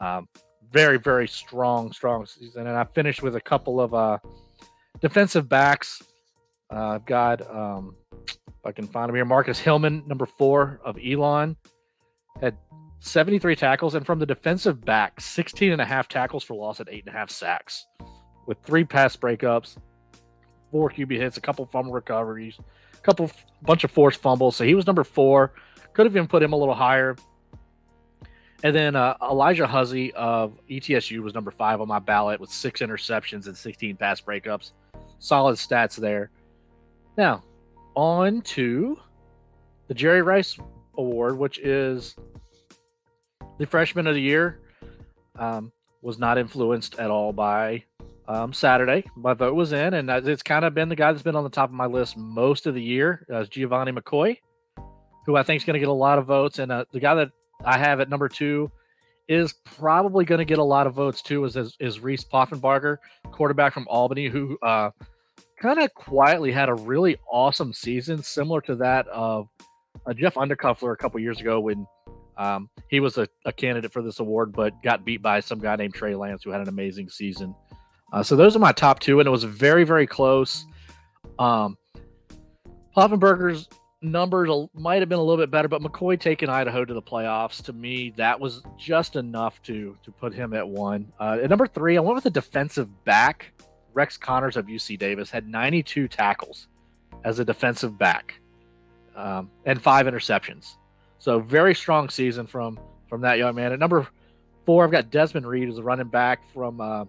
Um, 0.00 0.28
very 0.70 0.98
very 0.98 1.26
strong 1.26 1.92
strong 1.92 2.26
season. 2.26 2.66
And 2.66 2.76
I 2.76 2.84
finished 2.84 3.22
with 3.22 3.36
a 3.36 3.40
couple 3.40 3.80
of 3.80 3.94
uh, 3.94 4.18
defensive 5.00 5.48
backs. 5.48 6.02
Uh, 6.70 6.96
I've 6.96 7.06
got 7.06 7.48
um, 7.48 7.96
I 8.66 8.72
can 8.72 8.86
find 8.86 9.08
him 9.08 9.14
here. 9.14 9.24
Marcus 9.24 9.58
Hillman, 9.58 10.02
number 10.06 10.26
four 10.26 10.80
of 10.84 10.98
Elon, 11.02 11.56
had 12.40 12.58
73 13.00 13.56
tackles, 13.56 13.94
and 13.94 14.04
from 14.04 14.18
the 14.18 14.26
defensive 14.26 14.84
back, 14.84 15.20
16 15.20 15.72
and 15.72 15.80
a 15.80 15.84
half 15.84 16.08
tackles 16.08 16.44
for 16.44 16.54
loss 16.54 16.80
at 16.80 16.88
eight 16.90 17.06
and 17.06 17.14
a 17.14 17.18
half 17.18 17.30
sacks, 17.30 17.86
with 18.46 18.58
three 18.64 18.84
pass 18.84 19.16
breakups, 19.16 19.76
four 20.70 20.90
QB 20.90 21.16
hits, 21.16 21.36
a 21.36 21.40
couple 21.40 21.64
fumble 21.66 21.92
recoveries, 21.92 22.58
couple 23.06 23.30
bunch 23.62 23.84
of 23.84 23.90
forced 23.90 24.20
fumbles. 24.20 24.56
So 24.56 24.64
he 24.64 24.74
was 24.74 24.86
number 24.86 25.04
four. 25.04 25.52
Could 25.92 26.06
have 26.06 26.14
even 26.14 26.28
put 26.28 26.42
him 26.42 26.52
a 26.52 26.56
little 26.56 26.74
higher. 26.74 27.16
And 28.64 28.74
then 28.74 28.96
uh, 28.96 29.16
Elijah 29.22 29.66
Huzzy 29.66 30.12
of 30.14 30.58
ETSU 30.68 31.20
was 31.20 31.34
number 31.34 31.50
five 31.50 31.80
on 31.80 31.88
my 31.88 32.00
ballot 32.00 32.40
with 32.40 32.50
six 32.50 32.80
interceptions 32.80 33.46
and 33.46 33.56
16 33.56 33.96
pass 33.96 34.20
breakups. 34.20 34.72
Solid 35.18 35.56
stats 35.56 35.96
there. 35.96 36.30
Now, 37.16 37.42
on 37.94 38.42
to 38.42 38.98
the 39.88 39.94
Jerry 39.94 40.22
Rice 40.22 40.58
Award, 40.98 41.38
which 41.38 41.58
is 41.58 42.16
the 43.58 43.66
freshman 43.66 44.06
of 44.06 44.14
the 44.14 44.20
year. 44.20 44.60
Um, 45.38 45.70
was 46.02 46.18
not 46.18 46.38
influenced 46.38 46.98
at 46.98 47.10
all 47.10 47.32
by 47.32 47.84
um, 48.28 48.52
Saturday. 48.52 49.04
My 49.16 49.34
vote 49.34 49.54
was 49.54 49.72
in, 49.72 49.94
and 49.94 50.10
it's 50.10 50.42
kind 50.42 50.64
of 50.64 50.74
been 50.74 50.88
the 50.88 50.96
guy 50.96 51.12
that's 51.12 51.22
been 51.22 51.36
on 51.36 51.44
the 51.44 51.50
top 51.50 51.70
of 51.70 51.74
my 51.74 51.86
list 51.86 52.16
most 52.16 52.66
of 52.66 52.74
the 52.74 52.82
year. 52.82 53.26
Uh, 53.30 53.40
is 53.40 53.48
Gevani 53.48 53.96
McCoy, 53.96 54.38
who 55.24 55.36
I 55.36 55.42
think 55.42 55.60
is 55.60 55.64
going 55.64 55.74
to 55.74 55.80
get 55.80 55.88
a 55.88 55.92
lot 55.92 56.18
of 56.18 56.26
votes, 56.26 56.58
and 56.58 56.72
uh, 56.72 56.84
the 56.92 57.00
guy 57.00 57.14
that 57.14 57.30
I 57.64 57.78
have 57.78 58.00
at 58.00 58.08
number 58.08 58.28
two 58.28 58.70
is 59.28 59.54
probably 59.64 60.24
going 60.24 60.38
to 60.38 60.44
get 60.44 60.58
a 60.58 60.64
lot 60.64 60.86
of 60.86 60.94
votes 60.94 61.22
too. 61.22 61.44
Is 61.44 61.56
is, 61.56 61.76
is 61.80 62.00
Reece 62.00 62.24
Poffenbarger, 62.24 62.98
quarterback 63.32 63.74
from 63.74 63.86
Albany, 63.88 64.28
who 64.28 64.58
uh, 64.62 64.90
kind 65.60 65.80
of 65.80 65.92
quietly 65.94 66.52
had 66.52 66.68
a 66.68 66.74
really 66.74 67.16
awesome 67.30 67.72
season, 67.72 68.22
similar 68.22 68.60
to 68.62 68.76
that 68.76 69.06
of 69.08 69.48
uh, 70.06 70.12
Jeff 70.12 70.34
Undercuffler 70.34 70.92
a 70.92 70.96
couple 70.96 71.20
years 71.20 71.40
ago 71.40 71.60
when 71.60 71.86
um, 72.36 72.68
he 72.88 73.00
was 73.00 73.18
a, 73.18 73.26
a 73.44 73.52
candidate 73.52 73.92
for 73.92 74.02
this 74.02 74.20
award, 74.20 74.52
but 74.52 74.80
got 74.82 75.04
beat 75.04 75.22
by 75.22 75.40
some 75.40 75.58
guy 75.58 75.76
named 75.76 75.94
Trey 75.94 76.14
Lance, 76.14 76.44
who 76.44 76.50
had 76.50 76.60
an 76.60 76.68
amazing 76.68 77.08
season. 77.08 77.54
Uh, 78.12 78.22
so 78.22 78.36
those 78.36 78.54
are 78.56 78.60
my 78.60 78.72
top 78.72 79.00
two, 79.00 79.20
and 79.20 79.26
it 79.26 79.30
was 79.30 79.44
very, 79.44 79.84
very 79.84 80.06
close. 80.06 80.66
Um, 81.38 81.76
Poffenbarger's 82.96 83.68
numbers 84.00 84.68
might 84.74 85.00
have 85.00 85.08
been 85.08 85.18
a 85.18 85.22
little 85.22 85.42
bit 85.42 85.50
better, 85.50 85.68
but 85.68 85.82
McCoy 85.82 86.18
taking 86.18 86.48
Idaho 86.48 86.84
to 86.84 86.94
the 86.94 87.02
playoffs 87.02 87.62
to 87.64 87.72
me 87.72 88.12
that 88.16 88.38
was 88.38 88.62
just 88.78 89.16
enough 89.16 89.62
to 89.64 89.96
to 90.02 90.10
put 90.10 90.32
him 90.32 90.54
at 90.54 90.66
one. 90.66 91.12
Uh, 91.20 91.38
at 91.42 91.50
number 91.50 91.66
three, 91.66 91.96
I 91.96 92.00
went 92.00 92.14
with 92.14 92.26
a 92.26 92.30
defensive 92.30 93.04
back, 93.04 93.52
Rex 93.92 94.16
Connors 94.16 94.56
of 94.56 94.66
UC 94.66 94.98
Davis 94.98 95.30
had 95.30 95.48
92 95.48 96.08
tackles 96.08 96.68
as 97.24 97.38
a 97.38 97.44
defensive 97.44 97.98
back 97.98 98.38
um, 99.16 99.50
and 99.64 99.80
five 99.80 100.06
interceptions. 100.06 100.76
So 101.18 101.40
very 101.40 101.74
strong 101.74 102.08
season 102.08 102.46
from 102.46 102.78
from 103.08 103.20
that 103.22 103.38
young 103.38 103.54
man. 103.54 103.72
At 103.72 103.78
number 103.78 104.06
four, 104.64 104.84
I've 104.84 104.90
got 104.90 105.10
Desmond 105.10 105.46
Reed, 105.46 105.68
who's 105.68 105.78
a 105.78 105.82
running 105.82 106.08
back 106.08 106.40
from 106.52 106.80
uh, 106.80 107.04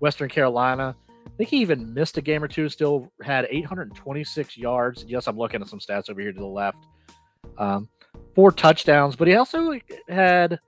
Western 0.00 0.28
Carolina. 0.28 0.96
I 1.26 1.30
think 1.36 1.50
he 1.50 1.58
even 1.58 1.92
missed 1.92 2.16
a 2.16 2.22
game 2.22 2.42
or 2.42 2.48
two. 2.48 2.68
Still 2.68 3.12
had 3.22 3.46
826 3.50 4.56
yards. 4.56 5.04
Yes, 5.06 5.26
I'm 5.26 5.36
looking 5.36 5.60
at 5.60 5.68
some 5.68 5.78
stats 5.78 6.10
over 6.10 6.20
here 6.20 6.32
to 6.32 6.38
the 6.38 6.46
left. 6.46 6.78
Um, 7.58 7.88
four 8.34 8.52
touchdowns, 8.52 9.16
but 9.16 9.28
he 9.28 9.34
also 9.34 9.78
had 10.08 10.58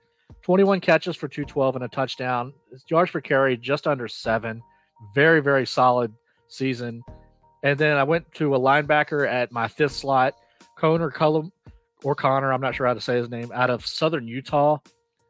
21 0.41 0.79
catches 0.81 1.15
for 1.15 1.27
212 1.27 1.75
and 1.75 1.85
a 1.85 1.87
touchdown. 1.87 2.53
His 2.71 2.83
yards 2.87 3.11
per 3.11 3.21
carry 3.21 3.57
just 3.57 3.87
under 3.87 4.07
seven. 4.07 4.61
Very, 5.15 5.41
very 5.41 5.65
solid 5.65 6.13
season. 6.47 7.03
And 7.63 7.77
then 7.77 7.97
I 7.97 8.03
went 8.03 8.31
to 8.35 8.55
a 8.55 8.59
linebacker 8.59 9.27
at 9.27 9.51
my 9.51 9.67
fifth 9.67 9.93
slot, 9.93 10.35
Conor 10.77 11.11
Cullum 11.11 11.51
or 12.03 12.15
Connor, 12.15 12.51
I'm 12.51 12.61
not 12.61 12.75
sure 12.75 12.87
how 12.87 12.93
to 12.93 13.01
say 13.01 13.17
his 13.17 13.29
name, 13.29 13.51
out 13.53 13.69
of 13.69 13.85
Southern 13.85 14.27
Utah. 14.27 14.77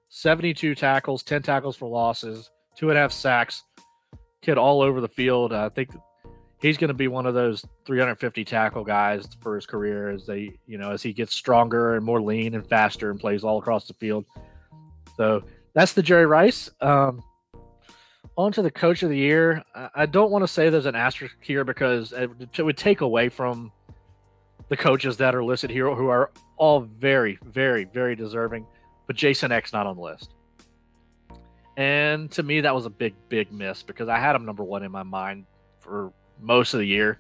72 0.09 0.75
tackles, 0.75 1.23
10 1.23 1.41
tackles 1.41 1.75
for 1.75 1.87
losses, 1.87 2.49
two 2.75 2.89
and 2.89 2.97
a 2.97 3.01
half 3.01 3.11
sacks. 3.11 3.63
Kid 4.41 4.57
all 4.57 4.81
over 4.81 5.01
the 5.01 5.07
field. 5.07 5.53
I 5.53 5.69
think 5.69 5.91
he's 6.61 6.77
going 6.77 6.89
to 6.89 6.93
be 6.93 7.07
one 7.07 7.25
of 7.25 7.33
those 7.33 7.65
350 7.85 8.45
tackle 8.45 8.83
guys 8.83 9.27
for 9.41 9.55
his 9.55 9.65
career 9.65 10.09
as 10.09 10.25
they, 10.25 10.57
you 10.67 10.77
know, 10.77 10.91
as 10.91 11.03
he 11.03 11.13
gets 11.13 11.33
stronger 11.33 11.95
and 11.95 12.05
more 12.05 12.21
lean 12.21 12.53
and 12.55 12.67
faster 12.67 13.11
and 13.11 13.19
plays 13.19 13.43
all 13.43 13.59
across 13.59 13.87
the 13.87 13.93
field. 13.95 14.25
So 15.17 15.43
that's 15.73 15.93
the 15.93 16.03
Jerry 16.03 16.25
Rice. 16.25 16.69
Um, 16.79 17.23
on 18.37 18.51
to 18.53 18.61
the 18.61 18.71
coach 18.71 19.03
of 19.03 19.09
the 19.09 19.17
year. 19.17 19.63
I 19.93 20.05
don't 20.05 20.31
want 20.31 20.43
to 20.43 20.47
say 20.47 20.69
there's 20.69 20.85
an 20.85 20.95
asterisk 20.95 21.35
here 21.41 21.63
because 21.63 22.13
it 22.13 22.63
would 22.63 22.77
take 22.77 23.01
away 23.01 23.29
from 23.29 23.71
the 24.69 24.77
coaches 24.77 25.17
that 25.17 25.35
are 25.35 25.43
listed 25.43 25.69
here, 25.69 25.93
who 25.93 26.07
are 26.07 26.31
all 26.55 26.81
very, 26.81 27.37
very, 27.45 27.83
very 27.83 28.15
deserving. 28.15 28.65
But 29.05 29.17
Jason 29.17 29.51
Eck 29.51 29.71
not 29.73 29.85
on 29.85 29.97
the 29.97 30.01
list. 30.01 30.33
And 31.77 32.29
to 32.31 32.43
me, 32.43 32.61
that 32.61 32.75
was 32.75 32.85
a 32.85 32.89
big, 32.89 33.13
big 33.29 33.51
miss 33.51 33.83
because 33.83 34.09
I 34.09 34.19
had 34.19 34.35
him 34.35 34.45
number 34.45 34.63
one 34.63 34.83
in 34.83 34.91
my 34.91 35.03
mind 35.03 35.45
for 35.79 36.11
most 36.39 36.73
of 36.73 36.79
the 36.79 36.85
year. 36.85 37.19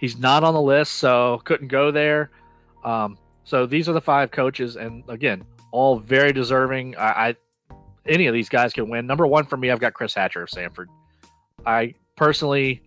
He's 0.00 0.18
not 0.18 0.44
on 0.44 0.54
the 0.54 0.62
list, 0.62 0.94
so 0.94 1.40
couldn't 1.44 1.68
go 1.68 1.90
there. 1.90 2.30
Um, 2.84 3.18
so 3.44 3.66
these 3.66 3.88
are 3.88 3.92
the 3.92 4.00
five 4.00 4.30
coaches, 4.30 4.76
and 4.76 5.04
again, 5.08 5.44
all 5.72 5.98
very 5.98 6.32
deserving. 6.32 6.96
I, 6.96 7.28
I 7.28 7.36
any 8.06 8.26
of 8.26 8.34
these 8.34 8.48
guys 8.48 8.72
can 8.72 8.88
win. 8.88 9.06
Number 9.06 9.26
one 9.26 9.44
for 9.44 9.56
me, 9.56 9.70
I've 9.70 9.80
got 9.80 9.92
Chris 9.92 10.14
Hatcher 10.14 10.42
of 10.42 10.48
Samford. 10.48 10.86
I 11.66 11.94
personally 12.16 12.82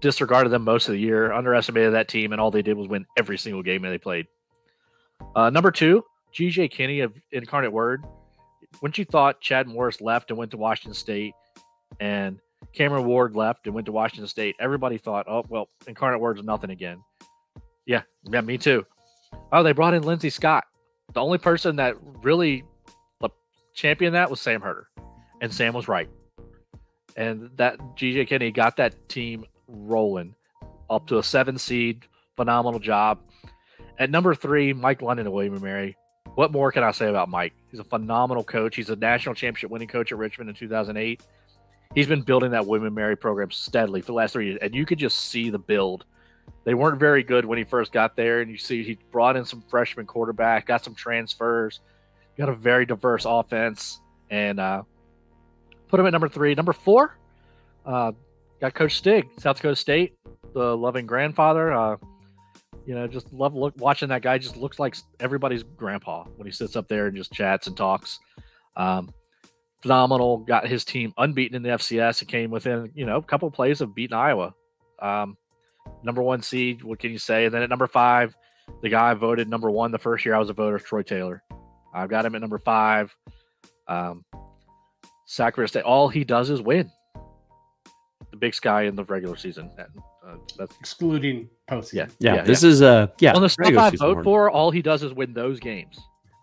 disregarded 0.00 0.50
them 0.50 0.62
most 0.62 0.88
of 0.88 0.92
the 0.92 1.00
year, 1.00 1.32
underestimated 1.32 1.94
that 1.94 2.08
team, 2.08 2.32
and 2.32 2.40
all 2.40 2.50
they 2.50 2.62
did 2.62 2.76
was 2.76 2.88
win 2.88 3.06
every 3.16 3.38
single 3.38 3.62
game 3.62 3.82
they 3.82 3.98
played. 3.98 4.26
Uh, 5.34 5.50
number 5.50 5.70
two, 5.70 6.04
GJ 6.32 6.70
Kinney 6.70 7.00
of 7.00 7.14
Incarnate 7.32 7.72
Word. 7.72 8.04
Once 8.82 8.98
you 8.98 9.04
thought 9.04 9.40
Chad 9.40 9.66
Morris 9.66 10.00
left 10.00 10.30
and 10.30 10.38
went 10.38 10.50
to 10.50 10.56
Washington 10.56 10.94
State, 10.94 11.34
and 12.00 12.38
Cameron 12.72 13.04
Ward 13.04 13.36
left 13.36 13.66
and 13.66 13.74
went 13.74 13.86
to 13.86 13.92
Washington 13.92 14.26
State, 14.26 14.56
everybody 14.60 14.98
thought, 14.98 15.26
oh, 15.28 15.44
well, 15.48 15.68
Incarnate 15.86 16.20
Word's 16.20 16.42
nothing 16.42 16.70
again. 16.70 17.02
Yeah, 17.86 18.02
yeah, 18.24 18.40
me 18.40 18.58
too. 18.58 18.84
Oh, 19.52 19.62
they 19.62 19.72
brought 19.72 19.94
in 19.94 20.02
Lindsey 20.02 20.30
Scott. 20.30 20.64
The 21.12 21.20
only 21.20 21.38
person 21.38 21.76
that 21.76 21.96
really 22.22 22.64
uh, 23.22 23.28
championed 23.74 24.14
that 24.14 24.30
was 24.30 24.40
Sam 24.40 24.60
Herder, 24.60 24.88
and 25.40 25.52
Sam 25.52 25.74
was 25.74 25.88
right. 25.88 26.08
And 27.16 27.50
that 27.56 27.78
GJ 27.96 28.26
Kinney 28.26 28.50
got 28.50 28.76
that 28.78 29.08
team 29.08 29.44
rolling 29.68 30.34
up 30.90 31.06
to 31.08 31.18
a 31.18 31.22
seven 31.22 31.58
seed. 31.58 32.06
Phenomenal 32.36 32.80
job. 32.80 33.20
At 33.98 34.10
number 34.10 34.34
three, 34.34 34.72
Mike 34.72 35.02
London 35.02 35.26
of 35.26 35.32
William 35.32 35.54
and 35.54 35.62
Mary. 35.62 35.96
What 36.34 36.50
more 36.50 36.72
can 36.72 36.82
I 36.82 36.90
say 36.90 37.08
about 37.08 37.28
Mike? 37.28 37.54
He's 37.70 37.80
a 37.80 37.84
phenomenal 37.84 38.42
coach. 38.42 38.74
He's 38.76 38.90
a 38.90 38.96
national 38.96 39.34
championship 39.34 39.70
winning 39.70 39.88
coach 39.88 40.10
at 40.10 40.18
Richmond 40.18 40.50
in 40.50 40.56
2008. 40.56 41.22
He's 41.94 42.08
been 42.08 42.22
building 42.22 42.50
that 42.50 42.66
women 42.66 42.92
Mary 42.92 43.16
program 43.16 43.52
steadily 43.52 44.00
for 44.00 44.06
the 44.06 44.14
last 44.14 44.32
three 44.32 44.46
years, 44.46 44.58
and 44.60 44.74
you 44.74 44.84
could 44.84 44.98
just 44.98 45.28
see 45.28 45.48
the 45.50 45.58
build. 45.58 46.04
They 46.64 46.74
weren't 46.74 46.98
very 46.98 47.22
good 47.22 47.44
when 47.44 47.56
he 47.56 47.62
first 47.62 47.92
got 47.92 48.16
there, 48.16 48.40
and 48.40 48.50
you 48.50 48.58
see 48.58 48.82
he 48.82 48.98
brought 49.12 49.36
in 49.36 49.44
some 49.44 49.62
freshman 49.68 50.06
quarterback, 50.06 50.66
got 50.66 50.82
some 50.82 50.94
transfers, 50.94 51.80
got 52.36 52.48
a 52.48 52.54
very 52.54 52.84
diverse 52.84 53.24
offense, 53.26 54.00
and 54.28 54.58
uh, 54.58 54.82
put 55.88 56.00
him 56.00 56.06
at 56.06 56.10
number 56.10 56.28
three. 56.28 56.54
Number 56.56 56.72
four, 56.72 57.16
uh, 57.86 58.10
got 58.60 58.74
Coach 58.74 58.96
Stig, 58.96 59.28
South 59.38 59.56
Dakota 59.56 59.76
State, 59.76 60.16
the 60.52 60.76
loving 60.76 61.06
grandfather. 61.06 61.72
Uh, 61.72 61.96
you 62.86 62.94
know, 62.94 63.06
just 63.06 63.32
love 63.32 63.54
look 63.54 63.74
watching 63.78 64.08
that 64.10 64.22
guy. 64.22 64.38
Just 64.38 64.56
looks 64.56 64.78
like 64.78 64.96
everybody's 65.20 65.62
grandpa 65.62 66.24
when 66.36 66.46
he 66.46 66.52
sits 66.52 66.76
up 66.76 66.88
there 66.88 67.06
and 67.06 67.16
just 67.16 67.32
chats 67.32 67.66
and 67.66 67.76
talks. 67.76 68.18
Um, 68.76 69.12
phenomenal. 69.82 70.38
Got 70.38 70.66
his 70.66 70.84
team 70.84 71.12
unbeaten 71.16 71.56
in 71.56 71.62
the 71.62 71.70
FCS 71.70 72.20
and 72.20 72.28
came 72.28 72.50
within 72.50 72.90
you 72.94 73.06
know 73.06 73.16
a 73.16 73.22
couple 73.22 73.48
of 73.48 73.54
plays 73.54 73.80
of 73.80 73.94
beating 73.94 74.16
Iowa. 74.16 74.54
Um, 75.00 75.36
number 76.02 76.22
one 76.22 76.42
seed. 76.42 76.82
What 76.82 76.98
can 76.98 77.10
you 77.10 77.18
say? 77.18 77.46
And 77.46 77.54
then 77.54 77.62
at 77.62 77.70
number 77.70 77.86
five, 77.86 78.36
the 78.82 78.88
guy 78.88 79.10
I 79.10 79.14
voted 79.14 79.48
number 79.48 79.70
one 79.70 79.90
the 79.90 79.98
first 79.98 80.24
year 80.24 80.34
I 80.34 80.38
was 80.38 80.50
a 80.50 80.54
voter, 80.54 80.78
Troy 80.78 81.02
Taylor. 81.02 81.42
I've 81.94 82.10
got 82.10 82.24
him 82.24 82.34
at 82.34 82.40
number 82.40 82.58
five. 82.58 83.14
Um, 83.88 84.24
Sacramento 85.26 85.70
State. 85.70 85.84
All 85.84 86.08
he 86.08 86.24
does 86.24 86.50
is 86.50 86.60
win. 86.60 86.90
The 88.30 88.36
Big 88.36 88.54
Sky 88.54 88.82
in 88.82 88.96
the 88.96 89.04
regular 89.04 89.36
season. 89.36 89.70
And, 90.26 90.38
uh, 90.38 90.44
that's 90.56 90.76
excluding 90.78 91.48
postseason. 91.68 91.92
Yeah, 91.94 92.06
yeah. 92.18 92.34
yeah 92.36 92.42
this 92.42 92.62
yeah. 92.62 92.70
is 92.70 92.82
uh 92.82 93.06
yeah. 93.20 93.34
On 93.34 93.42
the 93.42 93.48
stuff 93.48 93.76
I 93.76 93.90
vote 93.90 94.24
for, 94.24 94.50
all 94.50 94.70
he 94.70 94.82
does 94.82 95.02
is 95.02 95.12
win 95.12 95.32
those 95.32 95.60
games. 95.60 95.98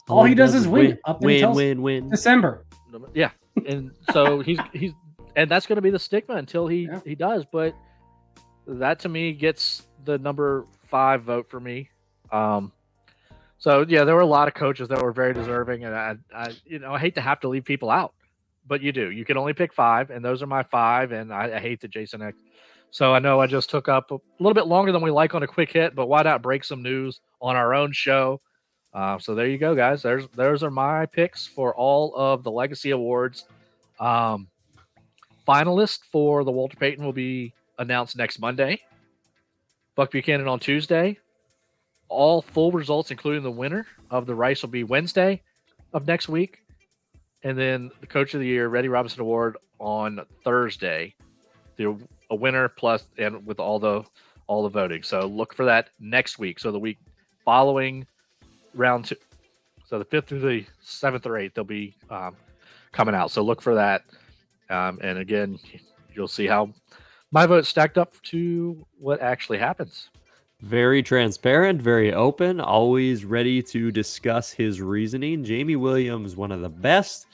All, 0.09 0.19
all 0.19 0.25
he, 0.25 0.35
does, 0.35 0.53
does, 0.53 0.63
is 0.63 0.67
win. 0.67 0.99
Up 1.05 1.21
win, 1.21 1.51
win, 1.53 1.81
win. 1.81 2.09
December. 2.09 2.65
Yeah, 3.13 3.31
and 3.65 3.91
so 4.11 4.39
he's 4.41 4.59
he's 4.73 4.91
and 5.35 5.49
that's 5.49 5.65
going 5.65 5.77
to 5.77 5.81
be 5.81 5.89
the 5.89 5.99
stigma 5.99 6.35
until 6.35 6.67
he 6.67 6.83
yeah. 6.83 6.99
he 7.05 7.15
does. 7.15 7.45
But 7.49 7.75
that 8.67 8.99
to 8.99 9.09
me 9.09 9.33
gets 9.33 9.87
the 10.05 10.17
number 10.17 10.65
five 10.87 11.23
vote 11.23 11.49
for 11.49 11.59
me. 11.59 11.89
Um, 12.31 12.71
so 13.57 13.85
yeah, 13.87 14.03
there 14.03 14.15
were 14.15 14.21
a 14.21 14.25
lot 14.25 14.47
of 14.47 14.53
coaches 14.53 14.89
that 14.89 15.01
were 15.01 15.11
very 15.11 15.33
deserving, 15.33 15.85
and 15.85 15.95
I, 15.95 16.15
I, 16.33 16.51
you 16.65 16.79
know, 16.79 16.93
I 16.93 16.99
hate 16.99 17.15
to 17.15 17.21
have 17.21 17.39
to 17.41 17.47
leave 17.47 17.63
people 17.63 17.91
out, 17.91 18.13
but 18.67 18.81
you 18.81 18.91
do. 18.91 19.11
You 19.11 19.23
can 19.23 19.37
only 19.37 19.53
pick 19.53 19.73
five, 19.73 20.09
and 20.09 20.25
those 20.25 20.41
are 20.41 20.47
my 20.47 20.63
five. 20.63 21.11
And 21.11 21.31
I, 21.31 21.57
I 21.57 21.59
hate 21.59 21.79
that 21.81 21.91
Jason 21.91 22.21
Eck. 22.23 22.35
So 22.91 23.13
I 23.13 23.19
know 23.19 23.39
I 23.39 23.47
just 23.47 23.69
took 23.69 23.87
up 23.87 24.11
a 24.11 24.19
little 24.39 24.53
bit 24.53 24.67
longer 24.67 24.91
than 24.91 25.01
we 25.01 25.11
like 25.11 25.33
on 25.33 25.43
a 25.43 25.47
quick 25.47 25.71
hit, 25.71 25.95
but 25.95 26.07
why 26.07 26.21
not 26.23 26.41
break 26.41 26.63
some 26.63 26.83
news 26.83 27.21
on 27.41 27.55
our 27.55 27.73
own 27.73 27.91
show? 27.93 28.41
Uh, 28.93 29.17
so 29.17 29.33
there 29.33 29.47
you 29.47 29.57
go, 29.57 29.73
guys. 29.73 30.01
There's 30.01 30.27
those 30.35 30.63
are 30.63 30.71
my 30.71 31.05
picks 31.05 31.47
for 31.47 31.73
all 31.75 32.13
of 32.15 32.43
the 32.43 32.51
Legacy 32.51 32.91
Awards. 32.91 33.45
Um, 33.99 34.47
finalist 35.47 35.99
for 36.11 36.43
the 36.43 36.51
Walter 36.51 36.75
Payton 36.75 37.03
will 37.03 37.13
be 37.13 37.53
announced 37.79 38.17
next 38.17 38.39
Monday. 38.39 38.81
Buck 39.95 40.11
Buchanan 40.11 40.47
on 40.47 40.59
Tuesday 40.59 41.17
all 42.11 42.41
full 42.41 42.71
results, 42.71 43.09
including 43.09 43.41
the 43.41 43.49
winner 43.49 43.87
of 44.11 44.25
the 44.27 44.35
Rice, 44.35 44.61
will 44.61 44.69
be 44.69 44.83
Wednesday 44.83 45.41
of 45.93 46.05
next 46.05 46.29
week. 46.29 46.59
And 47.43 47.57
then 47.57 47.89
the 48.01 48.07
Coach 48.07 48.35
of 48.35 48.41
the 48.41 48.45
Year, 48.45 48.73
Eddie 48.75 48.89
Robinson 48.89 49.21
Award 49.21 49.57
on 49.79 50.19
Thursday. 50.43 51.15
The 51.77 51.97
a 52.31 52.35
winner 52.35 52.67
plus 52.67 53.05
and 53.19 53.45
with 53.45 53.59
all 53.59 53.77
the 53.77 54.03
all 54.47 54.63
the 54.63 54.69
voting. 54.69 55.03
So 55.03 55.27
look 55.27 55.53
for 55.53 55.65
that 55.65 55.89
next 55.99 56.39
week. 56.39 56.59
So 56.59 56.71
the 56.71 56.79
week 56.79 56.97
following 57.45 58.07
round 58.73 59.05
two. 59.05 59.15
So 59.87 59.99
the 59.99 60.05
fifth 60.05 60.27
through 60.27 60.39
the 60.39 60.65
seventh 60.81 61.25
or 61.25 61.37
eighth, 61.37 61.53
they'll 61.53 61.63
be 61.63 61.95
um, 62.09 62.35
coming 62.91 63.13
out. 63.13 63.29
So 63.29 63.41
look 63.41 63.61
for 63.61 63.75
that. 63.75 64.03
Um, 64.69 64.99
and 65.01 65.19
again, 65.19 65.59
you'll 66.13 66.27
see 66.29 66.47
how 66.47 66.73
my 67.31 67.45
vote 67.45 67.65
stacked 67.65 67.97
up 67.97 68.13
to 68.23 68.85
what 68.97 69.21
actually 69.21 69.57
happens. 69.57 70.09
Very 70.61 71.01
transparent, 71.01 71.81
very 71.81 72.13
open, 72.13 72.61
always 72.61 73.25
ready 73.25 73.61
to 73.63 73.91
discuss 73.91 74.51
his 74.51 74.79
reasoning. 74.79 75.43
Jamie 75.43 75.75
Williams, 75.75 76.35
one 76.35 76.51
of 76.51 76.61
the 76.61 76.69
best 76.69 77.25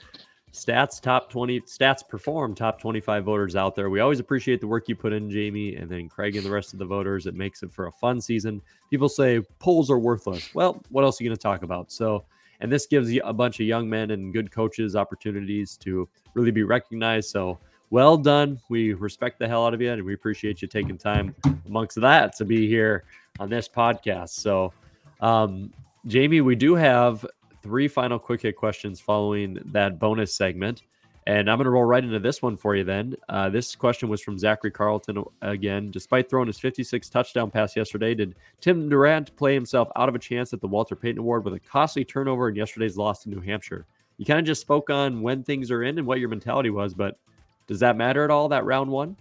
stats 0.53 1.01
top 1.01 1.29
20 1.29 1.61
stats 1.61 2.07
perform 2.07 2.55
top 2.55 2.79
25 2.79 3.23
voters 3.23 3.55
out 3.55 3.75
there. 3.75 3.89
We 3.89 3.99
always 3.99 4.19
appreciate 4.19 4.61
the 4.61 4.67
work 4.67 4.87
you 4.87 4.95
put 4.95 5.13
in, 5.13 5.29
Jamie, 5.29 5.75
and 5.75 5.89
then 5.89 6.09
Craig 6.09 6.35
and 6.35 6.45
the 6.45 6.51
rest 6.51 6.73
of 6.73 6.79
the 6.79 6.85
voters. 6.85 7.27
It 7.27 7.35
makes 7.35 7.63
it 7.63 7.71
for 7.71 7.87
a 7.87 7.91
fun 7.91 8.21
season. 8.21 8.61
People 8.89 9.09
say 9.09 9.41
polls 9.59 9.91
are 9.91 9.99
worthless. 9.99 10.53
Well, 10.55 10.81
what 10.89 11.03
else 11.03 11.19
are 11.19 11.23
you 11.23 11.29
going 11.29 11.37
to 11.37 11.41
talk 11.41 11.63
about? 11.63 11.91
So, 11.91 12.23
and 12.59 12.71
this 12.71 12.87
gives 12.87 13.15
a 13.23 13.33
bunch 13.33 13.59
of 13.59 13.67
young 13.67 13.89
men 13.89 14.11
and 14.11 14.33
good 14.33 14.51
coaches 14.51 14.95
opportunities 14.95 15.77
to 15.77 16.07
really 16.33 16.51
be 16.51 16.63
recognized. 16.63 17.29
So, 17.29 17.59
well 17.89 18.17
done. 18.17 18.59
We 18.69 18.93
respect 18.93 19.39
the 19.39 19.47
hell 19.47 19.65
out 19.65 19.73
of 19.73 19.81
you, 19.81 19.91
and 19.91 20.03
we 20.03 20.13
appreciate 20.13 20.61
you 20.61 20.67
taking 20.67 20.97
time 20.97 21.35
amongst 21.65 21.99
that 22.01 22.35
to 22.37 22.45
be 22.45 22.67
here 22.67 23.03
on 23.39 23.49
this 23.49 23.69
podcast. 23.69 24.29
So, 24.29 24.73
um, 25.21 25.71
Jamie, 26.05 26.41
we 26.41 26.55
do 26.55 26.75
have 26.75 27.25
three 27.67 27.89
final 27.89 28.17
quick 28.17 28.41
hit 28.41 28.55
questions 28.55 29.01
following 29.01 29.59
that 29.65 29.99
bonus 29.99 30.33
segment. 30.33 30.83
And 31.27 31.51
I'm 31.51 31.57
going 31.57 31.65
to 31.65 31.71
roll 31.71 31.83
right 31.83 32.01
into 32.01 32.19
this 32.19 32.41
one 32.41 32.55
for 32.55 32.77
you 32.77 32.85
then. 32.85 33.17
Uh, 33.27 33.49
this 33.49 33.75
question 33.75 34.07
was 34.07 34.21
from 34.21 34.39
Zachary 34.39 34.71
Carlton 34.71 35.25
again. 35.41 35.91
Despite 35.91 36.29
throwing 36.29 36.47
his 36.47 36.57
56 36.57 37.09
touchdown 37.09 37.51
pass 37.51 37.75
yesterday, 37.75 38.15
did 38.15 38.35
Tim 38.61 38.89
DeMorat 38.89 39.35
play 39.35 39.53
himself 39.53 39.89
out 39.97 40.07
of 40.07 40.15
a 40.15 40.19
chance 40.19 40.53
at 40.53 40.61
the 40.61 40.67
Walter 40.69 40.95
Payton 40.95 41.19
Award 41.19 41.43
with 41.43 41.53
a 41.53 41.59
costly 41.59 42.05
turnover 42.05 42.47
in 42.47 42.55
yesterday's 42.55 42.95
loss 42.95 43.23
to 43.23 43.29
New 43.29 43.41
Hampshire? 43.41 43.85
You 44.15 44.25
kind 44.25 44.39
of 44.39 44.45
just 44.45 44.61
spoke 44.61 44.89
on 44.89 45.21
when 45.21 45.43
things 45.43 45.69
are 45.69 45.83
in 45.83 45.97
and 45.97 46.07
what 46.07 46.21
your 46.21 46.29
mentality 46.29 46.69
was, 46.69 46.93
but 46.93 47.19
does 47.67 47.81
that 47.81 47.97
matter 47.97 48.23
at 48.23 48.31
all, 48.31 48.47
that 48.47 48.63
round 48.63 48.89
one? 48.89 49.17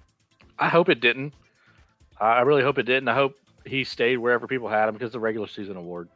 I 0.61 0.69
hope 0.69 0.89
it 0.89 1.01
didn't. 1.01 1.35
I 2.21 2.43
really 2.43 2.63
hope 2.63 2.79
it 2.79 2.85
didn't. 2.85 3.09
I 3.09 3.15
hope 3.15 3.37
he 3.65 3.83
stayed 3.83 4.19
wherever 4.19 4.47
people 4.47 4.69
had 4.69 4.89
him 4.89 4.95
because 4.95 5.11
the 5.11 5.19
regular 5.19 5.49
season 5.49 5.77
award. 5.77 6.09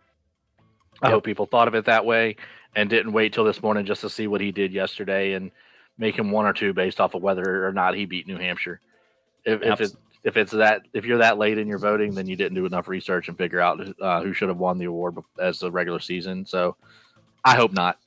I 1.03 1.09
Yep. 1.09 1.15
hope 1.15 1.25
people 1.25 1.47
thought 1.47 1.69
of 1.69 1.75
it 1.75 1.85
that 1.87 2.05
way 2.05 2.37
and 2.77 2.91
didn't 2.91 3.13
wait 3.13 3.33
till 3.33 3.45
this 3.45 3.63
morning 3.63 3.87
just 3.87 4.01
to 4.03 4.11
see 4.11 4.27
what 4.27 4.41
he 4.41 4.53
did 4.53 4.73
yesterday 4.73 5.33
and 5.33 5.51
make 5.99 6.17
him 6.17 6.31
one 6.31 6.47
or 6.47 6.53
two 6.53 6.73
based 6.73 7.01
off 7.01 7.15
of 7.15 7.23
whether 7.23 7.67
or 7.67 7.73
not 7.73 7.95
he 7.95 8.05
beat 8.07 8.27
New 8.27 8.39
Hampshire. 8.39 8.81
If 9.45 9.63
if, 9.63 9.81
it, 9.81 9.97
if 10.25 10.37
it's 10.37 10.53
that 10.53 10.83
if 10.93 11.05
you're 11.05 11.19
that 11.19 11.39
late 11.39 11.59
in 11.59 11.67
your 11.67 11.79
voting, 11.79 12.15
then 12.15 12.27
you 12.27 12.37
didn't 12.37 12.55
do 12.55 12.67
enough 12.67 12.89
research 12.89 13.29
and 13.29 13.37
figure 13.39 13.61
out 13.61 13.81
uh, 14.01 14.23
who 14.23 14.33
should 14.33 14.49
have 14.49 14.59
won 14.59 14.79
the 14.79 14.85
award 14.85 15.17
as 15.39 15.59
the 15.59 15.71
regular 15.71 16.01
season. 16.01 16.45
So 16.45 16.77
I 17.45 17.57
hope 17.57 17.73
not. 17.73 17.99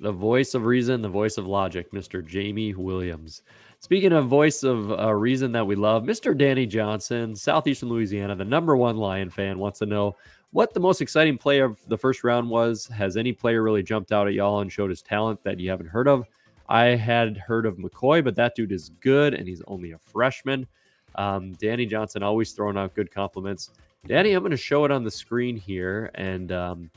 The 0.00 0.12
voice 0.12 0.54
of 0.54 0.64
reason, 0.64 1.00
the 1.00 1.08
voice 1.08 1.38
of 1.38 1.46
logic, 1.46 1.90
Mr. 1.92 2.26
Jamie 2.26 2.74
Williams. 2.74 3.42
Speaking 3.80 4.12
of 4.12 4.26
voice 4.26 4.62
of 4.62 4.90
uh, 4.92 5.14
reason 5.14 5.52
that 5.52 5.66
we 5.66 5.74
love, 5.74 6.02
Mr. 6.02 6.36
Danny 6.36 6.66
Johnson, 6.66 7.34
Southeastern 7.34 7.88
Louisiana, 7.88 8.34
the 8.34 8.44
number 8.44 8.76
one 8.76 8.96
Lion 8.96 9.30
fan, 9.30 9.58
wants 9.58 9.78
to 9.78 9.86
know 9.86 10.16
what 10.52 10.72
the 10.74 10.80
most 10.80 11.00
exciting 11.00 11.38
play 11.38 11.60
of 11.60 11.78
the 11.88 11.98
first 11.98 12.24
round 12.24 12.48
was. 12.48 12.86
Has 12.86 13.16
any 13.16 13.32
player 13.32 13.62
really 13.62 13.82
jumped 13.82 14.12
out 14.12 14.26
at 14.26 14.34
y'all 14.34 14.60
and 14.60 14.72
showed 14.72 14.90
his 14.90 15.02
talent 15.02 15.42
that 15.44 15.60
you 15.60 15.70
haven't 15.70 15.88
heard 15.88 16.08
of? 16.08 16.26
I 16.68 16.86
had 16.86 17.36
heard 17.36 17.66
of 17.66 17.76
McCoy, 17.76 18.24
but 18.24 18.34
that 18.36 18.54
dude 18.54 18.72
is 18.72 18.90
good 19.00 19.34
and 19.34 19.46
he's 19.46 19.62
only 19.66 19.92
a 19.92 19.98
freshman. 19.98 20.66
Um, 21.14 21.52
Danny 21.52 21.86
Johnson 21.86 22.22
always 22.22 22.52
throwing 22.52 22.76
out 22.76 22.94
good 22.94 23.10
compliments. 23.10 23.70
Danny, 24.06 24.32
I'm 24.32 24.42
going 24.42 24.50
to 24.50 24.56
show 24.56 24.84
it 24.84 24.90
on 24.90 25.02
the 25.02 25.10
screen 25.10 25.56
here, 25.56 26.10
and 26.14 26.52
um, 26.52 26.90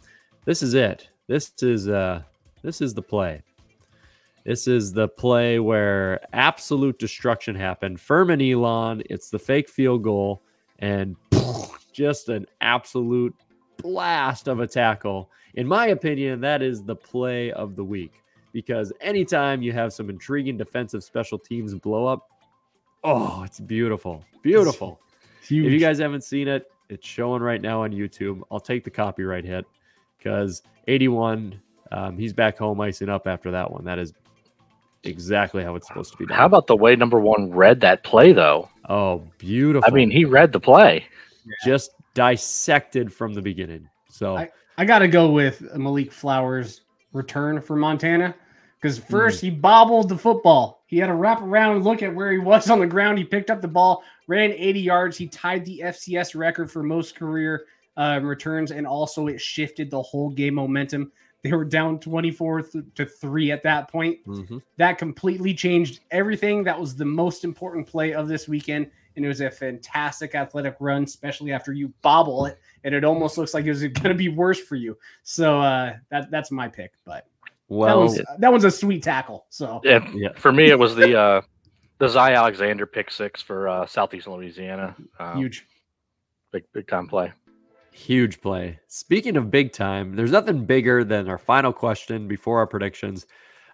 this 0.46 0.62
is 0.62 0.74
it. 0.74 1.10
This 1.28 1.52
is 1.62 1.88
uh, 1.88 2.22
this 2.62 2.82
is 2.82 2.94
the 2.94 3.02
play. 3.02 3.42
This 4.46 4.68
is 4.68 4.94
the 4.94 5.08
play 5.08 5.60
where 5.60 6.20
absolute 6.34 7.00
destruction 7.00 7.56
happened. 7.56 8.00
Furman 8.00 8.42
Elon, 8.42 9.04
it's 9.10 9.30
the 9.30 9.40
fake 9.40 9.70
field 9.70 10.04
goal, 10.04 10.44
and 10.80 11.16
just 12.00 12.30
an 12.30 12.46
absolute 12.62 13.36
blast 13.76 14.48
of 14.48 14.62
a 14.62 14.68
tackle. 14.68 15.30
In 15.56 15.68
my 15.68 15.88
opinion, 15.88 16.40
that 16.40 16.62
is 16.62 16.82
the 16.82 16.96
play 16.96 17.52
of 17.52 17.76
the 17.76 17.84
week 17.84 18.24
because 18.54 18.94
anytime 19.02 19.62
you 19.62 19.74
have 19.74 19.92
some 19.92 20.10
intriguing 20.10 20.56
defensive 20.56 21.04
special 21.04 21.38
teams 21.38 21.76
blow 21.76 22.06
up, 22.06 22.30
oh, 23.04 23.44
it's 23.44 23.60
beautiful. 23.60 24.24
Beautiful. 24.42 25.02
Huge. 25.44 25.66
If 25.66 25.74
you 25.74 25.80
guys 25.80 26.00
haven't 26.00 26.24
seen 26.24 26.48
it, 26.48 26.72
it's 26.88 27.06
showing 27.06 27.42
right 27.42 27.62
now 27.62 27.84
on 27.84 27.92
YouTube. 27.92 28.44
I'll 28.50 28.62
take 28.62 28.86
the 28.86 28.90
copyright 28.90 29.44
hit 29.44 29.66
because 30.18 30.64
81, 30.88 31.60
um, 31.92 32.18
he's 32.18 32.32
back 32.32 32.58
home 32.58 32.80
icing 32.80 33.10
up 33.10 33.28
after 33.28 33.52
that 33.52 33.70
one. 33.70 33.84
That 33.84 34.00
is 34.00 34.14
exactly 35.04 35.66
how 35.66 35.76
it's 35.76 35.88
supposed 35.88 36.14
to 36.14 36.18
be 36.18 36.26
done. 36.28 36.38
How 36.38 36.46
about 36.46 36.68
the 36.68 36.78
way 36.78 36.96
number 36.96 37.20
one 37.20 37.52
read 37.52 37.82
that 37.82 38.06
play 38.06 38.32
though? 38.32 38.70
oh, 38.90 39.24
beautiful. 39.38 39.90
I 39.90 39.94
mean, 39.94 40.12
he 40.12 40.24
read 40.26 40.52
the 40.52 40.60
play. 40.60 41.06
Just 41.64 41.92
dissected 42.14 43.12
from 43.14 43.34
the 43.34 43.42
beginning. 43.42 43.88
So 44.10 44.38
I- 44.38 44.50
I 44.78 44.86
got 44.86 45.00
to 45.00 45.08
go 45.10 45.30
with 45.32 45.62
Malik 45.76 46.12
Flowers' 46.12 46.82
return 47.12 47.60
for 47.60 47.76
Montana 47.76 48.34
because 48.80 48.98
first 48.98 49.42
he 49.42 49.50
bobbled 49.50 50.08
the 50.08 50.18
football. 50.18 50.84
He 50.88 50.98
had 50.98 51.08
to 51.08 51.14
wrap 51.16 51.42
around, 51.42 51.84
look 51.84 52.02
at 52.02 52.16
where 52.16 52.32
he 52.32 52.38
was 52.38 52.70
on 52.70 52.80
the 52.80 52.88
ground. 52.88 53.18
He 53.18 53.26
picked 53.26 53.50
up 53.50 53.62
the 53.62 53.68
ball, 53.68 54.04
ran 54.28 54.52
80 54.54 54.80
yards. 54.80 55.18
He 55.18 55.28
tied 55.28 55.66
the 55.66 55.82
FCS 55.84 56.34
record 56.34 56.72
for 56.72 56.82
most 56.82 57.16
career 57.16 57.66
uh, 57.98 58.22
returns, 58.24 58.72
and 58.72 58.88
also 58.88 59.28
it 59.28 59.42
shifted 59.42 59.92
the 59.92 60.02
whole 60.02 60.30
game 60.30 60.54
momentum. 60.56 61.12
They 61.44 61.52
were 61.52 61.66
down 61.66 62.00
24 62.00 62.62
th- 62.62 62.86
to 62.96 63.06
3 63.06 63.52
at 63.52 63.64
that 63.64 63.90
point. 63.90 64.20
mhm. 64.26 64.62
That 64.78 64.98
completely 64.98 65.54
changed 65.54 66.00
everything. 66.12 66.64
That 66.64 66.80
was 66.80 66.96
the 66.96 67.06
most 67.06 67.44
important 67.44 67.86
play 67.88 68.14
of 68.14 68.28
this 68.30 68.48
weekend. 68.48 68.90
And 69.16 69.26
it 69.26 69.28
was 69.28 69.42
a 69.42 69.52
fantastic 69.52 70.36
athletic 70.36 70.76
run, 70.80 71.04
especially 71.04 71.52
after 71.52 71.74
you 71.74 71.92
bobble 72.02 72.46
it. 72.46 72.60
And 72.84 72.96
it 72.96 73.04
almost 73.04 73.38
looks 73.38 73.54
like 73.54 73.66
it 73.66 73.70
was 73.70 73.82
going 73.88 74.10
to 74.10 74.16
be 74.16 74.30
worse 74.30 74.60
for 74.60 74.76
you. 74.76 74.98
So 75.24 75.60
uh, 75.60 75.96
that 76.10 76.32
that's 76.32 76.52
my 76.52 76.68
pick. 76.68 76.94
But 77.06 77.26
that, 77.70 77.76
well, 77.76 78.02
was, 78.02 78.22
that 78.38 78.52
one's 78.52 78.64
a 78.64 78.72
sweet 78.72 79.04
tackle. 79.04 79.46
So 79.50 79.82
Yeah, 79.84 80.08
yeah, 80.14 80.30
for 80.36 80.52
me, 80.52 80.70
it 80.70 80.80
was 80.80 80.96
the 80.96 81.18
uh, 81.18 81.42
the 82.00 82.08
Zy 82.08 82.20
Alexander 82.20 82.86
pick 82.86 83.12
six 83.12 83.42
for 83.42 83.68
uh, 83.68 83.86
Southeastern 83.86 84.34
Louisiana. 84.34 84.96
Um, 85.20 85.38
huge. 85.38 85.66
big 86.52 86.64
big 86.74 86.88
time 86.88 87.08
play. 87.08 87.32
huge 87.92 88.42
play. 88.42 88.80
Speaking 88.88 89.38
of 89.38 89.52
big 89.52 89.72
time, 89.72 90.16
there's 90.16 90.32
nothing 90.32 90.66
bigger 90.66 91.04
than 91.04 91.28
our 91.28 91.38
final 91.38 91.72
question 91.74 92.28
before 92.28 92.58
our 92.58 92.68
predictions. 92.68 93.28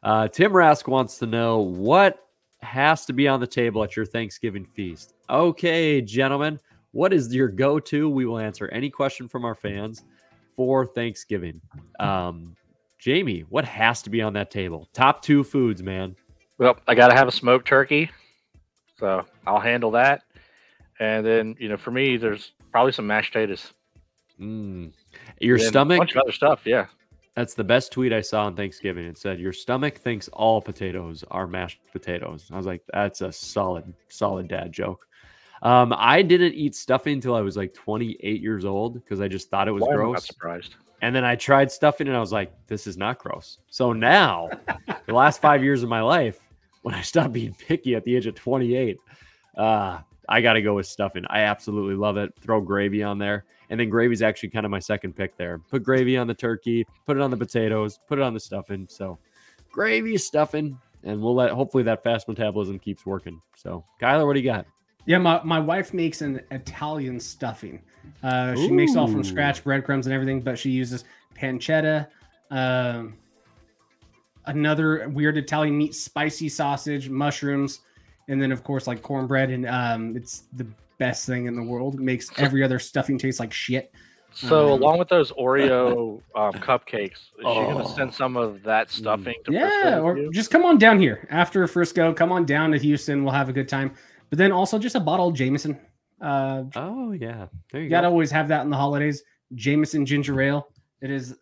Uh, 0.03 0.27
Tim 0.27 0.51
Rask 0.51 0.87
wants 0.87 1.17
to 1.19 1.25
know 1.25 1.59
what 1.59 2.19
has 2.59 3.05
to 3.05 3.13
be 3.13 3.27
on 3.27 3.39
the 3.39 3.47
table 3.47 3.83
at 3.83 3.95
your 3.95 4.05
Thanksgiving 4.05 4.65
feast. 4.65 5.14
Okay, 5.29 6.01
gentlemen, 6.01 6.59
what 6.91 7.13
is 7.13 7.33
your 7.33 7.47
go-to? 7.47 8.09
We 8.09 8.25
will 8.25 8.37
answer 8.39 8.67
any 8.67 8.89
question 8.89 9.27
from 9.27 9.43
our 9.43 9.55
fans 9.55 10.03
for 10.55 10.85
Thanksgiving. 10.85 11.59
Um, 11.99 12.55
Jamie, 12.99 13.41
what 13.49 13.65
has 13.65 14.01
to 14.03 14.09
be 14.09 14.21
on 14.21 14.33
that 14.33 14.51
table? 14.51 14.87
Top 14.93 15.21
two 15.21 15.43
foods, 15.43 15.81
man. 15.83 16.15
Well, 16.57 16.77
I 16.87 16.95
got 16.95 17.09
to 17.09 17.15
have 17.15 17.27
a 17.27 17.31
smoked 17.31 17.67
turkey, 17.67 18.09
so 18.97 19.25
I'll 19.45 19.59
handle 19.59 19.91
that. 19.91 20.23
And 20.99 21.25
then 21.25 21.55
you 21.59 21.67
know, 21.69 21.77
for 21.77 21.91
me, 21.91 22.17
there's 22.17 22.51
probably 22.71 22.93
some 22.93 23.05
mashed 23.05 23.33
potatoes. 23.33 23.73
Mm. 24.39 24.93
Your 25.39 25.55
and 25.57 25.65
A 25.65 25.67
stomach. 25.67 25.97
bunch 25.97 26.15
of 26.15 26.21
other 26.21 26.31
stuff. 26.31 26.61
Yeah. 26.65 26.85
That's 27.35 27.53
the 27.53 27.65
best 27.65 27.91
tweet 27.91 28.13
I 28.13 28.21
saw 28.21 28.45
on 28.45 28.55
Thanksgiving. 28.55 29.05
It 29.05 29.17
said, 29.17 29.39
"Your 29.41 29.51
stomach 29.51 29.97
thinks 29.97 30.29
all 30.29 30.61
potatoes 30.61 31.25
are 31.29 31.47
mashed 31.47 31.79
potatoes." 31.91 32.49
I 32.53 32.55
was 32.55 32.65
like, 32.65 32.81
"That's 32.93 33.19
a 33.19 33.31
solid, 33.33 33.93
solid 34.07 34.47
dad 34.47 34.71
joke." 34.71 35.05
Um, 35.61 35.93
I 35.97 36.21
didn't 36.21 36.53
eat 36.53 36.75
stuffing 36.75 37.13
until 37.13 37.35
I 37.35 37.41
was 37.41 37.57
like 37.57 37.73
28 37.73 38.41
years 38.41 38.65
old 38.65 38.95
because 38.95 39.21
I 39.21 39.27
just 39.27 39.49
thought 39.49 39.67
it 39.67 39.71
was 39.71 39.81
Why 39.81 39.93
I 39.93 39.97
not 39.97 40.03
gross. 40.03 40.25
surprised. 40.27 40.75
And 41.01 41.15
then 41.15 41.23
I 41.25 41.35
tried 41.35 41.71
stuffing, 41.71 42.07
and 42.07 42.15
I 42.15 42.19
was 42.19 42.31
like, 42.31 42.51
"This 42.67 42.87
is 42.87 42.97
not 42.97 43.19
gross." 43.19 43.59
So 43.69 43.93
now, 43.93 44.49
the 45.05 45.13
last 45.13 45.41
five 45.41 45.63
years 45.63 45.83
of 45.83 45.89
my 45.89 46.01
life, 46.01 46.39
when 46.81 46.95
I 46.95 47.01
stopped 47.01 47.33
being 47.33 47.53
picky 47.53 47.95
at 47.95 48.03
the 48.03 48.15
age 48.15 48.25
of 48.27 48.35
28, 48.35 48.97
uh, 49.57 49.99
I 50.27 50.41
got 50.41 50.53
to 50.53 50.61
go 50.61 50.75
with 50.75 50.87
stuffing. 50.87 51.23
I 51.29 51.41
absolutely 51.41 51.95
love 51.95 52.17
it. 52.17 52.33
Throw 52.41 52.61
gravy 52.61 53.03
on 53.03 53.17
there. 53.17 53.45
And 53.69 53.79
then 53.79 53.89
gravy's 53.89 54.21
actually 54.21 54.49
kind 54.49 54.65
of 54.65 54.71
my 54.71 54.79
second 54.79 55.15
pick 55.15 55.37
there. 55.37 55.59
Put 55.59 55.83
gravy 55.83 56.17
on 56.17 56.27
the 56.27 56.33
turkey, 56.33 56.85
put 57.05 57.17
it 57.17 57.21
on 57.21 57.31
the 57.31 57.37
potatoes, 57.37 57.99
put 58.07 58.19
it 58.19 58.21
on 58.21 58.33
the 58.33 58.39
stuffing. 58.39 58.87
So 58.89 59.17
gravy, 59.71 60.17
stuffing, 60.17 60.79
and 61.03 61.21
we'll 61.21 61.35
let 61.35 61.51
hopefully 61.51 61.83
that 61.83 62.03
fast 62.03 62.27
metabolism 62.27 62.79
keeps 62.79 63.05
working. 63.05 63.41
So 63.55 63.83
Kyler, 64.01 64.25
what 64.25 64.33
do 64.33 64.39
you 64.39 64.45
got? 64.45 64.65
Yeah, 65.05 65.19
my, 65.19 65.41
my 65.43 65.59
wife 65.59 65.93
makes 65.93 66.21
an 66.21 66.41
Italian 66.51 67.19
stuffing. 67.19 67.81
Uh, 68.23 68.55
she 68.55 68.71
makes 68.71 68.93
it 68.93 68.97
all 68.97 69.07
from 69.07 69.23
scratch, 69.23 69.63
breadcrumbs 69.63 70.07
and 70.07 70.13
everything, 70.13 70.41
but 70.41 70.57
she 70.57 70.69
uses 70.71 71.03
pancetta, 71.39 72.07
um, 72.49 73.15
another 74.45 75.09
weird 75.09 75.37
Italian 75.37 75.77
meat, 75.77 75.95
spicy 75.95 76.49
sausage, 76.49 77.09
mushrooms, 77.09 77.81
and 78.27 78.41
then 78.41 78.51
of 78.51 78.63
course 78.63 78.87
like 78.87 79.01
cornbread. 79.01 79.49
And 79.51 79.67
um, 79.67 80.15
it's 80.15 80.43
the 80.53 80.65
best 80.97 81.25
thing 81.25 81.45
in 81.45 81.55
the 81.55 81.63
world. 81.63 81.95
It 81.95 82.01
makes 82.01 82.31
every 82.37 82.63
other 82.63 82.79
stuffing 82.79 83.17
taste 83.17 83.39
like 83.39 83.53
shit. 83.53 83.91
So 84.33 84.65
Um, 84.73 84.81
along 84.81 84.99
with 84.99 85.07
those 85.07 85.31
Oreo 85.31 86.21
um, 86.35 86.51
cupcakes, 86.53 87.11
is 87.13 87.19
she 87.37 87.43
gonna 87.43 87.83
Oh. 87.85 87.95
send 87.95 88.13
some 88.13 88.35
of 88.35 88.63
that 88.63 88.91
stuffing 88.91 89.35
to 89.45 89.53
Yeah, 89.53 89.69
Frisco 89.81 90.01
or 90.01 90.17
you? 90.17 90.31
just 90.31 90.51
come 90.51 90.65
on 90.65 90.77
down 90.77 90.99
here 90.99 91.25
after 91.29 91.65
Frisco. 91.67 92.13
Come 92.13 92.31
on 92.33 92.45
down 92.45 92.71
to 92.71 92.77
Houston. 92.77 93.23
We'll 93.23 93.33
have 93.33 93.47
a 93.49 93.53
good 93.53 93.69
time. 93.69 93.93
But 94.35 94.39
then 94.39 94.51
also 94.51 94.77
just 94.77 94.95
a 94.95 94.99
bottle 94.99 95.29
of 95.29 95.33
Jameson. 95.33 95.79
Uh, 96.19 96.63
Oh 96.75 97.13
yeah, 97.13 97.47
there 97.71 97.79
you 97.79 97.85
You 97.85 97.89
gotta 97.89 98.07
go. 98.07 98.11
always 98.11 98.29
have 98.31 98.49
that 98.49 98.65
in 98.65 98.69
the 98.69 98.75
holidays. 98.75 99.23
Jameson 99.53 100.05
ginger 100.05 100.41
ale. 100.41 100.67
It 101.01 101.09
is 101.09 101.37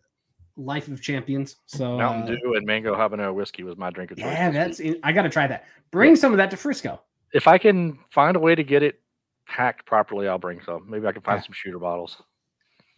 life 0.57 0.88
of 0.90 1.02
champions. 1.02 1.56
So 1.65 1.98
Mountain 1.98 2.32
uh, 2.36 2.38
Dew 2.40 2.53
and 2.53 2.68
mango 2.68 2.94
habanero 2.95 3.34
whiskey 3.34 3.64
was 3.64 3.78
my 3.78 3.90
drink 3.90 4.11
of 4.11 4.18
choice. 4.20 4.26
yeah, 4.28 4.52
that's 4.52 4.80
in, 4.80 4.99
I 5.02 5.11
gotta 5.11 5.30
try 5.30 5.48
that. 5.48 5.65
Bring 5.90 6.15
some 6.15 6.34
of 6.34 6.38
that 6.38 6.52
to 6.52 6.57
Frisco. 6.57 7.02
if 7.34 7.48
I 7.48 7.57
can 7.57 7.98
find 8.11 8.36
a 8.38 8.40
way 8.40 8.53
to 8.53 8.64
get 8.64 8.84
it 8.84 9.02
packed 9.48 9.88
properly, 9.88 10.28
I'll 10.28 10.38
bring 10.38 10.61
some. 10.61 10.88
Maybe 10.88 11.07
I 11.07 11.14
can 11.14 11.24
find 11.24 11.40
Yeah. 11.40 11.45
some 11.48 11.53
shooter 11.53 11.80
bottles. 11.80 12.22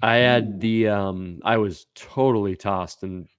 I 0.01 0.15
had 0.15 0.59
the 0.59 0.89
um 0.89 1.39
I 1.45 1.55
was 1.55 1.85
totally 1.95 2.57
tossed 2.57 3.03
and 3.03 3.29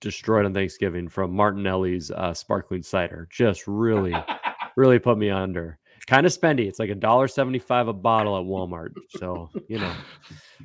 destroyed 0.00 0.46
on 0.46 0.54
Thanksgiving 0.54 1.10
from 1.10 1.36
Martinelli's 1.36 2.10
uh, 2.10 2.32
sparkling 2.32 2.82
cider. 2.82 3.28
Just 3.30 3.66
really, 3.66 4.14
really 4.78 4.98
put 4.98 5.18
me 5.18 5.28
under. 5.28 5.78
Kind 6.06 6.24
of 6.26 6.32
spendy. 6.32 6.66
It's 6.68 6.78
like 6.78 6.90
a 6.90 6.94
dollar 6.94 7.26
seventy 7.28 7.58
five 7.58 7.88
a 7.88 7.92
bottle 7.92 8.36
at 8.38 8.44
Walmart. 8.44 8.94
So 9.18 9.50
you 9.68 9.78
know, 9.78 9.92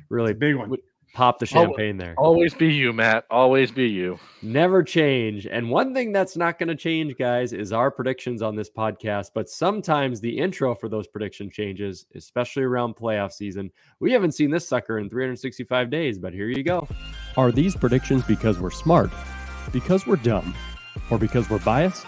really 0.08 0.34
Big 0.34 0.54
one. 0.56 0.72
pop 1.14 1.40
the 1.40 1.50
Al- 1.52 1.64
champagne 1.66 1.96
there. 1.96 2.14
Always 2.16 2.54
be 2.54 2.72
you, 2.72 2.92
Matt. 2.92 3.24
Always 3.28 3.72
be 3.72 3.88
you. 3.88 4.18
Never 4.40 4.84
change. 4.84 5.46
And 5.46 5.68
one 5.68 5.92
thing 5.94 6.12
that's 6.12 6.36
not 6.36 6.58
going 6.60 6.68
to 6.68 6.76
change, 6.76 7.16
guys, 7.18 7.52
is 7.52 7.72
our 7.72 7.90
predictions 7.90 8.40
on 8.40 8.54
this 8.54 8.70
podcast. 8.70 9.30
But 9.34 9.48
sometimes 9.50 10.20
the 10.20 10.38
intro 10.38 10.74
for 10.76 10.88
those 10.88 11.08
prediction 11.08 11.50
changes, 11.50 12.06
especially 12.14 12.62
around 12.62 12.94
playoff 12.94 13.32
season. 13.32 13.70
We 13.98 14.12
haven't 14.12 14.32
seen 14.32 14.50
this 14.50 14.66
sucker 14.68 15.00
in 15.00 15.10
365 15.10 15.90
days, 15.90 16.18
but 16.18 16.32
here 16.32 16.48
you 16.48 16.62
go. 16.62 16.86
Are 17.36 17.50
these 17.50 17.74
predictions 17.74 18.22
because 18.24 18.60
we're 18.60 18.70
smart, 18.70 19.10
because 19.72 20.06
we're 20.06 20.16
dumb, 20.16 20.54
or 21.10 21.18
because 21.18 21.50
we're 21.50 21.58
biased? 21.58 22.06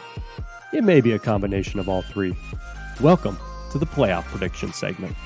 It 0.72 0.84
may 0.84 1.00
be 1.00 1.12
a 1.12 1.18
combination 1.18 1.78
of 1.80 1.88
all 1.88 2.02
three. 2.02 2.34
Welcome 3.00 3.40
to 3.72 3.78
the 3.78 3.86
playoff 3.86 4.22
prediction 4.26 4.72
segment. 4.72 5.16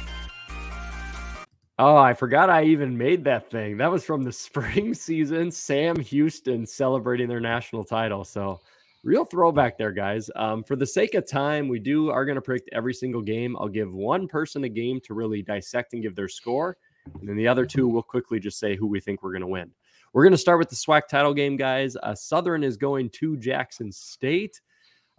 Oh, 1.79 1.99
I 1.99 2.15
forgot 2.15 2.49
I 2.49 2.65
even 2.65 2.97
made 2.97 3.25
that 3.25 3.51
thing. 3.51 3.77
That 3.77 3.91
was 3.91 4.05
from 4.05 4.23
the 4.23 4.33
spring 4.47 4.95
season. 4.95 5.51
Sam 5.51 6.01
Houston 6.01 6.65
celebrating 6.65 7.29
their 7.29 7.41
national 7.41 7.85
title. 7.85 8.25
So, 8.25 8.61
real 9.05 9.27
throwback 9.27 9.77
there, 9.77 9.93
guys. 9.93 10.31
Um, 10.35 10.65
for 10.65 10.77
the 10.77 10.87
sake 10.87 11.13
of 11.13 11.29
time, 11.29 11.69
we 11.69 11.79
do 11.79 12.09
are 12.09 12.25
going 12.25 12.37
to 12.37 12.43
predict 12.43 12.71
every 12.73 12.95
single 12.95 13.21
game. 13.21 13.55
I'll 13.61 13.69
give 13.69 13.93
one 13.93 14.29
person 14.29 14.65
a 14.65 14.69
game 14.71 14.99
to 15.03 15.13
really 15.13 15.43
dissect 15.43 15.93
and 15.93 16.03
give 16.03 16.17
their 16.17 16.29
score, 16.29 16.79
and 17.21 17.29
then 17.29 17.37
the 17.37 17.49
other 17.49 17.67
two 17.67 17.87
will 17.87 18.03
quickly 18.03 18.41
just 18.41 18.59
say 18.59 18.77
who 18.77 18.87
we 18.87 18.99
think 18.99 19.23
we're 19.23 19.33
going 19.33 19.43
to 19.43 19.47
win. 19.47 19.71
We're 20.15 20.25
going 20.25 20.33
to 20.33 20.39
start 20.39 20.59
with 20.59 20.71
the 20.71 20.75
SWAC 20.75 21.03
title 21.07 21.35
game, 21.35 21.59
guys. 21.59 21.97
Uh, 22.03 22.15
Southern 22.15 22.65
is 22.65 22.79
going 22.79 23.11
to 23.11 23.37
Jackson 23.37 23.93
State. 23.93 24.59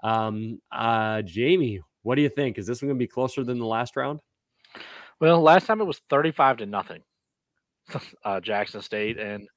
Um, 0.01 0.61
uh, 0.71 1.21
Jamie, 1.21 1.81
what 2.03 2.15
do 2.15 2.21
you 2.21 2.29
think? 2.29 2.57
Is 2.57 2.67
this 2.67 2.81
one 2.81 2.87
going 2.87 2.97
to 2.97 3.03
be 3.03 3.07
closer 3.07 3.43
than 3.43 3.59
the 3.59 3.65
last 3.65 3.95
round? 3.95 4.19
Well, 5.19 5.41
last 5.41 5.67
time 5.67 5.81
it 5.81 5.85
was 5.85 6.01
35 6.09 6.57
to 6.57 6.65
nothing, 6.65 7.01
uh, 8.23 8.39
Jackson 8.39 8.81
State, 8.81 9.17
and 9.17 9.47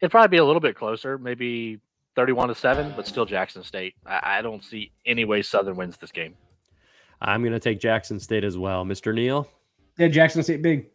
it'd 0.00 0.10
probably 0.10 0.28
be 0.28 0.38
a 0.38 0.44
little 0.44 0.60
bit 0.60 0.76
closer, 0.76 1.18
maybe 1.18 1.80
31 2.16 2.48
to 2.48 2.54
7, 2.54 2.92
but 2.96 3.06
still 3.06 3.24
Jackson 3.24 3.62
State. 3.62 3.94
I, 4.04 4.38
I 4.38 4.42
don't 4.42 4.62
see 4.62 4.92
any 5.06 5.24
way 5.24 5.42
Southern 5.42 5.76
wins 5.76 5.96
this 5.96 6.12
game. 6.12 6.34
I'm 7.22 7.42
going 7.42 7.52
to 7.52 7.60
take 7.60 7.80
Jackson 7.80 8.18
State 8.18 8.44
as 8.44 8.56
well. 8.58 8.84
Mr. 8.84 9.14
Neal? 9.14 9.48
Yeah, 9.98 10.08
Jackson 10.08 10.42
State 10.42 10.62
big. 10.62 10.86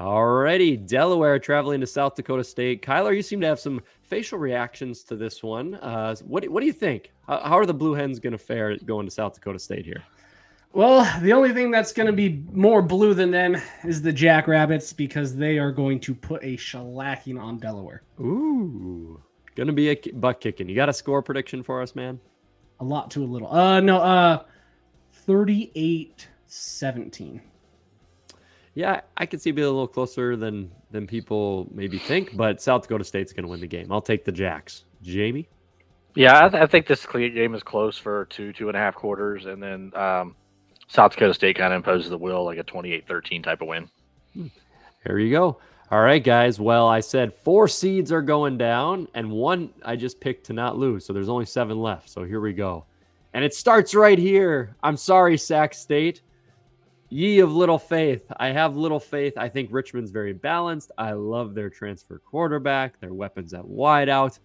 Alrighty, 0.00 0.86
Delaware 0.86 1.38
traveling 1.38 1.82
to 1.82 1.86
South 1.86 2.14
Dakota 2.14 2.42
State. 2.42 2.80
Kyler, 2.80 3.14
you 3.14 3.20
seem 3.20 3.38
to 3.42 3.46
have 3.46 3.60
some 3.60 3.82
facial 4.02 4.38
reactions 4.38 5.02
to 5.04 5.14
this 5.14 5.42
one. 5.42 5.74
Uh, 5.74 6.16
what 6.24 6.48
what 6.48 6.60
do 6.60 6.66
you 6.66 6.72
think? 6.72 7.12
How, 7.26 7.40
how 7.40 7.58
are 7.58 7.66
the 7.66 7.74
Blue 7.74 7.92
Hens 7.92 8.18
going 8.18 8.32
to 8.32 8.38
fare 8.38 8.78
going 8.78 9.06
to 9.06 9.10
South 9.10 9.34
Dakota 9.34 9.58
State 9.58 9.84
here? 9.84 10.02
Well, 10.72 11.06
the 11.20 11.34
only 11.34 11.52
thing 11.52 11.70
that's 11.70 11.92
going 11.92 12.06
to 12.06 12.14
be 12.14 12.42
more 12.50 12.80
blue 12.80 13.12
than 13.12 13.30
them 13.30 13.58
is 13.84 14.00
the 14.00 14.12
Jackrabbits 14.12 14.94
because 14.94 15.36
they 15.36 15.58
are 15.58 15.70
going 15.70 16.00
to 16.00 16.14
put 16.14 16.42
a 16.42 16.56
shellacking 16.56 17.38
on 17.38 17.58
Delaware. 17.58 18.02
Ooh, 18.20 19.20
going 19.54 19.66
to 19.66 19.72
be 19.74 19.90
a 19.90 19.96
butt 20.14 20.40
kicking. 20.40 20.66
You 20.66 20.76
got 20.76 20.88
a 20.88 20.94
score 20.94 21.20
prediction 21.20 21.62
for 21.62 21.82
us, 21.82 21.94
man? 21.94 22.18
A 22.78 22.84
lot 22.84 23.10
to 23.10 23.22
a 23.22 23.26
little. 23.26 23.52
Uh, 23.52 23.80
no, 23.80 23.98
uh, 23.98 24.44
38 25.12 26.26
17. 26.46 27.42
Yeah, 28.80 29.02
I 29.18 29.26
could 29.26 29.42
see 29.42 29.50
it 29.50 29.52
be 29.52 29.60
a 29.60 29.66
little 29.66 29.86
closer 29.86 30.36
than 30.36 30.70
than 30.90 31.06
people 31.06 31.68
maybe 31.70 31.98
think, 31.98 32.34
but 32.34 32.62
South 32.62 32.80
Dakota 32.80 33.04
State's 33.04 33.30
going 33.30 33.42
to 33.42 33.48
win 33.48 33.60
the 33.60 33.66
game. 33.66 33.92
I'll 33.92 34.00
take 34.00 34.24
the 34.24 34.32
Jacks. 34.32 34.84
Jamie? 35.02 35.50
Yeah, 36.14 36.46
I, 36.46 36.48
th- 36.48 36.62
I 36.62 36.66
think 36.66 36.86
this 36.86 37.04
game 37.04 37.54
is 37.54 37.62
close 37.62 37.98
for 37.98 38.24
two, 38.30 38.54
two 38.54 38.68
and 38.68 38.76
a 38.76 38.80
half 38.80 38.94
quarters, 38.94 39.44
and 39.44 39.62
then 39.62 39.92
um, 39.94 40.34
South 40.88 41.12
Dakota 41.12 41.34
State 41.34 41.58
kind 41.58 41.74
of 41.74 41.76
imposes 41.76 42.08
the 42.08 42.16
will, 42.16 42.42
like 42.42 42.56
a 42.56 42.62
28 42.62 43.06
13 43.06 43.42
type 43.42 43.60
of 43.60 43.68
win. 43.68 43.86
There 45.04 45.18
you 45.18 45.30
go. 45.30 45.58
All 45.90 46.00
right, 46.00 46.24
guys. 46.24 46.58
Well, 46.58 46.88
I 46.88 47.00
said 47.00 47.34
four 47.34 47.68
seeds 47.68 48.10
are 48.10 48.22
going 48.22 48.56
down, 48.56 49.08
and 49.12 49.30
one 49.30 49.74
I 49.84 49.94
just 49.94 50.20
picked 50.20 50.46
to 50.46 50.54
not 50.54 50.78
lose. 50.78 51.04
So 51.04 51.12
there's 51.12 51.28
only 51.28 51.44
seven 51.44 51.82
left. 51.82 52.08
So 52.08 52.24
here 52.24 52.40
we 52.40 52.54
go. 52.54 52.86
And 53.34 53.44
it 53.44 53.52
starts 53.52 53.94
right 53.94 54.18
here. 54.18 54.74
I'm 54.82 54.96
sorry, 54.96 55.36
Sac 55.36 55.74
State. 55.74 56.22
Ye 57.12 57.40
of 57.40 57.52
little 57.52 57.78
faith. 57.78 58.24
I 58.36 58.50
have 58.50 58.76
little 58.76 59.00
faith. 59.00 59.34
I 59.36 59.48
think 59.48 59.70
Richmond's 59.72 60.12
very 60.12 60.32
balanced. 60.32 60.92
I 60.96 61.12
love 61.12 61.54
their 61.54 61.68
transfer 61.68 62.18
quarterback, 62.18 63.00
their 63.00 63.12
weapons 63.12 63.52
at 63.52 63.64
wideout. 63.64 64.38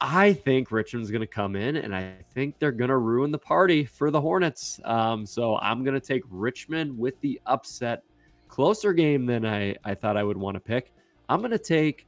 I 0.00 0.32
think 0.32 0.70
Richmond's 0.70 1.10
going 1.10 1.22
to 1.22 1.26
come 1.26 1.56
in, 1.56 1.74
and 1.74 1.94
I 1.94 2.14
think 2.32 2.60
they're 2.60 2.70
going 2.70 2.90
to 2.90 2.98
ruin 2.98 3.32
the 3.32 3.38
party 3.38 3.84
for 3.84 4.12
the 4.12 4.20
Hornets. 4.20 4.80
Um, 4.84 5.26
so 5.26 5.56
I'm 5.56 5.82
going 5.82 6.00
to 6.00 6.06
take 6.06 6.22
Richmond 6.30 6.96
with 6.96 7.20
the 7.20 7.40
upset 7.46 8.04
closer 8.46 8.92
game 8.92 9.26
than 9.26 9.44
I, 9.44 9.74
I 9.84 9.96
thought 9.96 10.16
I 10.16 10.22
would 10.22 10.36
want 10.36 10.54
to 10.54 10.60
pick. 10.60 10.92
I'm 11.28 11.40
going 11.40 11.50
to 11.50 11.58
take 11.58 12.06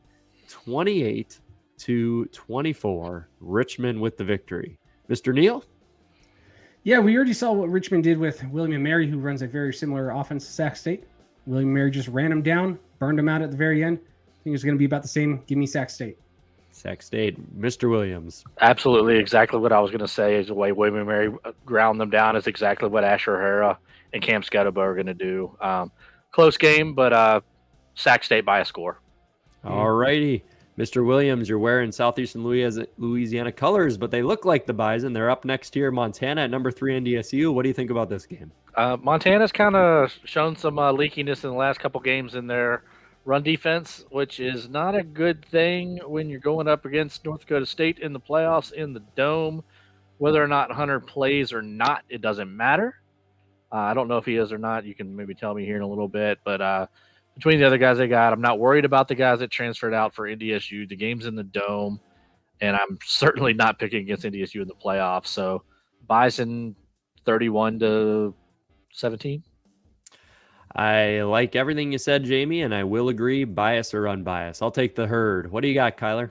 28 0.48 1.40
to 1.78 2.26
24, 2.26 3.28
Richmond 3.40 4.00
with 4.00 4.16
the 4.16 4.24
victory. 4.24 4.78
Mr. 5.08 5.34
Neal? 5.34 5.64
Yeah, 6.82 6.98
we 6.98 7.14
already 7.14 7.34
saw 7.34 7.52
what 7.52 7.68
Richmond 7.68 8.04
did 8.04 8.18
with 8.18 8.42
William 8.44 8.72
and 8.72 8.82
Mary, 8.82 9.08
who 9.08 9.18
runs 9.18 9.42
a 9.42 9.46
very 9.46 9.72
similar 9.72 10.10
offense 10.10 10.46
to 10.46 10.52
Sac 10.52 10.76
State. 10.76 11.04
William 11.46 11.68
and 11.68 11.74
Mary 11.74 11.90
just 11.90 12.08
ran 12.08 12.32
him 12.32 12.42
down, 12.42 12.78
burned 12.98 13.18
him 13.18 13.28
out 13.28 13.42
at 13.42 13.50
the 13.50 13.56
very 13.56 13.84
end. 13.84 13.98
I 13.98 14.42
think 14.44 14.54
it's 14.54 14.64
going 14.64 14.76
to 14.76 14.78
be 14.78 14.86
about 14.86 15.02
the 15.02 15.08
same. 15.08 15.42
Give 15.46 15.58
me 15.58 15.66
Sac 15.66 15.90
State. 15.90 16.16
Sac 16.70 17.02
State, 17.02 17.60
Mr. 17.60 17.90
Williams. 17.90 18.44
Absolutely, 18.60 19.18
exactly 19.18 19.58
what 19.58 19.72
I 19.72 19.80
was 19.80 19.90
going 19.90 20.00
to 20.00 20.08
say 20.08 20.36
is 20.36 20.46
the 20.46 20.54
way 20.54 20.72
William 20.72 20.96
and 20.96 21.06
Mary 21.06 21.30
uh, 21.44 21.52
ground 21.66 22.00
them 22.00 22.08
down 22.08 22.36
is 22.36 22.46
exactly 22.46 22.88
what 22.88 23.04
Asher 23.04 23.36
O'Hara 23.36 23.78
and 24.14 24.22
Cam 24.22 24.42
Skattebo 24.42 24.78
are 24.78 24.94
going 24.94 25.06
to 25.06 25.14
do. 25.14 25.54
Um, 25.60 25.92
close 26.30 26.56
game, 26.56 26.94
but 26.94 27.12
uh, 27.12 27.40
Sac 27.94 28.24
State 28.24 28.46
by 28.46 28.60
a 28.60 28.64
score. 28.64 29.00
All 29.64 29.90
righty. 29.90 30.44
Mr. 30.80 31.04
Williams, 31.04 31.46
you're 31.46 31.58
wearing 31.58 31.92
Southeastern 31.92 32.42
Louisiana, 32.42 33.52
colors, 33.52 33.98
but 33.98 34.10
they 34.10 34.22
look 34.22 34.46
like 34.46 34.64
the 34.64 34.72
Bison. 34.72 35.12
They're 35.12 35.28
up 35.28 35.44
next 35.44 35.74
here, 35.74 35.90
Montana 35.90 36.44
at 36.44 36.50
number 36.50 36.70
three 36.70 36.98
NDSU. 36.98 37.52
What 37.52 37.64
do 37.64 37.68
you 37.68 37.74
think 37.74 37.90
about 37.90 38.08
this 38.08 38.24
game? 38.24 38.50
Uh, 38.74 38.96
Montana's 38.98 39.52
kind 39.52 39.76
of 39.76 40.10
shown 40.24 40.56
some 40.56 40.78
uh, 40.78 40.90
leakiness 40.90 41.44
in 41.44 41.50
the 41.50 41.56
last 41.56 41.80
couple 41.80 42.00
games 42.00 42.34
in 42.34 42.46
their 42.46 42.84
run 43.26 43.42
defense, 43.42 44.06
which 44.08 44.40
is 44.40 44.70
not 44.70 44.94
a 44.94 45.02
good 45.02 45.44
thing 45.44 45.98
when 46.06 46.30
you're 46.30 46.40
going 46.40 46.66
up 46.66 46.86
against 46.86 47.26
North 47.26 47.40
Dakota 47.40 47.66
State 47.66 47.98
in 47.98 48.14
the 48.14 48.20
playoffs 48.20 48.72
in 48.72 48.94
the 48.94 49.02
dome. 49.16 49.62
Whether 50.16 50.42
or 50.42 50.48
not 50.48 50.72
Hunter 50.72 50.98
plays 50.98 51.52
or 51.52 51.60
not, 51.60 52.04
it 52.08 52.22
doesn't 52.22 52.56
matter. 52.56 52.94
Uh, 53.70 53.76
I 53.76 53.92
don't 53.92 54.08
know 54.08 54.16
if 54.16 54.24
he 54.24 54.36
is 54.36 54.50
or 54.50 54.56
not. 54.56 54.86
You 54.86 54.94
can 54.94 55.14
maybe 55.14 55.34
tell 55.34 55.52
me 55.52 55.66
here 55.66 55.76
in 55.76 55.82
a 55.82 55.86
little 55.86 56.08
bit, 56.08 56.38
but 56.42 56.62
uh, 56.62 56.86
between 57.34 57.60
the 57.60 57.66
other 57.66 57.78
guys 57.78 57.98
they 57.98 58.08
got, 58.08 58.32
I'm 58.32 58.40
not 58.40 58.58
worried 58.58 58.84
about 58.84 59.08
the 59.08 59.14
guys 59.14 59.38
that 59.38 59.50
transferred 59.50 59.94
out 59.94 60.14
for 60.14 60.28
NDSU. 60.28 60.88
The 60.88 60.96
game's 60.96 61.26
in 61.26 61.34
the 61.34 61.44
dome, 61.44 62.00
and 62.60 62.76
I'm 62.76 62.98
certainly 63.04 63.54
not 63.54 63.78
picking 63.78 64.00
against 64.00 64.24
NDSU 64.24 64.62
in 64.62 64.68
the 64.68 64.74
playoffs. 64.74 65.28
So 65.28 65.62
Bison 66.06 66.74
31 67.24 67.78
to 67.80 68.34
17. 68.92 69.42
I 70.74 71.22
like 71.22 71.56
everything 71.56 71.92
you 71.92 71.98
said, 71.98 72.24
Jamie, 72.24 72.62
and 72.62 72.74
I 72.74 72.84
will 72.84 73.08
agree, 73.08 73.44
bias 73.44 73.92
or 73.92 74.08
unbiased. 74.08 74.62
I'll 74.62 74.70
take 74.70 74.94
the 74.94 75.06
herd. 75.06 75.50
What 75.50 75.62
do 75.62 75.68
you 75.68 75.74
got, 75.74 75.96
Kyler? 75.96 76.30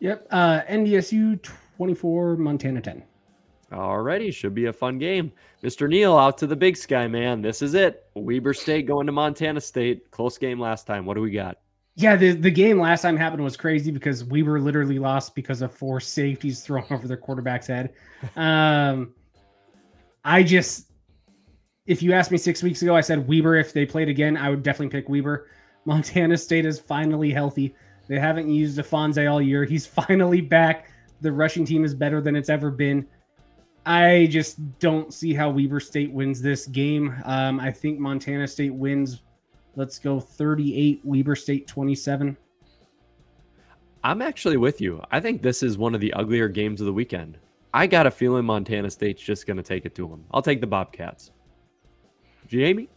Yep. 0.00 0.26
Uh, 0.30 0.60
NDSU 0.68 1.42
24, 1.76 2.36
Montana 2.36 2.82
10. 2.82 3.02
Alrighty, 3.72 4.32
should 4.32 4.54
be 4.54 4.66
a 4.66 4.72
fun 4.72 4.98
game. 4.98 5.32
Mr. 5.62 5.88
Neal 5.88 6.16
out 6.16 6.38
to 6.38 6.46
the 6.46 6.54
big 6.54 6.76
sky, 6.76 7.08
man. 7.08 7.42
This 7.42 7.62
is 7.62 7.74
it. 7.74 8.08
Weber 8.14 8.54
State 8.54 8.86
going 8.86 9.06
to 9.06 9.12
Montana 9.12 9.60
State. 9.60 10.10
Close 10.10 10.38
game 10.38 10.60
last 10.60 10.86
time. 10.86 11.04
What 11.04 11.14
do 11.14 11.20
we 11.20 11.32
got? 11.32 11.58
Yeah, 11.96 12.14
the, 12.14 12.32
the 12.32 12.50
game 12.50 12.78
last 12.78 13.02
time 13.02 13.16
happened 13.16 13.42
was 13.42 13.56
crazy 13.56 13.90
because 13.90 14.22
we 14.22 14.42
were 14.42 14.60
literally 14.60 14.98
lost 14.98 15.34
because 15.34 15.62
of 15.62 15.72
four 15.72 15.98
safeties 15.98 16.60
thrown 16.60 16.84
over 16.90 17.08
their 17.08 17.16
quarterback's 17.16 17.66
head. 17.66 17.94
Um, 18.36 19.14
I 20.24 20.42
just, 20.42 20.92
if 21.86 22.02
you 22.02 22.12
asked 22.12 22.30
me 22.30 22.38
six 22.38 22.62
weeks 22.62 22.82
ago, 22.82 22.94
I 22.94 23.00
said 23.00 23.26
Weber. 23.26 23.56
If 23.56 23.72
they 23.72 23.86
played 23.86 24.08
again, 24.08 24.36
I 24.36 24.50
would 24.50 24.62
definitely 24.62 24.96
pick 24.96 25.08
Weber. 25.08 25.48
Montana 25.86 26.36
State 26.36 26.66
is 26.66 26.78
finally 26.78 27.32
healthy. 27.32 27.74
They 28.08 28.18
haven't 28.18 28.48
used 28.48 28.78
Ifanse 28.78 29.28
all 29.30 29.42
year. 29.42 29.64
He's 29.64 29.86
finally 30.08 30.40
back. 30.40 30.90
The 31.22 31.32
rushing 31.32 31.64
team 31.64 31.84
is 31.84 31.94
better 31.94 32.20
than 32.20 32.36
it's 32.36 32.50
ever 32.50 32.70
been. 32.70 33.08
I 33.86 34.26
just 34.32 34.78
don't 34.80 35.14
see 35.14 35.32
how 35.32 35.48
Weber 35.48 35.78
State 35.78 36.12
wins 36.12 36.42
this 36.42 36.66
game. 36.66 37.14
Um, 37.24 37.60
I 37.60 37.70
think 37.70 38.00
Montana 38.00 38.48
State 38.48 38.74
wins. 38.74 39.22
Let's 39.76 40.00
go 40.00 40.18
38, 40.18 41.02
Weber 41.04 41.36
State 41.36 41.68
27. 41.68 42.36
I'm 44.02 44.22
actually 44.22 44.56
with 44.56 44.80
you. 44.80 45.00
I 45.12 45.20
think 45.20 45.40
this 45.40 45.62
is 45.62 45.78
one 45.78 45.94
of 45.94 46.00
the 46.00 46.12
uglier 46.14 46.48
games 46.48 46.80
of 46.80 46.86
the 46.86 46.92
weekend. 46.92 47.38
I 47.72 47.86
got 47.86 48.06
a 48.06 48.10
feeling 48.10 48.44
Montana 48.44 48.90
State's 48.90 49.22
just 49.22 49.46
going 49.46 49.56
to 49.56 49.62
take 49.62 49.84
it 49.84 49.94
to 49.96 50.08
them. 50.08 50.24
I'll 50.32 50.42
take 50.42 50.60
the 50.60 50.66
Bobcats. 50.66 51.30
Jamie? 52.48 52.88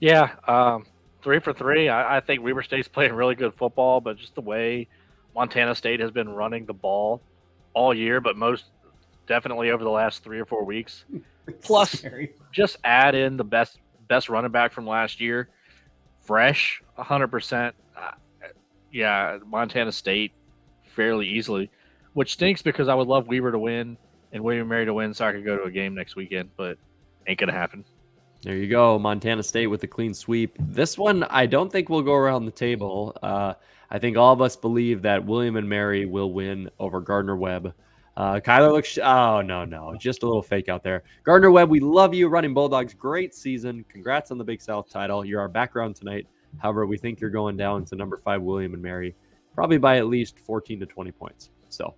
Yeah, 0.00 0.30
um, 0.46 0.86
three 1.22 1.40
for 1.40 1.52
three. 1.52 1.88
I, 1.88 2.18
I 2.18 2.20
think 2.20 2.44
Weber 2.44 2.62
State's 2.62 2.88
playing 2.88 3.12
really 3.12 3.34
good 3.34 3.54
football, 3.54 4.00
but 4.00 4.16
just 4.16 4.36
the 4.36 4.40
way 4.40 4.86
Montana 5.34 5.74
State 5.74 5.98
has 5.98 6.12
been 6.12 6.28
running 6.28 6.64
the 6.64 6.74
ball 6.74 7.22
all 7.74 7.92
year, 7.92 8.20
but 8.20 8.36
most 8.36 8.66
definitely 9.28 9.70
over 9.70 9.84
the 9.84 9.90
last 9.90 10.24
three 10.24 10.40
or 10.40 10.44
four 10.46 10.64
weeks. 10.64 11.04
Plus, 11.62 11.92
Scary. 11.92 12.34
just 12.52 12.76
add 12.84 13.14
in 13.14 13.36
the 13.36 13.44
best 13.44 13.78
best 14.08 14.28
running 14.28 14.50
back 14.50 14.72
from 14.72 14.86
last 14.86 15.20
year, 15.20 15.48
fresh, 16.20 16.82
hundred 16.96 17.28
percent. 17.28 17.74
Uh, 17.96 18.10
yeah, 18.92 19.38
Montana 19.46 19.92
State 19.92 20.32
fairly 20.84 21.26
easily, 21.28 21.70
which 22.14 22.32
stinks 22.32 22.60
because 22.62 22.88
I 22.88 22.94
would 22.94 23.08
love 23.08 23.28
Weber 23.28 23.52
to 23.52 23.58
win 23.58 23.96
and 24.32 24.42
William 24.44 24.68
Mary 24.68 24.84
to 24.84 24.94
win 24.94 25.14
so 25.14 25.26
I 25.26 25.32
could 25.32 25.44
go 25.44 25.56
to 25.56 25.64
a 25.64 25.70
game 25.70 25.94
next 25.94 26.16
weekend, 26.16 26.50
but 26.56 26.76
ain't 27.26 27.38
gonna 27.38 27.52
happen. 27.52 27.84
There 28.42 28.54
you 28.56 28.68
go, 28.68 28.98
Montana 28.98 29.42
State 29.42 29.66
with 29.66 29.82
a 29.82 29.86
clean 29.86 30.14
sweep. 30.14 30.56
This 30.60 30.96
one, 30.96 31.24
I 31.24 31.46
don't 31.46 31.72
think 31.72 31.88
we'll 31.88 32.02
go 32.02 32.14
around 32.14 32.44
the 32.44 32.52
table. 32.52 33.16
Uh, 33.22 33.54
I 33.90 33.98
think 33.98 34.16
all 34.16 34.32
of 34.32 34.42
us 34.42 34.54
believe 34.54 35.02
that 35.02 35.24
William 35.24 35.56
and 35.56 35.68
Mary 35.68 36.06
will 36.06 36.32
win 36.32 36.70
over 36.78 37.00
Gardner 37.00 37.36
Webb. 37.36 37.74
Uh, 38.18 38.40
Kyler 38.40 38.72
looks. 38.72 38.98
Oh 38.98 39.40
no, 39.42 39.64
no, 39.64 39.94
just 39.96 40.24
a 40.24 40.26
little 40.26 40.42
fake 40.42 40.68
out 40.68 40.82
there. 40.82 41.04
Gardner 41.22 41.52
Webb, 41.52 41.70
we 41.70 41.78
love 41.78 42.12
you, 42.12 42.26
running 42.26 42.52
Bulldogs. 42.52 42.92
Great 42.92 43.32
season. 43.32 43.84
Congrats 43.88 44.32
on 44.32 44.38
the 44.38 44.44
Big 44.44 44.60
South 44.60 44.90
title. 44.90 45.24
You're 45.24 45.40
our 45.40 45.48
background 45.48 45.94
tonight. 45.94 46.26
However, 46.58 46.84
we 46.84 46.98
think 46.98 47.20
you're 47.20 47.30
going 47.30 47.56
down 47.56 47.84
to 47.86 47.94
number 47.94 48.16
five, 48.16 48.42
William 48.42 48.74
and 48.74 48.82
Mary, 48.82 49.14
probably 49.54 49.78
by 49.78 49.98
at 49.98 50.08
least 50.08 50.40
14 50.40 50.80
to 50.80 50.86
20 50.86 51.12
points. 51.12 51.50
So 51.68 51.94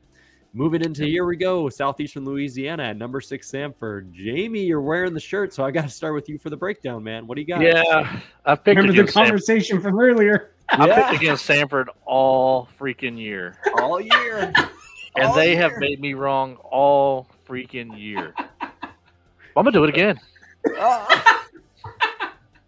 Moving 0.53 0.83
into 0.83 1.05
here 1.05 1.25
we 1.27 1.37
go, 1.37 1.69
southeastern 1.69 2.25
Louisiana 2.25 2.83
at 2.83 2.97
number 2.97 3.21
six, 3.21 3.49
Samford. 3.51 4.11
Jamie, 4.11 4.65
you're 4.65 4.81
wearing 4.81 5.15
the 5.15 5.21
shirt, 5.21 5.55
so 5.55 5.65
I 5.65 5.71
got 5.71 5.83
to 5.83 5.89
start 5.89 6.13
with 6.13 6.29
you 6.29 6.39
for 6.39 6.51
the 6.51 6.57
breakdown, 6.57 7.05
man. 7.05 7.29
What 7.29 7.37
do 7.37 7.41
you 7.41 7.47
got? 7.47 7.61
Yeah, 7.61 8.21
I 8.45 8.57
picked 8.57 8.77
Remember 8.79 9.01
the 9.01 9.13
conversation 9.13 9.79
Samford. 9.79 9.83
from 9.83 10.01
earlier. 10.01 10.51
I 10.69 10.89
yeah. 10.89 11.11
picked 11.11 11.23
against 11.23 11.49
Samford 11.49 11.87
all 12.05 12.69
freaking 12.81 13.17
year, 13.17 13.59
all 13.79 14.01
year, 14.01 14.53
and 15.17 15.35
they 15.35 15.53
year. 15.53 15.63
have 15.63 15.73
made 15.79 16.01
me 16.01 16.15
wrong 16.15 16.57
all 16.57 17.27
freaking 17.49 17.99
year. 17.99 18.35
I'm 18.61 19.65
gonna 19.65 19.73
do 19.73 19.85
it 19.85 19.91
again. 19.91 20.21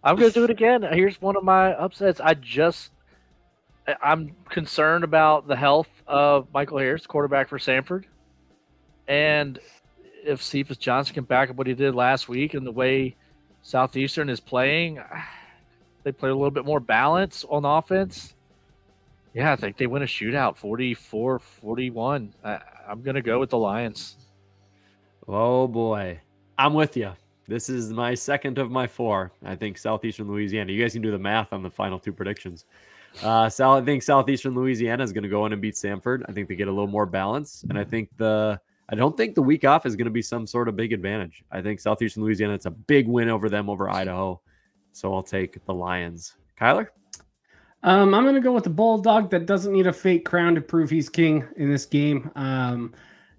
I'm 0.04 0.16
gonna 0.16 0.30
do 0.30 0.44
it 0.44 0.50
again. 0.50 0.82
Here's 0.82 1.20
one 1.20 1.36
of 1.36 1.44
my 1.44 1.72
upsets. 1.74 2.20
I 2.20 2.34
just 2.34 2.90
I'm 4.02 4.34
concerned 4.48 5.04
about 5.04 5.46
the 5.46 5.56
health 5.56 5.88
of 6.06 6.48
Michael 6.52 6.78
Hiers, 6.78 7.06
quarterback 7.06 7.48
for 7.48 7.58
Samford, 7.58 8.04
and 9.06 9.58
if 10.24 10.42
Cephus 10.42 10.76
Johnson 10.76 11.14
can 11.14 11.24
back 11.24 11.50
up 11.50 11.56
what 11.56 11.66
he 11.66 11.74
did 11.74 11.94
last 11.94 12.28
week 12.28 12.54
and 12.54 12.66
the 12.66 12.72
way 12.72 13.16
Southeastern 13.62 14.28
is 14.28 14.40
playing, 14.40 15.00
they 16.02 16.12
play 16.12 16.30
a 16.30 16.34
little 16.34 16.50
bit 16.50 16.64
more 16.64 16.80
balance 16.80 17.44
on 17.48 17.64
offense. 17.64 18.34
Yeah, 19.34 19.52
I 19.52 19.56
think 19.56 19.76
they 19.76 19.86
win 19.86 20.02
a 20.02 20.06
shootout 20.06 20.56
44 20.56 21.38
41. 21.38 22.34
I, 22.44 22.60
I'm 22.86 23.02
going 23.02 23.14
to 23.14 23.22
go 23.22 23.38
with 23.38 23.50
the 23.50 23.58
Lions. 23.58 24.16
Oh, 25.26 25.66
boy. 25.66 26.20
I'm 26.58 26.74
with 26.74 26.96
you. 26.96 27.12
This 27.48 27.68
is 27.68 27.90
my 27.90 28.14
second 28.14 28.58
of 28.58 28.70
my 28.70 28.86
four. 28.86 29.32
I 29.44 29.56
think 29.56 29.78
Southeastern 29.78 30.28
Louisiana. 30.28 30.72
You 30.72 30.82
guys 30.82 30.92
can 30.92 31.02
do 31.02 31.10
the 31.10 31.18
math 31.18 31.52
on 31.52 31.62
the 31.62 31.70
final 31.70 31.98
two 31.98 32.12
predictions. 32.12 32.66
Uh, 33.22 33.48
South, 33.48 33.82
I 33.82 33.84
think 33.84 34.02
Southeastern 34.02 34.54
Louisiana 34.54 35.02
is 35.02 35.12
going 35.12 35.24
to 35.24 35.28
go 35.28 35.44
in 35.46 35.52
and 35.52 35.60
beat 35.60 35.74
Samford. 35.74 36.22
I 36.28 36.32
think 36.32 36.48
they 36.48 36.54
get 36.54 36.68
a 36.68 36.72
little 36.72 36.86
more 36.86 37.04
balance, 37.04 37.64
and 37.68 37.78
I 37.78 37.84
think 37.84 38.08
the 38.16 38.60
I 38.88 38.94
don't 38.94 39.16
think 39.16 39.34
the 39.34 39.42
week 39.42 39.64
off 39.64 39.86
is 39.86 39.96
going 39.96 40.06
to 40.06 40.10
be 40.12 40.22
some 40.22 40.46
sort 40.46 40.68
of 40.68 40.76
big 40.76 40.92
advantage. 40.92 41.44
I 41.50 41.60
think 41.62 41.80
Southeastern 41.80 42.22
Louisiana 42.22 42.54
it's 42.54 42.66
a 42.66 42.70
big 42.70 43.06
win 43.08 43.28
over 43.28 43.48
them 43.48 43.68
over 43.68 43.90
Idaho, 43.90 44.40
so 44.92 45.12
I'll 45.12 45.22
take 45.22 45.64
the 45.66 45.74
Lions. 45.74 46.36
Kyler. 46.58 46.88
Um, 47.84 48.14
I'm 48.14 48.22
going 48.22 48.36
to 48.36 48.40
go 48.40 48.52
with 48.52 48.64
the 48.64 48.70
Bulldog 48.70 49.30
that 49.30 49.46
doesn't 49.46 49.72
need 49.72 49.86
a 49.86 49.92
fake 49.92 50.24
crown 50.24 50.54
to 50.54 50.60
prove 50.60 50.88
he's 50.88 51.08
king 51.08 51.44
in 51.56 51.70
this 51.70 51.84
game. 51.84 52.30
Um, 52.36 52.94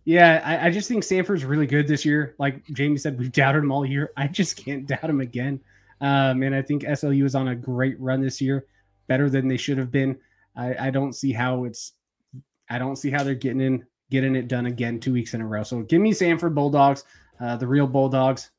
yeah, 0.06 0.41
I, 0.44 0.68
I, 0.68 0.70
just 0.70 0.90
think 0.90 1.03
Samford's 1.03 1.45
really 1.45 1.65
good 1.65 1.88
this 1.88 2.03
year. 2.03 2.36
Like 2.40 2.65
Jamie 2.74 2.98
said, 2.98 3.18
we've 3.18 3.32
doubted 3.32 3.64
him 3.64 3.72
all 3.72 3.86
year. 3.86 4.11
I 4.18 4.28
just 4.28 4.57
can't 4.57 4.86
doubt 4.86 5.06
him 5.06 5.22
again. 5.22 5.61
Um, 6.02 6.44
and 6.44 6.53
I 6.53 6.61
think 6.61 6.84
SLU 6.84 7.24
is 7.24 7.36
on 7.36 7.48
a 7.48 7.56
great 7.56 7.98
run 7.99 8.20
this 8.20 8.41
year 8.41 8.65
better 9.07 9.30
than 9.30 9.48
they 9.48 9.56
should 9.56 9.78
have 9.78 9.91
been. 9.91 10.18
I, 10.56 10.88
I 10.88 10.90
don't 10.90 11.14
see 11.14 11.32
how 11.32 11.64
it's 11.64 11.94
I 12.70 12.78
don't 12.78 12.98
see 12.98 13.10
how 13.10 13.24
they're 13.24 13.36
getting 13.36 13.61
in 13.61 13.86
getting 14.10 14.36
it 14.36 14.48
done 14.48 14.65
again 14.65 14.99
two 14.99 15.14
weeks 15.14 15.34
in 15.34 15.41
a 15.41 15.48
row. 15.48 15.64
So 15.64 15.82
give 15.82 16.02
me 16.02 16.11
Samford 16.11 16.53
Bulldogs, 16.53 17.06
uh, 17.40 17.56
the 17.56 17.68
real 17.68 17.88
Bulldogs. 17.88 18.52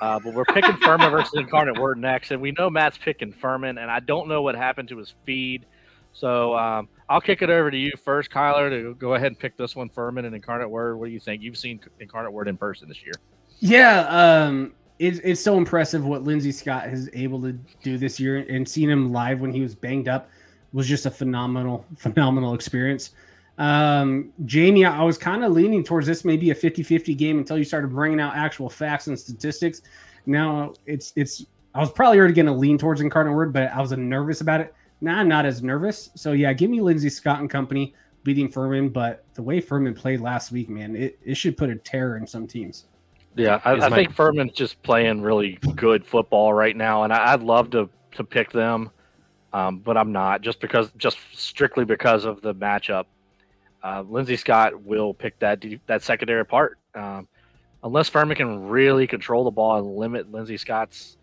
Uh, 0.00 0.18
but 0.18 0.34
we're 0.34 0.44
picking 0.44 0.76
Furman 0.78 1.10
versus 1.10 1.32
Incarnate 1.34 1.78
Word 1.78 1.98
next, 1.98 2.30
and 2.30 2.40
we 2.40 2.52
know 2.52 2.68
Matt's 2.68 2.98
picking 2.98 3.32
Furman, 3.32 3.78
and 3.78 3.90
I 3.90 4.00
don't 4.00 4.28
know 4.28 4.42
what 4.42 4.54
happened 4.54 4.88
to 4.88 4.98
his 4.98 5.14
feed. 5.24 5.66
So 6.12 6.56
um, 6.56 6.88
I'll 7.08 7.20
kick 7.20 7.42
it 7.42 7.50
over 7.50 7.70
to 7.70 7.76
you 7.76 7.92
first, 8.04 8.30
Kyler, 8.30 8.70
to 8.70 8.94
go 8.96 9.14
ahead 9.14 9.28
and 9.28 9.38
pick 9.38 9.56
this 9.56 9.76
one, 9.76 9.88
Furman 9.88 10.24
and 10.24 10.34
Incarnate 10.34 10.68
Word. 10.68 10.96
What 10.96 11.06
do 11.06 11.12
you 11.12 11.20
think? 11.20 11.42
You've 11.42 11.58
seen 11.58 11.80
Incarnate 12.00 12.32
Word 12.32 12.48
in 12.48 12.56
person 12.56 12.88
this 12.88 13.02
year. 13.02 13.14
Yeah, 13.60 14.00
um, 14.08 14.72
it's, 14.98 15.20
it's 15.22 15.40
so 15.40 15.56
impressive 15.56 16.04
what 16.04 16.24
Lindsey 16.24 16.50
Scott 16.50 16.84
has 16.84 17.08
able 17.12 17.40
to 17.42 17.52
do 17.82 17.98
this 17.98 18.18
year 18.18 18.38
and 18.48 18.68
seeing 18.68 18.90
him 18.90 19.12
live 19.12 19.40
when 19.40 19.52
he 19.52 19.60
was 19.60 19.74
banged 19.74 20.08
up 20.08 20.28
was 20.72 20.88
just 20.88 21.06
a 21.06 21.10
phenomenal, 21.10 21.86
phenomenal 21.96 22.54
experience. 22.54 23.10
Um, 23.58 24.32
Jamie, 24.44 24.84
I 24.84 25.02
was 25.02 25.18
kind 25.18 25.44
of 25.44 25.52
leaning 25.52 25.82
towards 25.82 26.06
this 26.06 26.24
maybe 26.24 26.50
a 26.50 26.54
50 26.54 26.82
50 26.82 27.14
game 27.14 27.38
until 27.38 27.58
you 27.58 27.64
started 27.64 27.88
bringing 27.88 28.20
out 28.20 28.36
actual 28.36 28.70
facts 28.70 29.08
and 29.08 29.18
statistics. 29.18 29.82
Now 30.26 30.74
it's, 30.86 31.12
it's, 31.16 31.44
I 31.74 31.80
was 31.80 31.90
probably 31.90 32.18
already 32.18 32.34
going 32.34 32.46
to 32.46 32.52
lean 32.52 32.78
towards 32.78 33.00
Incarnate 33.00 33.34
Word, 33.34 33.52
but 33.52 33.72
I 33.72 33.80
was 33.80 33.92
nervous 33.92 34.40
about 34.40 34.60
it. 34.60 34.74
Now 35.00 35.18
I'm 35.18 35.28
not 35.28 35.44
as 35.44 35.62
nervous. 35.62 36.10
So 36.14 36.32
yeah, 36.32 36.52
give 36.52 36.70
me 36.70 36.80
Lindsey 36.80 37.10
Scott 37.10 37.40
and 37.40 37.50
company 37.50 37.94
beating 38.24 38.48
Furman. 38.48 38.88
But 38.90 39.24
the 39.34 39.42
way 39.42 39.60
Furman 39.60 39.94
played 39.94 40.20
last 40.20 40.52
week, 40.52 40.68
man, 40.68 40.96
it, 40.96 41.18
it 41.24 41.34
should 41.36 41.56
put 41.56 41.70
a 41.70 41.76
terror 41.76 42.16
in 42.16 42.26
some 42.26 42.46
teams. 42.46 42.84
Yeah, 43.36 43.60
I, 43.64 43.72
I 43.72 43.88
my... 43.88 43.96
think 43.96 44.14
Furman's 44.14 44.52
just 44.52 44.82
playing 44.82 45.22
really 45.22 45.58
good 45.76 46.04
football 46.04 46.52
right 46.52 46.76
now, 46.76 47.04
and 47.04 47.12
I, 47.12 47.34
would 47.36 47.44
love 47.44 47.70
to 47.70 47.88
to 48.12 48.24
pick 48.24 48.50
them, 48.50 48.90
um, 49.52 49.78
but 49.78 49.96
I'm 49.96 50.12
not 50.12 50.42
just 50.42 50.60
because 50.60 50.90
just 50.96 51.18
strictly 51.34 51.84
because 51.84 52.24
of 52.24 52.40
the 52.42 52.54
matchup. 52.54 53.04
Uh, 53.88 54.02
Lindsey 54.02 54.36
Scott 54.36 54.82
will 54.82 55.14
pick 55.14 55.38
that 55.38 55.64
that 55.86 56.02
secondary 56.02 56.42
apart 56.42 56.78
um, 56.94 57.26
unless 57.82 58.08
Furman 58.10 58.36
can 58.36 58.68
really 58.68 59.06
control 59.06 59.44
the 59.44 59.50
ball 59.50 59.78
and 59.78 59.96
limit 59.96 60.30
Lindsey 60.30 60.58
Scott's 60.58 61.16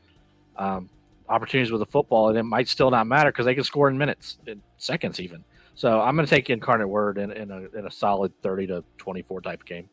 um, 0.55 0.89
opportunities 1.29 1.71
with 1.71 1.79
the 1.79 1.85
football, 1.85 2.29
and 2.29 2.37
it 2.39 2.43
might 2.43 2.67
still 2.67 2.89
not 2.89 3.05
matter 3.05 3.31
because 3.31 3.45
they 3.45 3.53
can 3.53 3.63
score 3.63 3.87
in 3.87 3.97
minutes, 3.97 4.39
in 4.47 4.63
seconds 4.77 5.19
even. 5.19 5.43
So 5.75 6.01
I'm 6.01 6.15
going 6.15 6.25
to 6.25 6.29
take 6.33 6.49
Incarnate 6.49 6.89
Word 6.89 7.19
in, 7.19 7.31
in, 7.31 7.51
a, 7.51 7.77
in 7.77 7.85
a 7.85 7.91
solid 7.91 8.31
30 8.41 8.67
to 8.67 8.83
24 8.97 9.41
type 9.41 9.63
game. 9.65 9.87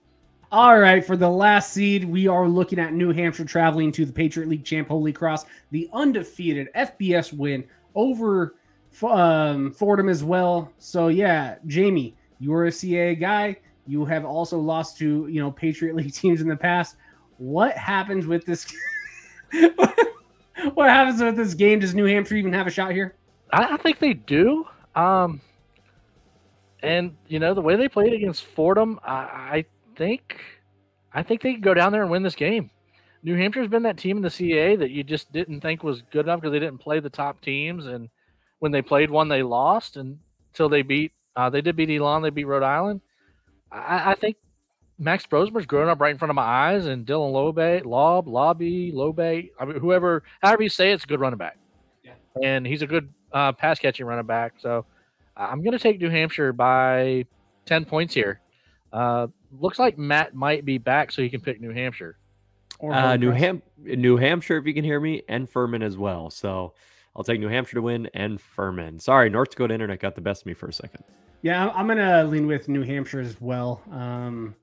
All 0.51 0.79
right, 0.79 1.05
for 1.05 1.17
the 1.17 1.29
last 1.29 1.73
seed, 1.73 2.05
we 2.05 2.27
are 2.27 2.49
looking 2.49 2.79
at 2.79 2.95
New 2.95 3.13
Hampshire 3.13 3.45
traveling 3.45 3.93
to 3.93 4.07
the 4.07 4.13
Patriot 4.13 4.49
League 4.49 4.65
champ 4.65 4.89
Holy 4.89 5.13
Cross, 5.13 5.45
the 5.73 5.91
undefeated 5.93 6.69
FBS 6.75 7.35
win 7.35 7.65
over 7.95 8.55
um, 9.03 9.73
Fordham 9.73 10.09
as 10.09 10.25
well. 10.25 10.73
So 10.79 11.09
yeah, 11.09 11.57
Jamie, 11.67 12.17
you're 12.43 12.67
a 12.67 12.71
CAA 12.71 13.19
guy. 13.19 13.57
You 13.87 14.05
have 14.05 14.25
also 14.25 14.59
lost 14.59 14.99
to 14.99 15.29
you 15.29 15.41
know 15.41 15.51
Patriot 15.51 15.95
League 15.95 16.13
teams 16.23 16.41
in 16.41 16.49
the 16.49 16.57
past. 16.57 16.97
What 17.39 17.77
happens 17.77 18.27
with 18.27 18.45
this? 18.45 18.67
what 20.75 20.89
happens 20.89 21.23
with 21.23 21.37
this 21.37 21.55
game? 21.55 21.79
Does 21.79 21.95
New 21.95 22.05
Hampshire 22.05 22.37
even 22.37 22.53
have 22.53 22.67
a 22.67 22.71
shot 22.71 22.93
here? 22.93 23.15
I, 23.53 23.75
I 23.75 23.77
think 23.77 23.99
they 23.99 24.15
do. 24.15 24.67
Um, 24.95 25.41
and 26.83 27.17
you 27.29 27.39
know 27.39 27.55
the 27.55 27.61
way 27.61 27.77
they 27.77 27.89
played 27.89 28.13
against 28.13 28.45
Fordham, 28.45 28.99
I, 29.05 29.15
I 29.15 29.65
think 29.97 30.41
I 31.15 31.23
think 31.23 31.43
they 31.43 31.53
can 31.53 31.61
go 31.61 31.75
down 31.75 31.93
there 31.93 32.03
and 32.03 32.11
win 32.11 32.23
this 32.23 32.35
game. 32.35 32.71
New 33.23 33.37
Hampshire's 33.37 33.69
been 33.69 33.85
that 33.85 33.99
team 33.99 34.17
in 34.17 34.23
the 34.23 34.29
CAA 34.29 34.77
that 34.81 34.91
you 34.91 35.05
just 35.05 35.33
didn't 35.33 35.61
think 35.61 35.85
was 35.85 36.03
good 36.11 36.27
enough 36.27 36.41
because 36.41 36.53
they 36.53 36.59
didn't 36.59 36.79
play 36.79 36.99
the 36.99 37.09
top 37.09 37.41
teams, 37.41 37.87
and 37.87 38.09
when 38.59 38.73
they 38.73 38.83
played 38.83 39.11
one, 39.11 39.29
they 39.29 39.45
lost 39.45 39.97
until 39.97 40.69
they 40.69 40.83
beat. 40.83 41.13
Uh, 41.35 41.51
they 41.51 41.61
did 41.61 41.77
beat 41.77 41.91
Elon. 41.91 42.23
They 42.23 42.31
beat 42.31 42.45
Rhode 42.45 42.63
Island. 42.63 43.01
I, 43.71 44.13
I 44.13 44.15
think 44.15 44.37
Max 44.99 45.27
Brosmer's 45.27 45.67
growing 45.67 45.89
up 45.89 46.01
right 46.01 46.11
in 46.11 46.19
front 46.19 46.31
of 46.31 46.35
my 46.37 46.43
eyes, 46.43 46.87
and 46.87 47.07
Dylan 47.07 47.33
Lobe, 47.33 47.85
Lob, 47.87 48.29
Lobby, 48.29 48.93
Lobe, 48.93 49.21
I 49.21 49.65
mean, 49.65 49.81
whoever, 49.81 50.23
however 50.43 50.63
you 50.63 50.69
say 50.69 50.91
it, 50.91 50.95
it's 50.95 51.05
a 51.05 51.07
good 51.07 51.21
running 51.21 51.39
back. 51.39 51.59
Yeah. 52.05 52.13
And 52.43 52.67
he's 52.67 52.83
a 52.83 52.87
good 52.87 53.09
uh, 53.33 53.53
pass 53.53 53.79
catching 53.79 54.07
running 54.07 54.27
back. 54.27 54.55
So 54.59 54.85
I'm 55.37 55.63
going 55.63 55.73
to 55.73 55.79
take 55.79 56.01
New 56.01 56.11
Hampshire 56.11 56.53
by 56.53 57.27
10 57.67 57.85
points 57.85 58.15
here. 58.15 58.41
Uh, 58.93 59.29
looks 59.59 59.79
like 59.79 59.99
Matt 59.99 60.35
might 60.35 60.65
be 60.65 60.79
back, 60.79 61.11
so 61.11 61.23
he 61.23 61.31
can 61.31 61.41
pick 61.41 61.61
New 61.61 61.73
Hampshire. 61.73 62.19
Uh, 62.83 63.17
New 63.17 63.31
Ham, 63.31 63.63
New 63.79 64.17
Hampshire, 64.17 64.59
if 64.59 64.67
you 64.67 64.75
can 64.75 64.85
hear 64.85 64.99
me, 64.99 65.23
and 65.29 65.49
Furman 65.49 65.83
as 65.83 65.97
well. 65.97 66.31
So 66.31 66.75
I'll 67.15 67.25
take 67.25 67.41
New 67.41 67.49
Hampshire 67.49 67.77
to 67.77 67.83
win 67.83 68.09
and 68.15 68.41
Furman. 68.41 68.99
Sorry, 68.99 69.29
North 69.29 69.51
Dakota 69.51 69.75
Internet 69.75 70.01
got 70.01 70.15
the 70.15 70.21
best 70.21 70.43
of 70.43 70.47
me 70.47 70.55
for 70.55 70.69
a 70.69 70.73
second. 70.73 71.05
Yeah, 71.43 71.69
I'm 71.71 71.87
gonna 71.87 72.25
lean 72.25 72.47
with 72.47 72.69
New 72.69 72.83
Hampshire 72.83 73.21
as 73.21 73.41
well. 73.41 73.83
Um, 73.91 74.55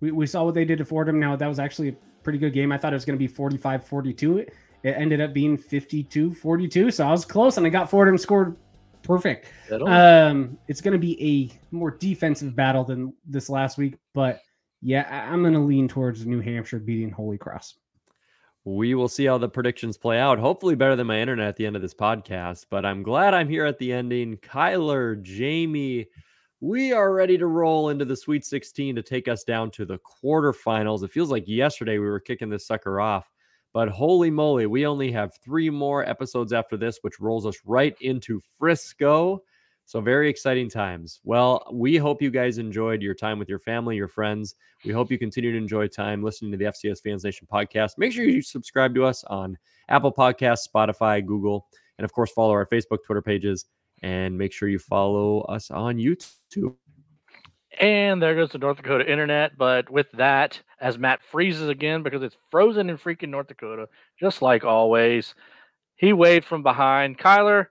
we, 0.00 0.10
we 0.12 0.26
saw 0.26 0.44
what 0.44 0.54
they 0.54 0.64
did 0.64 0.78
to 0.78 0.84
Fordham. 0.84 1.18
Now 1.18 1.36
that 1.36 1.46
was 1.46 1.58
actually 1.58 1.88
a 1.88 1.96
pretty 2.22 2.38
good 2.38 2.52
game. 2.52 2.72
I 2.72 2.78
thought 2.78 2.92
it 2.92 2.96
was 2.96 3.04
gonna 3.04 3.18
be 3.18 3.28
45-42. 3.28 4.48
It 4.82 4.90
ended 4.90 5.20
up 5.20 5.34
being 5.34 5.58
52-42. 5.58 6.92
So 6.92 7.06
I 7.06 7.10
was 7.10 7.24
close, 7.24 7.56
and 7.56 7.66
I 7.66 7.70
got 7.70 7.90
Fordham 7.90 8.16
scored 8.16 8.56
perfect. 9.02 9.46
Um, 9.70 10.58
it's 10.68 10.80
going 10.80 10.92
to 10.92 10.98
be 10.98 11.20
a 11.22 11.74
more 11.74 11.90
defensive 11.90 12.54
battle 12.56 12.84
than 12.84 13.12
this 13.26 13.50
last 13.50 13.78
week, 13.78 13.96
but 14.14 14.40
yeah, 14.82 15.06
I- 15.10 15.32
am 15.32 15.42
going 15.42 15.54
to 15.54 15.60
lean 15.60 15.88
towards 15.88 16.26
New 16.26 16.40
Hampshire 16.40 16.78
beating 16.78 17.10
Holy 17.10 17.38
Cross. 17.38 17.76
We 18.64 18.94
will 18.94 19.08
see 19.08 19.24
how 19.24 19.38
the 19.38 19.48
predictions 19.48 19.96
play 19.96 20.18
out. 20.18 20.38
Hopefully, 20.38 20.74
better 20.74 20.96
than 20.96 21.06
my 21.06 21.20
internet 21.20 21.48
at 21.48 21.56
the 21.56 21.66
end 21.66 21.76
of 21.76 21.82
this 21.82 21.94
podcast. 21.94 22.66
But 22.70 22.84
I'm 22.84 23.02
glad 23.02 23.34
I'm 23.34 23.48
here 23.48 23.64
at 23.64 23.78
the 23.78 23.92
ending. 23.92 24.36
Kyler, 24.36 25.20
Jamie, 25.22 26.06
we 26.60 26.92
are 26.92 27.12
ready 27.14 27.38
to 27.38 27.46
roll 27.46 27.88
into 27.88 28.04
the 28.04 28.16
Sweet 28.16 28.44
16 28.44 28.96
to 28.96 29.02
take 29.02 29.28
us 29.28 29.44
down 29.44 29.70
to 29.72 29.86
the 29.86 29.98
quarterfinals. 29.98 31.02
It 31.02 31.10
feels 31.10 31.30
like 31.30 31.44
yesterday 31.46 31.98
we 31.98 32.06
were 32.06 32.20
kicking 32.20 32.50
this 32.50 32.66
sucker 32.66 33.00
off. 33.00 33.30
But 33.72 33.88
holy 33.88 34.30
moly, 34.30 34.66
we 34.66 34.86
only 34.86 35.12
have 35.12 35.32
three 35.42 35.70
more 35.70 36.06
episodes 36.06 36.52
after 36.52 36.76
this, 36.76 36.98
which 37.02 37.20
rolls 37.20 37.46
us 37.46 37.56
right 37.64 37.96
into 38.00 38.40
Frisco. 38.58 39.42
So, 39.90 40.00
very 40.00 40.30
exciting 40.30 40.70
times. 40.70 41.18
Well, 41.24 41.66
we 41.72 41.96
hope 41.96 42.22
you 42.22 42.30
guys 42.30 42.58
enjoyed 42.58 43.02
your 43.02 43.12
time 43.12 43.40
with 43.40 43.48
your 43.48 43.58
family, 43.58 43.96
your 43.96 44.06
friends. 44.06 44.54
We 44.84 44.92
hope 44.92 45.10
you 45.10 45.18
continue 45.18 45.50
to 45.50 45.58
enjoy 45.58 45.88
time 45.88 46.22
listening 46.22 46.52
to 46.52 46.56
the 46.56 46.66
FCS 46.66 47.02
Fans 47.02 47.24
Nation 47.24 47.48
podcast. 47.52 47.98
Make 47.98 48.12
sure 48.12 48.24
you 48.24 48.40
subscribe 48.40 48.94
to 48.94 49.04
us 49.04 49.24
on 49.24 49.58
Apple 49.88 50.12
Podcasts, 50.12 50.68
Spotify, 50.72 51.26
Google, 51.26 51.66
and 51.98 52.04
of 52.04 52.12
course, 52.12 52.30
follow 52.30 52.52
our 52.52 52.66
Facebook, 52.66 52.98
Twitter 53.04 53.20
pages, 53.20 53.64
and 54.00 54.38
make 54.38 54.52
sure 54.52 54.68
you 54.68 54.78
follow 54.78 55.40
us 55.40 55.72
on 55.72 55.96
YouTube. 55.96 56.76
And 57.80 58.22
there 58.22 58.36
goes 58.36 58.50
the 58.50 58.58
North 58.58 58.76
Dakota 58.76 59.10
internet. 59.10 59.58
But 59.58 59.90
with 59.90 60.06
that, 60.12 60.60
as 60.80 60.98
Matt 60.98 61.18
freezes 61.32 61.68
again 61.68 62.04
because 62.04 62.22
it's 62.22 62.36
frozen 62.52 62.90
in 62.90 62.96
freaking 62.96 63.30
North 63.30 63.48
Dakota, 63.48 63.88
just 64.20 64.40
like 64.40 64.62
always, 64.62 65.34
he 65.96 66.12
waved 66.12 66.46
from 66.46 66.62
behind. 66.62 67.18
Kyler, 67.18 67.66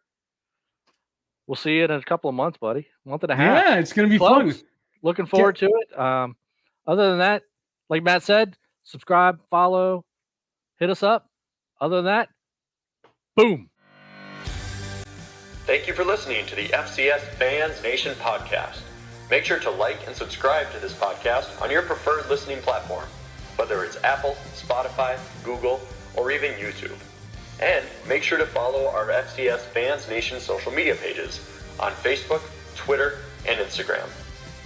we'll 1.50 1.56
see 1.56 1.78
you 1.78 1.84
in 1.84 1.90
a 1.90 2.02
couple 2.04 2.30
of 2.30 2.36
months, 2.36 2.60
buddy. 2.60 2.88
Month 3.04 3.24
and 3.24 3.32
a 3.32 3.36
half. 3.36 3.66
Yeah, 3.66 3.80
it's 3.80 3.92
gonna 3.92 4.08
be 4.08 4.20
Close. 4.20 4.58
fun. 4.58 4.68
Looking 5.02 5.26
forward 5.26 5.56
to 5.58 5.66
it. 5.66 6.00
Um, 6.00 6.36
other 6.86 7.10
than 7.10 7.20
that, 7.20 7.42
like 7.90 8.04
Matt 8.04 8.22
said, 8.22 8.56
subscribe, 8.84 9.40
follow, 9.50 10.06
hit 10.78 10.92
us 10.92 11.02
up. 11.02 11.28
Other 11.82 11.98
than 11.98 12.06
that, 12.06 12.30
boom. 13.36 13.70
Thank 15.66 15.88
you 15.88 15.94
for 15.94 16.04
listening 16.04 16.46
to 16.48 16.56
the 16.56 16.68
FCS 16.68 17.22
Fans 17.36 17.82
Nation 17.82 18.14
podcast. 18.16 18.82
Make 19.32 19.44
sure 19.46 19.60
to 19.60 19.72
like 19.72 20.06
and 20.06 20.16
subscribe 20.16 20.72
to 20.72 20.80
this 20.80 20.94
podcast 20.94 21.60
on 21.62 21.72
your 21.72 21.82
preferred 21.82 22.30
listening 22.30 22.60
platform, 22.62 23.06
whether 23.56 23.84
it's 23.84 23.98
Apple, 24.04 24.36
Spotify, 24.54 25.18
Google, 25.44 25.80
or 26.16 26.32
even 26.32 26.52
YouTube. 26.54 26.98
And 27.62 27.86
make 28.08 28.24
sure 28.24 28.38
to 28.38 28.46
follow 28.46 28.88
our 28.88 29.08
FCS 29.08 29.60
Fans 29.60 30.08
Nation 30.10 30.40
social 30.40 30.72
media 30.72 30.96
pages 30.96 31.40
on 31.80 31.92
Facebook, 31.92 32.42
Twitter, 32.76 33.20
and 33.48 33.60
Instagram. 33.60 34.08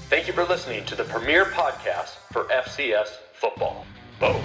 Thank 0.10 0.28
you 0.28 0.34
for 0.34 0.44
listening 0.44 0.86
to 0.86 0.96
the 0.96 1.04
premier 1.06 1.46
podcast 1.46 2.18
for 2.32 2.44
FCS 2.46 3.08
football. 3.34 3.86
Boom. 4.20 4.42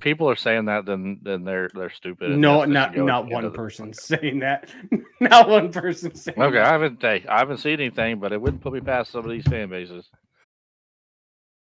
People 0.00 0.30
are 0.30 0.36
saying 0.36 0.66
that, 0.66 0.86
then 0.86 1.18
then 1.22 1.44
they're 1.44 1.68
they're 1.74 1.90
stupid. 1.90 2.30
No, 2.38 2.64
not 2.64 2.96
not 2.96 3.26
one 3.28 3.44
the- 3.44 3.50
person 3.50 3.92
saying 3.92 4.38
that. 4.38 4.70
not 5.20 5.48
one 5.48 5.72
person 5.72 6.14
saying. 6.14 6.40
Okay, 6.40 6.56
that. 6.56 6.66
I 6.66 6.72
haven't 6.72 7.04
I 7.04 7.20
haven't 7.26 7.58
seen 7.58 7.74
anything, 7.74 8.20
but 8.20 8.32
it 8.32 8.40
wouldn't 8.40 8.62
put 8.62 8.72
me 8.72 8.80
past 8.80 9.10
some 9.10 9.24
of 9.24 9.30
these 9.30 9.44
fan 9.44 9.68
bases. 9.68 10.08